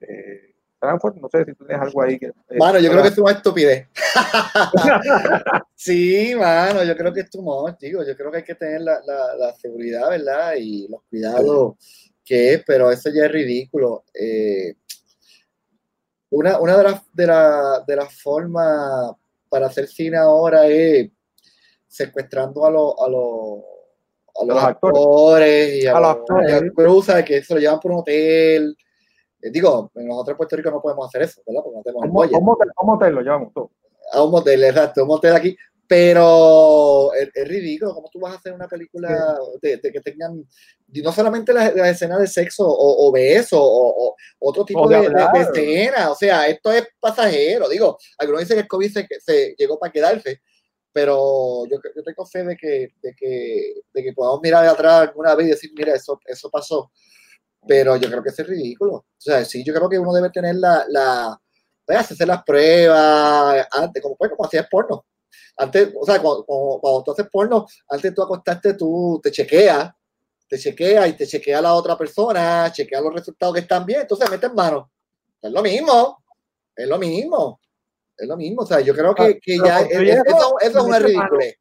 Eh, 0.00 0.54
Transport, 0.78 1.16
no 1.16 1.28
sé 1.30 1.44
si 1.46 1.54
tú 1.54 1.64
tienes 1.64 1.82
algo 1.86 2.02
ahí 2.02 2.18
que. 2.18 2.26
eh, 2.26 2.58
Mano, 2.58 2.78
yo 2.78 2.90
creo 2.90 3.02
que 3.02 3.08
es 3.08 3.18
una 3.18 3.32
estupidez. 3.32 3.88
sí, 5.74 6.34
mano, 6.38 6.84
yo 6.84 6.96
creo 6.96 7.12
que 7.12 7.20
es 7.20 7.30
tu 7.30 7.42
much, 7.42 7.78
digo, 7.80 8.02
yo 8.04 8.16
creo 8.16 8.30
que 8.30 8.38
hay 8.38 8.44
que 8.44 8.54
tener 8.54 8.80
la, 8.82 9.00
la, 9.04 9.34
la 9.36 9.52
seguridad, 9.54 10.08
¿verdad? 10.10 10.54
Y 10.58 10.88
los 10.88 11.02
cuidados 11.08 11.74
que 12.24 12.54
es, 12.54 12.62
pero 12.66 12.90
eso 12.90 13.10
ya 13.14 13.26
es 13.26 13.32
ridículo. 13.32 14.04
Eh, 14.14 14.74
una 16.30 16.58
una 16.58 16.76
de, 16.76 16.82
las, 16.84 17.02
de, 17.12 17.26
la- 17.26 17.84
de 17.86 17.96
las 17.96 18.20
formas 18.22 19.12
para 19.54 19.66
hacer 19.66 19.86
cine 19.86 20.16
ahora 20.16 20.66
es 20.66 21.08
secuestrando 21.86 22.64
a, 22.66 22.70
los 22.70 22.94
a, 22.98 23.08
los 23.08 23.62
a 24.40 24.44
los 24.44 24.62
actores. 24.64 24.98
actores 24.98 25.82
y 25.82 25.86
a, 25.86 25.96
A 25.96 26.00
los 26.00 26.10
actores. 26.10 26.62
y 26.64 26.70
cruzas 26.70 27.24
que 27.24 27.42
se 27.42 27.54
lo 27.54 27.60
llevan 27.60 27.78
por 27.78 27.92
un 27.92 27.98
hotel. 27.98 28.76
Eh, 29.40 29.50
Digo, 29.50 29.90
nosotros 29.94 30.32
en 30.32 30.36
Puerto 30.36 30.56
Rico 30.56 30.70
no 30.72 30.82
podemos 30.82 31.06
hacer 31.06 31.22
eso, 31.22 31.40
¿verdad? 31.46 31.62
Porque 31.62 31.76
no 31.78 31.82
tenemos 31.84 32.02
¿Cómo, 32.02 32.28
cómo, 32.40 32.56
te, 32.56 32.64
cómo 32.74 32.98
te 32.98 33.10
lo 33.10 33.20
llevamos 33.20 33.52
todo? 33.54 33.70
a 34.12 34.22
un 34.22 34.30
motel, 34.32 34.62
exacto, 34.64 35.02
un 35.02 35.08
motel 35.08 35.34
aquí, 35.34 35.56
pero 35.86 37.12
es, 37.14 37.28
es 37.34 37.48
ridículo, 37.48 37.94
¿cómo 37.94 38.08
tú 38.10 38.20
vas 38.20 38.32
a 38.32 38.36
hacer 38.36 38.52
una 38.52 38.68
película 38.68 39.38
de, 39.60 39.76
de 39.76 39.92
que 39.92 40.00
tengan 40.00 40.46
no 41.02 41.12
solamente 41.12 41.52
las 41.52 41.74
escenas 41.74 42.20
de 42.20 42.26
sexo 42.26 42.66
o, 42.66 43.08
o 43.08 43.12
beso 43.12 43.60
o, 43.60 44.10
o 44.10 44.16
otro 44.38 44.64
tipo 44.64 44.82
O 44.82 44.88
de 44.88 45.08
de, 45.08 45.40
escena, 45.40 46.10
o 46.10 46.14
sea, 46.14 46.46
esto 46.46 46.72
es 46.72 46.86
pasajero, 47.00 47.68
digo, 47.68 47.98
algunos 48.18 48.42
dicen 48.42 48.56
que 48.56 48.62
el 48.62 48.68
COVID 48.68 48.92
se, 48.92 49.08
se 49.20 49.54
llegó 49.58 49.78
para 49.78 49.92
quedarse, 49.92 50.40
pero 50.92 51.66
yo, 51.66 51.78
yo 51.94 52.02
tengo 52.02 52.26
fe 52.26 52.44
de 52.44 52.56
que, 52.56 52.88
de, 53.02 53.14
que, 53.14 53.74
de 53.92 54.02
que 54.02 54.12
podamos 54.12 54.40
mirar 54.42 54.62
de 54.62 54.70
atrás 54.70 55.08
alguna 55.08 55.34
vez 55.34 55.46
y 55.46 55.50
decir, 55.50 55.70
mira, 55.76 55.94
eso, 55.94 56.18
eso 56.26 56.50
pasó, 56.50 56.92
pero 57.66 57.96
yo 57.96 58.08
creo 58.08 58.22
que 58.22 58.30
eso 58.30 58.42
es 58.42 58.48
ridículo, 58.48 58.92
o 58.94 59.06
sea, 59.18 59.44
sí, 59.44 59.64
yo 59.64 59.74
creo 59.74 59.88
que 59.88 59.98
uno 59.98 60.12
debe 60.12 60.30
tener 60.30 60.54
la, 60.56 60.86
la 60.88 61.40
hacerse 61.88 62.24
las 62.24 62.42
pruebas 62.44 63.66
antes, 63.72 64.02
como, 64.02 64.16
pues, 64.16 64.30
como 64.30 64.46
hacías 64.46 64.66
porno. 64.70 65.04
Antes, 65.56 65.92
o 65.98 66.04
sea, 66.04 66.20
cuando, 66.20 66.44
cuando- 66.44 66.78
cuando 66.80 67.02
tú 67.04 67.12
haces 67.12 67.26
porno, 67.30 67.66
antes 67.88 68.14
tú 68.14 68.22
acostaste, 68.22 68.74
tú 68.74 69.20
te 69.22 69.30
chequeas, 69.30 69.92
te 70.48 70.58
chequeas 70.58 71.08
y 71.08 71.12
te 71.14 71.26
chequea 71.26 71.60
la 71.60 71.74
otra 71.74 71.96
persona, 71.96 72.70
chequea 72.72 73.00
los 73.00 73.14
resultados 73.14 73.54
que 73.54 73.60
están 73.60 73.84
bien, 73.86 74.02
entonces 74.02 74.30
metes 74.30 74.52
mano. 74.52 74.90
Es 75.40 75.50
lo 75.52 75.62
mismo, 75.62 76.24
es 76.74 76.88
lo 76.88 76.98
mismo, 76.98 77.60
es 78.16 78.26
lo 78.28 78.36
mismo. 78.36 78.62
O 78.62 78.66
sea, 78.66 78.80
yo 78.80 78.94
creo 78.94 79.14
que, 79.14 79.38
que 79.40 79.56
Pero 79.56 79.64
ya 79.66 79.80
es- 79.80 80.22
eso, 80.26 80.54
es 80.60 80.74
una 80.74 80.98
ridiculez. 81.06 81.56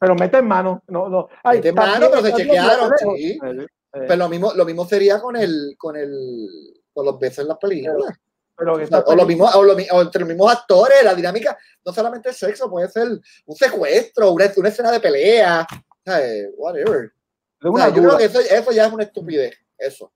Pero 0.00 0.14
mete 0.14 0.36
en 0.38 0.46
mano. 0.46 0.82
No, 0.86 1.08
no. 1.08 1.28
Ay, 1.42 1.58
Mete 1.58 1.68
está 1.70 1.80
mano, 1.80 2.06
pero 2.10 2.22
se 2.22 2.32
chequearon, 2.36 2.90
sí. 2.98 3.30
Eh, 3.32 3.38
eh, 3.62 3.66
Pero 3.90 4.16
lo 4.16 4.28
mismo, 4.28 4.52
lo 4.54 4.64
mismo 4.64 4.84
sería 4.86 5.20
con 5.20 5.34
el, 5.36 5.74
con 5.76 5.96
el, 5.96 6.48
con 6.92 7.04
los 7.06 7.18
besos 7.18 7.38
en 7.40 7.48
las 7.48 7.58
películas. 7.58 8.16
Pero 8.58 8.74
O, 8.74 8.86
sea, 8.86 8.98
o 8.98 9.14
lo 9.14 9.24
película- 9.24 9.26
mismo, 9.26 9.44
o, 9.46 9.96
o 9.98 10.02
entre 10.02 10.20
los 10.20 10.28
mismos 10.28 10.52
actores, 10.52 11.04
la 11.04 11.14
dinámica, 11.14 11.56
no 11.86 11.92
solamente 11.92 12.28
el 12.30 12.34
sexo, 12.34 12.68
puede 12.68 12.88
ser 12.88 13.06
un 13.46 13.54
secuestro, 13.56 14.32
una, 14.32 14.46
una 14.56 14.68
escena 14.68 14.90
de 14.90 14.98
pelea, 15.00 15.64
¿sabes? 16.04 16.50
whatever. 16.56 17.12
tengo 17.60 17.76
O 17.76 17.78
sea, 17.78 17.88
yo 17.90 18.02
creo 18.02 18.18
que 18.18 18.24
eso, 18.24 18.40
eso 18.40 18.72
ya 18.72 18.86
es 18.86 18.92
una 18.92 19.04
estupidez, 19.04 19.54
eso. 19.78 20.10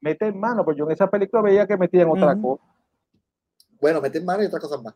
Mete 0.00 0.26
en 0.26 0.38
mano, 0.38 0.64
pues 0.64 0.76
yo 0.76 0.84
en 0.84 0.92
esa 0.92 1.10
película 1.10 1.42
veía 1.42 1.66
que 1.66 1.76
metían 1.76 2.08
otra 2.08 2.36
cosa. 2.40 2.62
Bueno, 3.80 4.00
meter 4.00 4.22
mano 4.22 4.42
y 4.42 4.46
otras 4.46 4.62
cosas 4.62 4.82
más. 4.82 4.94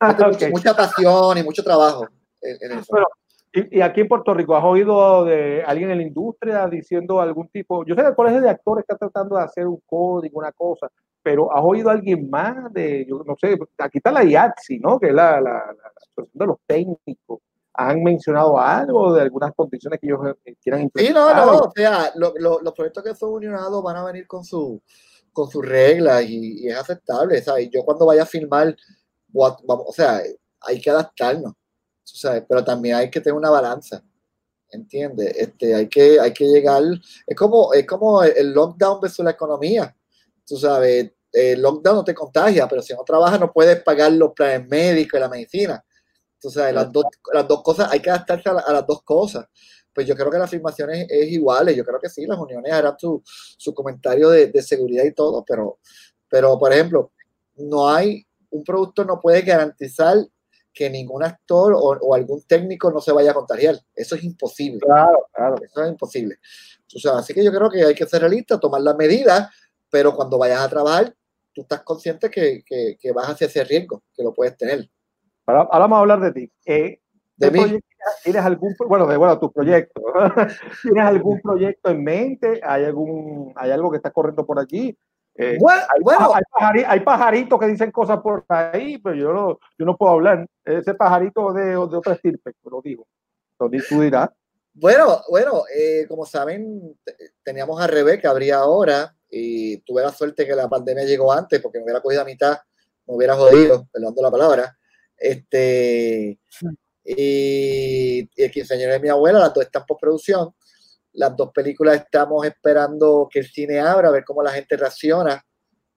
Ah, 0.00 0.08
Mete 0.08 0.22
ok. 0.24 0.32
mucha, 0.32 0.48
mucha 0.50 0.76
pasión 0.76 1.38
y 1.38 1.42
mucho 1.44 1.62
trabajo 1.62 2.08
en, 2.40 2.56
en 2.60 2.78
eso. 2.78 2.86
Pero, 2.92 3.06
y, 3.52 3.78
y 3.78 3.82
aquí 3.82 4.00
en 4.00 4.08
Puerto 4.08 4.34
Rico, 4.34 4.56
¿has 4.56 4.64
oído 4.64 5.24
de 5.24 5.62
alguien 5.64 5.90
en 5.92 5.98
la 5.98 6.02
industria 6.04 6.66
diciendo 6.66 7.20
algún 7.20 7.48
tipo? 7.50 7.84
Yo 7.84 7.94
sé 7.94 8.00
que 8.02 8.08
el 8.08 8.14
colegio 8.16 8.40
de 8.40 8.50
actores 8.50 8.82
está 8.82 8.96
tratando 8.96 9.36
de 9.36 9.42
hacer 9.44 9.66
un 9.66 9.80
código, 9.86 10.38
una 10.40 10.50
cosa, 10.52 10.88
pero 11.22 11.52
¿has 11.52 11.62
oído 11.64 11.88
a 11.88 11.92
alguien 11.92 12.28
más 12.28 12.72
de, 12.72 13.06
yo 13.08 13.22
no 13.24 13.36
sé, 13.40 13.58
aquí 13.78 13.98
está 13.98 14.10
la 14.10 14.24
IATSI, 14.24 14.78
¿no? 14.80 14.98
Que 14.98 15.08
es 15.08 15.14
la, 15.14 15.40
la, 15.40 15.50
la- 15.52 15.92
asociación 15.96 16.28
de 16.32 16.46
los 16.46 16.56
técnicos. 16.66 17.40
¿Han 17.74 18.02
mencionado 18.02 18.58
algo 18.58 19.14
de 19.14 19.22
algunas 19.22 19.54
condiciones 19.54 19.98
que 19.98 20.06
ellos 20.06 20.20
eh, 20.44 20.56
quieran 20.62 20.80
Sí, 20.80 20.84
implementar? 20.84 21.36
no, 21.36 21.52
no, 21.52 21.58
o 21.60 21.72
sea, 21.74 22.10
lo- 22.16 22.34
lo- 22.36 22.60
los 22.60 22.74
proyectos 22.74 23.02
que 23.02 23.14
son 23.14 23.30
unionados 23.32 23.82
van 23.82 23.96
a 23.96 24.04
venir 24.04 24.26
con 24.26 24.44
su 24.44 24.80
con 25.32 25.48
sus 25.48 25.64
reglas 25.66 26.22
y, 26.28 26.64
y 26.64 26.68
es 26.68 26.76
aceptable, 26.76 27.40
¿sabes? 27.40 27.70
Yo 27.70 27.82
cuando 27.86 28.04
vaya 28.04 28.24
a 28.24 28.26
filmar, 28.26 28.76
what- 29.32 29.56
vamos, 29.66 29.86
o 29.88 29.92
sea, 29.92 30.20
hay 30.60 30.78
que 30.78 30.90
adaptarnos, 30.90 31.54
¿sabes? 32.04 32.44
Pero 32.46 32.62
también 32.62 32.96
hay 32.96 33.08
que 33.10 33.18
tener 33.22 33.38
una 33.38 33.48
balanza, 33.48 34.02
¿entiendes? 34.70 35.34
Este, 35.38 35.74
hay 35.74 35.88
que, 35.88 36.20
hay 36.20 36.34
que 36.34 36.44
llegar, 36.44 36.82
es 37.26 37.34
como, 37.36 37.72
es 37.72 37.86
como 37.86 38.22
el- 38.22 38.36
el 38.36 38.52
lockdown 38.52 39.00
versus 39.00 39.24
la 39.24 39.30
economía, 39.30 39.96
tú 40.52 40.58
sabes, 40.58 41.12
el 41.32 41.62
lockdown 41.62 41.96
no 41.96 42.04
te 42.04 42.14
contagia, 42.14 42.68
pero 42.68 42.82
si 42.82 42.92
no 42.92 43.02
trabajas 43.04 43.40
no 43.40 43.50
puedes 43.52 43.82
pagar 43.82 44.12
los 44.12 44.32
planes 44.34 44.68
médicos 44.68 45.18
y 45.18 45.20
la 45.20 45.28
medicina. 45.30 45.84
Tú 46.40 46.50
sabes, 46.50 46.74
las 46.74 46.92
dos, 46.92 47.06
las 47.32 47.48
dos 47.48 47.62
cosas, 47.62 47.90
hay 47.90 48.00
que 48.00 48.10
adaptarse 48.10 48.48
a, 48.50 48.54
la- 48.54 48.60
a 48.62 48.72
las 48.72 48.86
dos 48.86 49.02
cosas 49.02 49.46
pues 49.94 50.06
yo 50.06 50.16
creo 50.16 50.30
que 50.30 50.38
la 50.38 50.44
afirmación 50.44 50.88
es, 50.90 51.06
es 51.10 51.28
igual, 51.30 51.68
yo 51.74 51.84
creo 51.84 52.00
que 52.00 52.08
sí, 52.08 52.24
las 52.26 52.38
uniones 52.38 52.72
harán 52.72 52.94
su, 52.98 53.22
su 53.26 53.74
comentario 53.74 54.30
de, 54.30 54.46
de 54.46 54.62
seguridad 54.62 55.04
y 55.04 55.12
todo, 55.12 55.44
pero, 55.46 55.80
pero 56.30 56.58
por 56.58 56.72
ejemplo, 56.72 57.12
no 57.56 57.90
hay, 57.90 58.26
un 58.50 58.64
productor 58.64 59.06
no 59.06 59.20
puede 59.20 59.42
garantizar 59.42 60.16
que 60.72 60.88
ningún 60.88 61.22
actor 61.22 61.74
o, 61.74 61.78
o 62.00 62.14
algún 62.14 62.42
técnico 62.44 62.90
no 62.90 63.02
se 63.02 63.12
vaya 63.12 63.32
a 63.32 63.34
contagiar. 63.34 63.78
Eso 63.94 64.14
es 64.14 64.24
imposible. 64.24 64.80
Claro, 64.80 65.26
claro. 65.30 65.56
Eso 65.62 65.82
es 65.84 65.90
imposible. 65.90 66.36
O 66.96 66.98
sea, 66.98 67.18
así 67.18 67.34
que 67.34 67.44
yo 67.44 67.52
creo 67.52 67.68
que 67.68 67.84
hay 67.84 67.94
que 67.94 68.06
ser 68.06 68.20
realista, 68.22 68.58
tomar 68.58 68.80
las 68.80 68.96
medidas, 68.96 69.50
pero 69.92 70.14
cuando 70.16 70.38
vayas 70.38 70.60
a 70.62 70.68
trabajar, 70.70 71.14
tú 71.52 71.60
estás 71.60 71.82
consciente 71.82 72.30
que, 72.30 72.62
que, 72.64 72.96
que 72.98 73.12
vas 73.12 73.28
hacia 73.28 73.46
ese 73.46 73.62
riesgo, 73.62 74.02
que 74.16 74.22
lo 74.22 74.32
puedes 74.32 74.56
tener. 74.56 74.88
Ahora, 75.46 75.60
ahora 75.70 75.78
vamos 75.80 75.96
a 75.98 76.00
hablar 76.00 76.20
de 76.20 76.32
ti. 76.32 76.52
Eh, 76.64 77.00
De 77.36 77.46
¿qué 77.46 77.50
mí. 77.50 77.58
proyecto- 77.60 77.86
¿Tienes 78.24 78.42
algún, 78.42 78.74
bueno, 78.88 79.06
de 79.06 79.16
bueno, 79.18 79.38
tu 79.38 79.52
proyecto? 79.52 80.00
¿Tienes 80.82 81.04
algún 81.04 81.40
proyecto 81.42 81.90
en 81.90 82.02
mente? 82.02 82.60
¿Hay 82.64 82.84
algún, 82.84 83.52
hay 83.54 83.70
algo 83.70 83.90
que 83.90 83.98
está 83.98 84.10
corriendo 84.10 84.44
por 84.46 84.58
allí? 84.58 84.96
Eh, 85.36 85.56
Bueno, 85.60 85.82
hay, 85.94 86.00
bueno. 86.02 86.32
hay, 86.34 86.42
pajari- 86.50 86.84
hay 86.88 87.00
pajaritos 87.00 87.60
que 87.60 87.66
dicen 87.66 87.90
cosas 87.90 88.20
por 88.20 88.44
ahí, 88.48 88.96
pero 88.98 89.14
yo 89.14 89.32
no, 89.32 89.58
yo 89.78 89.84
no 89.84 89.96
puedo 89.96 90.12
hablar. 90.14 90.46
Ese 90.64 90.94
pajarito 90.94 91.52
de, 91.52 91.66
de 91.66 91.76
otra 91.76 92.14
estirpe, 92.14 92.54
lo 92.64 92.80
digo. 92.82 93.06
Lo 93.60 93.68
di- 93.68 93.82
tú 93.88 94.00
dirás. 94.00 94.30
Bueno, 94.74 95.20
bueno, 95.30 95.62
eh, 95.74 96.06
como 96.08 96.24
saben, 96.24 96.96
te- 97.04 97.14
teníamos 97.44 97.78
a 97.80 97.86
Rebeca, 97.86 98.30
habría 98.30 98.56
ahora, 98.58 99.14
y 99.34 99.78
tuve 99.78 100.02
la 100.02 100.12
suerte 100.12 100.46
que 100.46 100.54
la 100.54 100.68
pandemia 100.68 101.04
llegó 101.04 101.32
antes, 101.32 101.60
porque 101.60 101.78
me 101.78 101.84
hubiera 101.84 102.02
cogido 102.02 102.20
a 102.20 102.26
mitad, 102.26 102.58
me 103.06 103.14
hubiera 103.14 103.34
jodido, 103.34 103.88
perdonando 103.90 104.22
la 104.22 104.30
palabra. 104.30 104.78
Este, 105.16 106.38
y, 107.02 108.20
y 108.20 108.42
el 108.42 108.50
quinceañero 108.50 108.92
de 108.92 109.00
mi 109.00 109.08
abuela, 109.08 109.38
las 109.38 109.54
dos 109.54 109.64
están 109.64 109.86
por 109.86 109.96
producción. 109.96 110.54
Las 111.14 111.34
dos 111.34 111.50
películas 111.52 111.96
estamos 111.96 112.44
esperando 112.46 113.28
que 113.30 113.38
el 113.40 113.46
cine 113.50 113.80
abra, 113.80 114.08
a 114.08 114.12
ver 114.12 114.24
cómo 114.24 114.42
la 114.42 114.52
gente 114.52 114.76
reacciona 114.76 115.42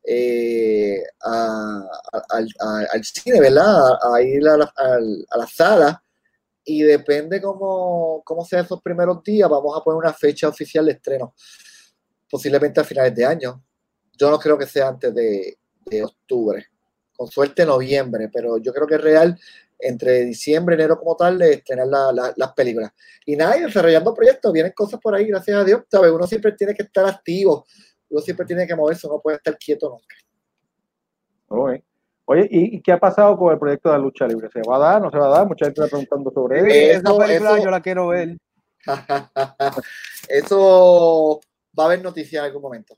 eh, 0.08 1.04
al, 1.22 3.04
cine, 3.04 3.40
¿verdad? 3.40 3.98
A, 4.02 4.22
ir 4.22 4.48
a 4.48 4.58
la, 4.58 5.48
sala. 5.48 6.04
y 6.64 6.84
depende 6.84 7.42
cómo, 7.42 8.22
cómo 8.24 8.46
sea 8.46 8.62
esos 8.62 8.82
primeros 8.82 9.24
días, 9.24 9.50
vamos 9.50 9.78
a 9.78 9.84
poner 9.84 9.98
una 9.98 10.14
fecha 10.14 10.48
oficial 10.48 10.86
de 10.86 10.94
estreno, 10.94 11.34
posiblemente 12.30 12.80
a 12.80 12.84
finales 12.84 13.14
de 13.16 13.26
año. 13.26 13.64
Yo 14.18 14.30
no 14.32 14.40
creo 14.40 14.58
que 14.58 14.66
sea 14.66 14.88
antes 14.90 15.14
de, 15.14 15.58
de 15.86 16.04
octubre, 16.04 16.66
con 17.16 17.28
suerte 17.28 17.66
noviembre, 17.66 18.30
pero 18.34 18.58
yo 18.58 18.74
creo 18.74 18.88
que 18.88 18.96
es 18.96 19.02
real 19.02 19.38
entre 19.78 20.22
diciembre, 20.24 20.76
enero 20.76 20.98
como 20.98 21.16
tal, 21.18 21.38
de 21.38 21.54
estrenar 21.56 21.88
la- 21.88 22.12
la- 22.14 22.34
las 22.38 22.54
películas. 22.54 22.92
Y 23.26 23.36
nada, 23.36 23.58
y 23.58 23.62
desarrollando 23.64 24.14
proyectos, 24.14 24.54
vienen 24.54 24.72
cosas 24.72 25.00
por 25.02 25.14
ahí, 25.14 25.26
gracias 25.28 25.58
a 25.58 25.64
Dios, 25.66 25.82
¿sabes? 25.92 26.12
Uno 26.12 26.26
siempre 26.26 26.54
tiene 26.54 26.74
que 26.74 26.84
estar 26.84 27.06
activo, 27.06 27.66
uno 28.10 28.22
siempre 28.22 28.46
tiene 28.46 28.66
que 28.66 28.76
moverse, 28.76 29.08
no 29.08 29.20
puede 29.20 29.36
estar 29.38 29.58
quieto 29.58 29.90
nunca. 29.90 30.16
Ok. 31.48 31.84
Oye, 32.28 32.48
¿y, 32.50 32.78
y 32.78 32.82
qué 32.82 32.92
ha 32.94 33.00
pasado 33.00 33.38
con 33.38 33.52
el 33.54 33.60
proyecto 33.60 33.90
de 33.90 33.98
la 33.98 34.02
lucha 34.04 34.26
libre? 34.26 34.50
¿Se 34.52 34.62
va 34.68 34.78
a 34.78 34.80
dar? 34.80 35.02
¿No 35.02 35.12
se 35.12 35.18
va 35.18 35.28
a 35.28 35.30
dar? 35.40 35.48
Mucha 35.48 35.66
gente 35.66 35.82
está 35.84 35.90
preguntando 35.92 36.32
sobre 36.32 36.60
eso. 36.60 36.68
esa 37.10 37.18
película 37.18 37.52
eso- 37.56 37.64
yo 37.66 37.70
la 37.72 37.82
quiero 37.82 38.08
ver. 38.08 38.38
Eso 40.30 41.40
va 41.78 41.84
a 41.84 41.88
haber 41.88 42.02
noticias 42.02 42.40
en 42.40 42.46
algún 42.46 42.62
momento. 42.62 42.96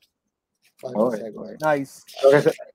Nice. 1.76 2.02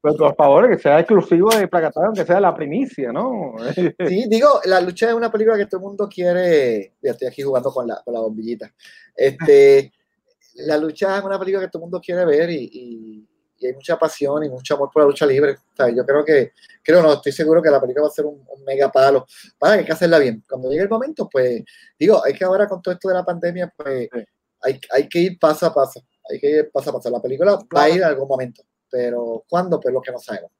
Pero 0.02 0.18
por 0.18 0.36
favor, 0.36 0.70
que 0.70 0.78
sea 0.78 1.00
exclusivo 1.00 1.50
de 1.56 1.68
Placatán, 1.70 2.12
que 2.14 2.26
sea 2.26 2.42
la 2.42 2.54
primicia, 2.54 3.14
¿no? 3.14 3.54
Sí, 4.08 4.26
digo, 4.28 4.60
la 4.66 4.82
lucha 4.82 5.08
es 5.10 5.14
una 5.14 5.32
película 5.32 5.58
que 5.58 5.68
todo 5.68 5.80
el 5.80 5.88
mundo 5.88 6.10
quiere. 6.14 6.96
Ya 7.02 7.12
estoy 7.12 7.28
aquí 7.30 7.42
jugando 7.44 7.72
con 7.72 7.88
la, 7.88 8.02
con 8.04 8.14
la 8.14 8.20
bombillita. 8.20 8.74
Este, 9.16 9.94
la 10.56 10.78
lucha 10.78 11.18
es 11.18 11.24
una 11.24 11.40
película 11.40 11.64
que 11.64 11.70
todo 11.70 11.80
el 11.80 11.84
mundo 11.84 12.02
quiere 12.04 12.26
ver 12.26 12.50
y, 12.50 12.70
y- 12.74 13.30
y 13.56 13.68
hay 13.68 13.74
mucha 13.76 13.98
pasión 13.98 14.44
y 14.44 14.50
mucho 14.50 14.76
amor 14.76 14.90
por 14.92 15.04
la 15.04 15.08
lucha 15.08 15.26
libre. 15.26 15.54
O 15.54 15.76
sea, 15.78 15.88
yo 15.90 16.06
creo 16.06 16.26
que, 16.26 16.52
creo 16.84 17.02
no, 17.02 17.14
estoy 17.14 17.32
seguro 17.32 17.62
que 17.62 17.70
la 17.70 17.80
película 17.80 18.02
va 18.04 18.08
a 18.10 18.12
ser 18.12 18.26
un, 18.26 18.44
un 18.46 18.64
mega 18.66 18.92
palo. 18.92 19.26
Para 19.58 19.76
que 19.76 19.80
hay 19.80 19.86
que 19.86 19.92
hacerla 19.94 20.20
bien. 20.20 20.44
Cuando 20.50 20.70
llegue 20.70 20.82
el 20.84 20.90
momento, 20.90 21.30
pues, 21.32 21.64
digo, 21.98 22.22
hay 22.26 22.34
que 22.34 22.44
ahora 22.44 22.68
con 22.68 22.82
todo 22.82 22.94
esto 22.94 23.08
de 23.08 23.14
la 23.14 23.24
pandemia, 23.24 23.72
pues, 23.78 24.10
Sí. 24.12 24.20
Hay, 24.64 24.80
hay 24.92 25.08
que 25.10 25.20
ir 25.20 25.40
paso 25.40 25.66
a 25.68 25.74
paso. 25.74 26.02
Hay 26.30 26.40
que 26.40 26.50
ir 26.50 26.72
paso 26.72 26.90
a 26.90 26.94
paso. 26.94 27.10
La 27.10 27.22
película 27.22 27.58
va 27.76 27.84
a 27.84 27.90
ir 27.90 27.98
en 27.98 28.04
algún 28.06 28.28
momento. 28.28 28.64
Pero 28.90 29.44
¿cuándo? 29.50 29.80
Pues 29.80 29.94
lo 29.94 30.02
que 30.02 30.12
no 30.12 30.20
sabemos. 30.20 30.52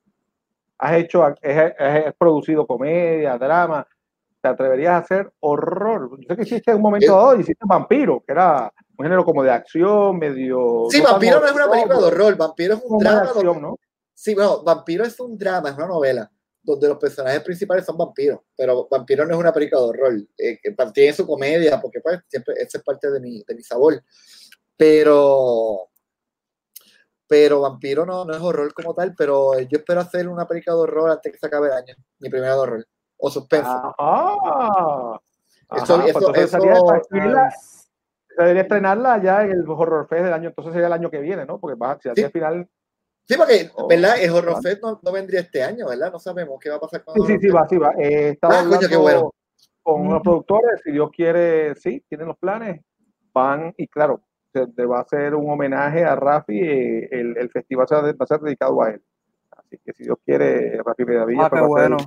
Has 0.78 0.98
hecho, 0.98 1.24
has, 1.24 1.36
has 1.42 2.14
producido 2.18 2.66
comedia, 2.68 3.38
drama. 3.38 3.88
¿Te 4.42 4.50
atreverías 4.50 4.92
a 4.94 4.98
hacer 4.98 5.32
horror? 5.40 6.10
Yo 6.20 6.28
sé 6.28 6.36
que 6.36 6.42
hiciste 6.42 6.72
en 6.72 6.78
un 6.78 6.84
momento 6.84 7.08
Yo- 7.08 7.16
dado, 7.16 7.40
hiciste 7.40 7.64
Vampiro, 7.66 8.22
que 8.26 8.34
era 8.34 8.74
un 8.98 9.06
género 9.06 9.24
como 9.24 9.42
de 9.42 9.52
acción, 9.52 10.18
medio. 10.20 10.88
Sí, 10.90 11.02
no 11.02 11.12
Vampiro 11.12 11.40
no 11.40 11.46
es 11.46 11.54
una 11.54 11.70
película 11.72 11.98
de 11.98 12.04
horror. 12.04 12.36
Vampiro 12.36 12.74
es 12.76 12.82
un 12.86 12.98
drama. 13.00 13.22
acción, 13.22 13.46
donde- 13.46 13.62
¿no? 13.62 13.80
Sí, 14.14 14.36
bueno, 14.36 14.62
Vampiro 14.64 15.06
es 15.06 15.18
un 15.20 15.38
drama, 15.38 15.70
es 15.70 15.76
una 15.76 15.88
novela, 15.88 16.30
donde 16.64 16.88
los 16.88 16.98
personajes 16.98 17.42
principales 17.44 17.86
son 17.86 17.98
vampiros, 17.98 18.40
pero 18.56 18.88
Vampiro 18.90 19.26
no 19.26 19.34
es 19.34 19.40
una 19.40 19.52
película 19.54 19.82
de 19.82 19.88
horror, 19.88 20.14
eh, 20.38 20.60
tiene 20.94 21.14
su 21.14 21.28
comedia, 21.28 21.80
porque 21.82 22.00
pues 22.00 22.22
siempre 22.30 22.56
esa 22.58 22.78
es 22.78 22.84
parte 22.84 23.12
de 23.12 23.20
mi, 23.20 23.44
de 23.46 23.54
mi 23.56 23.62
sabor, 23.62 24.02
pero 24.78 25.90
pero 27.28 27.62
Vampiro 27.62 28.06
no, 28.06 28.26
no 28.26 28.34
es 28.34 28.42
horror 28.42 28.74
como 28.74 28.94
tal, 28.94 29.16
pero 29.18 29.60
yo 29.60 29.78
espero 29.80 30.02
hacer 30.02 30.28
una 30.28 30.48
película 30.48 30.76
de 30.76 30.82
horror 30.84 31.10
antes 31.12 31.32
que 31.32 31.38
se 31.40 31.48
acabe 31.48 31.68
el 31.68 31.74
año, 31.74 31.96
mi 32.20 32.30
primera 32.30 32.54
de 32.54 32.60
horror, 32.60 32.88
o 33.18 33.30
suspenso. 33.30 33.70
Ajá. 33.98 35.20
Eso- 35.76 35.96
Ajá, 35.96 36.04
pues 36.04 36.10
eso- 36.10 36.20
entonces 36.20 36.44
eso- 36.54 37.52
debería 38.38 38.62
estrenarla 38.62 39.22
ya 39.24 39.44
en 39.44 39.52
el 39.52 39.64
Horror 39.68 40.08
Fest 40.08 40.24
del 40.24 40.34
año, 40.34 40.50
entonces 40.50 40.74
sería 40.74 40.88
el 40.88 40.94
año 40.94 41.10
que 41.10 41.20
viene, 41.20 41.46
¿no? 41.46 41.60
Porque 41.60 41.78
va, 41.78 41.98
si 42.02 42.10
Sí. 42.16 42.24
al 42.24 42.32
final. 42.32 42.70
Sí, 43.26 43.36
porque, 43.38 43.70
Oh, 43.76 43.88
¿verdad? 43.88 44.16
El 44.22 44.32
Horror. 44.32 44.62
Fest 44.62 44.82
no, 44.82 45.00
no 45.02 45.12
vendría 45.12 45.40
este 45.42 45.64
año, 45.64 45.88
¿verdad? 45.88 46.12
No 46.12 46.20
sabemos 46.20 46.60
qué 46.60 46.70
va 46.70 46.76
a 46.76 46.80
pasar 46.80 47.04
con 47.04 47.16
Sí, 47.16 47.34
sí, 47.34 47.40
sí, 47.42 47.50
va, 47.50 47.68
sí, 47.70 47.78
va. 47.78 47.94
Eh, 47.98 48.30
estaba 48.30 48.60
Ah, 48.60 48.64
coño, 48.68 48.80
qué 48.80 48.86
hablando 48.96 49.02
bueno. 49.02 49.34
con 49.82 50.10
los 50.10 50.22
productores, 50.22 50.82
si 50.84 50.92
Dios 50.92 51.10
quiere, 51.12 51.76
sí, 51.76 52.04
tienen 52.10 52.28
los 52.28 52.38
planes, 52.38 52.82
van 53.34 53.74
y 53.78 53.88
claro, 53.88 54.22
se, 54.54 54.66
se 54.76 54.86
va 54.86 55.00
a 55.00 55.02
hacer 55.02 55.36
un 55.36 55.50
homenaje 55.50 56.04
a 56.04 56.16
Rafi, 56.16 56.60
eh, 56.60 57.08
el, 57.12 57.38
el 57.38 57.50
festival 57.50 57.88
se 57.88 57.96
va 57.96 58.02
a 58.02 58.04
va 58.12 58.16
a 58.20 58.26
ser 58.28 58.40
dedicado 58.42 58.82
a 58.84 58.92
él. 58.92 59.02
Así 59.52 59.78
que 59.84 59.94
si 59.94 60.04
Dios 60.04 60.18
quiere, 60.26 60.82
Rafi 60.84 61.06
Medavilla 61.06 61.46
Ah, 61.46 61.50
qué 61.50 61.58
ser 61.60 61.68
bueno. 61.68 61.98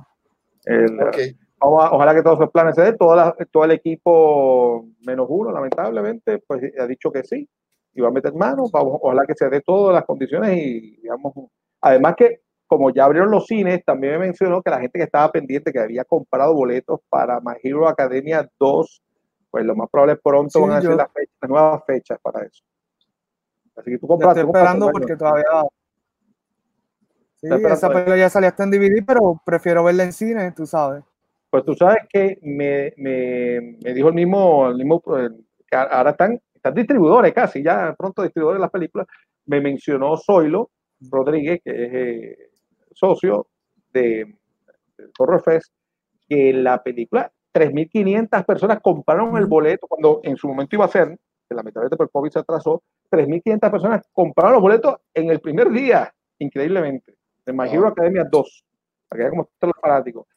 el- 0.65 1.01
Ok. 1.01 1.17
vamos 1.59 1.83
a- 1.83 1.91
ojalá 1.93 2.13
que 2.13 2.21
todos 2.23 2.39
los 2.39 2.51
planes 2.51 2.75
se 2.75 2.81
den, 2.83 2.97
toda 2.97 3.15
la- 3.15 3.35
todo 3.51 3.63
el 3.65 3.71
equipo 3.71 4.85
menos 5.05 5.25
uno, 5.29 5.51
lamentablemente, 5.51 6.37
pues 6.39 6.61
ha 6.79 6.85
dicho 6.87 7.11
que 7.11 7.23
sí, 7.23 7.49
y 7.97 8.01
va 8.01 8.09
a 8.09 8.11
meter 8.11 8.33
manos, 8.33 8.71
vamos, 8.71 8.99
ojalá 9.01 9.25
que 9.25 9.33
se 9.35 9.49
dé 9.49 9.59
todas 9.61 9.93
las 9.95 10.05
condiciones 10.05 10.55
y 10.55 10.97
digamos, 11.01 11.33
además 11.81 12.15
que 12.15 12.41
como 12.67 12.91
ya 12.91 13.05
abrieron 13.05 13.31
los 13.31 13.45
cines, 13.45 13.83
también 13.85 14.13
me 14.13 14.19
mencionó 14.27 14.61
que 14.61 14.69
la 14.69 14.79
gente 14.79 14.99
que 14.99 15.05
estaba 15.05 15.31
pendiente, 15.31 15.71
que 15.71 15.79
había 15.79 16.03
comprado 16.03 16.53
boletos 16.53 16.99
para 17.09 17.39
My 17.39 17.53
Hero 17.63 17.87
Academia 17.87 18.47
2, 18.59 19.01
pues 19.49 19.65
lo 19.65 19.73
más 19.75 19.89
probable 19.89 20.13
es 20.15 20.19
pronto 20.21 20.59
Sí, 20.59 20.61
van 20.61 20.77
a 20.77 20.81
yo- 20.81 20.91
las, 20.95 21.11
fechas, 21.11 21.35
las 21.41 21.49
nuevas 21.49 21.83
fechas 21.87 22.19
para 22.21 22.45
eso. 22.45 22.63
Así 23.77 23.91
que 23.91 23.97
tú 23.97 24.07
compraste. 24.07 24.41
estoy 24.41 24.51
esperando 24.51 24.91
porque 24.91 25.15
todavía. 25.15 25.45
Sí, 27.37 27.47
esa 27.51 27.89
película 27.89 28.17
ya 28.17 28.29
salió 28.29 28.49
hasta 28.49 28.63
en 28.63 28.71
DVD, 28.71 29.03
pero 29.05 29.39
prefiero 29.45 29.83
verla 29.83 30.03
en 30.03 30.13
cine, 30.13 30.51
tú 30.51 30.65
sabes. 30.65 31.03
Pues 31.49 31.63
tú 31.63 31.73
sabes 31.75 31.99
que 32.09 32.39
me, 32.41 32.93
me, 32.97 33.77
me 33.83 33.93
dijo 33.93 34.09
el 34.09 34.13
mismo, 34.15 34.67
el 34.67 34.75
mismo 34.75 35.01
el- 35.17 35.45
que 35.69 35.75
ahora 35.77 36.11
están, 36.11 36.41
están 36.67 36.75
distribuidores 36.75 37.33
casi, 37.33 37.63
ya 37.63 37.95
pronto 37.97 38.21
distribuidores 38.21 38.59
de 38.59 38.61
las 38.61 38.71
películas. 38.71 39.07
Me 39.45 39.61
mencionó 39.61 40.17
Zoilo 40.17 40.71
Rodríguez, 41.09 41.61
que 41.63 41.71
es 41.71 41.93
eh, 41.93 42.37
socio 42.91 43.47
de, 43.91 44.35
de 44.97 45.09
Horror 45.17 45.41
Fest, 45.41 45.73
que 46.27 46.53
la 46.53 46.81
película, 46.83 47.31
3.500 47.53 48.45
personas 48.45 48.79
compraron 48.81 49.37
el 49.37 49.45
boleto 49.45 49.87
cuando 49.87 50.19
en 50.23 50.37
su 50.37 50.47
momento 50.47 50.75
iba 50.75 50.85
a 50.85 50.89
ser, 50.89 51.17
que 51.47 51.55
lamentablemente 51.55 51.97
por 51.97 52.11
COVID 52.11 52.31
se 52.31 52.39
atrasó, 52.39 52.83
3.500 53.09 53.71
personas 53.71 54.07
compraron 54.11 54.53
los 54.53 54.61
boletos 54.61 54.95
en 55.13 55.29
el 55.29 55.39
primer 55.39 55.69
día, 55.69 56.13
increíblemente, 56.39 57.15
de 57.45 57.53
My 57.53 57.69
Hero. 57.69 57.87
Academia 57.87 58.25
2, 58.29 58.65
para 59.07 59.17
que 59.17 59.23
vean 59.23 59.31
cómo 59.31 59.49
están 59.51 59.69
los 59.69 59.81
fanáticos. 59.81 60.27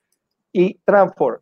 Y 0.52 0.78
Transform, 0.84 1.40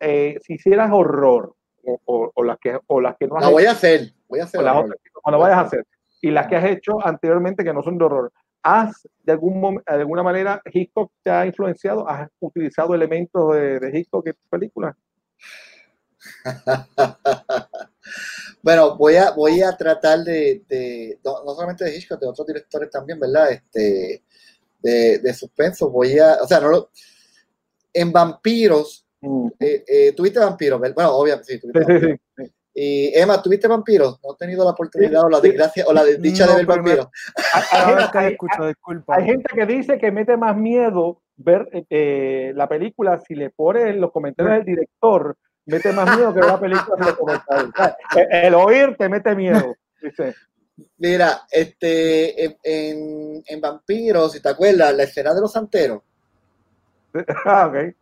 eh, 0.00 0.38
si 0.42 0.54
hicieras 0.54 0.90
horror, 0.92 1.54
o, 1.88 2.00
o- 2.04 2.32
o 2.34 2.44
las 2.44 2.58
que, 2.58 2.78
o 2.86 3.00
las 3.00 3.16
que 3.16 3.26
no 3.26 3.36
has 3.36 3.44
La 3.44 3.50
voy 3.50 3.64
a 3.64 3.72
hacer, 3.72 4.12
voy 4.28 4.40
a 4.40 4.44
hacer. 4.44 4.60
o 4.60 4.62
las 4.62 4.72
horror. 4.74 4.84
otras 4.86 5.00
que 5.02 5.10
no 5.24 5.30
las 5.32 5.40
vayas 5.40 5.58
a 5.58 5.62
hacer, 5.62 5.86
y 6.20 6.30
las 6.30 6.46
que 6.46 6.56
has 6.56 6.64
hecho 6.66 7.04
anteriormente 7.06 7.64
que 7.64 7.72
no 7.72 7.82
son 7.82 7.96
de 7.98 8.04
horror, 8.04 8.32
¿has 8.62 9.08
de, 9.22 9.32
algún 9.32 9.76
de 9.76 9.82
alguna 9.92 10.22
manera 10.22 10.60
Hitchcock 10.72 11.12
te 11.22 11.30
ha 11.30 11.46
influenciado? 11.46 12.08
¿Has 12.08 12.28
utilizado 12.40 12.94
elementos 12.94 13.54
de, 13.54 13.78
de 13.80 13.98
Hitchcock 13.98 14.26
en 14.26 14.34
tu 14.34 14.48
película? 14.50 14.96
Bueno, 18.62 18.96
voy 18.96 19.14
a, 19.16 19.30
voy 19.30 19.62
a 19.62 19.76
tratar 19.76 20.20
de, 20.20 20.62
de- 20.68 21.18
no, 21.24 21.44
no 21.44 21.54
solamente 21.54 21.84
de 21.84 21.96
Hitchcock, 21.96 22.18
de 22.20 22.26
otros 22.26 22.46
directores 22.46 22.90
también, 22.90 23.20
¿verdad? 23.20 23.52
Este, 23.52 24.24
de, 24.80 25.18
de 25.18 25.34
suspenso, 25.34 25.90
voy 25.90 26.18
a, 26.18 26.38
o 26.42 26.46
sea, 26.46 26.60
no 26.60 26.68
lo, 26.68 26.90
en 27.92 28.10
Vampiros, 28.10 29.06
Mm. 29.20 29.48
eh, 29.58 29.84
eh, 29.86 30.12
¿tuviste 30.12 30.38
Vampiros? 30.38 30.78
Bueno, 30.80 31.10
obviamente, 31.16 31.52
sí, 31.54 31.60
tuviste 31.60 31.80
Sí, 31.80 31.86
sí, 31.86 31.92
Vampiros. 31.92 32.18
sí, 32.36 32.44
sí. 32.44 32.52
Y 32.80 33.18
Emma, 33.18 33.42
¿tuviste 33.42 33.66
Vampiros? 33.66 34.20
No 34.22 34.34
he 34.34 34.36
tenido 34.36 34.64
la 34.64 34.70
oportunidad 34.70 35.24
o 35.24 35.28
la 35.28 35.40
desgracia 35.40 35.84
o 35.88 35.92
la 35.92 36.04
desdicha 36.04 36.46
No, 36.46 36.52
de 36.52 36.56
ver 36.58 36.66
Vampiros. 36.66 37.08
Hay, 37.52 37.62
hay 37.72 37.86
gente- 37.86 38.04
que 38.12 38.18
la 38.18 38.20
hay- 38.24 38.32
escucho, 38.34 38.66
disculpa. 38.68 39.16
hay 39.16 39.24
gente 39.24 39.48
que 39.54 39.66
dice 39.66 39.98
que 39.98 40.12
mete 40.12 40.36
más 40.36 40.56
miedo 40.56 41.20
ver 41.36 41.68
eh, 41.90 42.52
la 42.54 42.68
película 42.68 43.18
si 43.18 43.34
le 43.34 43.50
pone 43.50 43.82
en 43.90 44.00
los 44.00 44.12
comentarios 44.12 44.56
del 44.58 44.64
director, 44.64 45.36
mete 45.66 45.92
más 45.92 46.16
miedo 46.16 46.32
que 46.32 46.38
ver 46.40 46.48
la 46.48 46.60
película 46.60 46.96
si 46.98 47.10
le 47.10 47.16
comentarios. 47.16 47.70
El, 48.14 48.26
el 48.46 48.54
oír 48.54 48.96
te 48.96 49.08
mete 49.08 49.34
miedo. 49.34 49.74
Dice. 50.00 50.34
Mira, 50.98 51.42
este, 51.50 52.44
en, 52.44 52.56
en, 52.62 53.42
en 53.44 53.60
Vampiros, 53.60 54.30
si 54.32 54.40
te 54.40 54.48
acuerdas, 54.50 54.94
la 54.94 55.02
escena 55.02 55.34
de 55.34 55.40
los 55.40 55.50
santeros, 55.52 56.02
Ah, 57.44 57.66
ok. 57.66 57.94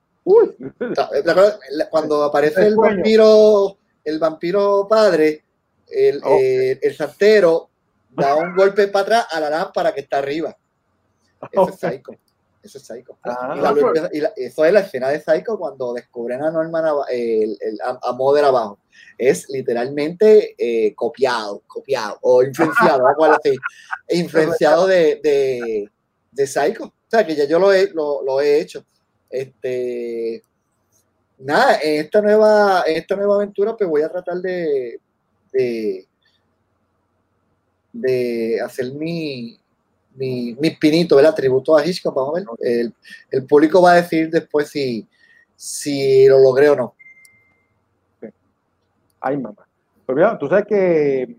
Cuando 1.90 2.22
aparece 2.24 2.66
El 2.66 2.76
vampiro, 2.76 3.76
el 4.04 4.18
vampiro 4.18 4.86
padre, 4.88 5.44
el, 5.88 6.20
Oh. 6.24 6.36
eh, 6.40 6.78
el 6.82 6.96
santero 6.96 7.68
da 8.10 8.34
un 8.36 8.54
golpe 8.56 8.88
para 8.88 9.02
atrás 9.02 9.26
a 9.30 9.40
la 9.40 9.50
lámpara 9.50 9.94
que 9.94 10.00
está 10.00 10.18
arriba. 10.18 10.56
Eso 11.52 11.68
es 11.68 11.76
Psycho. 11.78 12.12
Eso 12.62 12.78
es 12.78 12.84
Psycho. 12.84 13.16
Ah, 13.22 13.54
y 14.12 14.20
la 14.20 14.32
y 14.36 14.42
eso 14.44 14.64
es 14.64 14.72
la 14.72 14.80
escena 14.80 15.08
de 15.10 15.20
Psycho 15.20 15.56
cuando 15.58 15.92
descubren 15.94 16.42
a 16.42 16.50
Norman 16.50 16.84
el, 17.10 17.56
el- 17.60 17.80
a, 17.82 17.98
a 18.02 18.12
Mother 18.12 18.44
abajo. 18.46 18.78
Es 19.18 19.48
literalmente 19.48 20.54
eh, 20.58 20.94
copiado, 20.94 21.62
copiado, 21.66 22.18
o 22.22 22.42
influenciado, 22.42 23.06
algo 23.06 23.24
así. 23.26 23.56
Influenciado 24.08 24.86
de, 24.86 25.20
de, 25.22 25.90
de 26.32 26.46
Psycho. 26.46 26.84
O 26.84 26.92
sea, 27.10 27.24
que 27.24 27.36
ya 27.36 27.44
yo 27.44 27.58
lo 27.58 27.72
he, 27.72 27.90
lo, 27.92 28.22
lo 28.24 28.40
he 28.40 28.58
hecho. 28.60 28.84
Este, 29.30 30.42
nada, 31.38 31.78
en 31.82 32.04
esta 32.04 32.22
nueva, 32.22 32.84
en 32.86 32.96
esta 32.96 33.16
nueva 33.16 33.36
aventura, 33.36 33.76
pues 33.76 33.88
voy 33.88 34.02
a 34.02 34.08
tratar 34.08 34.36
de, 34.36 35.00
de, 35.52 36.06
de 37.92 38.60
hacer 38.60 38.92
mi, 38.92 39.58
mi, 40.14 40.54
mi 40.54 40.70
pinito, 40.70 41.16
¿verdad? 41.16 41.34
Tributo 41.34 41.76
a 41.76 41.84
Hitchcock, 41.84 42.14
vamos 42.14 42.38
a 42.38 42.40
ver. 42.40 42.46
El, 42.60 42.94
el 43.30 43.46
público 43.46 43.82
va 43.82 43.92
a 43.92 44.02
decir 44.02 44.30
después 44.30 44.68
si, 44.68 45.06
si 45.54 46.26
lo 46.26 46.38
logré 46.38 46.68
o 46.70 46.76
no. 46.76 46.94
Ay, 49.20 49.36
mamá. 49.36 49.66
Pues 50.04 50.14
mira, 50.14 50.38
tú 50.38 50.48
sabes 50.48 50.66
que 50.66 51.36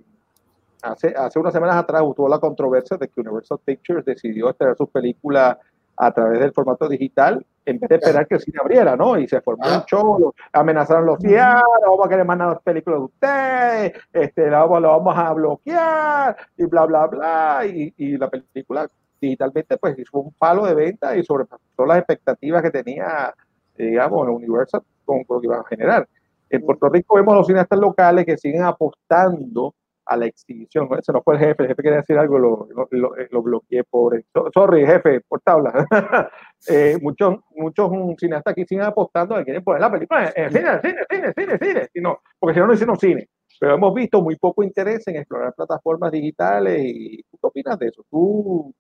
hace, 0.82 1.14
hace 1.16 1.40
unas 1.40 1.54
semanas 1.54 1.78
atrás 1.78 2.02
hubo 2.04 2.28
la 2.28 2.40
controversia 2.40 2.98
de 2.98 3.08
que 3.08 3.22
Universal 3.22 3.60
Pictures 3.64 4.04
decidió 4.04 4.50
estrenar 4.50 4.76
sus 4.76 4.90
películas 4.90 5.58
a 5.98 6.12
través 6.12 6.40
del 6.40 6.52
formato 6.54 6.88
digital 6.88 7.44
en 7.66 7.80
vez 7.80 7.90
de 7.90 7.96
esperar 7.96 8.28
que 8.28 8.36
el 8.36 8.42
cine 8.42 8.60
abriera, 8.62 8.96
¿no? 8.96 9.18
Y 9.18 9.28
se 9.28 9.42
formó 9.42 9.66
un 9.68 9.84
show, 9.86 10.20
lo- 10.20 10.36
amenazaron 10.54 11.06
los 11.06 11.20
cielos, 11.20 11.64
vamos 11.82 12.06
a 12.06 12.10
querer 12.10 12.26
mandar 12.26 12.50
las 12.50 12.62
películas 12.62 13.00
de 13.00 13.06
ustedes, 13.06 13.94
este, 14.14 14.50
vamos, 14.50 14.82
la 14.82 14.88
vamos 14.90 15.18
a 15.18 15.34
bloquear, 15.34 16.38
y 16.56 16.66
bla, 16.66 16.86
bla, 16.86 17.08
bla, 17.08 17.66
y, 17.66 17.94
y 17.98 18.18
la 18.18 18.30
película 18.30 18.88
digitalmente 19.20 19.78
pues 19.78 19.98
hizo 20.00 20.20
un 20.20 20.32
palo 20.34 20.66
de 20.66 20.76
venta 20.76 21.18
y 21.18 21.24
sobrepasó 21.24 21.86
las 21.86 21.98
expectativas 21.98 22.62
que 22.62 22.72
tenía, 22.72 23.34
digamos, 23.76 24.28
Universal 24.30 24.82
con, 25.04 25.24
lo 25.28 25.42
que 25.42 25.48
iban 25.48 25.60
a 25.60 25.64
generar. 25.68 26.08
En 26.50 26.62
Puerto 26.66 26.88
Rico 26.88 27.16
vemos 27.16 27.36
los 27.36 27.48
cineastas 27.48 27.80
locales 27.80 28.26
que 28.26 28.38
siguen 28.38 28.64
apostando 28.64 29.74
a 30.08 30.18
la 30.18 30.26
exhibición. 30.26 30.88
Ese 30.98 31.12
no 31.14 31.22
fue 31.22 31.36
el 31.36 31.40
jefe, 31.42 31.64
el 31.64 31.70
jefe 31.70 31.84
quería 31.84 31.98
decir 32.00 32.18
algo, 32.18 32.40
lo, 32.40 32.68
lo, 32.92 33.12
lo 33.30 33.42
bloqueé. 33.42 33.84
So- 34.34 34.50
Sorry, 34.54 34.86
jefe, 34.86 35.22
por 35.22 35.42
tabla. 35.42 35.86
Eh, 36.68 36.98
muchos, 37.02 37.36
muchos 37.56 37.90
cineastas 38.18 38.52
aquí 38.52 38.66
siguen 38.66 38.86
apostando 38.86 39.36
a 39.36 39.44
quieren 39.44 39.64
poner 39.64 39.80
la 39.80 39.92
película 39.92 40.34
en 40.36 40.52
cine, 40.52 40.80
cine, 40.82 40.98
cine, 41.10 41.34
cine, 41.38 41.58
cine. 41.62 41.88
Y 41.94 42.02
no, 42.02 42.20
porque 42.40 42.56
si 42.56 42.60
no, 42.60 42.68
no 42.68 42.74
hicieron 42.74 42.98
cine. 42.98 43.30
Pero 43.60 43.76
hemos 43.76 43.94
visto 43.94 44.22
muy 44.24 44.36
poco 44.38 44.64
interés 44.64 45.08
en 45.08 45.18
explorar 45.18 45.54
plataformas 45.54 46.12
digitales. 46.12 46.82
¿Y 46.84 47.24
tú 47.30 47.38
qué 47.40 47.48
opinas 47.48 47.78
de 47.80 47.88
eso? 47.88 48.04
¿Tú 48.10 48.74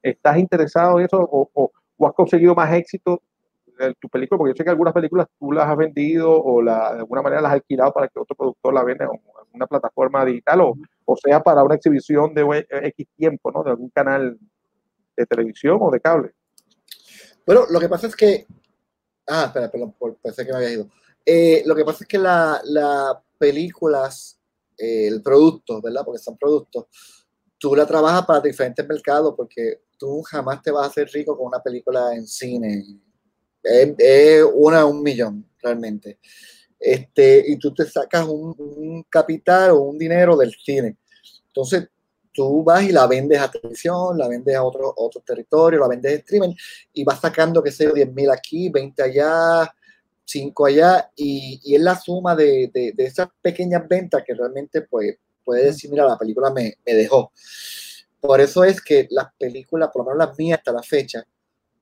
estás 0.00 0.38
interesado 0.38 0.98
en 1.00 1.06
eso 1.06 1.18
o, 1.20 1.50
o- 1.54 1.72
o 1.96 2.06
has 2.06 2.14
conseguido 2.14 2.54
más 2.54 2.72
éxito 2.72 3.20
en 3.80 3.94
tu 4.00 4.08
película? 4.08 4.38
Porque 4.38 4.52
yo 4.52 4.56
sé 4.56 4.64
que 4.64 4.70
algunas 4.70 4.94
películas 4.94 5.26
tú 5.38 5.50
las 5.52 5.68
has 5.68 5.76
vendido 5.76 6.30
o 6.40 6.62
la, 6.62 6.92
de 6.94 6.98
alguna 7.00 7.22
manera 7.22 7.42
las 7.42 7.50
has 7.50 7.56
alquilado 7.56 7.92
para 7.92 8.08
que 8.08 8.18
otro 8.20 8.36
productor 8.36 8.72
la 8.74 8.84
venda 8.84 9.04
en 9.06 9.10
una 9.54 9.66
plataforma 9.66 10.24
digital 10.24 10.60
o, 10.60 10.74
o 11.04 11.16
sea 11.16 11.42
para 11.42 11.62
una 11.62 11.76
exhibición 11.76 12.34
de 12.34 12.44
we- 12.44 12.66
X 12.68 13.06
tiempo, 13.16 13.50
¿no? 13.52 13.62
De 13.62 13.70
algún 13.70 13.90
canal 13.90 14.38
de 15.16 15.26
televisión 15.26 15.78
o 15.80 15.90
de 15.90 16.00
cable. 16.00 16.32
Bueno, 17.46 17.64
lo 17.70 17.80
que 17.80 17.88
pasa 17.88 18.06
es 18.06 18.16
que. 18.16 18.46
Ah, 19.26 19.44
espera, 19.46 19.70
perdón, 19.70 19.94
pensé 20.22 20.44
que 20.44 20.52
me 20.52 20.58
había 20.58 20.72
ido. 20.72 20.88
Eh, 21.24 21.62
lo 21.64 21.74
que 21.74 21.84
pasa 21.84 22.04
es 22.04 22.08
que 22.08 22.18
las 22.18 22.62
la 22.64 23.22
películas, 23.38 24.38
eh, 24.76 25.06
el 25.08 25.22
producto, 25.22 25.80
¿verdad? 25.80 26.02
Porque 26.04 26.18
son 26.18 26.36
productos, 26.36 26.86
tú 27.58 27.74
la 27.74 27.86
trabajas 27.86 28.26
para 28.26 28.40
diferentes 28.40 28.86
mercados 28.86 29.34
porque 29.36 29.82
tú 29.98 30.22
jamás 30.22 30.60
te 30.62 30.70
vas 30.70 30.84
a 30.84 30.90
hacer 30.90 31.08
rico 31.08 31.36
con 31.36 31.46
una 31.46 31.62
película 31.62 32.14
en 32.14 32.26
cine. 32.26 32.84
Es, 33.62 33.94
es 33.98 34.44
una 34.54 34.84
un 34.84 35.02
millón, 35.02 35.48
realmente. 35.62 36.18
Este, 36.86 37.42
y 37.46 37.56
tú 37.56 37.72
te 37.72 37.86
sacas 37.86 38.26
un, 38.28 38.54
un 38.58 39.02
capital 39.04 39.70
o 39.70 39.80
un 39.80 39.96
dinero 39.96 40.36
del 40.36 40.52
cine. 40.52 40.98
Entonces, 41.46 41.88
tú 42.30 42.62
vas 42.62 42.82
y 42.82 42.92
la 42.92 43.06
vendes 43.06 43.40
a 43.40 43.50
televisión, 43.50 44.18
la 44.18 44.28
vendes 44.28 44.54
a 44.54 44.62
otro, 44.62 44.92
otro 44.94 45.22
territorio, 45.22 45.80
la 45.80 45.88
vendes 45.88 46.12
en 46.12 46.18
streaming 46.18 46.54
y 46.92 47.02
vas 47.02 47.20
sacando, 47.20 47.62
qué 47.62 47.72
sé 47.72 47.84
yo, 47.84 47.92
10 47.94 48.12
mil 48.12 48.28
aquí, 48.28 48.68
20 48.68 49.02
allá, 49.02 49.74
5 50.26 50.66
allá, 50.66 51.10
y, 51.16 51.58
y 51.64 51.74
es 51.74 51.80
la 51.80 51.98
suma 51.98 52.36
de, 52.36 52.70
de, 52.74 52.92
de 52.92 53.04
esas 53.06 53.28
pequeñas 53.40 53.88
ventas 53.88 54.22
que 54.26 54.34
realmente 54.34 54.82
pues, 54.82 55.16
puede 55.42 55.64
decir, 55.64 55.90
mira, 55.90 56.04
la 56.06 56.18
película 56.18 56.50
me, 56.50 56.74
me 56.84 56.92
dejó. 56.92 57.32
Por 58.20 58.42
eso 58.42 58.62
es 58.62 58.82
que 58.82 59.06
las 59.10 59.28
películas, 59.38 59.88
por 59.90 60.04
lo 60.04 60.10
menos 60.12 60.28
las 60.28 60.38
mías 60.38 60.58
hasta 60.58 60.72
la 60.72 60.82
fecha, 60.82 61.24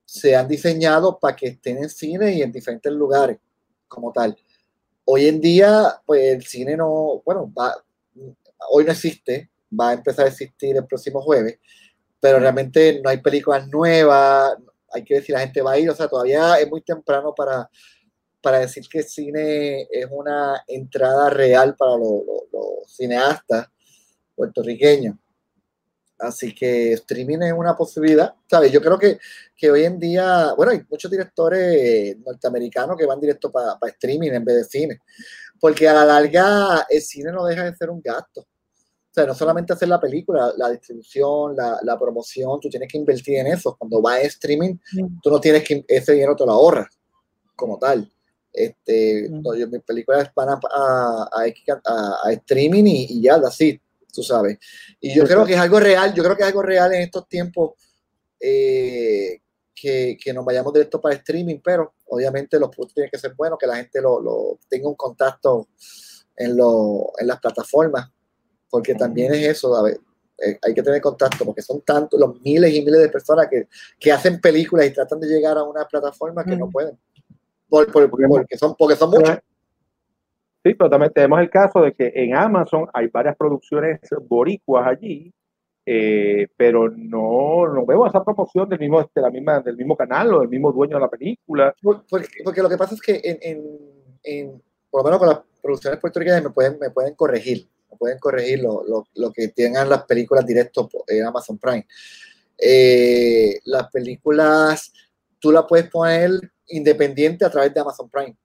se 0.05 0.33
han 0.33 0.47
diseñado 0.47 1.19
para 1.19 1.35
que 1.35 1.47
estén 1.47 1.79
en 1.79 1.89
cine 1.89 2.35
y 2.35 2.41
en 2.41 2.53
diferentes 2.53 2.93
lugares 2.93 3.37
como 3.89 4.13
tal. 4.13 4.37
Hoy 5.05 5.27
en 5.27 5.41
día, 5.41 6.01
pues 6.05 6.23
el 6.23 6.43
cine 6.45 6.77
no, 6.77 7.21
bueno, 7.25 7.51
va, 7.53 7.75
hoy 8.69 8.85
no 8.85 8.91
existe, 8.91 9.49
va 9.79 9.89
a 9.89 9.93
empezar 9.93 10.25
a 10.25 10.29
existir 10.29 10.75
el 10.75 10.85
próximo 10.85 11.21
jueves, 11.21 11.59
pero 12.19 12.39
realmente 12.39 13.01
no 13.03 13.09
hay 13.09 13.17
películas 13.17 13.67
nuevas, 13.67 14.55
hay 14.93 15.03
que 15.03 15.15
decir, 15.15 15.33
la 15.33 15.41
gente 15.41 15.61
va 15.61 15.73
a 15.73 15.79
ir, 15.79 15.89
o 15.89 15.95
sea, 15.95 16.07
todavía 16.07 16.55
es 16.55 16.69
muy 16.69 16.81
temprano 16.81 17.33
para, 17.35 17.69
para 18.41 18.59
decir 18.59 18.83
que 18.89 18.99
el 18.99 19.05
cine 19.05 19.87
es 19.89 20.07
una 20.11 20.63
entrada 20.67 21.29
real 21.29 21.75
para 21.75 21.97
los, 21.97 22.21
cineastas 22.87 23.67
puertorriqueños. 24.35 25.15
Así 26.23 26.55
que 26.55 26.93
streaming 26.93 27.39
es 27.41 27.53
una 27.53 27.75
posibilidad, 27.75 28.33
¿sabes? 28.49 28.71
Yo 28.71 28.81
creo 28.81 28.97
que, 28.97 29.17
que 29.55 29.69
hoy 29.69 29.83
en 29.83 29.99
día, 29.99 30.53
bueno, 30.55 30.71
hay 30.71 30.81
muchos 30.89 31.11
directores 31.11 32.17
norteamericanos 32.19 32.97
que 32.97 33.05
van 33.05 33.19
directo 33.19 33.51
para 33.51 33.77
streaming 33.87 34.31
en 34.31 34.45
vez 34.45 34.55
de 34.55 34.63
cine, 34.63 34.99
porque 35.59 35.87
a 35.87 35.93
la 35.93 36.05
larga 36.05 36.85
el 36.89 37.01
cine 37.01 37.31
no 37.31 37.45
deja 37.45 37.65
de 37.65 37.75
ser 37.75 37.89
un 37.89 38.01
gasto. 38.01 38.41
O 38.41 39.13
sea, 39.13 39.25
no 39.27 39.35
solamente 39.35 39.73
hacer 39.73 39.87
la 39.89 39.99
película, 39.99 40.53
la 40.57 40.69
distribución, 40.71 41.55
la, 41.55 41.77
la 41.83 41.99
promoción, 41.99 42.59
tú 42.59 42.67
tienes 42.69 42.89
que 42.91 42.97
invertir 42.97 43.37
en 43.37 43.47
eso. 43.47 43.75
Cuando 43.77 44.01
vas 44.01 44.15
a 44.19 44.21
streaming, 44.21 44.75
tú 45.21 45.29
no 45.29 45.39
tienes 45.39 45.63
que, 45.63 45.85
ese 45.87 46.13
dinero 46.13 46.35
te 46.35 46.45
lo 46.45 46.53
ahorras 46.53 46.87
como 47.55 47.77
tal. 47.77 48.11
Este, 48.51 49.27
no, 49.29 49.53
yo, 49.55 49.67
mis 49.67 49.81
películas 49.83 50.31
van 50.35 50.49
a, 50.49 50.53
a, 50.53 51.29
a, 51.31 51.43
a- 51.85 52.17
a 52.23 52.31
streaming 52.33 52.85
y, 52.85 53.05
y 53.19 53.21
ya, 53.23 53.35
así, 53.35 53.79
tú 54.13 54.23
sabes. 54.23 54.57
Y 55.01 55.09
yo 55.15 55.23
creo 55.25 55.45
que 55.45 55.53
es 55.53 55.59
algo 55.59 55.79
real, 55.79 56.13
yo 56.13 56.23
creo 56.23 56.35
que 56.37 56.43
es 56.43 56.47
algo 56.47 56.61
real 56.61 56.93
en 56.93 57.01
estos 57.01 57.27
tiempos 57.27 57.71
eh, 58.39 59.39
que, 59.73 60.17
que 60.21 60.33
nos 60.33 60.45
vayamos 60.45 60.73
directo 60.73 61.01
para 61.01 61.15
streaming, 61.15 61.59
pero 61.63 61.93
obviamente 62.07 62.59
los 62.59 62.69
productos 62.69 62.93
tienen 62.95 63.09
que 63.11 63.17
ser 63.17 63.33
buenos, 63.35 63.57
que 63.59 63.67
la 63.67 63.77
gente 63.77 64.01
lo, 64.01 64.21
lo 64.21 64.59
tenga 64.69 64.87
un 64.87 64.95
contacto 64.95 65.67
en, 66.35 66.55
lo, 66.55 67.11
en 67.17 67.27
las 67.27 67.39
plataformas, 67.39 68.09
porque 68.69 68.95
también 68.95 69.33
es 69.33 69.47
eso, 69.57 69.75
a 69.75 69.83
ver, 69.83 69.99
eh, 70.37 70.57
hay 70.61 70.73
que 70.73 70.83
tener 70.83 71.01
contacto, 71.01 71.45
porque 71.45 71.61
son 71.61 71.81
tantos, 71.81 72.19
los 72.19 72.39
miles 72.41 72.73
y 72.73 72.81
miles 72.81 73.01
de 73.01 73.09
personas 73.09 73.47
que, 73.49 73.67
que 73.99 74.11
hacen 74.11 74.39
películas 74.41 74.85
y 74.87 74.91
tratan 74.93 75.19
de 75.19 75.27
llegar 75.27 75.57
a 75.57 75.63
una 75.63 75.85
plataforma 75.87 76.43
que 76.43 76.55
no 76.55 76.69
pueden, 76.69 76.97
por- 77.69 77.91
por- 77.91 78.09
porque, 78.41 78.57
son, 78.57 78.75
porque 78.75 78.95
son 78.95 79.09
muchos. 79.11 79.29
Sí, 80.63 80.73
pero 80.75 80.89
también 80.89 81.11
tenemos 81.13 81.39
el 81.41 81.49
caso 81.49 81.81
de 81.81 81.93
que 81.93 82.11
en 82.15 82.35
Amazon 82.35 82.87
hay 82.93 83.07
varias 83.07 83.35
producciones 83.35 83.99
boricuas 84.27 84.87
allí, 84.87 85.33
eh, 85.85 86.47
pero 86.55 86.89
no, 86.89 87.67
no 87.67 87.85
veo 87.85 88.07
esa 88.07 88.23
promoción 88.23 88.69
del 88.69 88.79
mismo, 88.79 89.01
de 89.13 89.21
la 89.21 89.29
misma, 89.29 89.59
del 89.59 89.75
mismo 89.75 89.97
canal 89.97 90.33
o 90.33 90.39
del 90.39 90.47
mismo 90.49 90.71
dueño 90.71 90.95
de 90.95 91.01
la 91.01 91.09
película. 91.09 91.75
Porque, 92.43 92.61
lo 92.61 92.69
que 92.69 92.77
pasa 92.77 92.95
es 92.95 93.01
que 93.01 93.19
en- 93.23 93.39
en- 94.23 94.61
por 94.89 95.01
lo 95.01 95.03
menos 95.05 95.19
con 95.19 95.27
las 95.29 95.39
producciones 95.61 95.99
puertorriqueñas 95.99 96.43
me 96.43 96.51
pueden, 96.51 96.77
me 96.79 96.89
pueden 96.91 97.13
corregir, 97.15 97.67
me 97.91 97.97
pueden 97.97 98.19
corregir 98.19 98.61
lo, 98.61 98.83
lo- 98.87 99.07
lo 99.15 99.31
que 99.33 99.49
tengan 99.49 99.89
las 99.89 100.05
películas 100.05 100.45
directo 100.45 100.89
en 101.07 101.25
Amazon 101.25 101.57
Prime. 101.57 101.85
Eh, 102.57 103.59
las 103.65 103.89
películas 103.91 104.93
tú 105.39 105.51
las 105.51 105.65
puedes 105.67 105.89
poner 105.89 106.31
independiente 106.67 107.43
a 107.43 107.49
través 107.49 107.73
de 107.73 107.81
Amazon 107.81 108.09
Prime, 108.09 108.35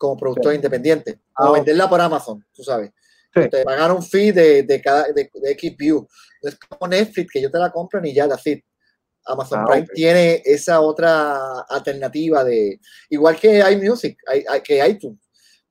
como 0.00 0.16
productor 0.16 0.52
Sí. 0.52 0.56
independiente, 0.56 1.20
Ah, 1.34 1.44
o 1.46 1.50
ok. 1.50 1.56
venderla 1.58 1.86
por 1.90 2.00
Amazon, 2.00 2.42
tú 2.54 2.64
sabes. 2.64 2.90
Sí. 3.34 3.48
Te 3.50 3.62
pagan 3.64 3.92
un 3.92 4.02
fee 4.02 4.32
de, 4.32 4.62
de 4.62 4.80
cada 4.80 5.04
de, 5.12 5.30
de 5.32 5.50
X 5.52 5.76
view. 5.76 6.08
No 6.42 6.48
es 6.48 6.56
como 6.56 6.88
Netflix, 6.88 7.30
que 7.30 7.42
yo 7.42 7.50
te 7.50 7.58
la 7.58 7.70
compro 7.70 8.04
y 8.04 8.14
ya, 8.14 8.26
la 8.26 8.38
fit. 8.38 8.64
Amazon 9.26 9.60
Ah, 9.60 9.64
Prime 9.68 9.82
ok. 9.84 9.92
tiene 9.94 10.42
esa 10.44 10.80
otra 10.80 11.60
alternativa 11.68 12.42
de, 12.42 12.80
igual 13.10 13.38
que 13.38 13.58
iMusic, 13.72 14.16
hay, 14.26 14.42
hay- 14.48 14.62
que 14.62 14.88
iTunes, 14.88 15.20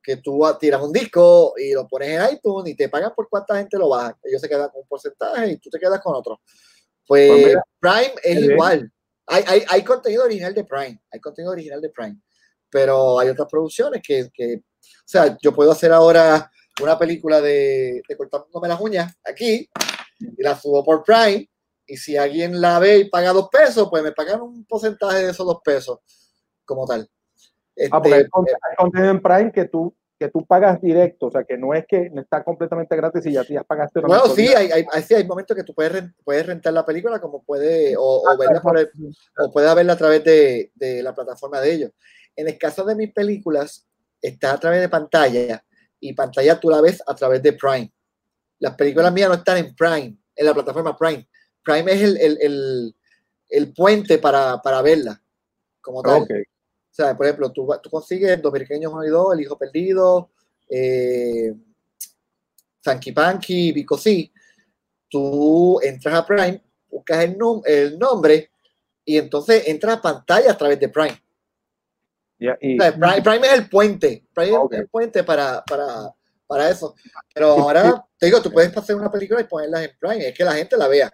que 0.02 0.18
tú 0.18 0.40
tiras 0.60 0.80
un 0.82 0.94
disco 0.94 1.54
y 1.58 1.74
lo 1.74 1.88
pones 1.88 2.10
en 2.10 2.36
iTunes 2.36 2.72
y 2.72 2.76
te 2.76 2.88
pagan 2.88 3.12
por 3.16 3.28
cuánta 3.28 3.58
gente 3.58 3.78
lo 3.78 3.90
baja. 3.90 4.16
Ellos 4.24 4.40
se 4.42 4.48
quedan 4.48 4.70
con 4.70 4.82
un 4.84 4.88
porcentaje 4.88 5.52
y 5.54 5.58
tú 5.58 5.70
te 5.72 5.80
quedas 5.80 6.00
con 6.02 6.16
otro. 6.16 6.40
Pues, 7.08 7.28
Pues 7.32 7.46
mira, 7.48 7.64
Prime 7.80 8.14
es 8.24 8.40
igual. 8.52 8.92
Hay, 9.26 9.64
hay 9.68 9.84
contenido 9.84 10.24
original 10.24 10.54
de 10.54 10.64
Prime, 10.64 11.02
hay 11.12 11.20
contenido 11.20 11.52
original 11.52 11.82
de 11.82 11.90
Prime, 11.90 12.18
pero 12.72 13.20
hay 13.20 13.30
otras 13.30 13.48
producciones 13.50 14.02
que, 14.06 14.30
que 14.34 14.56
o 14.58 14.62
sea, 15.06 15.38
yo 15.42 15.54
puedo 15.54 15.72
hacer 15.72 15.92
ahora 15.92 16.52
una 16.82 16.98
película 16.98 17.42
de, 17.42 18.02
de 18.08 18.18
cortándome 18.18 18.68
las 18.68 18.80
uñas 18.80 19.14
aquí 19.26 19.70
y 20.20 20.44
la 20.44 20.56
subo 20.58 20.84
por 20.84 21.04
Prime 21.04 21.50
y 21.86 21.98
si 21.98 22.16
alguien 22.16 22.62
la 22.62 22.80
ve 22.80 23.00
y 23.00 23.10
paga 23.10 23.34
dos 23.34 23.50
pesos, 23.50 23.88
pues 23.90 24.04
me 24.04 24.12
pagan 24.12 24.42
un 24.42 24.66
porcentaje 24.66 25.24
de 25.26 25.32
esos 25.32 25.46
dos 25.46 25.60
pesos 25.64 25.98
como 26.66 26.86
tal. 26.86 27.10
Ah, 27.92 28.02
porque 28.02 28.10
Este, 28.10 28.14
hay, 28.16 28.30
conte- 28.30 28.52
hay 28.54 28.76
contenido 28.78 29.12
en 29.12 29.22
Prime 29.22 29.52
que 29.52 29.66
tú, 29.66 29.96
que 30.20 30.30
tú 30.30 30.46
pagas 30.46 30.80
directo, 30.82 31.28
o 31.28 31.32
sea, 31.32 31.44
que 31.46 31.58
no 31.58 31.74
es 31.74 31.86
que 31.88 32.10
no 32.12 32.22
está 32.22 32.44
completamente 32.44 32.96
gratis 32.96 33.26
y 33.26 33.32
ya, 33.32 33.44
ya 33.48 33.64
pagaste 33.64 34.00
una 34.00 34.08
Bueno, 34.10 34.28
sí, 34.36 34.48
hay, 34.50 34.70
hay, 34.72 34.86
hay- 34.92 35.02
sí, 35.04 35.16
hay 35.16 35.26
momentos 35.26 35.56
que 35.58 35.64
tú 35.64 35.74
puedes, 35.74 36.04
puedes 36.24 36.46
rentar 36.46 36.74
la 36.74 36.86
película 36.86 37.20
como 37.20 37.42
puede, 37.44 37.96
o, 37.98 38.02
o 38.22 38.38
verla 38.38 38.62
por 38.62 38.78
el- 38.78 38.92
o 39.40 39.52
puedes 39.52 39.74
verla 39.76 39.94
a 39.94 39.98
través 39.98 40.24
de, 40.24 40.72
de 40.76 41.02
la 41.02 41.16
plataforma 41.16 41.60
de 41.62 41.74
ellos. 41.74 41.92
En 42.40 42.48
el 42.48 42.58
caso 42.58 42.86
de 42.86 42.96
mis 42.96 43.12
películas, 43.12 43.86
está 44.22 44.54
a 44.54 44.60
través 44.60 44.80
de 44.80 44.88
pantalla 44.88 45.62
y 46.00 46.14
pantalla 46.14 46.58
tú 46.58 46.70
la 46.70 46.80
ves 46.80 47.04
a 47.06 47.14
través 47.14 47.44
de 47.44 47.52
Prime. 47.52 47.92
Las 48.60 48.76
películas 48.76 49.12
mías 49.12 49.28
no 49.28 49.36
están 49.36 49.58
en 49.58 49.76
Prime, 49.76 50.18
en 50.36 50.46
la 50.46 50.54
plataforma 50.54 50.98
Prime. 50.98 51.28
Prime 51.62 51.92
es 51.92 52.02
el, 52.02 52.18
el, 52.18 52.38
el, 52.42 52.96
el 53.50 53.74
puente 53.74 54.20
para, 54.20 54.62
para 54.62 54.82
verla 54.82 55.22
como 55.82 56.02
tal. 56.02 56.22
Ok. 56.22 56.30
O 56.32 56.94
sea, 57.02 57.16
por 57.18 57.26
ejemplo, 57.26 57.52
tú, 57.52 57.68
tú 57.84 57.90
consigues 57.90 58.42
Dos 58.42 58.54
Pequeños 58.54 58.94
Unidos, 58.94 59.34
El 59.34 59.42
Hijo 59.42 59.58
Perdido, 59.58 60.32
eh, 60.70 61.54
Sanky 62.82 63.12
Panky, 63.12 63.74
Vico 63.74 63.98
C, 63.98 64.32
tú 65.10 65.80
entras 65.82 66.16
a 66.16 66.26
Prime, 66.26 66.64
buscas 66.90 67.26
el, 67.26 67.38
nom- 67.38 67.64
el 67.66 68.00
nombre 68.00 68.52
y 69.04 69.18
entonces 69.18 69.68
entras 69.68 69.98
a 69.98 70.02
pantalla 70.02 70.52
a 70.52 70.58
través 70.58 70.80
de 70.80 70.88
Prime. 70.88 71.22
Ya, 72.40 72.58
y, 72.62 72.80
O 72.80 72.82
sea, 72.82 72.94
Prime, 72.94 73.22
Prime 73.22 73.48
es 73.48 73.54
el 73.54 73.70
puente, 73.70 74.24
Prime 74.34 74.58
es 74.72 74.80
el 74.80 74.88
puente 74.88 75.24
para, 75.24 75.62
para, 75.70 76.14
para 76.48 76.70
eso. 76.70 76.96
Pero 77.34 77.48
ahora, 77.48 78.06
te 78.18 78.28
digo, 78.28 78.42
tú 78.42 78.52
puedes 78.52 78.76
hacer 78.76 78.96
una 78.96 79.12
película 79.12 79.42
y 79.42 79.44
ponerla 79.44 79.84
en 79.84 79.92
Prime, 80.00 80.30
es 80.30 80.38
que 80.38 80.46
la 80.46 80.54
gente 80.54 80.78
la 80.78 80.88
vea. 80.88 81.12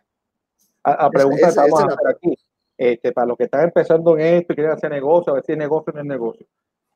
a, 0.84 0.92
a 1.06 1.10
pregunta 1.10 1.42
que 1.42 1.50
estamos 1.50 1.82
a 1.82 1.86
hacer 1.86 2.08
aquí, 2.08 2.38
este, 2.78 3.12
para 3.12 3.28
los 3.28 3.38
que 3.38 3.46
están 3.46 3.64
empezando 3.64 4.18
en 4.18 4.38
esto 4.38 4.54
y 4.54 4.56
quieren 4.56 4.74
hacer 4.74 4.92
negocio, 4.92 5.32
a 5.32 5.36
ver 5.36 5.46
si 5.46 5.54
es 5.54 5.58
negocio 5.58 5.92
o 5.92 5.96
no 5.96 6.02
es 6.02 6.08
negocio. 6.08 6.46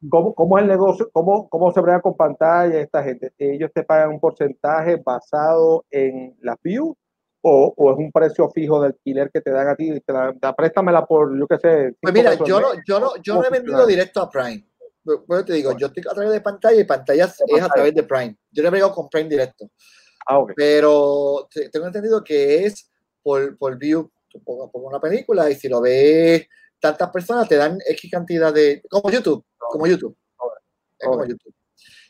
¿Cómo, 0.09 0.33
cómo 0.33 0.57
es 0.57 0.63
el 0.63 0.69
negocio? 0.69 1.09
¿Cómo, 1.11 1.49
¿Cómo 1.49 1.73
se 1.73 1.81
brega 1.81 2.01
con 2.01 2.15
pantalla 2.15 2.79
esta 2.79 3.03
gente? 3.03 3.33
¿Ellos 3.37 3.71
te 3.73 3.83
pagan 3.83 4.11
un 4.11 4.19
porcentaje 4.19 4.95
basado 4.95 5.85
en 5.89 6.37
las 6.41 6.55
views 6.61 6.95
o, 7.41 7.73
o 7.75 7.91
es 7.91 7.97
un 7.97 8.11
precio 8.11 8.49
fijo 8.49 8.81
de 8.81 8.87
alquiler 8.87 9.29
que 9.31 9.41
te 9.41 9.51
dan 9.51 9.67
a 9.67 9.75
ti? 9.75 9.91
y 9.91 9.99
Te 10.01 10.13
la, 10.13 10.33
da, 10.39 10.53
préstamela 10.55 11.05
por, 11.05 11.37
yo 11.37 11.47
qué 11.47 11.57
sé. 11.57 11.95
Pues 12.01 12.13
mira, 12.13 12.33
yo 12.45 12.59
no, 12.59 12.73
mes"? 12.73 12.83
yo 12.87 12.99
no, 12.99 13.15
yo 13.23 13.33
¿Cómo 13.33 13.41
no 13.43 13.47
he 13.47 13.51
vendido 13.51 13.85
directo 13.85 14.21
a 14.21 14.29
Prime. 14.29 14.65
Pero 15.27 15.45
te 15.45 15.53
digo, 15.53 15.75
yo 15.77 15.87
estoy 15.87 16.03
a 16.09 16.13
través 16.13 16.31
de 16.31 16.41
pantalla 16.41 16.79
y 16.79 16.83
pantalla 16.83 17.25
es 17.25 17.61
a 17.63 17.69
través 17.69 17.95
de 17.95 18.03
Prime. 18.03 18.37
Yo 18.51 18.61
no 18.61 18.67
he 18.67 18.71
venido 18.71 18.91
con 18.93 19.09
Prime 19.09 19.29
directo. 19.29 19.69
Ah, 20.27 20.37
ok. 20.39 20.51
Pero 20.55 21.47
te- 21.51 21.69
tengo 21.69 21.87
entendido 21.87 22.23
que 22.23 22.65
es 22.65 22.91
por, 23.23 23.57
por 23.57 23.77
view. 23.77 24.11
Pongas 24.45 24.69
pongas 24.69 24.89
una 24.89 24.99
película 24.99 25.49
y 25.49 25.55
si 25.55 25.67
lo 25.67 25.81
ves 25.81 26.45
tantas 26.79 27.09
personas 27.09 27.47
te 27.49 27.55
dan 27.55 27.79
X 27.87 28.11
cantidad 28.11 28.53
de. 28.53 28.83
Como 28.89 29.09
YouTube. 29.09 29.43
Como 29.57 29.87
YouTube. 29.87 30.15
Es 30.99 31.07
como. 31.07 31.25
YouTube. 31.25 31.53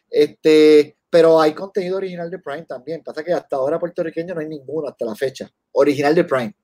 Este, 0.10 0.98
pero 1.10 1.40
hay 1.40 1.54
contenido 1.54 1.98
original 1.98 2.30
de 2.30 2.40
Prime 2.40 2.64
también. 2.64 3.04
Pasa 3.04 3.24
que 3.24 3.34
hasta 3.34 3.56
ahora 3.56 3.80
puertorriqueño 3.80 4.34
no 4.36 4.42
hay 4.42 4.48
ninguno 4.48 4.88
hasta 4.88 5.06
la 5.06 5.16
fecha. 5.16 5.50
Original 5.74 6.14
de 6.16 6.24
Prime. 6.24 6.56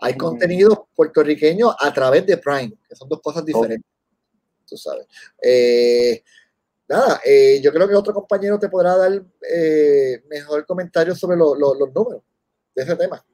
Hay 0.00 0.14
Mm. 0.14 0.18
contenido 0.18 0.88
puertorriqueño 0.94 1.70
a 1.78 1.92
través 1.92 2.24
de 2.26 2.36
Prime, 2.38 2.72
que 2.88 2.94
son 2.96 3.08
dos 3.08 3.20
cosas 3.20 3.44
diferentes. 3.44 3.88
Tú 4.66 4.76
sabes. 4.76 5.06
Eh, 5.42 6.22
nada, 6.88 7.20
eh, 7.24 7.60
yo 7.62 7.72
creo 7.72 7.88
que 7.88 7.94
otro 7.94 8.14
compañero 8.14 8.58
te 8.58 8.68
podrá 8.68 8.96
dar 8.96 9.12
eh, 9.52 10.22
mejor 10.28 10.64
comentario 10.64 11.14
sobre 11.14 11.36
lo- 11.36 11.54
lo- 11.54 11.74
los 11.74 11.92
números 11.92 12.22
de 12.74 12.82
ese 12.82 12.96
tema. 12.96 13.24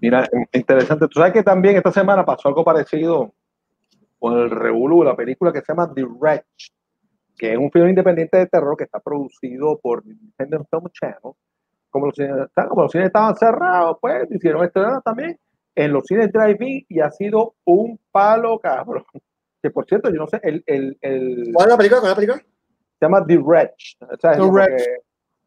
Mira, 0.00 0.28
interesante. 0.52 1.06
Tú 1.08 1.18
sabes 1.20 1.32
que 1.32 1.42
también 1.42 1.76
esta 1.76 1.92
semana 1.92 2.24
pasó 2.24 2.48
algo 2.48 2.64
parecido 2.64 3.32
con 4.18 4.38
el 4.38 4.50
Revolú, 4.50 5.02
la 5.04 5.16
película 5.16 5.52
que 5.52 5.60
se 5.60 5.66
llama 5.68 5.92
The 5.94 6.04
Wretch, 6.04 6.70
que 7.40 7.52
es 7.52 7.58
un 7.58 7.70
film 7.70 7.88
independiente 7.88 8.36
de 8.36 8.46
terror 8.46 8.76
que 8.76 8.84
está 8.84 9.00
producido 9.00 9.78
por 9.80 10.02
Independent 10.04 10.66
Film 10.68 10.84
Channel. 10.92 11.32
Como 11.88 12.06
los 12.06 12.14
cines, 12.14 12.32
como 12.68 12.82
los 12.82 12.92
cines 12.92 13.06
estaban 13.06 13.34
cerrados, 13.34 13.96
pues 13.98 14.30
hicieron 14.30 14.62
estreno 14.62 15.00
también 15.02 15.38
en 15.74 15.90
los 15.90 16.04
cines 16.04 16.30
drive-in 16.30 16.84
y 16.86 17.00
ha 17.00 17.10
sido 17.10 17.54
un 17.64 17.98
palo 18.12 18.58
cabrón. 18.58 19.04
Que 19.62 19.70
por 19.70 19.86
cierto, 19.86 20.10
yo 20.10 20.16
no 20.16 20.26
sé, 20.26 20.38
el, 20.42 20.62
el, 20.66 20.98
el 21.00 21.50
¿Cuál 21.54 21.68
es 21.68 21.72
la 21.72 21.78
película? 21.78 22.00
¿Cuál 22.00 22.12
es 22.12 22.16
la 22.18 22.20
película? 22.20 22.38
se 22.98 23.06
llama 23.06 23.26
The 23.26 23.38
Wretch. 23.38 23.96
O 24.02 24.16
sea, 24.20 24.32
The 24.32 24.42
Wretch. 24.42 24.76
que- 24.84 24.96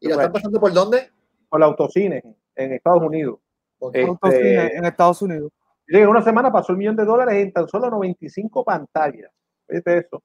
¿Y 0.00 0.08
la 0.08 0.14
están 0.14 0.32
pasando 0.32 0.58
por 0.60 0.72
dónde? 0.72 1.10
por 1.48 1.60
la 1.60 1.66
autocine 1.66 2.20
en 2.56 2.72
Estados 2.72 3.02
Unidos. 3.04 3.38
Este, 3.80 4.02
Autocine 4.02 4.66
en 4.74 4.84
Estados 4.84 5.22
Unidos. 5.22 5.52
En 5.86 6.08
una 6.08 6.22
semana 6.22 6.50
pasó 6.50 6.72
el 6.72 6.78
millón 6.78 6.96
de 6.96 7.04
dólares 7.04 7.36
en 7.36 7.52
tan 7.52 7.68
solo 7.68 7.88
95 7.88 8.64
pantallas. 8.64 9.30
¿Viste 9.68 9.98
eso? 9.98 10.20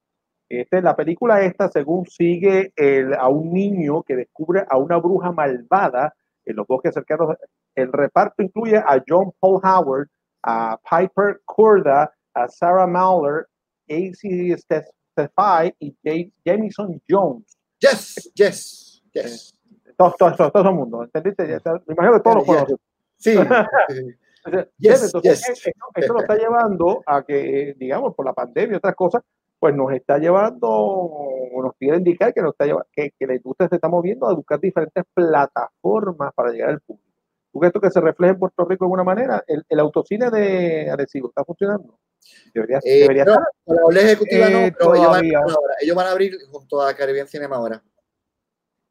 Este, 0.49 0.81
la 0.81 0.95
película 0.95 1.41
esta, 1.43 1.69
según 1.69 2.05
sigue 2.07 2.73
el- 2.75 3.13
a 3.13 3.27
un 3.29 3.53
niño 3.53 4.01
que 4.03 4.15
descubre 4.15 4.65
a 4.67 4.77
una 4.77 4.97
bruja 4.97 5.31
malvada 5.31 6.13
en 6.45 6.55
los 6.55 6.65
bosques 6.65 6.93
cercanos. 6.93 7.35
El 7.75 7.91
reparto 7.93 8.41
incluye 8.41 8.77
a 8.77 9.01
John 9.07 9.31
Paul 9.39 9.61
Howard, 9.63 10.07
a 10.43 10.79
Piper 10.89 11.41
Corda, 11.45 12.11
a 12.33 12.47
Sarah 12.47 12.87
Mauler, 12.87 13.45
A.C. 13.89 14.57
Stefai 14.57 15.75
y 15.79 15.95
James- 16.03 16.33
Jameson 16.43 17.01
Jones. 17.07 17.57
Yes, 17.79 18.31
yes, 18.33 19.03
yes. 19.13 19.53
Todos, 19.97 20.15
todos, 20.17 20.37
todos, 20.37 20.51
todo 20.53 20.69
el 20.69 20.75
mundo. 20.75 21.03
¿Entendiste? 21.03 21.43
Me 21.45 21.93
imagino 21.93 22.13
que 22.15 22.19
todos 22.21 22.35
los 22.37 22.45
conocen. 22.45 22.77
Sí. 23.17 23.31
Entonces, 23.31 24.67
Yes, 24.77 25.03
entonces, 25.03 25.45
yes. 25.47 25.67
Esto, 25.67 25.87
esto 25.95 26.13
nos 26.13 26.21
está 26.23 26.35
llevando 26.35 27.03
a 27.05 27.21
que, 27.23 27.75
digamos, 27.77 28.15
por 28.15 28.25
la 28.25 28.33
pandemia 28.33 28.75
y 28.75 28.77
otras 28.77 28.95
cosas, 28.95 29.21
pues 29.59 29.75
nos 29.75 29.91
está 29.91 30.17
llevando, 30.17 30.67
o 30.69 31.61
nos 31.61 31.73
quiere 31.75 31.97
indicar 31.97 32.33
que, 32.33 32.41
nos 32.41 32.51
está 32.53 32.65
lleva- 32.65 32.85
que, 32.91 33.11
que 33.17 33.27
la 33.27 33.35
industria 33.35 33.67
se 33.69 33.75
está 33.75 33.89
moviendo 33.89 34.27
a 34.27 34.33
buscar 34.33 34.59
diferentes 34.59 35.03
plataformas 35.13 36.33
para 36.33 36.51
llegar 36.51 36.69
al 36.69 36.79
público. 36.81 37.07
¿Tú 37.51 37.59
crees 37.59 37.69
esto 37.71 37.81
que 37.81 37.89
se 37.91 37.99
refleja 37.99 38.33
en 38.33 38.39
Puerto 38.39 38.63
Rico 38.65 38.85
de 38.85 38.87
alguna 38.87 39.03
manera? 39.03 39.43
¿El, 39.47 39.65
el 39.67 39.79
autocine 39.79 40.29
de 40.29 40.89
Arecibo 40.89 41.29
está 41.29 41.43
funcionando? 41.43 41.99
Debería, 42.53 42.79
Eh, 42.83 43.01
debería 43.01 43.25
no, 43.25 43.31
estar. 43.33 43.47
con 43.65 43.75
la 43.75 43.81
doble 43.81 44.01
ejecutiva 44.01 44.49
no, 44.49 44.51
pero 44.51 44.61
ellos 44.61 44.77
van, 44.77 44.95
a 44.95 45.03
todavía. 45.03 45.39
abrir 45.39 45.55
ahora. 45.55 45.73
ellos 45.81 45.95
van 45.95 46.07
a 46.07 46.11
abrir 46.11 46.33
junto 46.51 46.81
a 46.81 46.93
Caribbean 46.93 47.27
Cinema 47.27 47.55
ahora. 47.55 47.81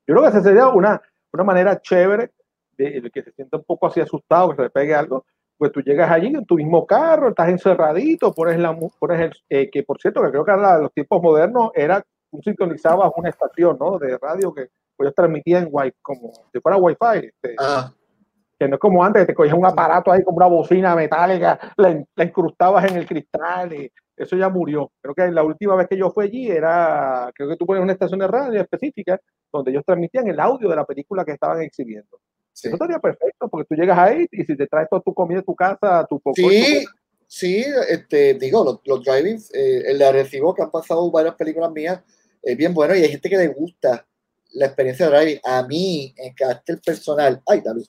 Yo 0.07 0.15
creo 0.15 0.23
que 0.23 0.28
esa 0.28 0.43
sería 0.43 0.69
una, 0.69 1.01
una 1.32 1.45
manera 1.45 1.81
chévere 1.81 2.32
de, 2.77 3.01
de 3.01 3.11
que 3.11 3.23
se 3.23 3.32
sienta 3.32 3.59
un 3.59 3.65
poco 3.65 3.86
así 3.86 4.01
asustado, 4.01 4.51
que 4.51 4.57
se 4.57 4.62
le 4.62 4.70
pegue 4.70 4.95
algo. 4.95 5.24
Pues 5.59 5.72
tú 5.72 5.80
llegas 5.82 6.09
allí 6.10 6.28
en 6.28 6.47
tu 6.47 6.55
mismo 6.55 6.86
carro, 6.86 7.30
estás 7.30 7.48
encerradito, 7.48 8.32
pones 8.32 8.59
la 8.59 8.74
pones 8.98 9.20
el, 9.20 9.32
eh, 9.51 9.68
que 9.68 9.82
por 9.82 10.01
cierto, 10.01 10.22
que 10.22 10.30
creo 10.30 10.44
que 10.44 10.52
en 10.52 10.82
los 10.82 10.93
tiempos 10.93 11.20
modernos 11.20 11.70
era, 11.74 12.01
tú 12.30 12.40
sintonizabas 12.43 13.10
una 13.16 13.28
estación 13.30 13.76
¿no? 13.80 13.98
de 13.98 14.16
radio 14.18 14.55
que 14.55 14.68
pues, 14.97 15.06
ellos 15.06 15.14
transmitían 15.16 15.68
wi 15.70 15.93
como 16.01 16.32
si 16.52 16.60
fuera 16.60 16.76
wifi, 16.78 17.26
este, 17.26 17.56
Ah, 17.59 17.93
que 18.59 18.68
no 18.68 18.74
es 18.74 18.80
como 18.80 19.05
antes, 19.05 19.22
que 19.22 19.26
te 19.26 19.35
cogías 19.35 19.55
un 19.56 19.66
aparato 19.66 20.10
ahí 20.12 20.22
como 20.24 20.36
una 20.39 20.47
bocina 20.47 20.94
metálica, 20.97 21.59
la, 21.76 21.90
in- 21.90 22.06
la 22.16 22.24
incrustabas 22.24 22.90
en 22.90 22.97
el 22.97 23.06
cristal 23.06 23.72
y 23.72 23.90
eso 24.16 24.36
ya 24.36 24.48
murió. 24.48 24.90
Creo 25.01 25.14
que 25.14 25.30
la 25.30 25.44
última 25.44 25.76
vez 25.76 25.86
que 25.89 25.97
yo 25.97 26.10
fui 26.10 26.24
allí 26.24 26.51
era, 26.51 27.30
creo 27.35 27.48
que 27.48 27.56
tú 27.56 27.66
pones 27.66 27.82
una 27.82 27.93
estación 27.93 28.18
de 28.20 28.26
radio 28.26 28.60
específica 28.60 29.20
donde 29.52 29.70
ellos 29.70 29.85
transmitían 29.86 30.26
el 30.28 30.40
audio 30.40 30.68
de 30.68 30.74
la 30.76 30.85
película 30.85 31.24
que 31.24 31.32
estaban 31.32 31.62
exhibiendo. 31.62 32.18
Sí. 32.60 32.68
Eso 32.68 32.74
estaría 32.76 32.98
perfecto 32.98 33.48
porque 33.48 33.66
tú 33.68 33.80
llegas 33.80 33.98
ahí 33.98 34.26
y 34.30 34.44
si 34.44 34.56
te 34.56 34.66
traes 34.66 34.89
toda 34.89 35.02
tu 35.02 35.14
comida 35.14 35.39
de 35.39 35.44
tu 35.44 35.55
casa, 35.55 36.06
tu 36.09 36.20
poco 36.20 36.35
Sí, 36.36 36.85
sí, 37.26 37.64
este, 37.89 38.35
digo, 38.35 38.64
los, 38.64 38.80
los 38.85 39.05
drivings, 39.05 39.52
eh, 39.55 39.82
el 39.86 39.98
de 39.98 40.05
Arecibo, 40.05 40.55
que 40.55 40.62
han 40.62 40.70
pasado 40.70 41.10
varias 41.10 41.35
películas 41.35 41.70
mías, 41.72 42.01
es 42.43 42.56
bien 42.56 42.74
bueno 42.74 42.94
y 42.94 43.02
hay 43.02 43.10
gente 43.10 43.28
que 43.28 43.36
le 43.36 43.48
gusta 43.48 44.06
la 44.52 44.66
experiencia 44.66 45.09
de 45.09 45.16
driving. 45.16 45.40
A 45.44 45.62
mí, 45.66 46.14
en 46.16 46.35
carácter 46.35 46.80
personal, 46.80 47.40
ay, 47.47 47.60
David, 47.60 47.85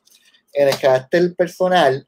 en 0.54 0.68
el 0.68 0.78
carácter 0.80 1.36
personal, 1.36 2.06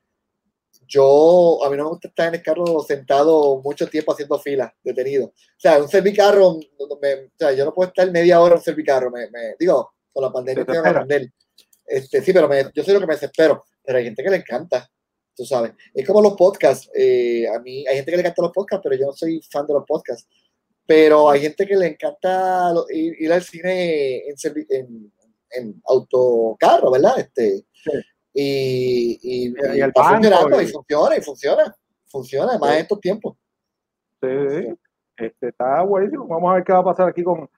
yo, 0.87 1.63
a 1.63 1.69
mí 1.69 1.77
no 1.77 1.85
me 1.85 1.89
gusta 1.91 2.09
estar 2.09 2.27
en 2.27 2.35
el 2.35 2.43
carro 2.43 2.81
sentado 2.85 3.61
mucho 3.63 3.87
tiempo 3.87 4.11
haciendo 4.11 4.37
filas, 4.39 4.73
detenido. 4.83 5.27
O 5.27 5.33
sea, 5.57 5.79
un 5.81 5.87
servicarro, 5.87 6.57
me- 7.01 7.13
o 7.13 7.31
sea, 7.37 7.53
yo 7.53 7.63
no 7.63 7.73
puedo 7.73 7.87
estar 7.87 8.11
media 8.11 8.41
hora 8.41 8.55
en 8.55 8.57
un 8.57 8.63
servicarro, 8.63 9.09
me, 9.09 9.29
me- 9.31 9.55
digo, 9.57 9.93
con 10.11 10.23
la 10.23 10.31
pandemia 10.31 10.65
Este, 11.91 12.21
sí, 12.21 12.31
pero 12.33 12.47
me- 12.47 12.71
yo 12.73 12.83
soy 12.83 12.93
lo 12.93 12.99
que 13.01 13.07
me 13.07 13.13
desespero, 13.15 13.63
pero 13.83 13.97
hay 13.97 14.05
gente 14.05 14.23
que 14.23 14.29
le 14.29 14.37
encanta 14.37 14.89
tú 15.33 15.45
sabes. 15.45 15.71
Es 15.93 16.05
como 16.05 16.21
los 16.21 16.33
podcasts. 16.35 16.89
eh, 16.93 17.47
a 17.47 17.57
mí 17.59 17.87
hay 17.87 17.95
gente 17.95 18.11
que 18.11 18.17
le 18.17 18.21
encanta 18.21 18.41
los 18.43 18.51
podcasts, 18.51 18.83
pero 18.83 18.95
yo 18.99 19.07
no 19.07 19.13
soy 19.13 19.41
fan 19.49 19.65
de 19.65 19.73
los 19.73 19.85
podcasts. 19.87 20.27
Pero 20.85 21.29
hay 21.29 21.39
gente 21.41 21.65
que 21.65 21.75
le 21.75 21.87
encanta 21.87 22.71
lo- 22.73 22.85
ir, 22.89 23.15
ir 23.19 23.31
al 23.31 23.41
cine 23.41 24.27
en, 24.27 24.35
en, 24.69 25.13
en 25.51 25.81
autocarro, 25.87 26.91
¿verdad? 26.91 27.17
Este, 27.19 27.63
Sí. 27.73 27.91
Y, 28.33 29.19
y, 29.21 29.45
Y- 29.47 29.47
y 29.47 29.77
y 29.77 29.81
el 29.81 29.87
está 29.89 30.01
banco, 30.01 30.13
funcionando, 30.15 30.61
y- 30.61 30.67
funciona, 30.67 31.17
y 31.17 31.21
funciona. 31.21 31.75
Funciona, 32.07 32.49
además 32.51 32.69
Sí. 32.69 32.75
en 32.75 32.81
estos 32.81 32.99
tiempos. 33.01 33.37
Sí, 34.21 34.27
este, 35.17 35.47
está 35.49 35.81
buenísimo. 35.83 36.27
Vamos 36.27 36.51
a 36.51 36.55
ver 36.55 36.63
qué 36.63 36.73
va 36.73 36.79
a 36.79 36.83
pasar 36.83 37.07
aquí 37.09 37.23
con 37.23 37.49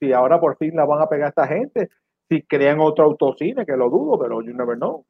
si 0.00 0.12
ahora 0.12 0.40
por 0.40 0.56
fin 0.56 0.74
la 0.74 0.84
van 0.84 1.00
a 1.02 1.08
pegar 1.08 1.26
a 1.26 1.28
esta 1.28 1.46
gente. 1.46 1.88
Si 2.32 2.42
crean 2.44 2.80
otro 2.80 3.04
autocine, 3.04 3.66
que 3.66 3.76
lo 3.76 3.90
dudo, 3.90 4.18
pero 4.18 4.40
you 4.40 4.54
never 4.54 4.74
know. 4.76 5.04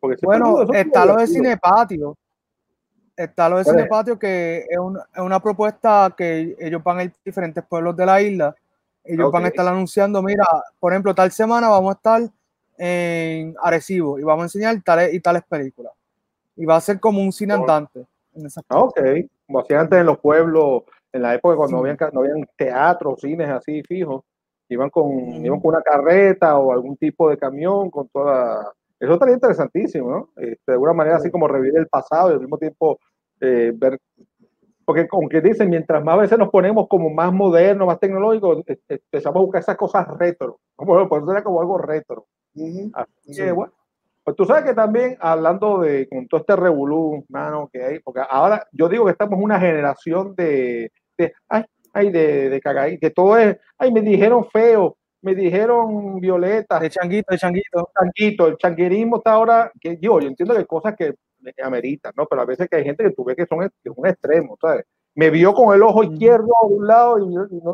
Porque 0.00 0.16
Bueno, 0.22 0.62
está 0.72 1.06
lo 1.06 1.14
de 1.14 1.26
divertido. 1.26 1.44
Cinepatio. 1.44 2.16
Está 3.16 3.48
lo 3.48 3.58
de 3.58 3.62
¿Cuál 3.62 3.76
es? 3.76 3.82
Cinepatio, 3.82 4.18
que 4.18 4.66
es 4.68 4.76
una, 4.78 5.06
es 5.14 5.20
una 5.20 5.38
propuesta 5.40 6.12
que 6.16 6.56
ellos 6.58 6.82
van 6.82 6.98
a 6.98 7.04
ir 7.04 7.10
a 7.10 7.20
diferentes 7.24 7.64
pueblos 7.64 7.96
de 7.96 8.04
la 8.04 8.20
isla. 8.20 8.54
Ellos 9.04 9.30
van 9.30 9.44
a 9.44 9.48
estar 9.48 9.64
anunciando, 9.68 10.20
mira, 10.22 10.44
por 10.80 10.92
ejemplo, 10.92 11.14
tal 11.14 11.30
semana 11.30 11.68
vamos 11.68 11.94
a 11.94 11.96
estar 11.96 12.22
en 12.78 13.54
Arecibo 13.62 14.18
y 14.18 14.24
vamos 14.24 14.42
a 14.42 14.46
enseñar 14.46 14.82
tales 14.82 15.14
y 15.14 15.20
tales 15.20 15.44
películas. 15.48 15.92
Y 16.56 16.64
va 16.66 16.74
a 16.76 16.80
ser 16.80 16.98
como 16.98 17.20
un 17.22 17.30
cine 17.30 17.54
andante. 17.54 18.04
En 18.34 18.44
esas 18.44 18.64
Ah, 18.68 18.80
Ok, 18.80 18.98
como 19.46 19.60
hacían 19.60 19.82
antes 19.82 20.00
en 20.00 20.06
los 20.06 20.18
pueblos, 20.18 20.82
en 21.12 21.22
la 21.22 21.32
época 21.34 21.54
cuando 21.54 21.76
Sí. 21.76 21.88
habían, 21.88 22.12
no 22.12 22.20
habían 22.22 22.44
teatros, 22.56 23.20
cines 23.20 23.48
así 23.50 23.84
fijos, 23.84 24.24
iban 24.68 24.90
con, 24.90 25.04
Ujú. 25.06 25.44
iban 25.44 25.60
con 25.60 25.74
una 25.74 25.82
carreta 25.82 26.58
o 26.58 26.72
algún 26.72 26.96
tipo 26.96 27.30
de 27.30 27.38
camión 27.38 27.90
con 27.90 28.08
toda... 28.08 28.72
Eso 28.98 29.12
estaría 29.12 29.34
interesantísimo, 29.34 30.10
¿no? 30.10 30.28
Este, 30.36 30.62
de 30.66 30.72
alguna 30.72 30.94
manera 30.94 31.16
así 31.16 31.30
como 31.30 31.48
revivir 31.48 31.76
el 31.78 31.86
pasado 31.86 32.30
y 32.30 32.34
al 32.34 32.40
mismo 32.40 32.56
tiempo 32.58 32.98
eh, 33.40 33.72
ver 33.74 34.00
porque 34.86 35.08
como 35.08 35.28
que 35.28 35.40
dicen, 35.40 35.68
mientras 35.68 36.02
más 36.02 36.16
veces 36.16 36.38
nos 36.38 36.48
ponemos 36.48 36.86
como 36.88 37.10
más 37.10 37.32
modernos, 37.32 37.88
más 37.88 37.98
tecnológicos, 37.98 38.58
eh, 38.68 38.78
eh, 38.88 39.00
empezamos 39.12 39.36
a 39.36 39.44
buscar 39.44 39.60
esas 39.60 39.76
cosas 39.76 40.06
retro, 40.16 40.60
como, 40.76 41.08
por 41.08 41.22
eso 41.22 41.32
era 41.32 41.42
como 41.42 41.60
algo 41.60 41.76
retro. 41.76 42.26
Así 42.94 43.32
que, 43.36 43.50
bueno, 43.50 43.72
pues 44.22 44.36
tú 44.36 44.44
sabes 44.44 44.64
que 44.64 44.74
también 44.74 45.16
hablando 45.20 45.80
de 45.80 46.08
con 46.08 46.28
todo 46.28 46.40
este 46.40 46.54
revolú, 46.54 47.24
mano, 47.28 47.68
que 47.70 47.82
hay, 47.82 47.98
porque 47.98 48.20
ahora 48.30 48.64
yo 48.70 48.88
digo 48.88 49.04
que 49.04 49.10
estamos 49.10 49.40
una 49.42 49.58
generación 49.58 50.36
de, 50.36 50.92
de 51.18 51.34
ay, 51.48 51.64
ay, 51.96 52.10
de, 52.10 52.50
de 52.50 52.60
cagadí, 52.60 52.98
que 52.98 53.10
todo 53.10 53.38
es, 53.38 53.56
ay, 53.78 53.90
me 53.90 54.02
dijeron 54.02 54.44
feo, 54.50 54.96
me 55.22 55.34
dijeron 55.34 56.20
violeta. 56.20 56.78
De 56.78 56.90
changuito, 56.90 57.32
de 57.32 57.38
changuito. 57.38 57.90
Changuito, 57.98 58.46
el 58.48 58.56
changuerismo 58.58 59.16
está 59.16 59.32
ahora, 59.32 59.72
que 59.80 59.98
yo, 60.00 60.20
yo 60.20 60.28
entiendo 60.28 60.54
que 60.54 60.60
hay 60.60 60.66
cosas 60.66 60.94
que 60.94 61.14
ameritan, 61.62 62.12
¿no? 62.16 62.26
Pero 62.26 62.42
a 62.42 62.44
veces 62.44 62.68
que 62.68 62.76
hay 62.76 62.84
gente 62.84 63.04
que 63.04 63.12
tú 63.12 63.24
ves 63.24 63.36
que 63.36 63.46
son 63.46 63.60
que 63.60 63.88
es 63.90 63.92
un 63.96 64.06
extremo, 64.06 64.56
¿sabes? 64.60 64.84
Me 65.14 65.30
vio 65.30 65.54
con 65.54 65.74
el 65.74 65.82
ojo 65.82 66.04
izquierdo 66.04 66.52
a 66.60 66.66
un 66.66 66.86
lado 66.86 67.18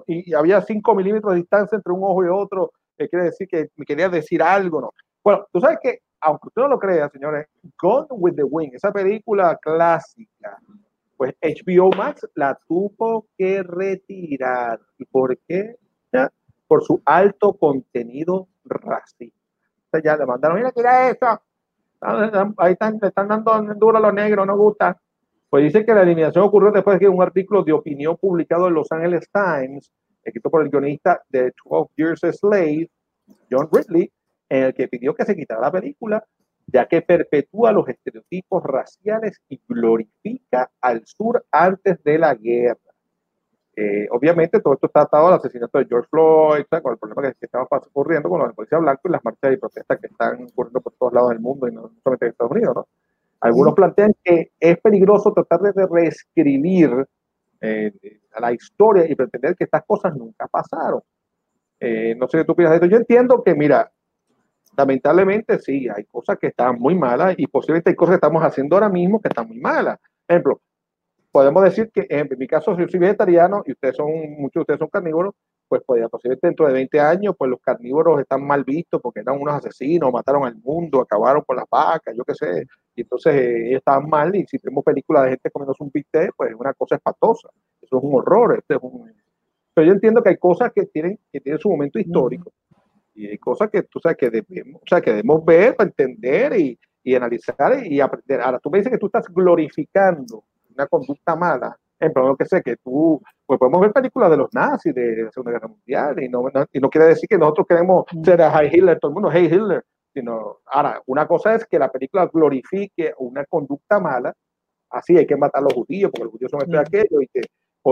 y, 0.07 0.32
había 0.35 0.61
5 0.61 0.94
milímetros 0.94 1.32
de 1.32 1.40
distancia 1.40 1.77
entre 1.77 1.93
un 1.93 2.05
ojo 2.05 2.24
y 2.24 2.28
otro, 2.28 2.73
que 2.97 3.09
quiere 3.09 3.27
decir 3.27 3.49
que 3.49 3.69
me 3.77 3.85
quería 3.85 4.09
decir 4.09 4.43
algo, 4.43 4.81
¿no? 4.81 4.90
Bueno, 5.24 5.47
tú 5.53 5.61
sabes 5.61 5.78
que, 5.82 5.99
aunque 6.20 6.49
usted 6.49 6.62
no 6.62 6.69
lo 6.69 6.78
crea, 6.78 7.09
señores, 7.09 7.47
Gone 7.81 8.07
with 8.11 8.35
the 8.36 8.44
Wind, 8.44 8.74
esa 8.74 8.93
película 8.93 9.59
clásica, 9.61 10.59
pues 11.23 11.36
HBO 11.40 11.90
Max 11.90 12.28
la 12.35 12.59
tuvo 12.66 13.28
que 13.39 13.62
retirar. 13.62 14.81
¿Y 14.99 15.05
por 15.05 15.39
qué? 15.47 15.77
Ya, 16.12 16.28
Por 16.66 16.82
su 16.82 17.01
alto 17.05 17.53
contenido 17.53 18.49
racista. 18.65 19.39
Ya 20.03 20.16
le 20.16 20.27
mandaron, 20.27 20.57
mira, 20.57 20.73
tira 20.73 21.11
eso. 21.11 21.40
Ahí 22.57 22.73
están, 22.73 22.99
le 23.01 23.07
están 23.07 23.28
dando 23.28 23.53
duro 23.77 23.99
a 23.99 24.01
los 24.01 24.12
negros, 24.12 24.44
no 24.44 24.57
gusta. 24.57 25.01
Pues 25.49 25.62
dice 25.62 25.86
que 25.86 25.94
la 25.94 26.03
eliminación 26.03 26.43
ocurrió 26.43 26.73
después 26.73 26.97
de 26.97 27.01
que 27.05 27.09
un 27.09 27.23
artículo 27.23 27.62
de 27.62 27.73
opinión 27.73 28.16
publicado 28.16 28.66
en 28.66 28.74
Los 28.74 28.90
Angeles 28.90 29.28
Times, 29.32 29.93
escrito 30.24 30.51
por 30.51 30.62
el 30.62 30.70
guionista 30.70 31.23
de 31.28 31.53
12 31.65 31.93
Years 31.97 32.24
a 32.24 32.32
Slave, 32.32 32.90
John 33.49 33.69
Ridley, 33.70 34.11
en 34.49 34.65
el 34.65 34.74
que 34.74 34.89
pidió 34.89 35.15
que 35.15 35.24
se 35.24 35.36
quitara 35.36 35.61
la 35.61 35.70
película, 35.70 36.27
ya 36.66 36.86
que 36.86 37.02
perpetúa 37.02 37.72
los 37.72 37.89
estereotipos 37.89 38.62
raciales 38.62 39.40
y 39.48 39.60
glorifica 39.68 40.70
al 40.80 41.05
sur 41.06 41.44
antes 41.51 42.02
de 42.05 42.18
la 42.18 42.34
guerra. 42.34 42.78
Eh, 43.74 44.06
obviamente 44.10 44.60
todo 44.60 44.74
esto 44.74 44.86
está 44.86 45.02
atado 45.02 45.28
al 45.28 45.34
asesinato 45.34 45.78
de 45.78 45.86
George 45.86 46.09
Floyd, 46.10 46.64
¿sabes? 46.68 46.82
con 46.82 46.93
el 46.93 46.98
problema 46.98 47.32
que, 47.32 47.47
estaba 47.47 47.66
ocurriendo 47.70 48.28
con 48.28 48.40
los 48.40 48.55
policías 48.55 48.82
blancos 48.82 49.02
y 49.06 49.12
las 49.12 49.24
marchas 49.24 49.52
y 49.52 49.56
protestas 49.56 49.98
que 49.98 50.06
están 50.09 50.44
ocurriendo 50.44 50.80
por 50.80 50.93
todos 50.93 51.12
lados 51.12 51.30
del 51.30 51.40
mundo 51.40 51.68
y 51.68 51.72
no 51.72 51.90
solamente 52.02 52.26
en 52.26 52.32
Estados 52.32 52.52
Unidos. 52.52 52.74
¿no? 52.76 52.86
Algunos 53.40 53.74
plantean 53.74 54.14
que 54.22 54.52
es 54.60 54.78
peligroso 54.78 55.32
tratar 55.32 55.72
de 55.72 55.86
reescribir 55.86 57.06
eh, 57.60 57.93
la 58.39 58.52
historia 58.52 59.10
y 59.10 59.14
pretender 59.14 59.56
que 59.56 59.64
estas 59.64 59.84
cosas 59.84 60.14
nunca 60.14 60.47
pasaron. 60.48 61.01
Eh, 61.80 62.14
no 62.16 62.28
sé 62.28 62.39
qué 62.39 62.44
tú 62.44 62.55
piensas 62.55 62.78
de 62.78 62.86
esto. 62.86 62.94
Yo 62.94 62.98
entiendo 62.98 63.43
que, 63.43 63.55
mira, 63.55 63.90
lamentablemente 64.77 65.59
sí, 65.59 65.89
hay 65.89 66.05
cosas 66.05 66.39
que 66.39 66.49
están 66.49 66.78
muy 66.78 66.94
malas 66.94 67.35
y 67.36 67.47
posiblemente 67.47 67.90
hay 67.90 67.97
cosas 67.97 68.12
que 68.12 68.27
estamos 68.27 68.43
haciendo 68.43 68.77
ahora 68.77 68.89
mismo 68.89 69.20
que 69.20 69.28
están 69.28 69.49
muy 69.49 69.59
malas. 69.59 69.99
Ejemplo, 70.27 70.61
podemos 71.31 71.65
decir 71.65 71.90
que 71.93 72.07
en 72.09 72.28
mi 72.39 72.47
caso, 72.47 72.77
yo 72.78 72.86
soy 72.89 73.01
vegetariano 73.01 73.62
y 73.66 73.73
ustedes 73.73 73.97
son, 73.97 74.11
muchos 74.39 74.55
de 74.55 74.61
ustedes 74.61 74.78
son 74.78 74.89
carnívoros, 74.89 75.35
pues 75.69 75.82
podría 75.85 76.09
posiblemente 76.09 76.47
dentro 76.47 76.66
de 76.66 76.74
20 76.74 77.01
años, 77.01 77.35
pues 77.39 77.51
los 77.51 77.61
carnívoros 77.61 78.20
están 78.20 78.47
mal 78.47 78.62
vistos 78.65 79.01
porque 79.01 79.20
eran 79.20 79.40
unos 79.40 79.55
asesinos, 79.55 80.12
mataron 80.12 80.44
al 80.44 80.57
mundo, 80.57 81.01
acabaron 81.01 81.43
con 81.47 81.57
las 81.57 81.65
vacas, 81.70 82.15
yo 82.16 82.24
qué 82.24 82.35
sé, 82.35 82.66
y 82.94 83.01
entonces 83.01 83.35
eh, 83.35 83.74
estaban 83.77 84.09
mal 84.09 84.36
y 84.36 84.47
si 84.47 84.59
tenemos 84.59 84.85
películas 84.85 85.24
de 85.24 85.31
gente 85.31 85.51
comiéndose 85.51 85.82
un 85.82 85.90
bistec, 85.93 86.32
pues 86.36 86.51
es 86.51 86.57
una 86.57 86.74
cosa 86.74 86.97
espantosa, 86.97 87.49
eso 87.81 87.99
es 87.99 88.05
un 88.05 88.15
horror, 88.15 88.59
este 88.59 88.74
es 88.74 88.81
un... 88.82 89.11
Pero 89.74 89.86
yo 89.86 89.94
entiendo 89.94 90.23
que 90.23 90.28
hay 90.28 90.36
cosas 90.36 90.70
que 90.74 90.85
tienen, 90.85 91.19
que 91.32 91.40
tienen 91.40 91.59
su 91.59 91.70
momento 91.70 91.99
histórico 91.99 92.53
y 93.14 93.26
hay 93.26 93.39
cosas 93.39 93.70
que 93.70 93.82
tú 93.84 94.01
sabes 94.01 94.16
que 94.18 94.30
debemos, 94.30 94.80
o 94.82 94.86
sea, 94.86 95.01
que 95.01 95.10
debemos 95.10 95.44
ver 95.44 95.76
para 95.76 95.89
entender 95.89 96.59
y, 96.59 96.78
y 97.05 97.14
analizar 97.14 97.84
y 97.84 98.01
aprender. 98.01 98.40
Ahora, 98.40 98.59
tú 98.59 98.70
me 98.70 98.78
dices 98.78 98.93
que 98.93 98.98
tú 98.98 99.06
estás 99.06 99.26
glorificando 99.28 100.44
una 100.74 100.86
conducta 100.86 101.36
mala. 101.36 101.76
Ejemplo, 101.98 102.26
lo 102.26 102.36
que 102.36 102.47
sé, 102.47 102.62
que 102.62 102.76
tú, 102.78 103.22
pues 103.47 103.59
podemos 103.60 103.80
ver 103.80 103.93
películas 103.93 104.30
de 104.30 104.36
los 104.36 104.52
nazis 104.52 104.93
de 104.94 105.24
la 105.24 105.30
Segunda 105.30 105.52
Guerra 105.52 105.68
Mundial 105.68 106.20
y 106.22 106.28
no, 106.28 106.43
no- 106.52 106.66
y 106.72 106.80
no 106.80 106.90
quiere 106.90 107.06
decir 107.09 107.28
que 107.28 107.39
nosotros 107.39 107.66
queremos 107.68 108.05
ser 108.24 108.43
a 108.43 108.51
High 108.51 108.70
Hitler, 108.72 108.98
todo 108.98 109.10
el 109.10 109.14
mundo, 109.14 109.30
hey 109.32 109.44
Hitler, 109.52 109.84
sino, 110.12 110.59
ahora, 110.66 111.01
una 111.06 111.26
cosa 111.28 111.55
es 111.55 111.64
que 111.66 111.78
la 111.78 111.90
película 111.90 112.26
glorifique 112.32 113.14
una 113.18 113.44
conducta 113.44 114.01
mala, 114.01 114.32
así 114.90 115.16
hay 115.16 115.26
que 115.26 115.36
matar 115.36 115.60
a 115.60 115.64
los 115.64 115.74
judíos, 115.74 116.10
porque 116.10 116.24
los 116.24 116.32
judíos 116.32 116.51
son 116.51 116.62
esto 116.62 116.74
y 116.74 116.76
aquello, 116.78 117.22
y, 117.22 117.26
que, 117.28 117.40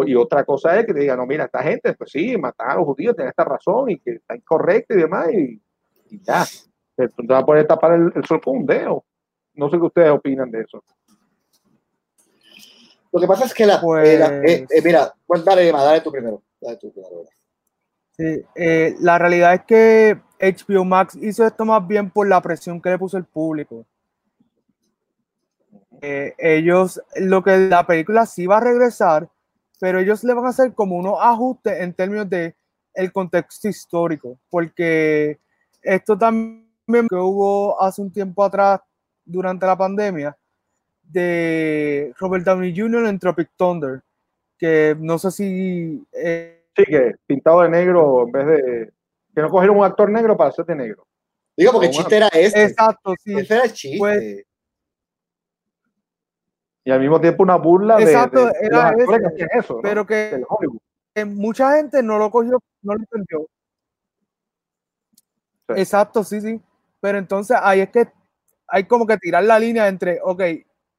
y 0.07 0.15
otra 0.15 0.45
cosa 0.45 0.79
es 0.79 0.87
que 0.87 0.95
te 0.95 1.01
digan, 1.01 1.19
no, 1.19 1.27
mira, 1.27 1.45
esta 1.45 1.63
gente, 1.63 1.93
pues 1.95 2.11
sí, 2.11 2.37
matar 2.37 2.71
a 2.71 2.75
los 2.77 2.85
judíos 2.85 3.15
tiene 3.17 3.31
esta 3.31 3.45
razón 3.45 3.91
y 3.91 3.99
que 3.99 4.13
está 4.13 4.37
incorrecto 4.37 4.95
y 4.95 4.99
demás, 4.99 5.29
y, 5.33 5.61
y 6.11 6.21
ya. 6.23 6.45
Te 6.97 7.09
vas 7.27 7.43
a 7.43 7.47
poder 7.47 7.67
tapar 7.67 7.95
el, 7.95 8.13
el 8.15 8.25
sol 8.25 8.41
con 8.41 8.59
un 8.59 8.67
dedo. 8.67 9.05
No 9.55 9.69
sé 9.71 9.77
qué 9.79 9.83
ustedes 9.83 10.11
opinan 10.11 10.51
de 10.51 10.61
eso. 10.63 10.83
Lo 13.13 13.21
que 13.21 13.27
pasa 13.27 13.45
es 13.47 13.55
que 13.55 13.67
la. 13.67 13.81
eh, 14.05 14.19
la- 14.19 14.39
eh, 14.45 14.67
eh, 14.71 14.83
mira, 14.85 15.13
bueno, 15.27 15.45
dale, 15.45 15.69
Emma, 15.69 15.83
dale 15.83 16.01
tú 16.01 16.13
primero. 16.13 16.43
Dale 16.61 16.77
tú 16.77 16.93
primero. 16.93 17.25
Sí, 18.13 18.45
eh, 18.55 18.95
la 19.01 19.19
realidad 19.19 19.55
es 19.55 19.63
que 19.65 20.21
HBO 20.39 20.85
Max 20.85 21.17
hizo 21.21 21.45
esto 21.47 21.65
más 21.65 21.87
bien 21.87 22.11
por 22.11 22.29
la 22.29 22.41
presión 22.41 22.81
que 22.81 22.91
le 22.91 22.99
puso 22.99 23.17
el 23.17 23.25
público. 23.25 23.85
Eh, 26.03 26.35
ellos, 26.39 27.03
lo 27.17 27.43
que 27.43 27.57
la 27.59 27.87
película 27.87 28.27
sí 28.27 28.47
va 28.47 28.59
a 28.59 28.61
regresar, 28.61 29.29
pero 29.81 29.99
ellos 29.99 30.23
le 30.23 30.35
van 30.35 30.47
a 30.47 30.51
hacer 30.51 30.73
como 30.75 30.97
unos 30.97 31.17
ajustes 31.21 31.81
en 31.81 31.95
términos 31.95 32.31
de 32.31 32.55
el 32.95 33.13
contexto 33.13 33.69
histórico, 33.69 34.39
porque 34.49 35.39
esto 35.83 36.17
también 36.17 36.69
que 37.09 37.17
hubo 37.17 37.81
hace 37.83 38.03
un 38.03 38.13
tiempo 38.13 38.45
atrás 38.45 38.81
durante 39.25 39.67
la 39.67 39.77
pandemia 39.77 40.37
de 41.03 42.13
Robert 42.19 42.45
Downey 42.45 42.77
Jr. 42.77 43.07
en 43.07 43.19
Tropic 43.19 43.51
Thunder, 43.57 44.03
que 44.59 44.97
no 44.99 45.19
sé 45.19 45.31
si 45.31 46.05
eh, 46.13 46.61
Sí, 46.77 46.85
que 46.85 47.15
pintado 47.27 47.63
de 47.63 47.69
negro 47.69 48.25
en 48.27 48.33
vez 48.33 48.47
de. 48.47 48.93
Que 49.35 49.43
no 49.43 49.51
cogieron 49.51 49.79
un 49.79 49.85
actor 49.85 50.11
negro 50.11 50.37
para 50.37 50.51
hacerte 50.51 50.75
negro. 50.75 51.07
Digo, 51.57 51.73
porque 51.73 51.89
el 51.89 51.93
chiste 51.93 52.17
era 52.17 52.29
este. 52.29 52.65
Exacto, 52.65 53.15
sí. 53.23 53.35
Ese 53.37 53.55
era 53.55 53.65
el 53.65 53.73
chiste. 53.73 53.99
Pues, 53.99 54.45
Y 56.91 56.93
al 56.93 56.99
mismo 56.99 57.21
tiempo 57.21 57.45
una 57.45 57.55
burla 57.55 57.99
de- 57.99 58.03
Exacto, 58.03 58.47
de, 58.47 58.53
de 58.53 58.67
era 58.67 58.91
los 58.91 59.07
que 59.09 59.15
ese, 59.15 59.27
hacían 59.29 59.49
eso. 59.53 59.75
¿no? 59.77 59.81
pero 59.81 60.05
que, 60.05 60.43
que 61.15 61.25
mucha 61.25 61.77
gente 61.77 62.03
no 62.03 62.19
lo 62.19 62.33
cogió, 62.33 62.59
no 62.83 62.95
lo 62.95 62.99
entendió. 62.99 63.47
Exacto, 65.69 66.25
sí, 66.25 66.41
sí. 66.41 66.61
Pero 67.01 67.19
entonces 67.19 67.57
ahí 67.63 67.79
es 67.79 67.91
que 67.91 68.09
hay 68.67 68.89
como 68.89 69.07
que 69.07 69.17
tirar 69.19 69.45
la 69.45 69.57
línea 69.61 69.87
entre, 69.87 70.19
ok, 70.21 70.43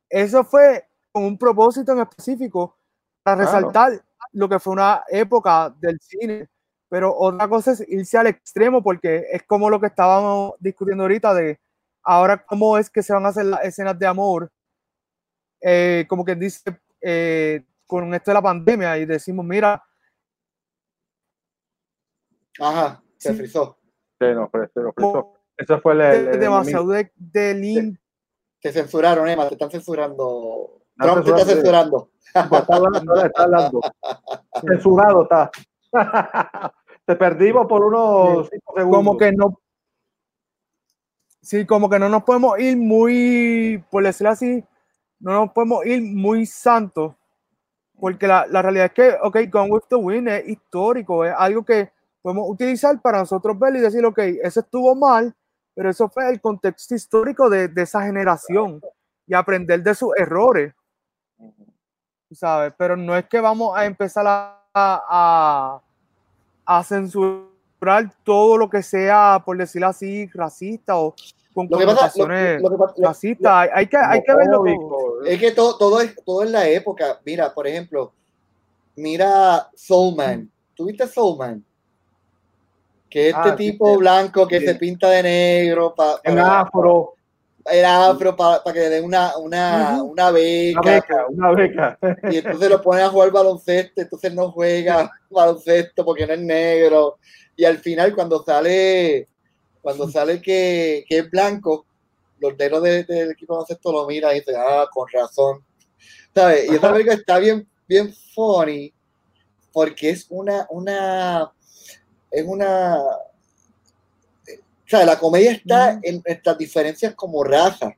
eso 0.10 0.46
fue 0.46 0.86
con 1.12 1.24
un 1.26 1.38
propósito 1.38 1.92
en 1.92 2.00
específico 2.00 2.78
para 3.22 3.42
Claro. 3.44 3.52
resaltar 3.58 4.02
lo 4.32 4.48
que 4.48 4.60
fue 4.60 4.72
una 4.72 5.04
época 5.10 5.76
del 5.78 6.00
cine. 6.00 6.48
Pero 6.88 7.14
otra 7.18 7.50
cosa 7.50 7.72
es 7.74 7.84
irse 7.86 8.18
al 8.18 8.28
extremo 8.28 8.82
porque 8.82 9.26
es 9.30 9.44
como 9.44 9.70
lo 9.70 9.78
que 9.78 9.88
estábamos 9.88 10.54
discutiendo 10.60 11.04
ahorita 11.04 11.34
de 11.34 11.60
ahora 12.02 12.42
cómo 12.46 12.78
es 12.78 12.90
que 12.90 13.04
se 13.04 13.12
van 13.12 13.26
a 13.26 13.30
hacer 13.30 13.44
las 13.44 13.66
escenas 13.66 14.00
de 14.00 14.08
amor, 14.08 14.50
eh, 15.62 16.06
como 16.10 16.26
que 16.26 16.36
dice, 16.36 16.80
eh, 17.02 17.64
con 17.86 18.14
esto 18.14 18.32
de 18.32 18.36
la 18.36 18.42
pandemia 18.42 18.98
y 18.98 19.06
decimos, 19.06 19.46
mira, 19.46 19.84
Ajá, 22.60 23.02
se 23.18 23.32
Sí. 23.32 23.38
frizó. 23.38 23.78
Sí, 24.20 24.28
no, 24.36 24.50
pero 24.52 24.70
se 24.74 24.80
lo 24.82 24.94
frizó. 24.94 25.34
Eso 25.58 25.80
fue 25.82 25.94
el, 25.94 26.02
el- 26.02 26.28
el- 26.30 26.40
demasiado 26.40 26.88
de, 26.90 27.12
de 27.16 27.98
Te 28.62 28.72
censuraron, 28.72 29.28
Emma, 29.28 29.48
te 29.48 29.56
están 29.56 29.72
censurando. 29.72 30.82
Están 30.92 31.22
Trump 31.24 31.26
te 31.26 31.32
está 31.42 31.46
censurando. 31.54 32.12
está 32.26 32.76
hablando, 32.76 33.26
está 33.26 33.44
hablando. 33.44 33.82
Censurado 34.68 35.24
está. 35.24 35.52
Te 37.06 37.16
perdimos 37.16 37.66
por 37.68 37.84
unos 37.84 38.48
cinco 38.52 38.74
segundos. 38.78 38.98
como 38.98 39.18
que 39.18 39.32
no 39.32 39.60
sí 41.42 41.66
como 41.66 41.90
que 41.90 41.98
no 41.98 42.08
nos 42.08 42.24
podemos 42.24 42.60
ir 42.60 42.78
muy 42.78 43.84
por 43.90 44.04
decirlo 44.04 44.30
así 44.30 44.64
no 45.22 45.32
nos 45.34 45.52
podemos 45.52 45.86
ir 45.86 46.02
muy 46.02 46.46
santos 46.46 47.14
porque 48.00 48.26
la, 48.28 48.46
la 48.48 48.62
realidad 48.62 48.88
es 48.88 48.92
que 48.94 49.18
ok 49.22 49.38
Gone 49.52 49.72
with 49.72 49.84
the 49.90 49.96
Wind 49.96 50.28
es 50.28 50.48
histórico 50.50 51.24
es 51.24 51.34
algo 51.38 51.64
que 51.64 51.92
podemos 52.22 52.50
utilizar 52.50 53.00
para 53.02 53.20
nosotros 53.20 53.58
ver 53.60 53.76
y 53.76 53.80
decir 53.80 54.06
ok 54.06 54.18
eso 54.44 54.60
estuvo 54.62 54.96
mal 54.96 55.34
pero 55.74 55.90
eso 55.90 56.10
fue 56.10 56.30
el 56.30 56.42
contexto 56.42 56.96
histórico 56.96 57.50
de, 57.50 57.68
de 57.68 57.82
esa 57.84 58.02
generación 58.04 58.82
y 59.28 59.34
aprender 59.34 59.82
de 59.84 59.94
sus 59.96 60.16
errores 60.18 60.74
¿sabes? 62.32 62.74
pero 62.78 62.96
no 62.98 63.16
es 63.16 63.26
que 63.26 63.40
vamos 63.40 63.76
a 63.78 63.86
empezar 63.86 64.26
a, 64.28 64.58
a, 64.74 65.82
a 66.66 66.84
censurar 66.84 68.12
todo 68.24 68.58
lo 68.58 68.70
que 68.70 68.82
sea, 68.84 69.42
por 69.44 69.58
decirlo 69.58 69.88
así, 69.88 70.28
racista 70.34 70.96
o 70.98 71.14
con 71.54 71.68
Lo 71.70 71.78
que 71.78 71.86
pasa- 71.86 72.06
lo- 72.60 72.70
lo 72.98 73.10
que 73.70 73.72
hay 73.74 73.88
que, 73.88 73.98
hay 73.98 74.24
que 74.24 74.34
verlo 74.36 74.64
todo. 74.90 75.11
Es 75.26 75.40
que 75.40 75.52
todo, 75.52 75.78
todo, 75.78 76.02
es, 76.02 76.16
todo 76.26 76.44
es 76.44 76.52
la 76.52 76.68
época. 76.68 77.20
Mira, 77.26 77.54
por 77.54 77.68
ejemplo, 77.68 78.14
mira 78.96 79.70
Soulman. 79.76 80.50
¿Tuviste 80.76 81.08
Soulman? 81.08 81.64
Que 83.10 83.28
este 83.30 83.50
Ah, 83.50 83.56
tipo 83.56 83.92
sí. 83.94 83.98
blanco 83.98 84.48
que 84.48 84.60
Sí. 84.60 84.66
se 84.68 84.76
pinta 84.76 85.10
de 85.10 85.24
negro 85.24 85.94
pa- 85.94 86.20
En 86.24 86.36
para, 86.36 86.62
afro, 86.62 87.14
el 87.66 87.84
afro 87.86 88.36
para 88.36 88.62
que 88.74 88.80
le 88.80 88.90
den 88.90 89.04
una, 89.06 89.38
una, 89.38 90.02
una 90.02 90.32
beca. 90.32 90.80
una 90.80 90.92
beca, 90.92 91.26
una 91.28 91.52
beca. 91.52 92.00
Y 92.32 92.38
entonces 92.38 92.70
lo 92.70 92.82
ponen 92.82 93.04
a 93.06 93.10
jugar 93.10 93.32
baloncesto, 93.32 94.02
entonces 94.02 94.34
no 94.34 94.52
juega 94.52 95.12
baloncesto 95.30 96.06
porque 96.06 96.26
no 96.26 96.34
es 96.34 96.40
negro. 96.40 97.18
Y 97.58 97.66
al 97.66 97.80
final 97.80 98.16
cuando 98.16 98.42
sale, 98.44 99.28
cuando 99.82 100.10
sale 100.10 100.42
que, 100.42 101.04
que 101.08 101.18
es 101.20 101.30
blanco, 101.30 101.86
los 102.42 102.58
negros 102.58 102.84
de- 102.84 103.04
del 103.06 103.32
equipo 103.32 103.54
de 103.54 103.58
baloncesto 103.58 103.92
lo 103.94 104.06
miran 104.08 104.32
y 104.36 104.40
dicen, 104.40 104.56
ah, 104.58 104.88
con 104.92 105.08
razón. 105.14 105.64
¿Sabes? 106.36 106.70
Y 106.72 106.76
esa 106.76 106.92
película 106.92 107.16
está 107.16 107.40
bien, 107.40 107.68
bien 107.88 108.14
funny 108.34 108.94
porque 109.72 110.10
es 110.10 110.26
una, 110.30 110.66
una, 110.70 111.52
es 112.30 112.46
una, 112.46 112.98
o 113.00 114.88
sea, 114.88 115.06
la 115.06 115.18
comedia 115.18 115.52
está 115.52 116.00
en 116.04 116.22
estas 116.26 116.58
diferencias 116.58 117.14
como 117.16 117.44
raza, 117.44 117.96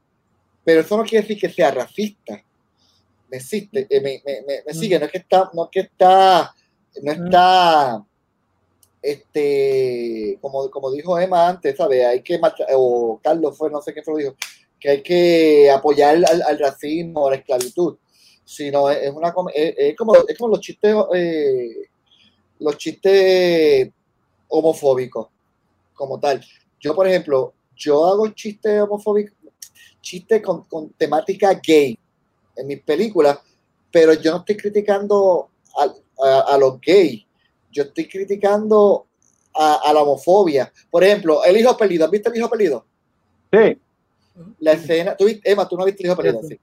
pero 0.63 0.81
eso 0.81 0.95
no 0.97 1.03
quiere 1.03 1.25
decir 1.27 1.39
que 1.41 1.49
sea 1.53 1.71
racista 1.71 2.43
me 3.29 3.37
existe, 3.37 3.87
eh, 3.89 3.99
me, 3.99 4.21
me- 4.23 4.41
me- 4.43 4.63
me 4.63 4.73
sigue, 4.75 4.99
no 4.99 5.05
es 5.07 5.11
que 5.11 5.17
está, 5.17 5.49
no 5.53 5.63
es 5.63 5.69
que 5.71 5.79
está, 5.79 6.53
no 7.01 7.11
está, 7.11 8.05
este, 9.03 10.37
como, 10.41 10.71
como 10.71 10.89
dijo 10.91 11.19
Emma 11.19 11.49
antes, 11.49 11.75
¿sabes? 11.75 12.05
Hay 12.05 12.21
que, 12.23 12.39
o 12.73 13.19
Carlos 13.21 13.57
fue, 13.57 13.69
no 13.69 13.81
sé 13.81 13.91
quién 13.93 14.05
fue 14.05 14.13
lo 14.13 14.17
dijo, 14.19 14.35
que 14.79 14.89
hay 14.89 15.03
que 15.03 15.69
apoyar 15.69 16.15
al, 16.15 16.41
al 16.41 16.57
racismo, 16.57 17.27
a 17.27 17.31
la 17.31 17.35
esclavitud, 17.37 17.97
sino 18.45 18.89
es, 18.89 19.11
una, 19.11 19.27
es, 19.53 19.95
como, 19.97 20.15
es 20.15 20.37
como 20.37 20.49
los 20.51 20.61
chistes, 20.61 20.95
eh, 21.13 21.69
los 22.59 22.77
chistes 22.77 23.89
homofóbicos, 24.47 25.27
como 25.93 26.19
tal. 26.19 26.43
Yo, 26.79 26.95
por 26.95 27.05
ejemplo, 27.07 27.53
yo 27.75 28.05
hago 28.05 28.29
chistes 28.29 28.81
homofóbicos, 28.81 29.35
chistes 30.01 30.41
con, 30.41 30.63
con 30.63 30.89
temática 30.93 31.59
gay, 31.61 31.97
en 32.55 32.67
mis 32.67 32.81
películas, 32.81 33.39
pero 33.91 34.13
yo 34.13 34.31
no 34.31 34.37
estoy 34.37 34.55
criticando 34.57 35.49
a- 35.77 36.39
a 36.53 36.57
los 36.57 36.79
gays, 36.79 37.25
yo 37.73 37.83
estoy 37.83 38.07
criticando 38.07 39.07
a, 39.53 39.81
a 39.89 39.93
la 39.93 40.01
homofobia. 40.03 40.71
Por 40.89 41.03
ejemplo, 41.03 41.43
El 41.43 41.57
Hijo 41.57 41.75
Perdido, 41.75 42.05
¿has 42.05 42.11
visto 42.11 42.29
El 42.29 42.37
Hijo 42.37 42.49
Perdido? 42.49 42.85
Sí, 43.51 43.77
La 44.59 44.71
escena, 44.73 45.15
¿tú 45.17 45.25
Emma, 45.43 45.67
tú 45.67 45.75
no 45.77 45.85
viste 45.85 46.03
El 46.03 46.07
Hijo 46.07 46.15
Perdido, 46.17 46.41
Sí, 46.43 46.47
sí. 46.49 46.59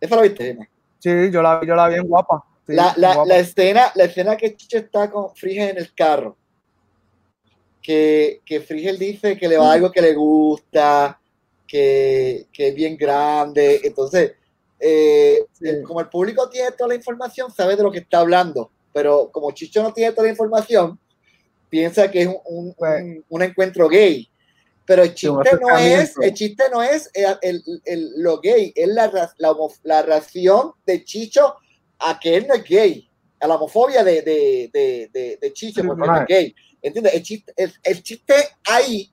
¿Esa 0.00 0.16
la 0.16 0.22
viste, 0.22 0.50
Emma? 0.50 0.68
Sí, 0.98 1.10
yo 1.30 1.40
la 1.42 1.58
vi, 1.60 1.66
yo 1.66 1.74
la 1.74 1.88
vi 1.88 1.94
en 1.96 2.06
guapa. 2.08 2.44
Sí, 2.66 2.72
la, 2.74 2.92
la- 2.96 3.14
guapa. 3.14 3.28
la 3.28 3.38
escena, 3.38 3.92
la 3.94 4.04
escena 4.04 4.36
que 4.36 4.54
Chicho 4.56 4.78
está 4.78 5.10
con 5.10 5.34
Frigel 5.34 5.70
en 5.70 5.78
el 5.78 5.94
carro, 5.94 6.36
que, 7.82 8.40
que 8.44 8.60
Frigel 8.60 8.98
dice 8.98 9.36
que 9.36 9.48
le 9.48 9.58
va 9.58 9.72
algo 9.72 9.90
que 9.92 10.00
le 10.00 10.14
gusta, 10.14 11.20
que, 11.66 12.46
que 12.52 12.68
es 12.68 12.74
bien 12.74 12.96
grande, 12.96 13.80
entonces, 13.84 14.32
eh, 14.80 15.44
Sí. 15.52 15.68
el- 15.68 15.82
como 15.82 16.00
el 16.00 16.08
público 16.08 16.48
tiene 16.48 16.70
toda 16.72 16.88
la 16.88 16.94
información, 16.94 17.50
sabe 17.50 17.76
de 17.76 17.82
lo 17.82 17.90
que 17.92 17.98
está 17.98 18.20
hablando, 18.20 18.70
pero 18.94 19.30
como 19.30 19.50
Chicho 19.50 19.82
no 19.82 19.92
tiene 19.92 20.12
toda 20.12 20.24
la 20.24 20.30
información, 20.30 20.98
piensa 21.68 22.10
que 22.10 22.22
es 22.22 22.28
un, 22.28 22.38
un- 22.46 22.74
Pues- 22.74 23.02
un- 23.02 23.24
un 23.28 23.42
encuentro 23.42 23.88
gay. 23.88 24.30
Pero 24.86 25.02
el 25.02 25.14
chiste 25.14 25.50
no 25.60 25.78
es, 25.78 26.14
el 26.20 26.34
chiste 26.34 26.64
no 26.70 26.82
es 26.82 27.10
el, 27.14 27.36
el- 27.42 27.82
el- 27.84 28.12
lo 28.22 28.40
gay, 28.40 28.72
es 28.76 28.88
la, 28.88 29.10
la, 29.38 29.56
la 29.82 30.02
reacción 30.02 30.72
de 30.86 31.02
Chicho 31.04 31.54
a 31.98 32.18
que 32.20 32.36
él 32.36 32.46
no 32.46 32.54
es 32.54 32.64
gay, 32.64 33.10
a 33.40 33.46
la 33.48 33.56
homofobia 33.56 34.04
de, 34.04 34.22
de, 34.22 34.70
de, 35.12 35.38
de, 35.40 35.52
Chicho 35.54 35.80
Sí, 35.80 35.86
porque 35.86 36.02
él 36.04 36.10
no 36.10 36.20
es 36.20 36.26
gay. 36.28 36.54
¿Entiendes? 36.82 37.14
El 37.14 37.22
chiste, 37.22 37.52
el, 37.56 37.72
el 37.82 38.02
chiste 38.02 38.34
ahí 38.66 39.10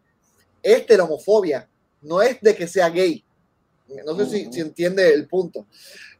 es 0.61 0.85
de 0.85 0.97
la 0.97 1.05
homofobia, 1.05 1.67
no 2.01 2.21
es 2.21 2.39
de 2.41 2.53
que 2.53 2.67
sea 2.67 2.89
gay. 2.89 3.23
No 4.05 4.15
sé 4.17 4.25
si, 4.25 4.51
si 4.53 4.59
entiende 4.59 5.13
el 5.13 5.27
punto. 5.27 5.65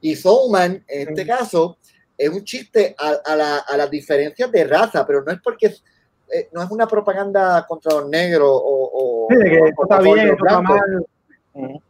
Y 0.02 0.16
Soulman, 0.16 0.84
en 0.88 1.10
este 1.10 1.26
caso, 1.26 1.78
es 2.24 2.30
un 2.30 2.44
chiste 2.44 2.96
a, 2.98 3.10
a, 3.26 3.36
la- 3.36 3.58
a 3.60 3.78
las 3.78 3.90
diferencias 3.90 4.52
de 4.52 4.64
raza, 4.66 5.06
pero 5.06 5.24
no 5.24 5.32
es 5.32 5.40
porque 5.44 5.68
es- 5.68 5.84
eh, 6.34 6.50
no 6.54 6.62
es 6.64 6.70
una 6.72 6.88
propaganda 6.88 7.66
contra 7.68 7.94
los 7.94 8.08
negros 8.10 8.50
o, 8.50 8.90
o- 8.94 9.28
sí, 9.30 9.36
de 9.38 9.50
que 9.50 9.60
o- 9.62 9.66
esto 9.68 9.82
o 9.82 9.84
está 9.84 9.96
contra 9.98 10.14
bien, 10.14 10.28
los 10.28 10.34
esto 10.36 10.46
está 10.46 10.60
blancos. 10.60 10.78
mal. 10.78 11.06
Ujú. 11.54 11.82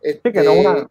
Este, 0.00 0.28
Sí, 0.28 0.32
que 0.32 0.42
no 0.42 0.52
una- 0.54 0.88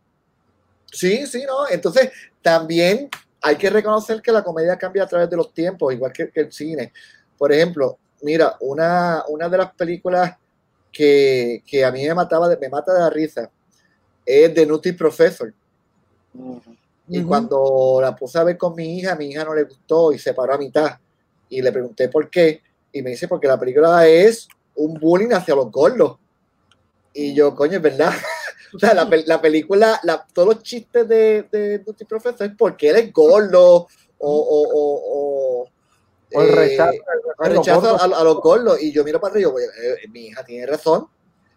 sí, 0.91 1.27
sí, 1.27 1.43
¿no? 1.45 1.67
Entonces, 1.69 2.11
también 2.41 3.09
hay 3.41 3.55
que 3.57 3.69
reconocer 3.69 4.21
que 4.21 4.31
la 4.31 4.43
comedia 4.43 4.77
cambia 4.77 5.03
a 5.03 5.07
través 5.07 5.29
de 5.29 5.37
los 5.37 5.53
tiempos, 5.53 5.93
igual 5.93 6.11
que, 6.11 6.29
que 6.29 6.41
el 6.41 6.51
cine. 6.51 6.91
Por 7.37 7.51
ejemplo, 7.51 7.97
mira, 8.21 8.55
una, 8.61 9.23
una 9.27 9.49
de 9.49 9.57
las 9.57 9.73
películas 9.73 10.35
que, 10.91 11.61
que 11.67 11.83
a 11.83 11.91
mí 11.91 12.05
me 12.07 12.13
mataba, 12.13 12.47
de, 12.49 12.57
me 12.57 12.69
mata 12.69 12.93
de 12.93 12.99
la 13.01 13.09
risa 13.09 13.49
es 14.25 14.53
The 14.53 14.65
Nutty 14.65 14.93
Professor. 14.93 15.53
Y 17.07 17.19
Ujú. 17.19 17.27
cuando 17.27 17.99
la 18.01 18.15
puse 18.15 18.39
a 18.39 18.43
ver 18.43 18.57
con 18.57 18.73
mi 18.75 18.97
hija, 18.97 19.15
mi 19.15 19.27
hija 19.27 19.43
no 19.43 19.53
le 19.53 19.63
gustó 19.63 20.11
y 20.11 20.19
se 20.19 20.33
paró 20.33 20.53
a 20.55 20.57
mitad. 20.57 20.91
Y 21.49 21.61
le 21.61 21.71
pregunté 21.71 22.09
por 22.09 22.29
qué. 22.29 22.61
Y 22.91 23.01
me 23.01 23.11
dice, 23.11 23.27
porque 23.27 23.47
la 23.47 23.59
película 23.59 24.07
es 24.07 24.47
un 24.75 24.95
bullying 24.95 25.31
hacia 25.33 25.55
los 25.55 25.71
gordos. 25.71 26.17
Y 27.13 27.33
yo, 27.33 27.55
coño, 27.55 27.77
es 27.77 27.81
verdad. 27.81 28.11
o 28.75 28.79
sea, 28.79 28.93
la, 28.93 29.07
la 29.25 29.39
película, 29.41 29.99
la- 30.03 30.25
todos 30.33 30.47
los 30.55 30.63
chistes 30.63 31.07
de, 31.07 31.47
de 31.51 31.83
Nutty 31.85 32.05
Professor 32.05 32.47
es 32.47 32.53
porque 32.57 32.89
él 32.89 32.95
es 32.97 33.13
gordo 33.13 33.75
o... 33.75 33.87
o, 34.19 34.67
o, 34.73 35.61
o, 35.61 35.69
O 36.33 36.41
el 36.41 36.49
eh, 36.49 36.55
rechazo, 36.55 36.91
el 36.91 37.53
los 37.53 37.57
rechazo 37.59 37.95
a, 37.97 38.03
a 38.19 38.23
los 38.23 38.37
gordos. 38.41 38.81
Y 38.81 38.91
yo 38.91 39.03
miro 39.03 39.19
para 39.21 39.33
arriba 39.33 39.49
y 39.49 39.53
digo, 39.53 39.55
"Oye, 39.57 40.01
eh, 40.03 40.07
mi 40.09 40.27
hija 40.27 40.43
tiene 40.43 40.65
razón, 40.65 41.07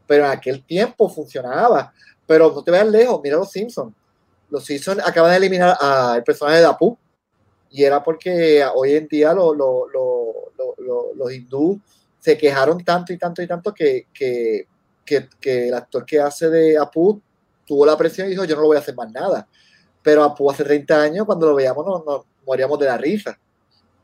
pero 0.06 0.26
en 0.26 0.30
aquel 0.32 0.62
tiempo 0.64 1.08
funcionaba. 1.08 1.92
Pero 2.26 2.52
no 2.52 2.62
te 2.62 2.70
veas 2.70 2.86
lejos, 2.86 3.20
mira 3.22 3.38
los 3.38 3.50
Simpsons. 3.50 3.94
Los 4.50 4.64
Simpsons 4.64 5.02
acaban 5.04 5.30
de 5.30 5.36
eliminar 5.36 5.76
al 5.80 6.22
personaje 6.24 6.58
de 6.58 6.64
Apu. 6.66 6.96
Y 7.70 7.84
era 7.84 8.02
porque 8.02 8.64
hoy 8.74 8.94
en 8.94 9.06
día 9.08 9.32
lo- 9.34 9.52
lo- 9.54 9.86
lo- 9.88 10.52
lo- 10.56 10.74
lo- 10.78 11.14
los 11.14 11.32
hindúes 11.32 11.78
se 12.18 12.36
quejaron 12.38 12.82
tanto 12.82 13.12
y 13.12 13.18
tanto 13.18 13.42
y 13.42 13.46
tanto 13.46 13.72
que, 13.74 14.06
que, 14.12 14.66
que- 15.04 15.28
que 15.40 15.68
el 15.68 15.74
actor 15.74 16.04
que 16.06 16.20
hace 16.20 16.48
de 16.48 16.78
Apu 16.78 17.20
tuvo 17.66 17.84
la 17.84 17.96
presión 17.96 18.26
y 18.26 18.30
dijo, 18.30 18.44
yo 18.44 18.56
no 18.56 18.62
lo 18.62 18.68
voy 18.68 18.76
a 18.76 18.80
hacer 18.80 18.94
más 18.94 19.10
nada. 19.12 19.46
Pero 20.02 20.24
Apu 20.24 20.50
hace 20.50 20.64
30 20.64 21.00
años, 21.02 21.26
cuando 21.26 21.46
lo 21.48 21.54
veíamos, 21.54 21.84
nos, 21.84 22.04
nos 22.06 22.24
moríamos 22.46 22.78
de 22.78 22.86
la 22.86 22.96
risa. 22.96 23.38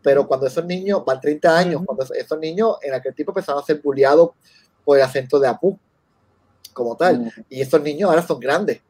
Pero 0.02 0.26
cuando 0.28 0.46
esos 0.46 0.64
niños, 0.66 1.02
van 1.04 1.18
30 1.18 1.56
años, 1.56 1.80
cuando 1.86 2.04
esos 2.14 2.38
niños 2.38 2.76
en 2.82 2.92
aquel 2.92 3.14
tiempo 3.14 3.32
empezaron 3.32 3.62
a 3.62 3.64
ser 3.66 3.80
bulleados 3.80 4.30
por 4.84 4.98
el 4.98 5.02
acento 5.02 5.40
de 5.40 5.48
Apu, 5.48 5.78
como 6.74 6.94
tal. 6.96 7.32
Y 7.48 7.62
esos 7.62 7.80
niños 7.82 8.10
ahora 8.10 8.20
son 8.22 8.38
grandes, 8.38 8.82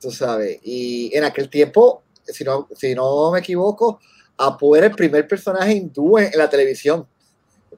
tú 0.00 0.10
sabes. 0.10 0.58
Y 0.62 1.10
en 1.16 1.24
aquel 1.24 1.48
tiempo, 1.48 2.02
si 2.24 2.44
no, 2.44 2.68
si 2.76 2.94
no 2.94 3.30
me 3.32 3.40
equivoco, 3.40 4.00
Apu 4.36 4.76
era 4.76 4.86
el 4.86 4.94
primer 4.94 5.26
personaje 5.26 5.72
hindú 5.72 6.18
en, 6.18 6.26
en 6.32 6.38
la 6.38 6.48
televisión 6.48 7.06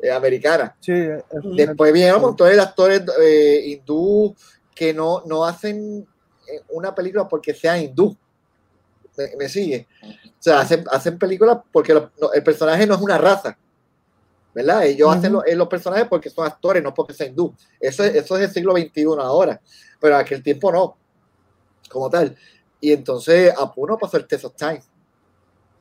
eh, 0.03 0.11
americana. 0.11 0.77
Sí, 0.81 0.93
es- 0.93 1.25
Después 1.57 1.93
vinieron 1.93 2.21
montones 2.21 2.57
de 2.57 2.63
actores 2.63 3.03
eh, 3.23 3.63
hindú 3.67 4.35
que 4.75 4.93
no, 4.95 5.23
no 5.27 5.45
hacen 5.45 6.07
eh, 6.47 6.61
una 6.71 6.95
película 6.95 7.27
porque 7.29 7.55
sea 7.55 7.79
hindú. 7.79 8.17
¿Me, 9.17 9.37
me 9.37 9.49
sigue? 9.49 9.87
O 10.05 10.43
sea, 10.43 10.61
hacen, 10.61 10.85
hacen 10.91 11.19
películas 11.19 11.59
porque 11.73 11.93
no, 11.95 12.11
el 12.33 12.43
personaje 12.43 12.87
no 12.87 12.95
es 12.95 13.01
una 13.01 13.19
raza. 13.19 13.57
¿Verdad? 14.53 14.85
Ellos 14.85 15.15
hacen 15.15 15.33
los, 15.33 15.47
eh, 15.47 15.55
los 15.55 15.69
personajes 15.69 16.09
porque 16.09 16.29
son 16.29 16.45
actores, 16.45 16.83
no 16.83 16.93
porque 16.93 17.15
sean 17.15 17.31
hindú. 17.31 17.55
Eso, 17.79 18.03
es- 18.05 18.15
eso 18.17 18.37
es 18.37 18.45
el 18.49 18.51
siglo 18.53 18.73
XXI 18.77 19.05
ahora. 19.21 19.61
Pero 20.01 20.15
en 20.15 20.21
aquel 20.21 20.43
tiempo 20.43 20.73
no. 20.73 20.97
Como 21.91 22.09
tal. 22.09 22.37
Y 22.81 22.93
entonces 22.93 23.53
Apu 23.59 23.87
no 23.87 23.99
pasó 23.99 24.17
el 24.17 24.27
test 24.27 24.45
of 24.47 24.55
time. 24.55 24.81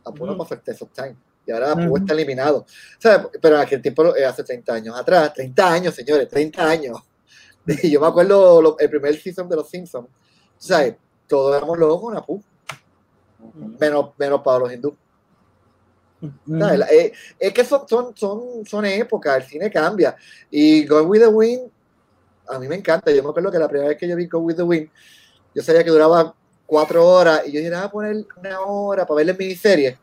Apu 0.03 0.25
no 0.25 0.31
Ujú. 0.33 0.39
pasó 0.41 0.55
el 0.55 0.61
test 0.61 0.81
of 0.81 0.89
time. 0.91 1.15
Y 1.45 1.51
ahora 1.51 1.71
Apu 1.71 1.95
está 1.97 2.13
eliminado. 2.13 2.65
¿Sabes? 2.97 3.27
Pero 3.41 3.55
en 3.55 3.61
aquel 3.61 3.81
tiempo, 3.81 4.15
eh, 4.15 4.25
hace 4.25 4.43
30 4.43 4.73
años 4.73 4.99
atrás, 4.99 5.33
30 5.33 5.71
años, 5.71 5.95
señores, 5.95 6.27
30 6.27 6.67
años. 6.67 6.97
Y 7.83 7.91
yo 7.91 8.01
me 8.01 8.07
acuerdo 8.07 8.61
lo- 8.61 8.79
el 8.79 8.89
primer 8.89 9.15
season 9.21 9.47
de 9.47 9.55
Los 9.55 9.69
Simpsons. 9.69 10.07
¿Sabes? 10.57 10.95
Todos 11.27 11.55
éramos 11.55 11.77
locos 11.77 12.01
con 12.01 12.17
Apu. 12.17 12.43
Menos, 13.79 14.11
menos 14.17 14.41
para 14.41 14.59
los 14.59 14.73
hindúes. 14.73 14.95
Eh, 16.91 17.13
es 17.39 17.53
que 17.53 17.63
son, 17.63 17.87
son, 17.87 18.15
son, 18.17 18.65
son 18.65 18.85
épocas, 18.85 19.37
el 19.37 19.43
cine 19.43 19.71
cambia. 19.71 20.15
Y 20.51 20.85
Go 20.85 21.03
With 21.03 21.21
the 21.21 21.27
Wind, 21.27 21.71
a 22.49 22.59
mí 22.59 22.67
me 22.67 22.75
encanta. 22.75 23.11
Yo 23.11 23.23
me 23.23 23.29
acuerdo 23.29 23.51
que 23.51 23.59
la 23.59 23.67
primera 23.69 23.89
vez 23.89 23.97
que 23.97 24.07
yo 24.07 24.15
vi 24.15 24.27
Go 24.27 24.39
With 24.39 24.55
the 24.57 24.63
Wind, 24.63 24.89
yo 25.53 25.63
sabía 25.63 25.83
que 25.83 25.89
duraba 25.89 26.33
cuatro 26.65 27.07
horas 27.07 27.41
y 27.45 27.51
yo 27.51 27.59
dije, 27.59 27.73
"Ah, 27.73 27.85
a 27.85 27.91
poner 27.91 28.25
una 28.37 28.59
hora 28.61 29.05
para 29.05 29.17
ver 29.17 29.27
la 29.27 29.33
miniserie. 29.33 29.97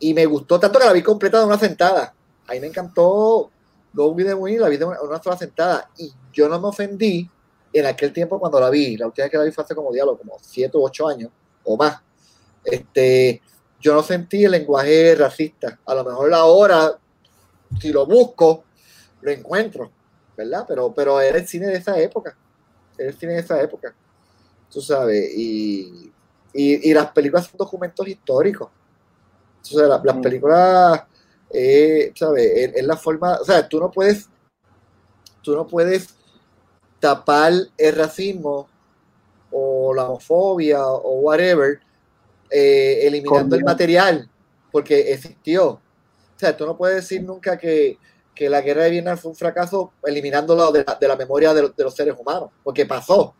Y 0.00 0.14
me 0.14 0.24
gustó 0.26 0.58
tanto 0.58 0.78
que 0.78 0.86
la 0.86 0.92
vi 0.92 1.02
completa 1.02 1.40
de 1.40 1.46
una 1.46 1.58
sentada. 1.58 2.14
Ahí 2.46 2.60
me 2.60 2.68
encantó 2.68 3.50
Go 3.92 4.08
With 4.08 4.26
the 4.26 4.58
la 4.58 4.68
vi 4.68 4.76
de 4.76 4.84
una, 4.84 5.22
sola 5.22 5.36
sentada. 5.36 5.90
Y 5.96 6.12
yo 6.32 6.48
no 6.48 6.60
me 6.60 6.68
ofendí 6.68 7.28
en 7.72 7.86
aquel 7.86 8.12
tiempo 8.12 8.38
cuando 8.38 8.60
la 8.60 8.70
vi, 8.70 8.96
la 8.96 9.06
última 9.06 9.24
vez 9.24 9.30
que 9.30 9.38
la 9.38 9.44
vi 9.44 9.50
fue 9.50 9.64
hace 9.64 9.74
como 9.74 9.92
diálogo, 9.92 10.18
como 10.18 10.36
7 10.40 10.76
u 10.76 10.84
8 10.84 11.08
años 11.08 11.30
o 11.64 11.76
más, 11.76 12.00
este, 12.64 13.42
yo 13.80 13.94
no 13.94 14.02
sentí 14.02 14.44
el 14.44 14.52
lenguaje 14.52 15.14
racista. 15.14 15.78
A 15.84 15.94
lo 15.94 16.04
mejor 16.04 16.32
ahora, 16.32 16.98
si 17.80 17.92
lo 17.92 18.06
busco, 18.06 18.64
lo 19.20 19.30
encuentro, 19.30 19.90
¿verdad? 20.36 20.64
Pero, 20.66 20.92
pero 20.94 21.20
era 21.20 21.38
el 21.38 21.46
cine 21.46 21.66
de 21.66 21.76
esa 21.76 21.98
época. 21.98 22.36
Era 22.96 23.10
el 23.10 23.18
cine 23.18 23.34
de 23.34 23.40
esa 23.40 23.60
época. 23.60 23.94
Tú 24.70 24.80
sabes, 24.80 25.30
y, 25.34 26.12
y, 26.52 26.90
y 26.90 26.94
las 26.94 27.10
películas 27.12 27.46
son 27.46 27.56
documentos 27.58 28.06
históricos. 28.06 28.68
La- 29.72 30.00
las 30.02 30.16
Mm. 30.16 30.22
películas, 30.22 31.02
eh, 31.50 32.12
¿sabes? 32.14 32.44
Es, 32.54 32.74
es 32.76 32.84
la 32.84 32.96
forma, 32.96 33.38
o 33.40 33.44
sea, 33.44 33.66
tú 33.68 33.80
no 33.80 33.90
puedes, 33.90 34.28
tú 35.42 35.54
no 35.54 35.66
puedes 35.66 36.14
tapar 37.00 37.52
el 37.76 37.94
racismo 37.96 38.68
o 39.50 39.94
la 39.94 40.04
homofobia 40.08 40.86
o 40.86 41.20
whatever, 41.20 41.80
eh, 42.50 43.00
eliminando 43.06 43.56
el 43.56 43.62
material, 43.64 44.30
porque 44.70 45.12
existió. 45.12 45.68
O 45.70 45.80
sea, 46.38 46.56
tú 46.56 46.66
no 46.66 46.76
puedes 46.76 46.96
decir 46.96 47.22
nunca 47.22 47.58
que, 47.58 47.98
que 48.34 48.48
la 48.48 48.60
guerra 48.60 48.84
de 48.84 48.90
Vietnam 48.90 49.18
fue 49.18 49.30
un 49.32 49.36
fracaso 49.36 49.92
eliminándolo 50.04 50.70
de 50.72 50.84
la, 50.84 50.94
de 50.94 51.08
la 51.08 51.16
memoria 51.16 51.52
de 51.52 51.72
los 51.78 51.94
seres 51.94 52.14
humanos, 52.18 52.50
porque 52.62 52.86
pasó. 52.86 53.34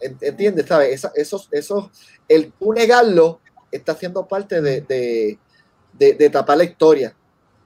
En- 0.00 0.18
¿Entiendes? 0.20 0.66
¿Sabes? 0.66 0.94
Esa- 0.94 1.12
esos, 1.14 1.48
esos, 1.50 1.90
el 2.28 2.52
tú 2.52 2.72
negarlo 2.72 3.40
está 3.70 3.94
siendo 3.94 4.26
parte 4.26 4.60
de, 4.60 4.80
de, 4.82 5.38
de- 5.92 6.14
de 6.14 6.30
tapar 6.30 6.56
la 6.58 6.64
historia. 6.64 7.14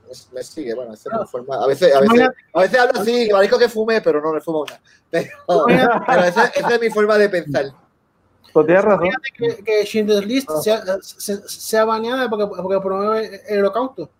Me, 0.06 0.10
me 0.38 0.42
sigue, 0.42 0.74
bueno, 0.74 0.92
esa 0.94 1.10
es 1.12 1.20
mi 1.20 1.26
forma. 1.26 1.56
A 1.62 1.66
veces, 1.66 1.94
a 1.94 2.00
veces, 2.00 2.28
a 2.52 2.60
veces 2.60 2.78
hablo 2.78 3.00
así, 3.00 3.26
que 3.26 3.32
parezco 3.32 3.58
que 3.58 3.68
fumé, 3.68 4.00
pero 4.02 4.20
no, 4.20 4.32
no 4.34 4.40
fumo 4.40 4.64
nada. 4.66 4.80
Pero, 5.10 6.02
pero 6.06 6.24
esa, 6.24 6.46
esa 6.46 6.74
es 6.74 6.80
mi 6.80 6.90
forma 6.90 7.16
de 7.16 7.28
pensar. 7.28 7.66
Tú 8.52 8.64
tienes 8.66 8.84
razón. 8.84 9.10
Que, 9.36 9.56
que 9.64 9.84
Schindler's 9.84 10.26
List 10.26 10.50
Ah. 10.50 10.60
sea, 10.60 10.82
se- 11.02 11.48
sea 11.48 11.84
baneada 11.84 12.28
porque, 12.28 12.46
porque 12.46 12.80
promueve 12.80 13.42
el 13.48 13.60
holocausto. 13.60 14.10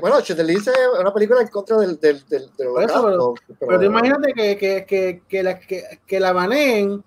Bueno, 0.00 0.18
List 0.18 0.68
es 0.68 0.74
una 1.00 1.12
película 1.12 1.40
en 1.40 1.48
contra 1.48 1.76
del, 1.78 1.98
del, 1.98 2.24
del, 2.28 2.50
del 2.56 2.68
Por 2.68 2.82
eso, 2.84 3.02
holocausto. 3.02 3.54
Pero 3.58 3.78
tú 3.78 3.84
imagínate 3.84 4.32
que, 4.32 4.56
que, 4.56 4.86
que, 4.86 5.22
que, 5.28 5.42
la, 5.42 5.58
que, 5.58 5.82
que 6.06 6.20
la 6.20 6.32
baneen, 6.32 7.02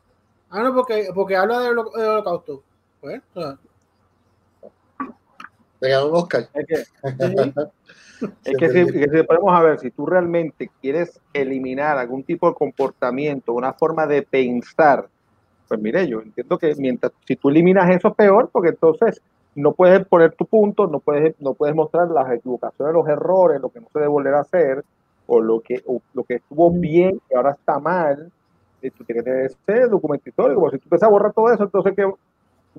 ah, 0.50 0.64
no, 0.64 0.74
porque, 0.76 1.08
porque 1.16 1.36
habla 1.38 1.60
del, 1.62 1.78
holo- 1.78 1.92
del 1.96 2.10
holocausto. 2.10 2.64
Pues, 3.00 3.22
o 3.34 3.42
sea, 3.42 3.58
Le 5.80 5.90
ganó 5.90 6.08
un 6.08 6.16
Oscar. 6.16 6.50
Es 6.54 6.66
que, 6.68 6.74
es 8.46 8.58
que 8.58 8.70
si, 8.70 8.92
que 8.92 9.10
si 9.10 9.24
podemos 9.24 9.54
a 9.54 9.62
ver, 9.62 9.80
si 9.80 9.92
tú 9.92 10.06
realmente 10.06 10.70
quieres 10.82 11.20
eliminar 11.34 11.98
algún 11.98 12.24
tipo 12.24 12.48
de 12.50 12.56
comportamiento, 12.56 13.54
una 13.54 13.74
forma 13.74 14.06
de 14.08 14.22
pensar, 14.22 15.08
pues 15.68 15.80
mire, 15.80 16.08
yo 16.08 16.22
entiendo 16.22 16.58
que 16.58 16.74
mientras 16.76 17.12
si 17.28 17.36
tú 17.36 17.50
eliminas 17.50 17.90
eso 17.90 18.10
es 18.10 18.16
peor, 18.16 18.50
porque 18.52 18.70
entonces 18.70 19.22
no 19.56 19.74
puedes 19.74 20.06
poner 20.08 20.34
tu 20.36 20.46
punto, 20.46 20.88
no 20.88 21.00
puedes, 21.00 21.36
no 21.40 21.54
puedes 21.54 21.76
mostrar 21.76 22.10
las 22.10 22.32
equivocaciones, 22.32 22.94
los 22.94 23.08
errores, 23.08 23.62
lo 23.62 23.70
que 23.70 23.80
no 23.80 23.88
se 23.92 24.00
debe 24.00 24.10
volver 24.10 24.34
a 24.36 24.40
hacer, 24.42 24.84
o 25.28 25.40
lo 25.40 25.60
que, 25.62 25.82
o 25.86 26.02
lo 26.14 26.24
que 26.24 26.36
estuvo 26.36 26.72
bien 26.72 27.22
y 27.30 27.36
ahora 27.36 27.52
está 27.52 27.80
mal. 27.80 28.32
Y 28.82 28.90
tú 28.90 29.04
tienes 29.04 29.24
que 29.24 29.30
tener 29.30 29.46
ese 29.46 29.88
documento 29.88 30.28
histórico, 30.28 30.60
porque 30.60 30.78
si 30.78 30.82
tú 30.82 30.88
empiezas 30.88 31.08
a 31.08 31.12
borrar 31.12 31.34
todo 31.34 31.52
eso, 31.54 31.64
entonces 31.64 31.94
¿qué, 31.96 32.12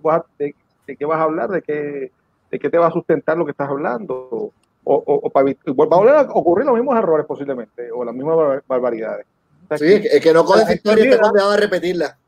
vas 0.03 0.23
de, 0.39 0.55
de 0.87 0.97
qué 0.97 1.05
vas 1.07 1.19
a 1.19 1.23
hablar? 1.23 1.49
¿De 1.51 1.63
qué, 1.63 2.11
¿De 2.51 2.59
qué 2.59 2.69
te 2.71 2.77
va 2.79 2.89
a 2.89 2.93
sustentar 2.93 3.39
lo 3.39 3.45
que 3.45 3.53
estás 3.53 3.71
hablando? 3.71 4.29
O, 4.31 4.53
o, 4.97 5.03
o 5.07 5.31
para 5.31 5.47
va 5.47 5.85
a 5.97 5.99
volver 5.99 6.15
a 6.15 6.21
ocurrir 6.23 6.67
los 6.67 6.75
mismos 6.75 6.97
errores 6.99 7.25
posiblemente, 7.25 7.91
o 7.91 8.05
las 8.05 8.15
mismas 8.15 8.37
bar- 8.37 8.65
barbaridades. 8.69 9.25
O 9.65 9.69
sea, 9.69 9.79
Sí, 9.79 10.07
es 10.13 10.21
que 10.21 10.33
no 10.35 10.45
con 10.45 10.57
la 10.57 10.63
esa 10.65 10.73
gente 10.73 10.89
historia 10.91 11.05
olvida, 11.05 11.21
condenado 11.23 11.51
a 11.53 11.57
repetirla. 11.57 12.19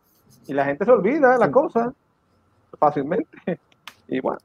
y 0.47 0.55
la 0.55 0.65
gente 0.65 0.85
se 0.87 0.91
olvida 0.91 1.37
las 1.37 1.51
cosas 1.51 1.93
fácilmente. 2.79 3.59
Y 4.09 4.21
bueno, 4.21 4.39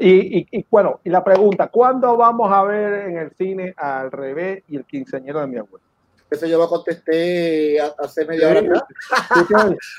y, 0.00 0.38
y, 0.40 0.46
y 0.50 0.66
bueno, 0.70 1.00
y 1.04 1.10
la 1.10 1.22
pregunta, 1.24 1.68
¿cuándo 1.68 2.16
vamos 2.16 2.52
a 2.52 2.62
ver 2.64 3.08
en 3.08 3.18
el 3.18 3.30
cine 3.32 3.74
al 3.76 4.10
revés 4.10 4.62
y 4.68 4.76
el 4.76 4.84
quinceañero 4.84 5.40
de 5.40 5.46
mi 5.46 5.56
abuelo? 5.58 5.84
Eso 6.28 6.46
yo 6.46 6.58
lo 6.58 6.68
contesté 6.68 7.80
a- 7.80 7.94
hace 7.98 8.24
media 8.24 8.48
hora 8.48 8.60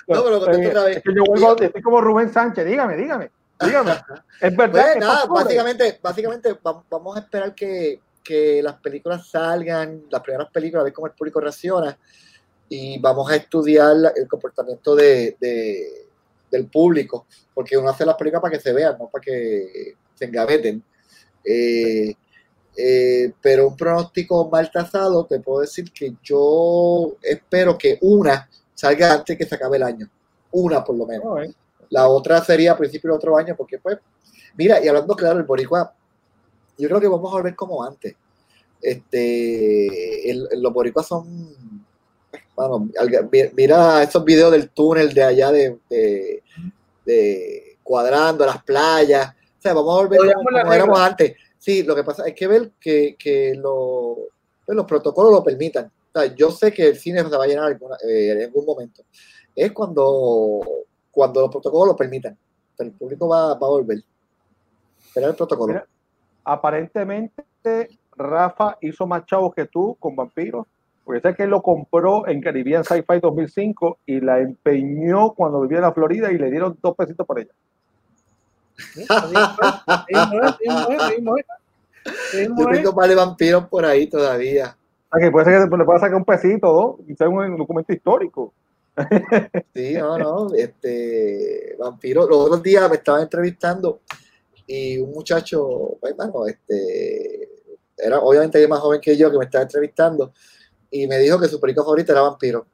No, 0.07 0.23
pero 0.23 0.29
lo 0.31 0.39
contesto 0.41 0.69
otra 0.69 0.83
vez. 0.83 0.97
Es 0.97 1.03
que 1.03 1.13
yo 1.15 1.23
vuelvo, 1.25 1.55
estoy 1.61 1.81
como 1.81 2.01
Rubén 2.01 2.31
Sánchez, 2.33 2.65
dígame, 2.65 2.97
dígame, 2.97 3.31
dígame. 3.65 3.91
Es 4.41 4.55
verdad 4.55 4.81
Pues 4.83 4.93
que 4.93 4.99
nada, 4.99 5.25
básicamente, 5.25 5.99
básicamente 6.03 6.53
va- 6.65 6.83
vamos 6.89 7.15
a 7.15 7.21
esperar 7.21 7.55
que, 7.55 8.01
que 8.23 8.61
las 8.61 8.75
películas 8.75 9.29
salgan, 9.29 10.03
las 10.09 10.21
primeras 10.21 10.49
películas, 10.51 10.81
a 10.81 10.83
ver 10.83 10.93
cómo 10.93 11.07
el 11.07 11.13
público 11.13 11.39
reacciona 11.39 11.97
y 12.69 12.99
vamos 12.99 13.31
a 13.31 13.35
estudiar 13.37 13.95
el 14.13 14.27
comportamiento 14.27 14.95
de, 14.97 15.37
de- 15.39 16.06
del 16.51 16.67
público, 16.67 17.27
porque 17.53 17.77
uno 17.77 17.89
hace 17.89 18.05
las 18.05 18.15
películas 18.15 18.41
para 18.41 18.55
que 18.57 18.63
se 18.63 18.73
vean, 18.73 18.97
no 18.99 19.09
para 19.09 19.21
que 19.23 19.93
se 20.15 20.25
engaveten. 20.25 20.83
Eh, 21.43 22.13
eh, 22.75 23.33
pero 23.41 23.67
un 23.69 23.75
pronóstico 23.77 24.49
mal 24.49 24.69
tasado, 24.71 25.25
te 25.25 25.39
puedo 25.39 25.61
decir 25.61 25.91
que 25.91 26.13
yo 26.23 27.15
espero 27.21 27.77
que 27.77 27.97
una 28.01 28.49
salga 28.75 29.13
antes 29.13 29.37
que 29.37 29.45
se 29.45 29.55
acabe 29.55 29.77
el 29.77 29.83
año. 29.83 30.09
Una 30.51 30.83
por 30.83 30.95
lo 30.95 31.05
menos. 31.05 31.25
No, 31.25 31.41
eh. 31.41 31.53
La 31.89 32.07
otra 32.07 32.43
sería 32.43 32.73
a 32.73 32.77
principio 32.77 33.09
del 33.09 33.17
otro 33.17 33.37
año, 33.37 33.55
porque 33.57 33.79
pues, 33.79 33.97
mira, 34.57 34.83
y 34.83 34.87
hablando 34.87 35.15
claro, 35.15 35.39
el 35.39 35.45
boricua, 35.45 35.93
yo 36.77 36.87
creo 36.87 37.01
que 37.01 37.07
vamos 37.07 37.31
a 37.31 37.37
volver 37.37 37.55
como 37.55 37.83
antes. 37.83 38.15
Este, 38.81 40.29
el- 40.29 40.47
los 40.61 40.73
boricuas 40.73 41.07
son, 41.07 41.76
bueno, 42.57 42.89
mira 43.53 44.01
esos 44.03 44.25
videos 44.25 44.51
del 44.51 44.71
túnel 44.71 45.13
de 45.13 45.23
allá 45.23 45.51
de, 45.51 45.77
de, 45.89 46.43
de 47.05 47.77
cuadrando 47.83 48.45
las 48.47 48.63
playas, 48.63 49.29
o 49.29 49.61
sea, 49.61 49.73
vamos 49.73 49.93
a 49.93 50.01
volver 50.03 50.19
Lo 50.21 50.33
como, 50.33 50.73
éramos 50.73 50.99
antes. 50.99 51.35
Sí, 51.59 51.83
lo 51.83 51.95
que 51.95 52.03
pasa 52.03 52.27
es 52.27 52.33
que 52.33 52.47
ver 52.47 52.71
que, 52.79 53.15
que 53.17 53.53
lo- 53.55 54.17
pues, 54.65 54.75
los 54.75 54.85
protocolos 54.85 55.31
lo 55.31 55.43
permitan. 55.43 55.85
O 55.85 56.19
sea, 56.19 56.33
yo 56.35 56.49
sé 56.51 56.73
que 56.73 56.87
el 56.89 56.97
cine 56.97 57.21
se 57.23 57.37
va 57.37 57.43
a 57.43 57.47
llenar 57.47 57.65
alguna- 57.65 57.97
eh, 58.07 58.31
en 58.31 58.41
algún 58.43 58.65
momento. 58.65 59.03
Es 59.55 59.71
cuando, 59.71 60.61
cuando 61.11 61.41
los 61.41 61.49
protocolos 61.51 61.89
lo 61.89 61.95
permitan. 61.95 62.37
Pero 62.75 62.89
el 62.89 62.95
público 62.95 63.27
va, 63.27 63.49
va 63.53 63.67
a 63.67 63.69
volver. 63.69 63.99
Esperar 65.05 65.29
el 65.31 65.35
protocolo. 65.35 65.73
Mira, 65.73 65.87
aparentemente 66.43 67.99
Rafa 68.15 68.77
hizo 68.81 69.05
más 69.05 69.25
chavos 69.25 69.53
que 69.53 69.65
tú 69.65 69.95
con 69.99 70.15
vampiros, 70.15 70.65
porque 71.07 71.21
sé 71.21 71.33
que 71.35 71.43
él 71.43 71.51
lo 71.51 71.61
compró 71.61 72.27
en 72.27 72.41
Caribbean 72.41 72.83
Sci-Fi 72.83 73.21
2005 73.21 73.99
y 74.07 74.19
la 74.19 74.41
empeñó 74.41 75.31
cuando 75.31 75.61
vivía 75.61 75.77
en 75.77 75.83
la 75.83 75.93
Florida 75.93 76.33
y 76.33 76.37
le 76.37 76.51
dieron 76.51 76.77
dos 76.81 76.97
pesitos 76.97 77.25
por 77.25 77.39
ella. 77.39 77.53
Yo 82.33 82.65
tengo 82.67 82.91
más 82.91 83.07
de 83.07 83.15
vampiros 83.15 83.69
por 83.69 83.85
ahí 83.85 84.07
todavía. 84.07 84.75
Sea, 85.09 85.21
que 85.21 85.31
puede 85.31 85.45
ser 85.45 85.69
que 85.69 85.77
le 85.77 85.85
pueda 85.85 85.99
sacar 85.99 86.15
un 86.17 86.25
pesito, 86.25 86.73
dos, 86.73 86.95
y 87.07 87.15
sea 87.15 87.29
un 87.29 87.55
documento 87.55 87.93
histórico. 87.93 88.53
Sí, 89.73 89.93
no, 89.93 90.17
no. 90.17 90.53
Este, 90.55 91.77
vampiro. 91.79 92.27
Los 92.27 92.37
otros 92.37 92.61
días 92.61 92.89
me 92.89 92.97
estaban 92.97 93.21
entrevistando 93.21 94.01
y 94.65 94.97
un 94.97 95.13
muchacho, 95.13 95.95
pues, 96.01 96.17
bueno, 96.17 96.45
este, 96.47 97.47
era 97.97 98.19
obviamente 98.19 98.67
más 98.67 98.81
joven 98.81 98.99
que 98.99 99.15
yo 99.15 99.31
que 99.31 99.37
me 99.37 99.45
estaba 99.45 99.61
entrevistando 99.61 100.33
y 100.91 101.07
me 101.07 101.17
dijo 101.19 101.39
que 101.39 101.47
su 101.47 101.59
película 101.59 101.83
favorita 101.85 102.11
era 102.13 102.21
Vampiro. 102.21 102.65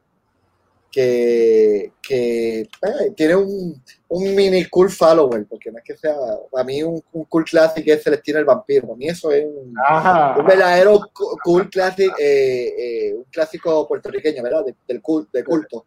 Que, 0.90 1.92
que 2.00 2.60
eh, 2.60 2.68
tiene 3.16 3.34
un, 3.34 3.82
un 4.10 4.34
mini 4.36 4.64
cool 4.66 4.88
follower, 4.88 5.44
porque 5.50 5.72
no 5.72 5.78
es 5.78 5.84
que 5.84 5.96
sea, 5.96 6.14
para 6.52 6.62
mí 6.62 6.84
un, 6.84 7.02
un 7.14 7.24
cool 7.24 7.44
classic 7.44 7.84
es 7.88 8.04
Celestina 8.04 8.38
el 8.38 8.44
Vampiro, 8.44 8.86
para 8.86 8.96
mí 8.96 9.08
eso 9.08 9.32
es 9.32 9.44
un, 9.44 9.74
un 10.38 10.46
verdadero 10.46 11.00
cool 11.42 11.68
classic, 11.68 12.12
eh, 12.16 12.74
eh, 13.08 13.12
un 13.14 13.24
clásico 13.24 13.88
puertorriqueño, 13.88 14.40
¿verdad? 14.40 14.64
De- 14.66 14.76
del 14.86 15.02
cul- 15.02 15.28
de 15.32 15.42
culto. 15.42 15.86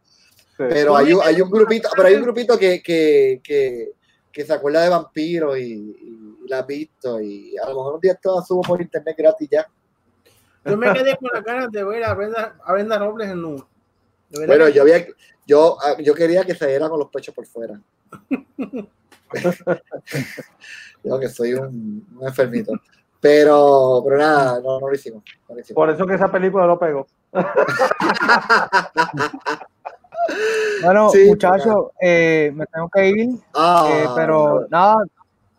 Pero 0.68 0.98
hay, 0.98 1.14
un- 1.14 1.22
hay 1.24 1.40
un 1.41 1.49
grupito, 1.52 1.88
pero 1.95 2.08
hay 2.10 2.16
un 2.16 2.24
grupito 2.24 2.60
que, 2.60 2.84
que, 2.84 3.40
que, 3.41 3.91
que 4.30 4.45
se 4.45 4.52
acuerda 4.52 4.82
de 4.84 4.90
vampiros 4.90 5.58
y, 5.58 5.72
y 5.72 6.49
la 6.49 6.60
ha 6.60 6.64
visto 6.64 7.22
y 7.22 7.56
a 7.58 7.70
lo 7.70 7.76
mejor 7.76 7.94
un 7.95 8.02
día 8.02 8.16
todo 8.22 8.44
subo 8.44 8.62
por 8.62 8.82
internet 8.82 9.16
gratis 9.18 9.48
ya. 9.49 9.66
Yo 10.68 10.77
me 10.77 10.94
quedé 10.94 11.18
con 11.18 11.30
las 11.34 11.44
ganas 11.44 11.72
de 11.72 11.84
ver 11.84 12.03
a 12.03 12.14
Brenda, 12.14 12.56
a 12.64 12.73
Brenda 12.73 12.98
Robles 12.99 13.30
en 13.30 13.41
nu. 13.41 13.64
Bueno, 14.31 14.65
que- 14.65 14.73
yo 14.73 14.81
había, 14.81 15.06
yo, 15.45 15.77
ah, 15.81 15.95
yo 15.99 16.14
quería 16.14 16.44
que 16.44 16.53
se 16.56 16.68
diera 16.68 16.89
con 16.89 16.99
los 16.99 17.10
pechos 17.10 17.34
por 17.34 17.45
fuera. 17.45 17.80
yo 21.03 21.19
que 21.19 21.30
soy 21.30 21.53
un, 21.53 22.06
un 22.19 22.27
enfermito. 22.27 22.73
Pero, 23.19 24.02
pero 24.06 24.18
nada, 24.18 24.60
no, 24.61 24.80
no 24.80 24.88
lo 24.89 24.94
hicimos. 24.94 25.23
no 25.49 25.56
lo 25.56 25.61
hicimos. 25.61 25.76
Por 25.76 25.89
eso 25.89 26.06
que 26.06 26.14
esa 26.15 26.31
película 26.31 26.65
lo 26.65 26.77
pegó. 26.77 27.07
Bueno, 30.84 31.10
Sí, 31.10 31.26
muchachos, 31.26 31.88
eh, 32.02 32.52
me 32.53 32.65
tengo 32.68 32.89
que 32.94 33.07
ir, 33.10 33.30
Ah, 33.53 33.88
eh, 33.89 34.06
pero 34.15 34.68
nada, 34.69 34.95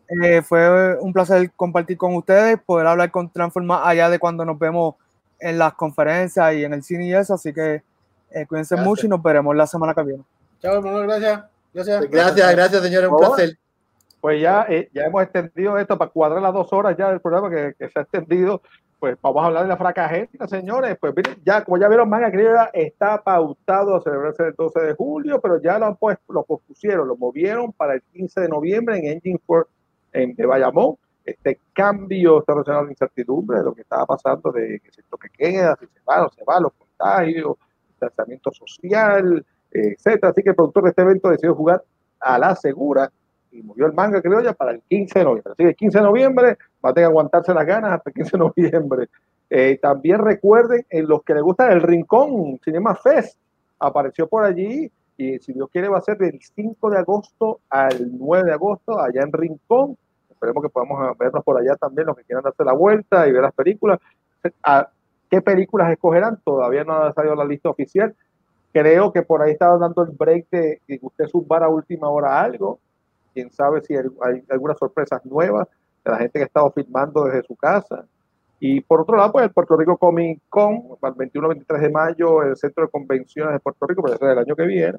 eh, 0.08 0.42
fue 0.42 0.98
un 1.00 1.12
placer 1.12 1.50
compartir 1.54 1.98
con 1.98 2.14
ustedes, 2.14 2.58
poder 2.64 2.86
hablar 2.86 3.10
con 3.10 3.30
Transforma 3.30 3.86
allá 3.86 4.08
de 4.08 4.18
cuando 4.18 4.44
nos 4.44 4.58
vemos 4.58 4.94
en 5.38 5.58
las 5.58 5.74
conferencias 5.74 6.54
y 6.54 6.64
en 6.64 6.72
el 6.72 6.82
cine 6.82 7.06
y 7.06 7.14
eso, 7.14 7.34
así 7.34 7.52
que 7.52 7.82
eh, 8.30 8.46
cuídense 8.46 8.74
Gracias. 8.74 8.86
mucho 8.88 9.06
y 9.06 9.08
nos 9.08 9.22
veremos 9.22 9.54
la 9.54 9.66
semana 9.66 9.94
que 9.94 10.02
viene. 10.02 10.22
Chao, 10.60 10.76
hermano, 10.76 11.00
gracias. 11.00 11.44
Gracias. 11.74 12.10
Gracias, 12.10 12.52
gracias, 12.52 12.82
señores. 12.82 13.10
Un 13.10 13.18
placer. 13.18 13.58
Pues 14.20 14.40
ya, 14.40 14.66
eh, 14.68 14.88
ya 14.92 15.04
hemos 15.04 15.22
extendido 15.22 15.78
esto 15.78 15.96
para 15.96 16.10
cuadrar 16.10 16.42
las 16.42 16.52
dos 16.52 16.72
horas 16.72 16.96
ya 16.96 17.10
del 17.10 17.20
programa 17.20 17.50
que, 17.50 17.74
que 17.78 17.88
se 17.88 17.98
ha 17.98 18.02
extendido. 18.02 18.62
Pues 18.98 19.16
vamos 19.22 19.44
a 19.44 19.46
hablar 19.46 19.62
de 19.62 19.68
la 19.68 19.76
fracagenta, 19.76 20.48
señores. 20.48 20.96
Pues 20.98 21.14
miren, 21.14 21.36
ya, 21.44 21.62
como 21.62 21.78
ya 21.78 21.86
vieron, 21.86 22.08
Manga 22.08 22.32
Criolla 22.32 22.70
está 22.72 23.22
pautado 23.22 23.94
a 23.94 24.02
celebrarse 24.02 24.42
el 24.42 24.54
12 24.54 24.80
de 24.80 24.94
julio, 24.94 25.40
pero 25.40 25.62
ya 25.62 25.78
lo, 25.78 25.86
han 25.86 25.96
pues, 25.96 26.18
lo 26.28 26.42
pospusieron, 26.42 27.06
lo 27.06 27.16
movieron 27.16 27.72
para 27.72 27.94
el 27.94 28.02
15 28.12 28.40
de 28.40 28.48
noviembre 28.48 28.98
en 28.98 29.04
Engine 29.04 29.40
4 29.46 29.68
en, 30.12 30.34
de 30.34 30.46
Bayamón. 30.46 30.96
Este 31.24 31.60
cambio 31.74 32.40
está 32.40 32.52
relacionado 32.52 32.82
a 32.82 32.86
la 32.86 32.92
incertidumbre 32.92 33.58
de 33.58 33.64
lo 33.64 33.74
que 33.74 33.82
estaba 33.82 34.06
pasando, 34.06 34.50
de 34.50 34.80
que 34.80 34.90
se 34.90 35.02
toque 35.02 35.28
queda, 35.28 35.76
si 35.78 35.86
se 35.86 36.00
va 36.08 36.26
o 36.26 36.30
se 36.30 36.42
va, 36.44 36.60
los 36.60 36.72
contagios, 36.72 37.56
distanciamiento 37.88 38.50
social, 38.52 39.44
eh, 39.72 39.94
etcétera. 39.96 40.30
Así 40.30 40.42
que 40.42 40.50
el 40.50 40.56
productor 40.56 40.84
de 40.84 40.90
este 40.90 41.02
evento 41.02 41.28
decidió 41.28 41.54
jugar 41.54 41.82
a 42.20 42.38
la 42.38 42.54
segura 42.54 43.10
y 43.50 43.62
movió 43.62 43.86
el 43.86 43.92
manga 43.92 44.22
criolla 44.22 44.52
para 44.52 44.72
el 44.72 44.82
15 44.88 45.18
de 45.18 45.24
noviembre. 45.24 45.52
Así 45.52 45.62
que 45.62 45.68
el 45.68 45.76
15 45.76 45.98
de 45.98 46.04
noviembre 46.04 46.58
va 46.84 46.90
a 46.90 46.94
tener 46.94 47.08
que 47.08 47.10
aguantarse 47.10 47.54
las 47.54 47.66
ganas 47.66 47.92
hasta 47.92 48.10
el 48.10 48.14
15 48.14 48.30
de 48.32 48.38
noviembre. 48.38 49.08
Eh, 49.50 49.78
también 49.80 50.18
recuerden, 50.18 50.84
en 50.90 51.08
los 51.08 51.22
que 51.22 51.34
les 51.34 51.42
gusta 51.42 51.70
el 51.72 51.82
Rincón 51.82 52.58
Cinema 52.64 52.94
Fest, 52.94 53.38
apareció 53.78 54.28
por 54.28 54.44
allí 54.44 54.90
y 55.18 55.38
si 55.40 55.52
Dios 55.52 55.68
quiere 55.70 55.88
va 55.88 55.98
a 55.98 56.02
ser 56.02 56.16
del 56.16 56.40
5 56.40 56.90
de 56.90 56.98
agosto 56.98 57.60
al 57.68 58.16
9 58.16 58.46
de 58.46 58.52
agosto 58.52 59.00
allá 59.00 59.22
en 59.22 59.32
Rincón. 59.32 59.98
Esperemos 60.30 60.62
que 60.62 60.68
podamos 60.68 61.18
vernos 61.18 61.42
por 61.42 61.60
allá 61.60 61.74
también, 61.74 62.06
los 62.06 62.16
que 62.16 62.22
quieran 62.22 62.44
darse 62.44 62.64
la 62.64 62.72
vuelta 62.72 63.26
y 63.26 63.32
ver 63.32 63.42
las 63.42 63.52
películas. 63.52 63.98
¿A 64.62 64.88
¿Qué 65.28 65.42
películas 65.42 65.90
escogerán? 65.90 66.40
Todavía 66.42 66.84
no 66.84 66.94
ha 66.94 67.12
salido 67.12 67.34
la 67.34 67.44
lista 67.44 67.68
oficial. 67.68 68.14
Creo 68.72 69.12
que 69.12 69.22
por 69.22 69.42
ahí 69.42 69.52
estaba 69.52 69.76
dando 69.76 70.02
el 70.02 70.10
break 70.10 70.46
de 70.50 70.80
que 70.86 70.98
usted 71.02 71.26
subar 71.26 71.64
a 71.64 71.68
última 71.68 72.08
hora 72.08 72.40
algo. 72.40 72.78
Quién 73.34 73.50
sabe 73.50 73.82
si 73.82 73.94
hay 73.94 74.44
algunas 74.48 74.78
sorpresas 74.78 75.24
nuevas 75.26 75.68
de 76.04 76.12
la 76.12 76.18
gente 76.18 76.38
que 76.38 76.44
ha 76.44 76.46
estado 76.46 76.70
filmando 76.70 77.24
desde 77.24 77.42
su 77.42 77.56
casa. 77.56 78.06
Y 78.60 78.80
por 78.80 79.02
otro 79.02 79.16
lado, 79.16 79.32
pues 79.32 79.44
el 79.44 79.52
Puerto 79.52 79.76
Rico 79.76 79.96
Comic 79.96 80.40
Con, 80.48 80.96
para 81.00 81.14
el 81.18 81.30
21-23 81.30 81.80
de 81.80 81.90
mayo, 81.90 82.42
el 82.42 82.56
Centro 82.56 82.84
de 82.84 82.90
Convenciones 82.90 83.52
de 83.52 83.60
Puerto 83.60 83.86
Rico, 83.86 84.02
pero 84.02 84.14
eso 84.14 84.26
es 84.26 84.32
el 84.32 84.38
año 84.38 84.56
que 84.56 84.66
viene. 84.66 84.98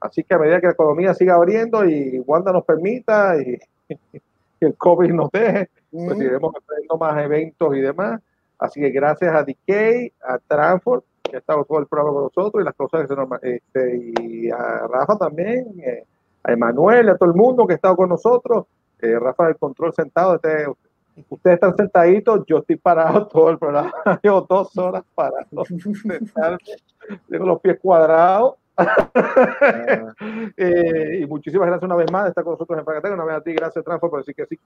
Así 0.00 0.24
que 0.24 0.34
a 0.34 0.38
medida 0.38 0.60
que 0.60 0.66
la 0.66 0.72
economía 0.72 1.14
siga 1.14 1.34
abriendo 1.34 1.84
y 1.84 2.18
Wanda 2.26 2.52
nos 2.52 2.64
permita 2.64 3.40
y, 3.40 3.58
y 4.60 4.64
el 4.64 4.76
COVID 4.76 5.12
nos 5.12 5.30
deje, 5.30 5.70
pues 5.90 6.16
Mm. 6.18 6.22
iremos 6.22 6.54
haciendo 6.54 6.98
más 6.98 7.22
eventos 7.22 7.76
y 7.76 7.80
demás. 7.80 8.20
Así 8.58 8.80
que 8.80 8.90
gracias 8.90 9.34
a 9.34 9.42
DK, 9.44 10.12
a 10.22 10.38
Transport, 10.38 11.04
que 11.22 11.36
ha 11.36 11.38
estado 11.40 11.64
todo 11.64 11.78
el 11.78 11.86
programa 11.86 12.12
con 12.14 12.22
nosotros 12.24 12.62
y 12.62 12.64
las 12.64 12.74
cosas 12.74 13.02
que 13.02 13.08
se 13.08 13.16
nos, 13.16 13.28
este, 13.42 14.12
y 14.20 14.50
a 14.50 14.86
Rafa 14.88 15.16
también, 15.18 15.66
eh, 15.80 16.04
a 16.42 16.52
Emanuel, 16.52 17.08
a 17.10 17.16
todo 17.16 17.28
el 17.28 17.36
mundo 17.36 17.66
que 17.66 17.74
ha 17.74 17.76
estado 17.76 17.96
con 17.96 18.08
nosotros. 18.08 18.66
Eh, 19.00 19.18
Rafa 19.18 19.46
del 19.46 19.56
control 19.56 19.92
sentado, 19.92 20.36
este, 20.36 20.66
ustedes 21.28 21.54
están 21.54 21.76
sentaditos, 21.76 22.44
yo 22.46 22.58
estoy 22.58 22.76
parado 22.76 23.26
todo 23.32 23.50
el 23.50 23.58
programa, 23.58 23.92
llevo 24.22 24.40
dos 24.42 24.76
horas 24.78 25.02
parado, 25.14 25.46
tengo 27.28 27.46
los 27.46 27.60
pies 27.60 27.78
cuadrados. 27.80 28.54
Eh, 30.58 31.20
y 31.22 31.26
muchísimas 31.26 31.66
gracias 31.66 31.84
una 31.84 31.96
vez 31.96 32.10
más 32.12 32.24
de 32.24 32.28
estar 32.30 32.44
con 32.44 32.52
nosotros 32.52 32.78
en 32.78 32.84
Fracatán. 32.84 33.14
Una 33.14 33.24
vez 33.24 33.36
a 33.36 33.40
ti, 33.40 33.52
gracias, 33.54 33.82
Transfer, 33.84 34.10
por 34.10 34.20
decir 34.20 34.34
que 34.34 34.46
sí. 34.46 34.58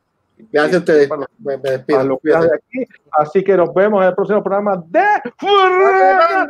Gracias 0.51 0.77
a 0.77 0.79
ustedes. 0.79 1.09
Para 1.09 1.21
los- 1.21 1.29
Me, 1.39 1.57
despido. 1.59 2.05
los 2.05 2.19
que 2.21 2.31
de 2.31 2.37
aquí. 2.37 2.85
Así 3.13 3.45
que 3.45 3.57
nos 3.57 3.73
vemos 3.73 4.03
en 4.03 4.09
el 4.09 4.15
próximo 4.15 4.43
programa 4.43 4.83
de 4.87 5.05
Fracatán. 5.39 6.49